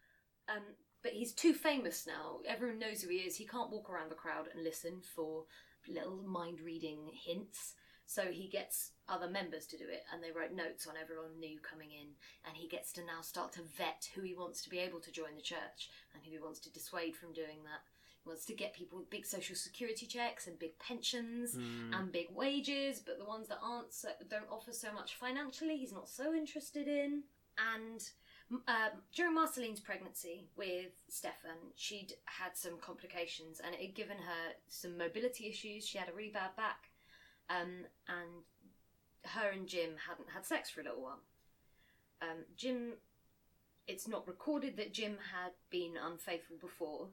Um, 0.48 0.62
but 1.02 1.12
he's 1.12 1.32
too 1.32 1.52
famous 1.52 2.06
now. 2.06 2.38
Everyone 2.46 2.78
knows 2.78 3.02
who 3.02 3.10
he 3.10 3.18
is. 3.18 3.36
He 3.36 3.46
can't 3.46 3.70
walk 3.70 3.90
around 3.90 4.10
the 4.10 4.16
crowd 4.16 4.46
and 4.52 4.62
listen 4.64 5.00
for 5.14 5.44
little 5.88 6.22
mind 6.22 6.60
reading 6.60 7.10
hints. 7.24 7.74
So 8.06 8.32
he 8.32 8.48
gets 8.48 8.92
other 9.06 9.28
members 9.28 9.66
to 9.66 9.76
do 9.76 9.84
it, 9.84 10.02
and 10.12 10.22
they 10.22 10.32
write 10.32 10.56
notes 10.56 10.86
on 10.86 10.94
everyone 11.00 11.38
new 11.38 11.58
coming 11.60 11.90
in. 11.92 12.08
And 12.46 12.56
he 12.56 12.66
gets 12.66 12.90
to 12.92 13.04
now 13.04 13.20
start 13.20 13.52
to 13.52 13.62
vet 13.76 14.08
who 14.14 14.22
he 14.22 14.34
wants 14.34 14.62
to 14.62 14.70
be 14.70 14.78
able 14.78 15.00
to 15.00 15.12
join 15.12 15.36
the 15.36 15.42
church 15.42 15.90
and 16.14 16.24
who 16.24 16.30
he 16.30 16.38
wants 16.38 16.58
to 16.60 16.72
dissuade 16.72 17.16
from 17.16 17.32
doing 17.32 17.64
that. 17.64 17.84
Wants 18.28 18.44
to 18.44 18.52
get 18.52 18.74
people 18.74 18.98
with 18.98 19.08
big 19.08 19.24
social 19.24 19.56
security 19.56 20.06
checks 20.06 20.46
and 20.46 20.58
big 20.58 20.78
pensions 20.78 21.54
and 21.94 22.12
big 22.12 22.26
wages, 22.34 23.00
but 23.00 23.18
the 23.18 23.24
ones 23.24 23.48
that 23.48 23.58
aren't 23.62 23.92
so, 23.92 24.10
don't 24.28 24.50
offer 24.50 24.72
so 24.72 24.92
much 24.92 25.14
financially, 25.14 25.78
he's 25.78 25.92
not 25.94 26.08
so 26.08 26.34
interested 26.34 26.86
in. 26.86 27.22
And 27.74 28.06
um, 28.50 29.00
during 29.14 29.34
Marceline's 29.34 29.80
pregnancy 29.80 30.46
with 30.56 30.92
Stephan, 31.08 31.72
she'd 31.74 32.12
had 32.26 32.54
some 32.54 32.78
complications 32.80 33.60
and 33.64 33.74
it 33.74 33.80
had 33.80 33.94
given 33.94 34.18
her 34.18 34.52
some 34.68 34.96
mobility 34.98 35.48
issues. 35.48 35.86
She 35.86 35.98
had 35.98 36.08
a 36.08 36.12
really 36.12 36.30
bad 36.30 36.54
back, 36.56 36.90
um, 37.50 37.86
and 38.08 38.44
her 39.24 39.50
and 39.50 39.66
Jim 39.66 39.90
hadn't 40.08 40.30
had 40.30 40.44
sex 40.46 40.70
for 40.70 40.80
a 40.80 40.84
little 40.84 41.02
while. 41.02 41.20
Um, 42.22 42.44
Jim, 42.56 42.92
it's 43.86 44.06
not 44.06 44.28
recorded 44.28 44.76
that 44.76 44.92
Jim 44.92 45.16
had 45.32 45.52
been 45.70 45.94
unfaithful 45.96 46.56
before, 46.60 47.08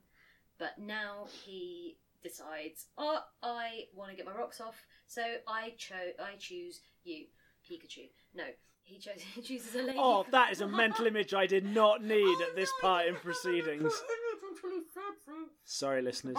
but 0.60 0.78
now 0.80 1.28
he 1.46 1.98
decides, 2.24 2.88
oh, 2.98 3.20
I 3.44 3.86
want 3.94 4.12
to 4.12 4.18
get 4.18 4.26
my 4.26 4.34
rocks 4.34 4.60
off, 4.62 4.86
so 5.08 5.22
I 5.48 5.74
cho- 5.78 6.14
I 6.20 6.36
choose 6.38 6.82
you, 7.04 7.26
Pikachu. 7.70 8.10
No, 8.34 8.44
he 8.84 8.98
chose 9.00 9.22
he 9.36 9.42
chooses 9.42 9.76
a 9.76 9.84
lady. 9.84 9.98
Oh, 10.00 10.26
that 10.32 10.52
is 10.52 10.62
a 10.62 10.68
mental 10.68 11.06
image 11.12 11.34
I 11.34 11.46
did 11.46 11.66
not 11.66 12.04
need 12.04 12.24
Oh, 12.24 12.46
at 12.50 12.56
this 12.56 12.72
no, 12.82 12.88
part 12.88 13.06
in 13.08 13.14
didn't 13.14 13.24
have 13.24 13.24
a 13.24 13.34
proceedings. 13.34 13.84
mental 13.84 14.00
image 14.00 14.44
until 14.56 14.70
he 14.72 14.82
said 14.94 15.16
so. 15.26 15.32
Sorry, 15.64 16.02
listeners. 16.02 16.38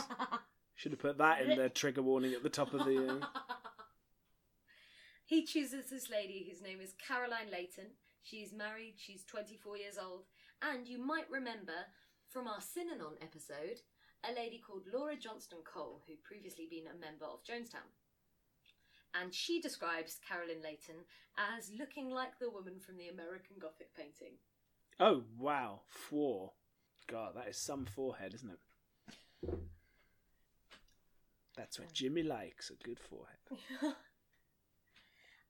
Should 0.74 0.92
have 0.92 1.00
put 1.00 1.18
that 1.18 1.42
in 1.42 1.56
the 1.58 1.68
trigger 1.70 2.02
warning 2.02 2.34
at 2.34 2.42
the 2.42 2.50
top 2.50 2.74
of 2.74 2.84
the. 2.84 3.20
Uh... 3.22 3.26
He 5.24 5.44
chooses 5.44 5.90
this 5.90 6.08
lady 6.08 6.46
whose 6.48 6.62
name 6.62 6.78
is 6.80 6.94
Caroline 7.04 7.50
Layton. 7.50 7.86
She's 8.22 8.52
married, 8.52 8.94
she's 8.96 9.24
24 9.24 9.76
years 9.76 9.98
old, 10.00 10.22
and 10.62 10.86
you 10.86 10.98
might 11.04 11.28
remember 11.28 11.72
from 12.28 12.46
our 12.46 12.58
Synanon 12.60 13.20
episode 13.20 13.80
a 14.28 14.34
lady 14.34 14.58
called 14.58 14.82
Laura 14.92 15.16
Johnston 15.16 15.58
Kohl, 15.64 16.02
who'd 16.06 16.22
previously 16.24 16.66
been 16.68 16.86
a 16.86 17.00
member 17.00 17.24
of 17.24 17.44
Jonestown. 17.44 17.88
And 19.14 19.32
she 19.32 19.60
describes 19.60 20.20
Caroline 20.26 20.62
Layton 20.62 21.06
as 21.38 21.70
looking 21.78 22.10
like 22.10 22.38
the 22.38 22.50
woman 22.50 22.74
from 22.78 22.96
the 22.96 23.08
American 23.08 23.56
Gothic 23.60 23.94
painting. 23.94 24.34
Oh 24.98 25.22
wow, 25.38 25.80
four. 25.86 26.52
God, 27.06 27.36
that 27.36 27.48
is 27.48 27.56
some 27.56 27.84
forehead, 27.84 28.34
isn't 28.34 28.50
it? 28.50 29.58
That's 31.56 31.78
what 31.78 31.92
Jimmy 31.92 32.22
likes—a 32.22 32.84
good 32.84 32.98
forehead. 32.98 33.38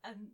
um, 0.05 0.29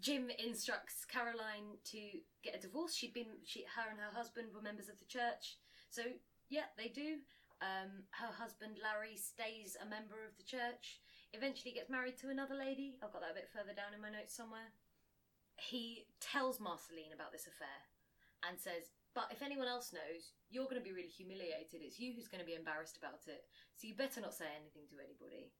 Jim 0.00 0.28
instructs 0.44 1.04
Caroline 1.04 1.78
to 1.84 1.98
get 2.42 2.56
a 2.56 2.60
divorce. 2.60 2.94
She'd 2.94 3.14
been, 3.14 3.38
she, 3.44 3.64
her 3.76 3.90
and 3.90 3.98
her 3.98 4.14
husband 4.14 4.48
were 4.54 4.60
members 4.60 4.88
of 4.88 4.98
the 4.98 5.06
church, 5.06 5.56
so 5.88 6.02
yeah, 6.48 6.68
they 6.76 6.88
do. 6.88 7.18
Um, 7.64 8.04
her 8.12 8.32
husband 8.32 8.76
Larry 8.82 9.16
stays 9.16 9.76
a 9.80 9.88
member 9.88 10.20
of 10.20 10.36
the 10.36 10.44
church. 10.44 11.00
Eventually, 11.32 11.72
gets 11.72 11.90
married 11.90 12.20
to 12.20 12.28
another 12.28 12.54
lady. 12.54 12.96
I've 13.00 13.12
got 13.12 13.24
that 13.24 13.32
a 13.32 13.40
bit 13.40 13.48
further 13.48 13.72
down 13.72 13.96
in 13.96 14.00
my 14.04 14.12
notes 14.12 14.36
somewhere. 14.36 14.72
He 15.56 16.04
tells 16.20 16.60
Marceline 16.60 17.16
about 17.16 17.32
this 17.32 17.48
affair 17.48 17.80
and 18.44 18.60
says, 18.60 18.92
"But 19.16 19.32
if 19.32 19.40
anyone 19.40 19.68
else 19.68 19.92
knows, 19.92 20.36
you're 20.52 20.68
going 20.68 20.80
to 20.80 20.84
be 20.84 20.92
really 20.92 21.08
humiliated. 21.08 21.80
It's 21.80 21.98
you 21.98 22.12
who's 22.12 22.28
going 22.28 22.44
to 22.44 22.48
be 22.48 22.54
embarrassed 22.54 23.00
about 23.00 23.24
it. 23.26 23.48
So 23.76 23.88
you 23.88 23.96
better 23.96 24.20
not 24.20 24.36
say 24.36 24.52
anything 24.52 24.84
to 24.92 25.00
anybody." 25.00 25.52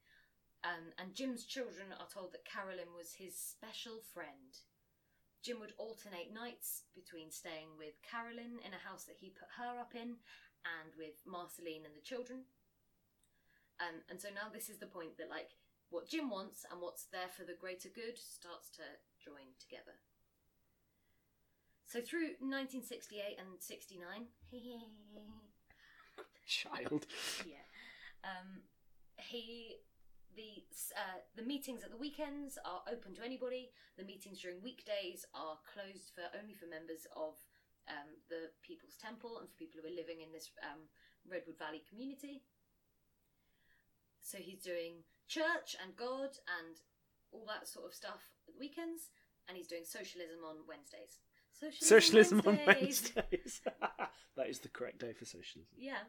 Um, 0.64 0.92
and 0.98 1.14
Jim's 1.14 1.44
children 1.44 1.92
are 1.96 2.08
told 2.12 2.32
that 2.32 2.44
Carolyn 2.44 2.92
was 2.96 3.14
his 3.14 3.36
special 3.36 4.00
friend. 4.12 4.52
Jim 5.42 5.60
would 5.60 5.78
alternate 5.78 6.34
nights 6.34 6.82
between 6.94 7.30
staying 7.30 7.78
with 7.78 8.02
Carolyn 8.02 8.58
in 8.66 8.74
a 8.74 8.82
house 8.82 9.04
that 9.04 9.20
he 9.20 9.30
put 9.30 9.48
her 9.62 9.78
up 9.78 9.94
in 9.94 10.16
and 10.82 10.90
with 10.98 11.22
Marceline 11.26 11.84
and 11.86 11.94
the 11.94 12.04
children. 12.04 12.44
Um, 13.78 14.00
and 14.08 14.20
so 14.20 14.28
now 14.32 14.48
this 14.52 14.68
is 14.68 14.78
the 14.78 14.88
point 14.90 15.18
that, 15.18 15.30
like, 15.30 15.54
what 15.90 16.08
Jim 16.08 16.30
wants 16.30 16.64
and 16.70 16.80
what's 16.80 17.06
there 17.12 17.30
for 17.30 17.44
the 17.44 17.54
greater 17.58 17.88
good 17.88 18.18
starts 18.18 18.70
to 18.80 18.82
join 19.22 19.54
together. 19.60 19.94
So 21.86 22.00
through 22.00 22.34
1968 22.42 23.38
and 23.38 23.62
69, 23.62 24.26
Child. 26.46 27.06
yeah, 27.46 27.66
um, 28.24 28.62
he 29.16 29.76
the 30.36 30.62
uh, 30.94 31.24
the 31.34 31.42
meetings 31.42 31.82
at 31.82 31.90
the 31.90 31.96
weekends 31.96 32.58
are 32.64 32.82
open 32.90 33.14
to 33.16 33.24
anybody. 33.24 33.70
The 33.96 34.04
meetings 34.04 34.40
during 34.42 34.62
weekdays 34.62 35.24
are 35.34 35.58
closed 35.72 36.12
for 36.14 36.28
only 36.38 36.54
for 36.54 36.66
members 36.66 37.06
of 37.16 37.34
um, 37.88 38.08
the 38.28 38.50
People's 38.62 38.96
Temple 38.96 39.38
and 39.38 39.48
for 39.48 39.56
people 39.56 39.80
who 39.80 39.88
are 39.88 39.94
living 39.94 40.20
in 40.22 40.32
this 40.32 40.50
um, 40.62 40.86
Redwood 41.26 41.58
Valley 41.58 41.82
community. 41.88 42.42
So 44.20 44.38
he's 44.38 44.62
doing 44.62 45.06
church 45.28 45.78
and 45.82 45.94
God 45.94 46.34
and 46.58 46.74
all 47.32 47.46
that 47.46 47.68
sort 47.68 47.86
of 47.86 47.94
stuff 47.94 48.22
at 48.48 48.58
weekends, 48.58 49.10
and 49.48 49.56
he's 49.56 49.70
doing 49.70 49.84
socialism 49.84 50.42
on 50.46 50.66
Wednesdays. 50.66 51.22
Socialism, 51.52 51.88
Socialism 51.88 52.38
on 52.46 52.58
Wednesdays. 52.66 53.12
Wednesdays. 53.16 53.60
that 54.36 54.48
is 54.48 54.58
the 54.60 54.68
correct 54.68 54.98
day 54.98 55.12
for 55.12 55.24
socialism. 55.24 55.74
Yeah. 55.76 56.04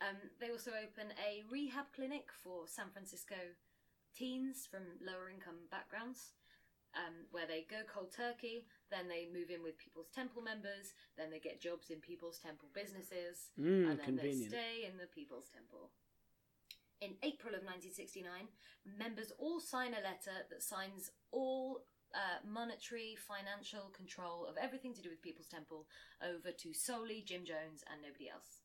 Um, 0.00 0.18
they 0.40 0.50
also 0.50 0.72
open 0.74 1.14
a 1.18 1.42
rehab 1.50 1.86
clinic 1.94 2.30
for 2.42 2.66
San 2.66 2.90
Francisco 2.92 3.38
teens 4.14 4.68
from 4.70 4.82
lower 5.00 5.30
income 5.30 5.70
backgrounds, 5.70 6.34
um, 6.96 7.26
where 7.30 7.46
they 7.46 7.64
go 7.68 7.82
cold 7.88 8.12
turkey, 8.14 8.66
then 8.90 9.08
they 9.08 9.28
move 9.32 9.48
in 9.50 9.62
with 9.62 9.78
People's 9.78 10.10
Temple 10.14 10.42
members, 10.42 10.92
then 11.16 11.30
they 11.30 11.38
get 11.40 11.60
jobs 11.60 11.90
in 11.90 12.00
People's 12.00 12.38
Temple 12.38 12.68
businesses, 12.74 13.50
Mm, 13.58 13.90
and 13.90 13.98
then 13.98 14.06
convenient. 14.16 14.50
they 14.50 14.56
stay 14.56 14.74
in 14.86 14.96
the 14.98 15.06
People's 15.06 15.48
Temple. 15.48 15.90
In 17.00 17.16
April 17.22 17.54
of 17.54 17.64
1969, 17.66 18.46
members 18.84 19.32
all 19.38 19.58
sign 19.58 19.92
a 19.94 20.00
letter 20.04 20.46
that 20.50 20.62
signs 20.62 21.10
all 21.32 21.82
uh, 22.14 22.38
monetary, 22.46 23.16
financial 23.16 23.88
control 23.96 24.46
of 24.46 24.56
everything 24.60 24.92
to 24.94 25.02
do 25.02 25.08
with 25.10 25.22
People's 25.22 25.48
Temple 25.48 25.86
over 26.22 26.52
to 26.52 26.74
solely 26.74 27.22
Jim 27.26 27.44
Jones 27.44 27.82
and 27.90 28.02
nobody 28.02 28.28
else. 28.28 28.60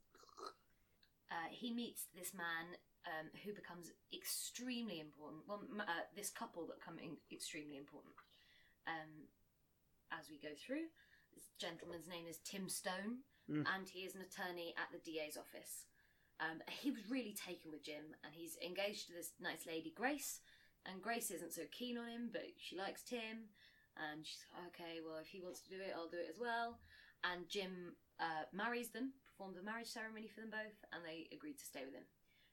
Uh, 1.31 1.47
he 1.51 1.73
meets 1.73 2.05
this 2.15 2.33
man 2.33 2.77
um, 3.07 3.31
who 3.43 3.55
becomes 3.55 3.95
extremely 4.11 4.99
important. 4.99 5.47
Well, 5.47 5.63
uh, 5.79 6.05
this 6.15 6.29
couple 6.29 6.67
that 6.67 6.83
come 6.83 6.99
in 6.99 7.15
extremely 7.31 7.79
important 7.79 8.13
um, 8.83 9.31
as 10.11 10.27
we 10.27 10.37
go 10.37 10.51
through. 10.59 10.91
This 11.31 11.47
gentleman's 11.55 12.07
name 12.07 12.27
is 12.27 12.43
Tim 12.43 12.67
Stoen, 12.67 13.23
and 13.47 13.87
he 13.87 14.03
is 14.03 14.15
an 14.15 14.25
attorney 14.25 14.73
at 14.75 14.91
the 14.91 14.99
DA's 14.99 15.37
office. 15.37 15.87
Um, 16.39 16.61
he 16.67 16.91
was 16.91 17.09
really 17.09 17.33
taken 17.33 17.71
with 17.71 17.85
Jim, 17.85 18.13
and 18.25 18.33
he's 18.33 18.57
engaged 18.59 19.07
to 19.07 19.13
this 19.13 19.33
nice 19.39 19.65
lady, 19.65 19.93
Grace. 19.95 20.41
And 20.85 21.01
Grace 21.01 21.31
isn't 21.31 21.53
so 21.53 21.63
keen 21.71 21.97
on 21.97 22.07
him, 22.07 22.29
but 22.31 22.45
she 22.57 22.77
likes 22.77 23.03
Tim. 23.03 23.53
And 23.97 24.25
she's 24.25 24.45
okay. 24.69 25.01
Well, 25.01 25.17
if 25.21 25.27
he 25.27 25.41
wants 25.41 25.61
to 25.61 25.69
do 25.69 25.81
it, 25.81 25.93
I'll 25.95 26.09
do 26.09 26.21
it 26.21 26.29
as 26.29 26.39
well. 26.39 26.77
And 27.25 27.49
Jim 27.49 27.97
uh, 28.19 28.45
marries 28.53 28.89
them, 28.89 29.13
performs 29.25 29.57
a 29.57 29.63
marriage 29.65 29.89
ceremony 29.89 30.29
for 30.29 30.41
them 30.41 30.53
both, 30.53 30.77
and 30.93 31.01
they 31.01 31.25
agreed 31.33 31.57
to 31.57 31.65
stay 31.65 31.81
with 31.85 31.97
him. 31.97 32.05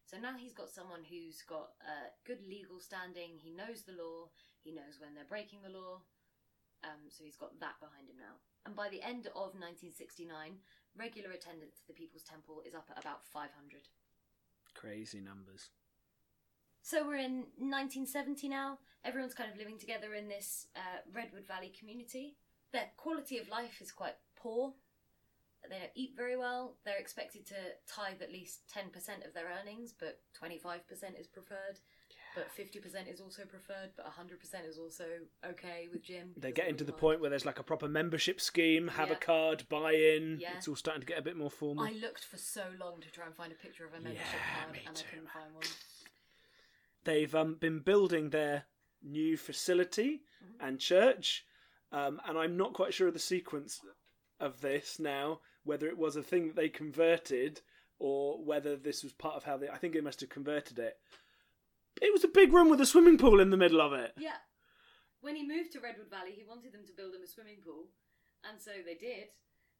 So 0.04 0.18
now 0.20 0.36
he's 0.36 0.52
got 0.52 0.68
someone 0.68 1.00
who's 1.02 1.42
got 1.42 1.72
uh, 1.80 2.12
good 2.26 2.44
legal 2.44 2.78
standing. 2.78 3.40
He 3.40 3.50
knows 3.50 3.82
the 3.82 3.96
law. 3.96 4.28
He 4.60 4.70
knows 4.70 5.00
when 5.00 5.14
they're 5.14 5.28
breaking 5.28 5.60
the 5.64 5.72
law. 5.72 6.04
Um, 6.84 7.08
so 7.08 7.24
he's 7.24 7.40
got 7.40 7.58
that 7.60 7.80
behind 7.80 8.08
him 8.08 8.20
now. 8.20 8.36
And 8.66 8.76
by 8.76 8.88
the 8.88 9.00
end 9.00 9.26
of 9.32 9.56
1969, 9.56 10.60
regular 10.96 11.32
attendance 11.32 11.80
to 11.80 11.86
the 11.88 11.96
People's 11.96 12.22
Temple 12.22 12.62
is 12.66 12.74
up 12.74 12.88
at 12.92 13.00
about 13.00 13.24
500. 13.24 13.48
Crazy 14.74 15.20
numbers. 15.20 15.70
So 16.82 17.06
we're 17.06 17.24
in 17.24 17.48
1970 17.56 18.48
now. 18.48 18.78
Everyone's 19.04 19.32
kind 19.32 19.50
of 19.50 19.56
living 19.56 19.78
together 19.78 20.12
in 20.12 20.28
this 20.28 20.66
uh, 20.76 21.00
Redwood 21.12 21.46
Valley 21.46 21.72
community. 21.78 22.36
Their 22.72 22.90
quality 22.96 23.38
of 23.38 23.48
life 23.48 23.80
is 23.80 23.92
quite 23.92 24.16
poor. 24.36 24.74
They 25.70 25.78
don't 25.78 25.90
eat 25.94 26.12
very 26.16 26.36
well. 26.36 26.76
They're 26.84 26.98
expected 26.98 27.46
to 27.46 27.54
tithe 27.88 28.20
at 28.22 28.30
least 28.32 28.60
10% 28.74 29.26
of 29.26 29.32
their 29.34 29.46
earnings, 29.60 29.92
but 29.98 30.20
25% 30.42 30.80
is 31.18 31.26
preferred. 31.26 31.78
But 32.34 32.48
50% 32.58 33.12
is 33.12 33.20
also 33.20 33.44
preferred, 33.44 33.90
but 33.96 34.06
100% 34.06 34.68
is 34.68 34.76
also 34.76 35.04
okay 35.48 35.86
with 35.92 36.02
Jim. 36.02 36.30
They're 36.36 36.50
getting 36.50 36.76
to 36.78 36.84
the 36.84 36.92
point 36.92 37.20
where 37.20 37.30
there's 37.30 37.46
like 37.46 37.60
a 37.60 37.62
proper 37.62 37.86
membership 37.88 38.40
scheme, 38.40 38.88
have 38.88 39.12
a 39.12 39.14
card, 39.14 39.64
buy 39.68 39.92
in. 39.92 40.38
Yeah. 40.40 40.48
It's 40.56 40.66
all 40.66 40.74
starting 40.74 41.00
to 41.00 41.06
get 41.06 41.16
a 41.18 41.22
bit 41.22 41.36
more 41.36 41.50
formal. 41.50 41.84
I 41.84 41.92
looked 41.92 42.24
for 42.24 42.36
so 42.36 42.64
long 42.80 43.00
to 43.02 43.10
try 43.12 43.26
and 43.26 43.36
find 43.36 43.52
a 43.52 43.54
picture 43.54 43.84
of 43.86 43.92
a 43.92 44.00
membership 44.02 44.18
Yeah, 44.18 44.64
card, 44.64 44.78
and 44.86 44.96
too, 44.96 45.04
I 45.06 45.10
couldn't 45.10 45.24
man. 45.26 45.32
find 45.32 45.54
one. 45.54 45.64
They've 47.04 47.34
um, 47.34 47.54
been 47.60 47.80
building 47.80 48.30
their 48.30 48.64
new 49.02 49.36
facility 49.36 50.22
Mm-hmm. 50.44 50.66
and 50.68 50.78
church, 50.78 51.46
um, 51.90 52.20
and 52.28 52.36
I'm 52.36 52.54
not 52.58 52.74
quite 52.74 52.92
sure 52.92 53.08
of 53.08 53.14
the 53.14 53.18
sequence 53.20 53.80
of 54.38 54.60
this 54.60 54.98
now, 54.98 55.40
whether 55.64 55.86
it 55.86 55.98
was 55.98 56.16
a 56.16 56.22
thing 56.22 56.46
that 56.46 56.56
they 56.56 56.68
converted 56.68 57.60
or 57.98 58.42
whether 58.42 58.76
this 58.76 59.02
was 59.02 59.12
part 59.12 59.36
of 59.36 59.44
how 59.44 59.56
they. 59.56 59.68
I 59.68 59.76
think 59.76 59.94
they 59.94 60.00
must 60.00 60.20
have 60.20 60.30
converted 60.30 60.78
it. 60.78 60.98
It 62.00 62.12
was 62.12 62.24
a 62.24 62.28
big 62.28 62.52
room 62.52 62.68
with 62.68 62.80
a 62.80 62.86
swimming 62.86 63.18
pool 63.18 63.40
in 63.40 63.50
the 63.50 63.56
middle 63.56 63.80
of 63.80 63.92
it. 63.92 64.12
Yeah. 64.18 64.36
When 65.20 65.36
he 65.36 65.46
moved 65.46 65.72
to 65.72 65.80
Redwood 65.80 66.10
Valley, 66.10 66.32
he 66.36 66.44
wanted 66.46 66.72
them 66.72 66.84
to 66.86 66.92
build 66.92 67.14
him 67.14 67.22
a 67.22 67.26
swimming 67.26 67.58
pool, 67.64 67.86
and 68.46 68.60
so 68.60 68.72
they 68.84 68.94
did, 68.94 69.28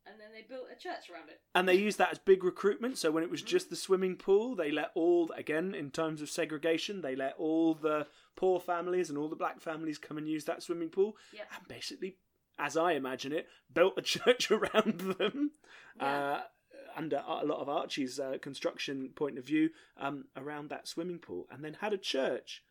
and 0.06 0.18
then 0.18 0.28
they 0.32 0.42
built 0.48 0.68
a 0.72 0.80
church 0.80 1.10
around 1.10 1.28
it. 1.28 1.40
And 1.54 1.68
they 1.68 1.74
used 1.74 1.98
that 1.98 2.12
as 2.12 2.18
big 2.18 2.44
recruitment. 2.44 2.96
So 2.96 3.10
when 3.10 3.22
it 3.24 3.30
was 3.30 3.40
mm-hmm. 3.40 3.48
just 3.48 3.68
the 3.68 3.76
swimming 3.76 4.16
pool, 4.16 4.54
they 4.54 4.70
let 4.70 4.90
all, 4.94 5.30
again, 5.36 5.74
in 5.74 5.90
terms 5.90 6.22
of 6.22 6.30
segregation, 6.30 7.02
they 7.02 7.16
let 7.16 7.34
all 7.36 7.74
the 7.74 8.06
poor 8.36 8.60
families 8.60 9.10
and 9.10 9.18
all 9.18 9.28
the 9.28 9.36
black 9.36 9.60
families 9.60 9.98
come 9.98 10.16
and 10.16 10.28
use 10.28 10.44
that 10.44 10.62
swimming 10.62 10.88
pool. 10.88 11.16
Yep. 11.34 11.46
And 11.58 11.68
basically, 11.68 12.16
as 12.58 12.76
I 12.76 12.92
imagine 12.92 13.32
it, 13.32 13.46
built 13.72 13.94
a 13.96 14.02
church 14.14 14.50
around 14.50 15.00
them. 15.18 15.50
Yeah. 15.98 16.06
Uh, 16.06 16.40
under 16.96 17.22
a 17.26 17.44
lot 17.44 17.58
of 17.60 17.68
Archie's 17.68 18.20
uh, 18.20 18.38
construction 18.40 19.10
point 19.16 19.36
of 19.36 19.44
view, 19.44 19.70
um, 20.00 20.26
around 20.36 20.70
that 20.70 20.86
swimming 20.86 21.18
pool, 21.18 21.46
and 21.50 21.64
then 21.64 21.74
had 21.80 21.92
a 21.92 21.98
church 21.98 22.62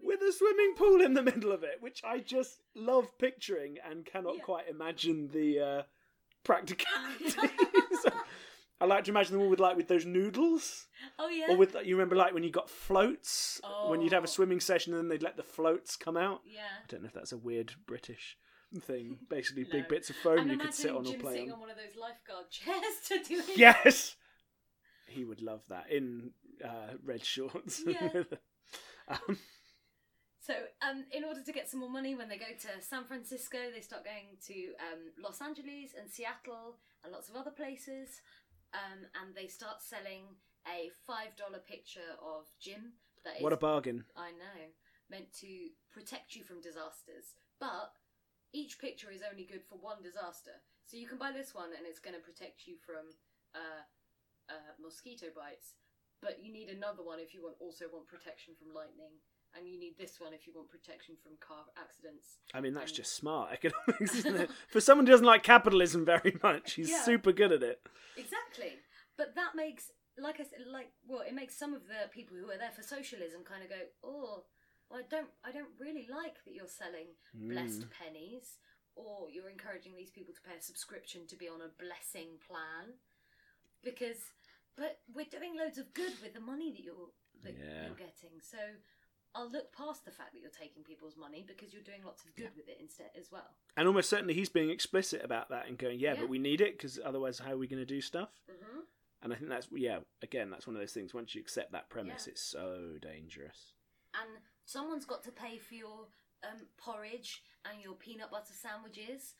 with 0.00 0.20
a 0.22 0.32
swimming 0.32 0.74
pool 0.76 1.00
in 1.00 1.14
the 1.14 1.22
middle 1.22 1.50
of 1.50 1.64
it, 1.64 1.78
which 1.80 2.00
I 2.04 2.20
just 2.20 2.60
love 2.76 3.18
picturing 3.18 3.78
and 3.84 4.06
cannot 4.06 4.36
Yeah. 4.36 4.42
quite 4.42 4.68
imagine 4.68 5.28
the 5.32 5.58
uh, 5.60 5.82
practicalities. 6.44 7.36
I 8.80 8.86
like 8.86 9.04
to 9.04 9.10
imagine 9.10 9.32
them 9.34 9.42
all 9.42 9.50
with 9.50 9.60
like 9.60 9.76
with 9.76 9.88
those 9.88 10.06
noodles, 10.06 10.86
Oh 11.18 11.28
yeah. 11.28 11.46
or 11.52 11.56
with 11.56 11.76
you 11.84 11.96
remember 11.96 12.16
like 12.16 12.32
when 12.32 12.44
you 12.44 12.50
got 12.50 12.70
floats 12.70 13.60
when 13.88 14.00
you'd 14.00 14.12
have 14.12 14.22
a 14.22 14.26
Oh. 14.26 14.30
swimming 14.30 14.60
session 14.60 14.94
and 14.94 15.02
then 15.02 15.08
they'd 15.08 15.22
let 15.22 15.36
the 15.36 15.42
floats 15.42 15.96
come 15.96 16.16
out. 16.16 16.40
yeah. 16.46 16.60
I 16.82 16.86
don't 16.88 17.02
know 17.02 17.06
if 17.08 17.12
that's 17.12 17.32
a 17.32 17.36
weird 17.36 17.74
British 17.86 18.38
thing. 18.80 19.18
Basically, 19.28 19.64
No. 19.64 19.70
big 19.70 19.88
bits 19.88 20.10
of 20.10 20.16
foam 20.16 20.40
I'm 20.40 20.50
you 20.50 20.58
could 20.58 20.74
sit 20.74 20.90
on 20.90 21.06
or 21.06 21.14
play 21.14 21.32
sitting 21.34 21.48
on. 21.50 21.54
on 21.54 21.60
one 21.60 21.70
of 21.70 21.76
those 21.76 21.96
lifeguard 21.96 22.48
chairs 22.50 23.00
to 23.08 23.18
do 23.22 23.38
it. 23.38 23.56
Yes, 23.58 24.16
he 25.06 25.24
would 25.24 25.42
love 25.42 25.62
that 25.68 25.90
in 25.90 26.30
uh, 26.64 26.94
red 27.04 27.24
shorts. 27.24 27.82
Yeah. 27.86 28.22
um, 29.08 29.38
So, 30.42 30.54
um, 30.82 31.04
in 31.12 31.22
order 31.24 31.42
to 31.44 31.52
get 31.52 31.68
some 31.68 31.80
more 31.80 31.90
money, 31.90 32.14
when 32.14 32.28
they 32.28 32.38
go 32.38 32.46
to 32.60 32.82
San 32.82 33.04
Francisco, 33.04 33.58
they 33.72 33.80
start 33.82 34.04
going 34.04 34.38
to 34.46 34.54
um, 34.80 35.12
Los 35.22 35.40
Angeles 35.42 35.92
and 35.98 36.10
Seattle 36.10 36.78
and 37.04 37.12
lots 37.12 37.28
of 37.28 37.36
other 37.36 37.50
places, 37.50 38.20
um, 38.72 39.04
and 39.20 39.34
they 39.36 39.46
start 39.48 39.82
selling 39.82 40.22
a 40.66 40.90
five 41.06 41.36
dollar 41.36 41.58
picture 41.58 42.16
of 42.22 42.46
Jim. 42.60 42.92
That 43.24 43.36
is, 43.36 43.42
what 43.42 43.52
a 43.52 43.56
bargain! 43.58 44.04
I 44.16 44.30
know, 44.30 44.58
meant 45.10 45.32
to 45.40 45.48
protect 45.92 46.34
you 46.34 46.42
from 46.42 46.60
disasters, 46.62 47.34
but 47.60 47.92
each 48.52 48.78
picture 48.78 49.10
is 49.10 49.22
only 49.22 49.44
good 49.44 49.62
for 49.68 49.76
one 49.76 50.02
disaster. 50.02 50.62
So 50.86 50.96
you 50.96 51.06
can 51.06 51.18
buy 51.18 51.30
this 51.32 51.54
one, 51.54 51.70
and 51.76 51.86
it's 51.86 52.00
going 52.00 52.16
to 52.16 52.22
protect 52.22 52.66
you 52.66 52.74
from 52.84 53.14
uh, 53.54 53.82
uh, 54.50 54.72
mosquito 54.82 55.26
bites. 55.34 55.74
But 56.20 56.42
you 56.42 56.52
need 56.52 56.68
another 56.68 57.02
one 57.02 57.18
if 57.18 57.32
you 57.32 57.42
want 57.42 57.56
also 57.60 57.86
want 57.92 58.06
protection 58.08 58.54
from 58.58 58.74
lightning, 58.74 59.14
and 59.56 59.66
you 59.66 59.78
need 59.78 59.96
this 59.96 60.20
one 60.20 60.34
if 60.34 60.46
you 60.46 60.52
want 60.54 60.68
protection 60.68 61.14
from 61.22 61.32
car 61.40 61.64
accidents. 61.80 62.38
I 62.52 62.60
mean, 62.60 62.74
that's 62.74 62.92
Um, 62.92 62.96
just 62.96 63.14
smart 63.14 63.52
economics, 63.52 64.14
isn't 64.16 64.36
it? 64.36 64.50
For 64.68 64.80
someone 64.80 65.06
who 65.06 65.12
doesn't 65.12 65.26
like 65.26 65.42
capitalism 65.42 66.04
very 66.04 66.36
much, 66.42 66.74
he's 66.74 66.90
Yeah. 66.90 67.04
super 67.04 67.32
good 67.32 67.52
at 67.52 67.62
it. 67.62 67.80
Exactly. 68.16 68.80
But 69.16 69.34
that 69.36 69.54
makes, 69.54 69.92
like 70.18 70.40
I 70.40 70.44
said, 70.44 70.66
like 70.66 70.92
well, 71.06 71.20
it 71.20 71.34
makes 71.34 71.56
some 71.56 71.72
of 71.72 71.86
the 71.86 72.08
people 72.10 72.36
who 72.36 72.50
are 72.50 72.58
there 72.58 72.72
for 72.72 72.82
socialism 72.82 73.42
kind 73.44 73.62
of 73.62 73.70
go, 73.70 73.80
oh, 74.02 74.44
well, 74.90 75.00
I 75.00 75.06
don't, 75.08 75.30
I 75.44 75.52
don't 75.52 75.70
really 75.78 76.06
like 76.10 76.42
that 76.44 76.54
you're 76.54 76.66
selling 76.66 77.06
blessed 77.32 77.82
Mm. 77.82 77.90
pennies, 77.90 78.58
or 78.96 79.28
you're 79.30 79.48
encouraging 79.48 79.94
these 79.96 80.10
people 80.10 80.34
to 80.34 80.40
pay 80.42 80.56
a 80.58 80.62
subscription 80.62 81.26
to 81.28 81.36
be 81.36 81.48
on 81.48 81.60
a 81.62 81.68
blessing 81.82 82.38
plan, 82.46 82.94
because, 83.82 84.18
but 84.76 84.98
we're 85.14 85.24
doing 85.30 85.56
loads 85.56 85.78
of 85.78 85.92
good 85.94 86.12
with 86.22 86.34
the 86.34 86.40
money 86.40 86.72
that 86.72 86.82
you're 86.82 87.10
that 87.42 87.56
Yeah. 87.56 87.86
you're 87.86 87.94
getting, 87.96 88.40
so. 88.42 88.58
I'll 89.32 89.48
look 89.48 89.72
past 89.72 90.04
the 90.04 90.10
fact 90.10 90.32
that 90.32 90.40
you're 90.40 90.50
taking 90.50 90.82
people's 90.82 91.16
money 91.16 91.44
because 91.46 91.72
you're 91.72 91.84
doing 91.84 92.02
lots 92.04 92.24
of 92.24 92.34
good 92.34 92.50
with 92.56 92.68
it 92.68 92.78
instead 92.80 93.12
as 93.16 93.30
well. 93.30 93.54
And 93.76 93.86
almost 93.86 94.10
certainly 94.10 94.34
he's 94.34 94.48
being 94.48 94.70
explicit 94.70 95.22
about 95.24 95.50
that 95.50 95.68
and 95.68 95.78
going, 95.78 96.00
yeah, 96.00 96.14
Yeah. 96.14 96.20
but 96.22 96.28
we 96.28 96.40
need 96.40 96.60
it 96.60 96.72
because 96.76 96.98
otherwise, 96.98 97.38
how 97.38 97.52
are 97.52 97.56
we 97.56 97.68
going 97.68 97.78
to 97.78 97.86
do 97.86 98.00
stuff? 98.00 98.30
Mm-hmm. 98.50 98.80
And 99.22 99.32
I 99.32 99.36
think 99.36 99.48
that's 99.48 99.68
yeah, 99.70 100.00
again, 100.20 100.50
that's 100.50 100.66
one 100.66 100.74
of 100.74 100.82
those 100.82 100.92
things. 100.92 101.14
Once 101.14 101.32
you 101.36 101.40
accept 101.40 101.70
that 101.70 101.88
premise, 101.88 102.26
Yeah. 102.26 102.32
it's 102.32 102.42
so 102.42 102.98
dangerous. 103.00 103.74
and 104.14 104.42
someone's 104.70 105.04
got 105.04 105.22
to 105.24 105.32
pay 105.32 105.58
for 105.58 105.74
your 105.74 106.06
um, 106.46 106.62
porridge 106.78 107.42
and 107.68 107.82
your 107.82 107.94
peanut 107.94 108.30
butter 108.30 108.54
sandwiches. 108.54 109.34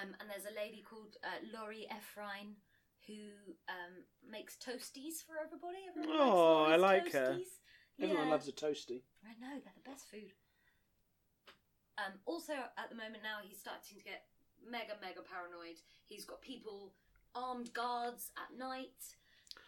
Um, 0.00 0.14
and 0.20 0.30
there's 0.30 0.46
a 0.48 0.56
lady 0.56 0.82
called 0.88 1.16
uh, 1.22 1.40
Laurie 1.52 1.86
Efrein 1.92 2.54
who 3.06 3.20
um, 3.68 3.94
makes 4.28 4.56
toasties 4.56 5.20
for 5.26 5.34
everybody. 5.44 5.78
Everyone 5.88 6.10
likes 6.18 6.30
Oh, 6.32 6.64
I 6.64 6.76
Laurie's 6.76 6.80
like 7.04 7.12
her. 7.12 7.32
toasties. 7.36 7.52
Everyone 8.00 8.26
Yeah. 8.26 8.32
loves 8.32 8.48
a 8.48 8.52
toasty. 8.52 9.02
I 9.26 9.34
know 9.40 9.60
they're 9.60 9.76
the 9.82 9.90
best 9.90 10.08
food. 10.10 10.32
Um, 11.98 12.14
also, 12.24 12.54
at 12.54 12.88
the 12.88 12.96
moment 12.96 13.22
now, 13.22 13.38
he's 13.42 13.58
starting 13.60 13.98
to 13.98 14.04
get 14.04 14.24
mega, 14.64 14.96
mega 15.02 15.20
paranoid. 15.20 15.76
He's 16.06 16.24
got 16.24 16.40
people, 16.40 16.94
armed 17.34 17.72
guards 17.74 18.30
at 18.38 18.56
night. 18.56 18.96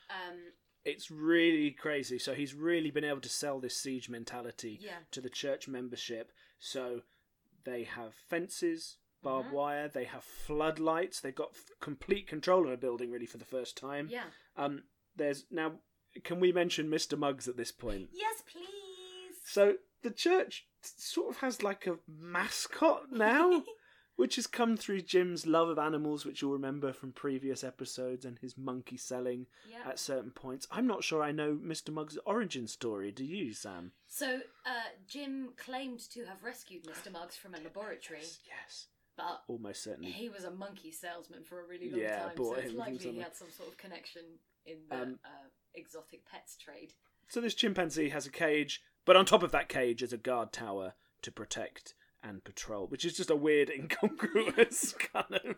Um, 0.09 0.39
It's 0.85 1.11
really 1.11 1.71
crazy. 1.71 2.19
So 2.19 2.35
he's 2.35 2.55
really 2.55 2.91
been 2.91 3.05
able 3.05 3.21
to 3.21 3.29
sell 3.29 3.61
this 3.61 3.77
siege 3.77 4.09
mentality 4.09 4.79
Yeah. 4.81 4.99
to 5.13 5.21
the 5.21 5.31
church 5.31 5.69
membership. 5.69 6.33
So 6.59 7.03
they 7.65 7.85
have 7.85 8.15
fences, 8.15 8.97
barbed 9.23 9.51
Mhm. 9.51 9.53
wire. 9.53 9.89
They 9.89 10.05
have 10.05 10.25
floodlights. 10.25 11.21
They've 11.21 11.35
got 11.35 11.51
f- 11.53 11.71
complete 11.81 12.27
control 12.27 12.67
of 12.67 12.73
a 12.73 12.77
building 12.77 13.11
really 13.13 13.27
for 13.27 13.39
the 13.39 13.45
first 13.45 13.77
time. 13.77 14.09
yeah. 14.11 14.31
Um, 14.57 14.85
there's 15.15 15.45
now. 15.51 15.81
Can 16.25 16.41
we 16.41 16.53
mention 16.53 16.89
Mr. 16.91 17.17
Muggs 17.17 17.47
at 17.49 17.57
this 17.57 17.73
point? 17.73 18.11
Yes, 18.13 18.43
please. 18.47 19.41
So 19.45 19.79
the 20.03 20.11
church 20.11 20.67
sort 20.83 21.31
of 21.31 21.37
has 21.41 21.63
like 21.63 21.87
a 21.87 21.99
mascot 22.09 23.13
now, 23.13 23.65
which 24.17 24.37
has 24.37 24.47
come 24.47 24.77
through 24.77 25.01
Jim's 25.01 25.47
love 25.47 25.69
of 25.69 25.79
animals, 25.79 26.25
which 26.25 26.43
you'll 26.43 26.53
remember 26.53 26.93
from 26.93 27.13
previous 27.13 27.65
episodes, 27.65 28.25
and 28.25 28.39
his 28.39 28.57
monkey 28.59 28.97
selling 28.97 29.47
Yeah. 29.69 29.89
at 29.89 29.99
certain 29.99 30.31
points. 30.31 30.67
I'm 30.71 30.87
not 30.87 31.03
sure 31.05 31.23
I 31.23 31.33
know 31.33 31.55
Mr. 31.57 31.91
Muggs' 31.93 32.19
origin 32.27 32.67
story. 32.69 33.11
Do 33.11 33.25
you, 33.25 33.53
Sam? 33.55 33.93
So, 34.07 34.43
uh, 34.67 34.83
Jim 35.07 35.55
claimed 35.57 36.01
to 36.11 36.25
have 36.27 36.43
rescued 36.45 36.85
Mr. 36.85 37.11
Muggs 37.11 37.37
from 37.37 37.55
a 37.55 37.61
laboratory, 37.61 38.25
Yes, 38.47 38.89
but 39.17 39.43
almost 39.49 39.83
certainly. 39.83 40.13
he 40.13 40.29
was 40.29 40.45
a 40.45 40.51
monkey 40.51 40.91
salesman 40.93 41.45
for 41.45 41.61
a 41.61 41.67
really 41.67 41.91
long 41.91 42.01
Yeah, 42.01 42.25
time, 42.27 42.37
so 42.37 42.55
it's 42.55 42.75
likely 42.75 43.13
he 43.13 43.19
had 43.21 43.35
some 43.35 43.51
sort 43.51 43.71
of 43.71 43.77
connection 43.79 44.39
in 44.67 44.87
the 44.89 44.95
Um, 45.03 45.21
uh, 45.25 45.49
exotic 45.75 46.25
pets 46.27 46.57
trade. 46.57 46.93
So 47.29 47.41
this 47.41 47.55
chimpanzee 47.55 48.11
has 48.11 48.27
a 48.27 48.31
cage, 48.31 48.85
but 49.07 49.17
on 49.17 49.25
top 49.25 49.43
of 49.43 49.53
that 49.53 49.69
cage 49.71 50.03
is 50.03 50.13
a 50.13 50.19
guard 50.19 50.53
tower 50.53 50.95
to 51.23 51.33
protect 51.33 51.95
and 52.23 52.43
patrol, 52.45 52.87
which 52.87 53.05
is 53.05 53.17
just 53.17 53.31
a 53.31 53.37
weird, 53.37 53.69
incongruous 53.77 54.95
kind 55.13 55.41
of 55.45 55.57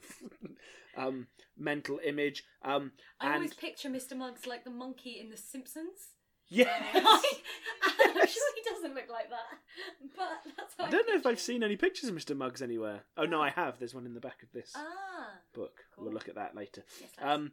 um, 0.97 1.27
mental 1.57 2.01
image. 2.05 2.45
Um, 2.63 2.93
I 3.21 3.27
and 3.27 3.35
always 3.37 3.55
picture 3.55 3.89
Mr. 3.89 4.17
Muggs 4.17 4.47
like 4.47 4.65
the 4.65 4.71
monkey 4.71 5.19
in 5.21 5.31
The 5.31 5.37
Simpsons. 5.37 6.09
yes. 6.49 6.69
I'm 6.83 8.27
sure 8.27 8.55
he 8.55 8.71
doesn't 8.71 8.95
look 8.95 9.09
like 9.11 9.31
that, 9.31 10.15
but 10.15 10.53
that's 10.57 10.75
I 10.79 10.91
don't 10.91 11.09
know 11.09 11.15
if 11.15 11.25
I've 11.27 11.41
seen 11.41 11.63
any 11.63 11.77
pictures 11.77 12.11
of 12.11 12.15
Mr. 12.15 12.37
Muggs 12.37 12.61
anywhere. 12.61 13.05
Oh 13.17 13.25
no, 13.25 13.41
I 13.41 13.49
have. 13.49 13.79
There's 13.79 13.95
one 13.95 14.05
in 14.05 14.13
the 14.15 14.21
back 14.21 14.43
of 14.43 14.53
this 14.53 14.73
Ah, 14.77 15.31
book. 15.55 15.81
cool. 15.97 16.05
We'll 16.05 16.13
look 16.15 16.29
at 16.29 16.35
that 16.35 16.55
later. 16.55 16.85
yes, 17.01 17.11
Um, 17.21 17.53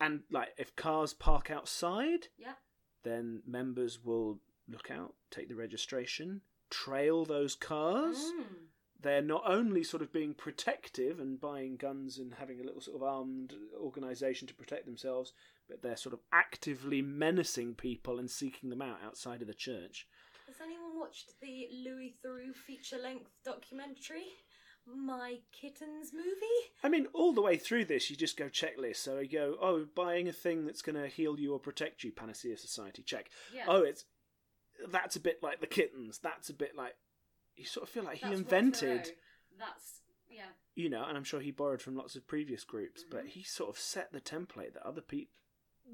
and 0.00 0.20
like 0.30 0.48
if 0.58 0.74
cars 0.74 1.14
park 1.14 1.50
outside, 1.52 2.26
Yeah. 2.36 2.54
then 3.04 3.42
members 3.46 4.00
will 4.04 4.40
look 4.68 4.90
out, 4.90 5.14
take 5.30 5.48
the 5.48 5.54
registration, 5.54 6.40
trail 6.74 7.24
those 7.24 7.54
cars. 7.54 8.16
Mm. 8.16 8.44
They're 9.00 9.22
not 9.22 9.42
only 9.46 9.84
sort 9.84 10.02
of 10.02 10.12
being 10.12 10.34
protective 10.34 11.20
and 11.20 11.40
buying 11.40 11.76
guns 11.76 12.18
and 12.18 12.34
having 12.38 12.58
a 12.58 12.64
little 12.64 12.80
sort 12.80 12.96
of 12.96 13.02
armed 13.02 13.54
organisation 13.78 14.48
to 14.48 14.54
protect 14.54 14.86
themselves, 14.86 15.32
but 15.68 15.82
they're 15.82 15.96
sort 15.96 16.14
of 16.14 16.20
actively 16.32 17.02
menacing 17.02 17.74
people 17.74 18.18
and 18.18 18.30
seeking 18.30 18.70
them 18.70 18.80
out 18.80 18.98
outside 19.04 19.42
of 19.42 19.46
the 19.46 19.54
church. 19.54 20.06
Has 20.46 20.56
anyone 20.62 20.98
watched 20.98 21.32
the 21.40 21.68
Louis 21.84 22.16
Theroux 22.24 22.54
feature 22.54 22.98
length 22.98 23.30
documentary? 23.44 24.26
My 24.86 25.38
Kittens 25.52 26.12
movie? 26.12 26.72
I 26.82 26.88
mean, 26.88 27.06
all 27.14 27.32
the 27.32 27.40
way 27.40 27.56
through 27.56 27.86
this, 27.86 28.10
you 28.10 28.16
just 28.16 28.36
go 28.36 28.46
checklist. 28.46 28.96
So 28.96 29.18
you 29.18 29.28
go, 29.28 29.56
oh, 29.60 29.86
buying 29.94 30.28
a 30.28 30.32
thing 30.32 30.66
that's 30.66 30.82
going 30.82 31.00
to 31.00 31.08
heal 31.08 31.38
you 31.38 31.54
or 31.54 31.58
protect 31.58 32.04
you, 32.04 32.12
Panacea 32.12 32.56
Society, 32.58 33.02
check. 33.02 33.30
Yeah. 33.54 33.64
Oh, 33.66 33.82
it's 33.82 34.04
that's 34.90 35.16
a 35.16 35.20
bit 35.20 35.42
like 35.42 35.60
the 35.60 35.66
kittens. 35.66 36.18
That's 36.22 36.48
a 36.50 36.54
bit 36.54 36.76
like 36.76 36.94
you 37.56 37.64
sort 37.64 37.84
of 37.84 37.88
feel 37.90 38.04
like 38.04 38.18
he 38.18 38.26
That's 38.28 38.40
invented, 38.40 39.12
That's 39.58 40.00
yeah. 40.30 40.42
you 40.74 40.88
know, 40.90 41.04
and 41.04 41.16
I'm 41.16 41.24
sure 41.24 41.40
he 41.40 41.50
borrowed 41.52 41.80
from 41.82 41.96
lots 41.96 42.16
of 42.16 42.26
previous 42.26 42.64
groups, 42.64 43.04
but 43.08 43.24
Mhm. 43.26 43.28
he 43.28 43.42
sort 43.44 43.70
of 43.70 43.78
set 43.78 44.12
the 44.12 44.20
template 44.20 44.74
that 44.74 44.82
other 44.86 45.00
people, 45.00 45.32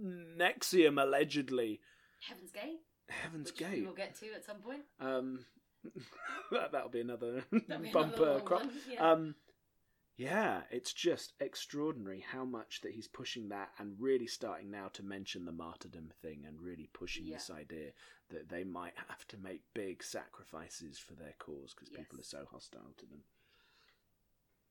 NXIVM 0.02 1.00
allegedly, 1.02 1.80
Heaven's 2.28 2.52
Gate, 2.52 2.80
Heaven's 3.08 3.50
which 3.52 3.60
We'll 3.84 3.92
get 3.94 4.14
to 4.20 4.32
at 4.34 4.44
some 4.44 4.58
point. 4.58 4.82
Um, 5.00 5.44
that, 6.52 6.72
that'll 6.72 6.88
be 6.90 7.00
another 7.00 7.44
be 7.50 7.58
bumper 7.92 8.22
another 8.22 8.40
crop. 8.40 8.60
one, 8.64 8.70
yeah. 8.88 9.10
Um, 9.10 9.34
yeah, 10.20 10.60
it's 10.70 10.92
just 10.92 11.32
extraordinary 11.40 12.20
how 12.30 12.44
much 12.44 12.82
that 12.82 12.92
he's 12.92 13.08
pushing 13.08 13.48
that 13.48 13.70
and 13.78 13.98
really 13.98 14.26
starting 14.26 14.70
now 14.70 14.88
to 14.92 15.02
mention 15.02 15.46
the 15.46 15.52
martyrdom 15.52 16.10
thing 16.20 16.44
and 16.46 16.60
really 16.60 16.90
pushing 16.92 17.24
Yeah. 17.24 17.36
this 17.36 17.48
idea 17.48 17.92
that 18.28 18.50
they 18.50 18.62
might 18.62 18.92
have 19.08 19.26
to 19.28 19.38
make 19.38 19.62
big 19.72 20.02
sacrifices 20.02 20.98
for 20.98 21.14
their 21.14 21.32
cause 21.38 21.72
because 21.72 21.88
people 21.88 22.20
are 22.20 22.22
so 22.22 22.44
hostile 22.50 22.92
to 22.98 23.06
them. 23.06 23.24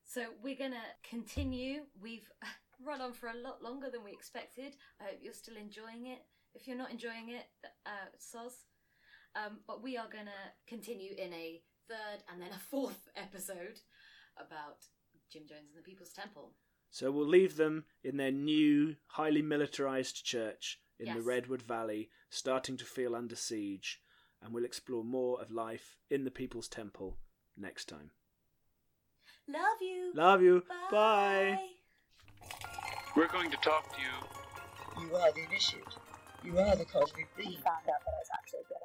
So 0.03 0.35
we're 0.43 0.55
gonna 0.55 0.85
continue. 1.01 1.88
We've 1.99 2.30
run 2.80 3.01
on 3.01 3.13
for 3.13 3.30
a 3.30 3.34
lot 3.34 3.63
longer 3.63 3.89
than 3.89 4.03
we 4.03 4.11
expected. 4.11 4.77
I 5.01 5.05
hope 5.05 5.19
you're 5.19 5.34
still 5.34 5.57
enjoying 5.57 6.05
it. 6.05 6.19
If 6.53 6.67
you're 6.67 6.77
not 6.77 6.91
enjoying 6.91 7.30
it, 7.30 7.49
uh, 7.88 8.09
soz. 8.19 8.65
Um, 9.35 9.63
but 9.65 9.81
we 9.81 9.97
are 9.97 10.09
gonna 10.09 10.53
continue 10.67 11.15
in 11.17 11.34
a 11.34 11.63
third 11.88 12.23
and 12.31 12.39
then 12.39 12.51
a 12.51 12.59
fourth 12.69 13.09
episode 13.15 13.80
about 14.38 14.85
Jim 15.31 15.43
Jones 15.47 15.69
and 15.73 15.77
the 15.84 15.88
People's 15.88 16.14
Temple. 16.14 16.51
So 16.91 17.11
we'll 17.11 17.27
leave 17.27 17.56
them 17.56 17.85
in 18.03 18.18
their 18.18 18.31
new, 18.31 18.95
highly 19.07 19.41
militarized 19.43 20.26
church 20.26 20.80
in 20.99 21.14
the 21.14 21.22
Redwood 21.22 21.61
Valley, 21.61 22.10
starting 22.30 22.77
to 22.77 22.85
feel 22.85 23.15
under 23.15 23.35
siege, 23.35 24.01
and 24.41 24.53
we'll 24.53 24.65
explore 24.65 25.03
more 25.03 25.39
of 25.39 25.51
life 25.51 25.97
in 26.10 26.23
the 26.23 26.31
People's 26.31 26.68
Temple 26.68 27.18
next 27.56 27.85
time. 27.88 28.11
Love 29.47 29.81
you. 29.81 30.11
Love 30.15 30.41
you. 30.41 30.64
Bye. 30.91 31.57
Bye. 31.57 31.60
We're 33.15 33.27
going 33.27 33.51
to 33.51 33.57
talk 33.57 33.95
to 33.95 34.01
you 34.01 35.07
You 35.07 35.15
are 35.15 35.31
the 35.31 35.43
initiate. 35.43 35.84
You 36.43 36.57
are 36.57 36.76
the 36.76 36.85
cosmic 36.85 37.27
He 37.38 37.43
being. 37.43 37.53
found 37.61 37.81
out 37.81 37.85
that 37.85 38.14
I 38.14 38.19
was 38.19 38.30
actually 38.34 38.61
good 38.68 38.78